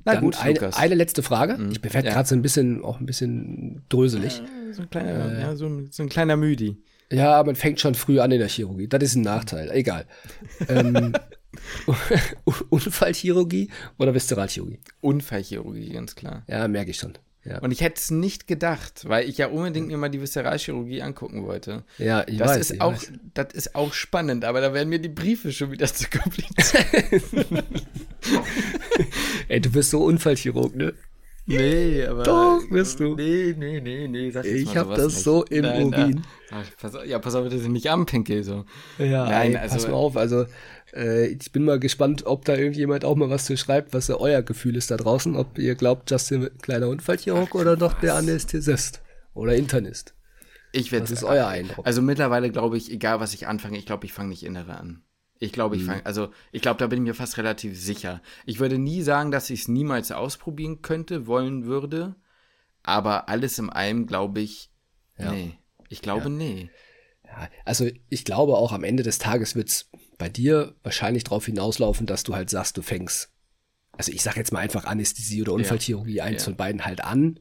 Na 0.05 0.13
Dann 0.13 0.23
gut, 0.25 0.39
eine, 0.43 0.53
Lukas. 0.53 0.77
eine 0.77 0.95
letzte 0.95 1.23
Frage. 1.23 1.55
Ich 1.73 1.83
werde 1.83 2.07
Ja. 2.09 2.13
gerade 2.13 2.29
so 2.29 2.35
ein 2.35 2.43
bisschen, 2.43 2.85
auch 2.85 3.01
ein 3.01 3.07
bisschen 3.07 3.83
dröselig. 3.89 4.43
so 4.73 4.83
ein 4.83 4.91
kleiner, 4.91 5.33
Äh. 5.39 5.41
ja, 5.41 5.57
so 5.57 5.65
ein, 5.67 5.89
so 5.91 6.03
ein 6.03 6.11
kleiner 6.11 6.37
Müdi. 6.37 6.77
Ja, 7.13 7.43
man 7.45 7.55
fängt 7.57 7.81
schon 7.81 7.95
früh 7.95 8.19
an 8.21 8.33
in 8.33 8.39
der 8.39 8.49
Chirurgie. 8.49 8.89
Das 8.89 9.03
ist 9.03 9.15
ein 9.15 9.23
Nachteil. 9.23 9.71
Egal. 9.71 10.07
ähm, 10.69 11.13
Unfallchirurgie 12.71 13.71
oder 13.99 14.15
Viszeralchirurgie? 14.15 14.81
Unfallchirurgie, 15.01 15.91
ganz 15.91 16.15
klar. 16.15 16.43
Ja, 16.49 16.67
merke 16.69 16.91
ich 16.91 16.97
schon. 16.99 17.15
Ja, 17.45 17.59
Und 17.59 17.73
ich 17.73 17.83
hätte 17.83 18.01
es 18.01 18.11
nicht 18.11 18.47
gedacht, 18.47 19.05
weil 19.07 19.29
ich 19.29 19.37
ja 19.37 19.49
unbedingt 19.49 19.89
mir 19.89 19.99
mal 19.99 20.09
die 20.09 20.21
Viszeralchirurgie 20.21 21.03
angucken 21.03 21.45
wollte. 21.45 21.85
ja 21.99 22.25
ich 22.27 22.39
Das 22.39 22.53
weiß. 22.53 22.57
ist 22.59 22.71
ich 22.73 22.81
auch, 22.81 22.93
weiß. 22.95 23.13
das 23.35 23.53
ist 23.53 23.75
auch 23.75 23.93
spannend, 23.93 24.47
aber 24.47 24.63
da 24.63 24.73
werden 24.73 24.89
mir 24.89 24.99
die 24.99 25.11
Briefe 25.11 25.53
schon 25.53 25.71
wieder 25.71 25.87
zu 25.93 26.07
kompliziert. 26.09 26.87
Ey, 29.49 29.61
du 29.61 29.71
bist 29.71 29.91
so 29.91 30.03
Unfallchirurg, 30.05 30.75
ne? 30.75 30.95
Nee, 31.47 32.05
aber. 32.07 32.23
Doch, 32.23 32.61
wirst 32.71 33.01
du. 33.01 33.15
Nee, 33.15 33.55
nee, 33.59 33.81
nee, 33.81 34.09
nee. 34.09 34.31
Sag 34.31 34.45
jetzt 34.45 34.55
Ich 34.55 34.65
mal 34.67 34.77
hab 34.77 34.85
sowas 34.87 34.99
das 34.99 35.15
nicht. 35.15 35.25
so 35.25 35.45
im 35.45 35.63
Nein, 35.63 35.85
Urin. 35.87 36.23
Ach, 36.51 36.65
pass 36.81 36.95
auf, 36.95 37.05
ja, 37.07 37.19
pass 37.19 37.35
auf, 37.35 37.45
dass 37.49 37.61
ich 37.63 37.69
nicht 37.69 37.91
anpinkel, 37.91 38.43
so. 38.45 38.65
Ja, 38.99 39.25
Nein, 39.29 39.53
ey, 39.53 39.57
also- 39.59 39.75
pass 39.77 39.89
mal 39.89 39.95
auf. 39.95 40.17
Also, 40.17 40.47
äh, 40.95 41.27
ich 41.27 41.53
bin 41.53 41.65
mal 41.65 41.79
gespannt, 41.79 42.25
ob 42.27 42.45
da 42.45 42.55
irgendjemand 42.57 43.05
auch 43.05 43.17
mal 43.17 43.31
was 43.31 43.45
zu 43.47 43.57
schreibt, 43.57 43.93
was 43.93 44.09
euer 44.11 44.43
Gefühl 44.43 44.77
ist 44.77 44.91
da 44.91 44.97
draußen. 44.97 45.37
Ob 45.37 45.59
ihr 45.59 45.75
glaubt, 45.75 46.11
Justin 46.11 46.45
ein 46.45 46.59
kleiner 46.63 46.89
Unfallchirurg 46.89 47.55
oder 47.55 47.77
doch 47.77 47.95
der 47.95 48.15
Anästhesist 48.15 49.03
oder 49.35 49.55
Internist. 49.55 50.15
Ich 50.73 50.91
werd, 50.91 51.05
Was 51.05 51.11
ist 51.13 51.25
euer 51.25 51.47
Eindruck? 51.47 51.87
Also 51.87 52.03
mittlerweile 52.03 52.51
glaube 52.51 52.77
ich, 52.77 52.91
egal 52.91 53.21
was 53.21 53.33
ich 53.33 53.47
anfange, 53.47 53.79
ich 53.79 53.87
glaube, 53.87 54.07
ich 54.07 54.13
fange 54.13 54.31
nicht 54.31 54.43
innere 54.45 54.77
an. 54.77 55.03
Ich 55.45 55.53
glaube, 55.53 55.77
ich 55.77 55.83
mhm. 55.83 55.87
fange, 55.87 56.07
also 56.07 56.31
ich 56.53 56.63
glaube, 56.63 56.79
da 56.79 56.87
bin 56.87 57.01
ich 57.01 57.05
mir 57.05 57.15
fast 57.15 57.39
relativ 57.39 57.79
sicher. 57.79 58.21
Ich 58.47 58.61
würde 58.61 58.79
nie 58.79 59.03
sagen, 59.03 59.31
dass 59.31 59.51
ich 59.51 59.63
es 59.63 59.69
niemals 59.69 60.11
ausprobieren 60.13 60.83
könnte, 60.83 61.27
wollen 61.27 61.65
würde, 61.67 62.17
aber 62.83 63.29
alles 63.29 63.59
in 63.59 63.71
allem 63.71 64.07
glaube 64.07 64.41
ich, 64.41 64.71
ja. 65.19 65.33
nee. 65.33 65.59
Ich 65.89 66.03
glaube, 66.03 66.25
ja. 66.25 66.29
nee. 66.31 66.71
Ja, 67.25 67.49
also 67.65 67.89
ich 68.09 68.25
glaube 68.25 68.57
auch 68.57 68.73
am 68.73 68.85
Ende 68.85 69.03
des 69.03 69.19
Tages 69.19 69.55
wird 69.55 69.69
es 69.69 69.91
bei 70.19 70.29
dir 70.29 70.75
wahrscheinlich 70.83 71.25
darauf 71.25 71.47
hinauslaufen, 71.47 72.07
dass 72.07 72.23
du 72.23 72.35
halt 72.35 72.51
sagst, 72.51 72.77
du 72.77 72.83
fängst, 72.83 73.31
also 73.93 74.13
ich 74.13 74.23
sage 74.23 74.39
jetzt 74.39 74.53
mal 74.53 74.61
einfach 74.61 74.85
Anästhesie 74.85 75.43
oder 75.43 75.53
Unfallchirurgie, 75.53 76.21
eins 76.21 76.45
von 76.45 76.57
beiden 76.57 76.85
halt 76.85 77.03
an, 77.03 77.41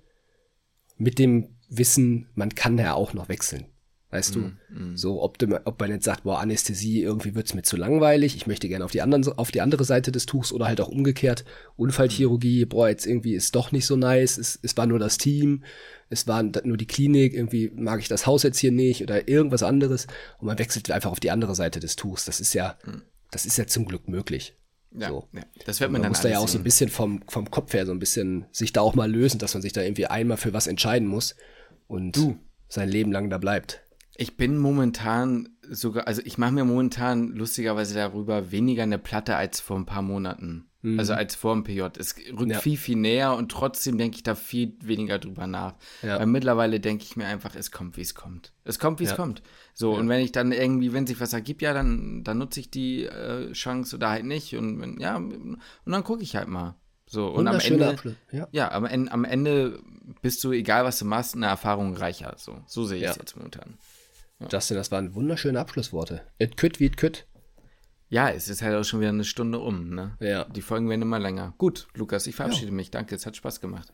mit 0.97 1.19
dem 1.19 1.57
Wissen, 1.69 2.29
man 2.35 2.53
kann 2.53 2.77
ja 2.77 2.93
auch 2.93 3.13
noch 3.13 3.29
wechseln. 3.29 3.65
Weißt 4.13 4.35
du? 4.35 4.51
Mm. 4.69 4.95
So, 4.95 5.23
ob, 5.23 5.39
du, 5.39 5.59
ob 5.65 5.79
man 5.79 5.89
jetzt 5.89 6.05
sagt, 6.05 6.21
boah, 6.21 6.37
Anästhesie, 6.39 7.01
irgendwie 7.01 7.33
wird's 7.33 7.55
mir 7.55 7.63
zu 7.63 7.77
langweilig, 7.77 8.35
ich 8.35 8.45
möchte 8.45 8.67
gerne 8.67 8.85
auf 8.85 8.91
die, 8.91 9.01
anderen, 9.01 9.27
auf 9.39 9.49
die 9.49 9.61
andere 9.61 9.85
Seite 9.85 10.11
des 10.11 10.27
Tuchs 10.27 10.53
oder 10.53 10.67
halt 10.67 10.79
auch 10.81 10.87
umgekehrt. 10.87 11.45
Unfallchirurgie, 11.77 12.65
boah, 12.65 12.89
jetzt 12.89 13.07
irgendwie 13.07 13.33
ist 13.33 13.55
doch 13.55 13.71
nicht 13.71 13.87
so 13.87 13.95
nice, 13.95 14.37
es, 14.37 14.59
es 14.61 14.77
war 14.77 14.85
nur 14.85 14.99
das 14.99 15.17
Team, 15.17 15.63
es 16.11 16.27
war 16.27 16.43
nur 16.43 16.77
die 16.77 16.85
Klinik, 16.85 17.33
irgendwie 17.33 17.71
mag 17.75 18.01
ich 18.01 18.07
das 18.07 18.27
Haus 18.27 18.43
jetzt 18.43 18.59
hier 18.59 18.71
nicht 18.71 19.01
oder 19.01 19.27
irgendwas 19.27 19.63
anderes. 19.63 20.05
Und 20.37 20.45
man 20.45 20.59
wechselt 20.59 20.91
einfach 20.91 21.09
auf 21.09 21.19
die 21.19 21.31
andere 21.31 21.55
Seite 21.55 21.79
des 21.79 21.95
Tuchs. 21.95 22.25
Das 22.25 22.39
ist 22.39 22.53
ja, 22.53 22.77
mm. 22.85 23.01
das 23.31 23.47
ist 23.47 23.57
ja 23.57 23.65
zum 23.65 23.85
Glück 23.85 24.07
möglich. 24.07 24.55
Ja, 24.95 25.09
so. 25.09 25.27
ja, 25.33 25.41
das 25.65 25.79
wird 25.79 25.89
man, 25.89 26.01
man 26.01 26.03
dann 26.03 26.11
muss 26.11 26.21
da 26.21 26.29
ja 26.29 26.37
auch 26.37 26.47
so 26.47 26.59
ein 26.59 26.63
bisschen 26.63 26.91
vom, 26.91 27.23
vom 27.27 27.49
Kopf 27.49 27.73
her 27.73 27.87
so 27.87 27.91
ein 27.91 27.97
bisschen 27.97 28.45
sich 28.51 28.73
da 28.73 28.81
auch 28.81 28.93
mal 28.93 29.11
lösen, 29.11 29.39
dass 29.39 29.55
man 29.55 29.63
sich 29.63 29.73
da 29.73 29.81
irgendwie 29.81 30.05
einmal 30.05 30.37
für 30.37 30.53
was 30.53 30.67
entscheiden 30.67 31.07
muss 31.07 31.35
und 31.87 32.15
du. 32.15 32.37
sein 32.67 32.89
Leben 32.89 33.11
lang 33.11 33.31
da 33.31 33.39
bleibt. 33.39 33.83
Ich 34.15 34.37
bin 34.37 34.57
momentan 34.57 35.49
sogar, 35.69 36.07
also 36.07 36.21
ich 36.23 36.37
mache 36.37 36.51
mir 36.51 36.65
momentan 36.65 37.29
lustigerweise 37.29 37.95
darüber 37.95 38.51
weniger 38.51 38.83
eine 38.83 38.99
Platte 38.99 39.35
als 39.35 39.59
vor 39.59 39.77
ein 39.77 39.85
paar 39.85 40.01
Monaten. 40.01 40.69
Mhm. 40.83 40.99
Also 40.99 41.13
als 41.13 41.35
vor 41.35 41.53
dem 41.53 41.63
PJ. 41.63 41.81
Es 41.97 42.15
rückt 42.37 42.51
ja. 42.51 42.59
viel, 42.59 42.77
viel 42.77 42.97
näher 42.97 43.35
und 43.35 43.49
trotzdem 43.49 43.97
denke 43.97 44.17
ich 44.17 44.23
da 44.23 44.35
viel 44.35 44.75
weniger 44.81 45.17
drüber 45.17 45.47
nach. 45.47 45.75
Ja. 46.01 46.19
Weil 46.19 46.27
mittlerweile 46.27 46.79
denke 46.79 47.05
ich 47.05 47.15
mir 47.15 47.25
einfach, 47.25 47.55
es 47.55 47.71
kommt, 47.71 47.95
wie 47.95 48.01
es 48.01 48.13
kommt. 48.13 48.51
Es 48.65 48.79
kommt, 48.79 48.99
wie 48.99 49.05
ja. 49.05 49.11
es 49.11 49.15
kommt. 49.15 49.41
So, 49.73 49.95
und 49.95 50.09
wenn 50.09 50.19
ich 50.19 50.33
dann 50.33 50.51
irgendwie, 50.51 50.91
wenn 50.91 51.07
sich 51.07 51.19
was 51.21 51.31
ergibt, 51.31 51.61
ja, 51.61 51.73
dann, 51.73 52.23
dann 52.23 52.37
nutze 52.37 52.59
ich 52.59 52.69
die 52.69 53.05
äh, 53.05 53.51
Chance 53.53 53.95
oder 53.95 54.09
halt 54.09 54.25
nicht. 54.25 54.55
Und 54.55 54.99
ja, 54.99 55.15
und 55.15 55.57
dann 55.85 56.03
gucke 56.03 56.21
ich 56.21 56.35
halt 56.35 56.49
mal. 56.49 56.75
So, 57.05 57.27
und 57.27 57.47
am 57.47 57.59
Ende, 57.59 57.95
ja, 58.31 58.47
ja 58.51 58.71
am, 58.71 58.85
Ende, 58.85 59.11
am 59.11 59.23
Ende 59.23 59.79
bist 60.21 60.43
du, 60.43 60.51
egal 60.51 60.83
was 60.83 60.99
du 60.99 61.05
machst, 61.05 61.35
eine 61.35 61.45
Erfahrung 61.45 61.95
reicher. 61.95 62.33
So, 62.37 62.57
so 62.65 62.83
sehe 62.83 62.97
ich 62.97 63.09
es 63.09 63.15
jetzt 63.15 63.37
momentan. 63.37 63.77
Justin, 64.51 64.77
das 64.77 64.91
waren 64.91 65.15
wunderschöne 65.15 65.59
Abschlussworte. 65.59 66.21
It 66.39 66.57
could 66.57 66.79
wie 66.79 66.85
it 66.85 66.97
could. 66.97 67.25
Ja, 68.09 68.29
es 68.29 68.47
ist 68.47 68.61
halt 68.61 68.75
auch 68.75 68.83
schon 68.83 68.99
wieder 68.99 69.09
eine 69.09 69.23
Stunde 69.23 69.59
um, 69.59 69.89
ne? 69.89 70.15
Ja. 70.19 70.45
Die 70.45 70.61
Folgen 70.61 70.87
werden 70.89 71.01
immer 71.01 71.19
länger. 71.19 71.55
Gut, 71.57 71.87
Lukas, 71.95 72.27
ich 72.27 72.35
verabschiede 72.35 72.67
ja. 72.67 72.73
mich. 72.73 72.91
Danke, 72.91 73.15
es 73.15 73.25
hat 73.25 73.35
Spaß 73.35 73.59
gemacht. 73.59 73.91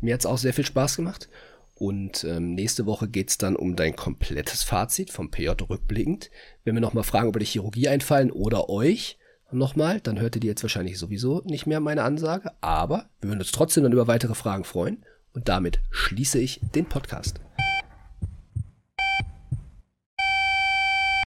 Mir 0.00 0.14
hat 0.14 0.20
es 0.20 0.26
auch 0.26 0.38
sehr 0.38 0.54
viel 0.54 0.64
Spaß 0.64 0.96
gemacht. 0.96 1.28
Und 1.74 2.24
ähm, 2.24 2.54
nächste 2.54 2.86
Woche 2.86 3.08
geht 3.08 3.28
es 3.28 3.38
dann 3.38 3.54
um 3.54 3.76
dein 3.76 3.96
komplettes 3.96 4.62
Fazit 4.62 5.10
vom 5.10 5.30
PJ 5.30 5.50
rückblickend. 5.68 6.30
Wenn 6.64 6.74
wir 6.74 6.80
nochmal 6.80 7.04
Fragen 7.04 7.28
über 7.28 7.40
die 7.40 7.46
Chirurgie 7.46 7.88
einfallen 7.88 8.30
oder 8.30 8.70
euch 8.70 9.18
nochmal, 9.50 10.00
dann 10.00 10.18
hört 10.18 10.36
ihr 10.36 10.40
die 10.40 10.46
jetzt 10.46 10.62
wahrscheinlich 10.62 10.98
sowieso 10.98 11.42
nicht 11.44 11.66
mehr 11.66 11.80
meine 11.80 12.02
Ansage. 12.02 12.52
Aber 12.62 13.10
wir 13.20 13.30
würden 13.30 13.40
uns 13.40 13.52
trotzdem 13.52 13.82
dann 13.82 13.92
über 13.92 14.06
weitere 14.06 14.34
Fragen 14.34 14.64
freuen. 14.64 15.04
Und 15.34 15.48
damit 15.48 15.80
schließe 15.90 16.38
ich 16.38 16.60
den 16.74 16.86
Podcast. 16.86 17.40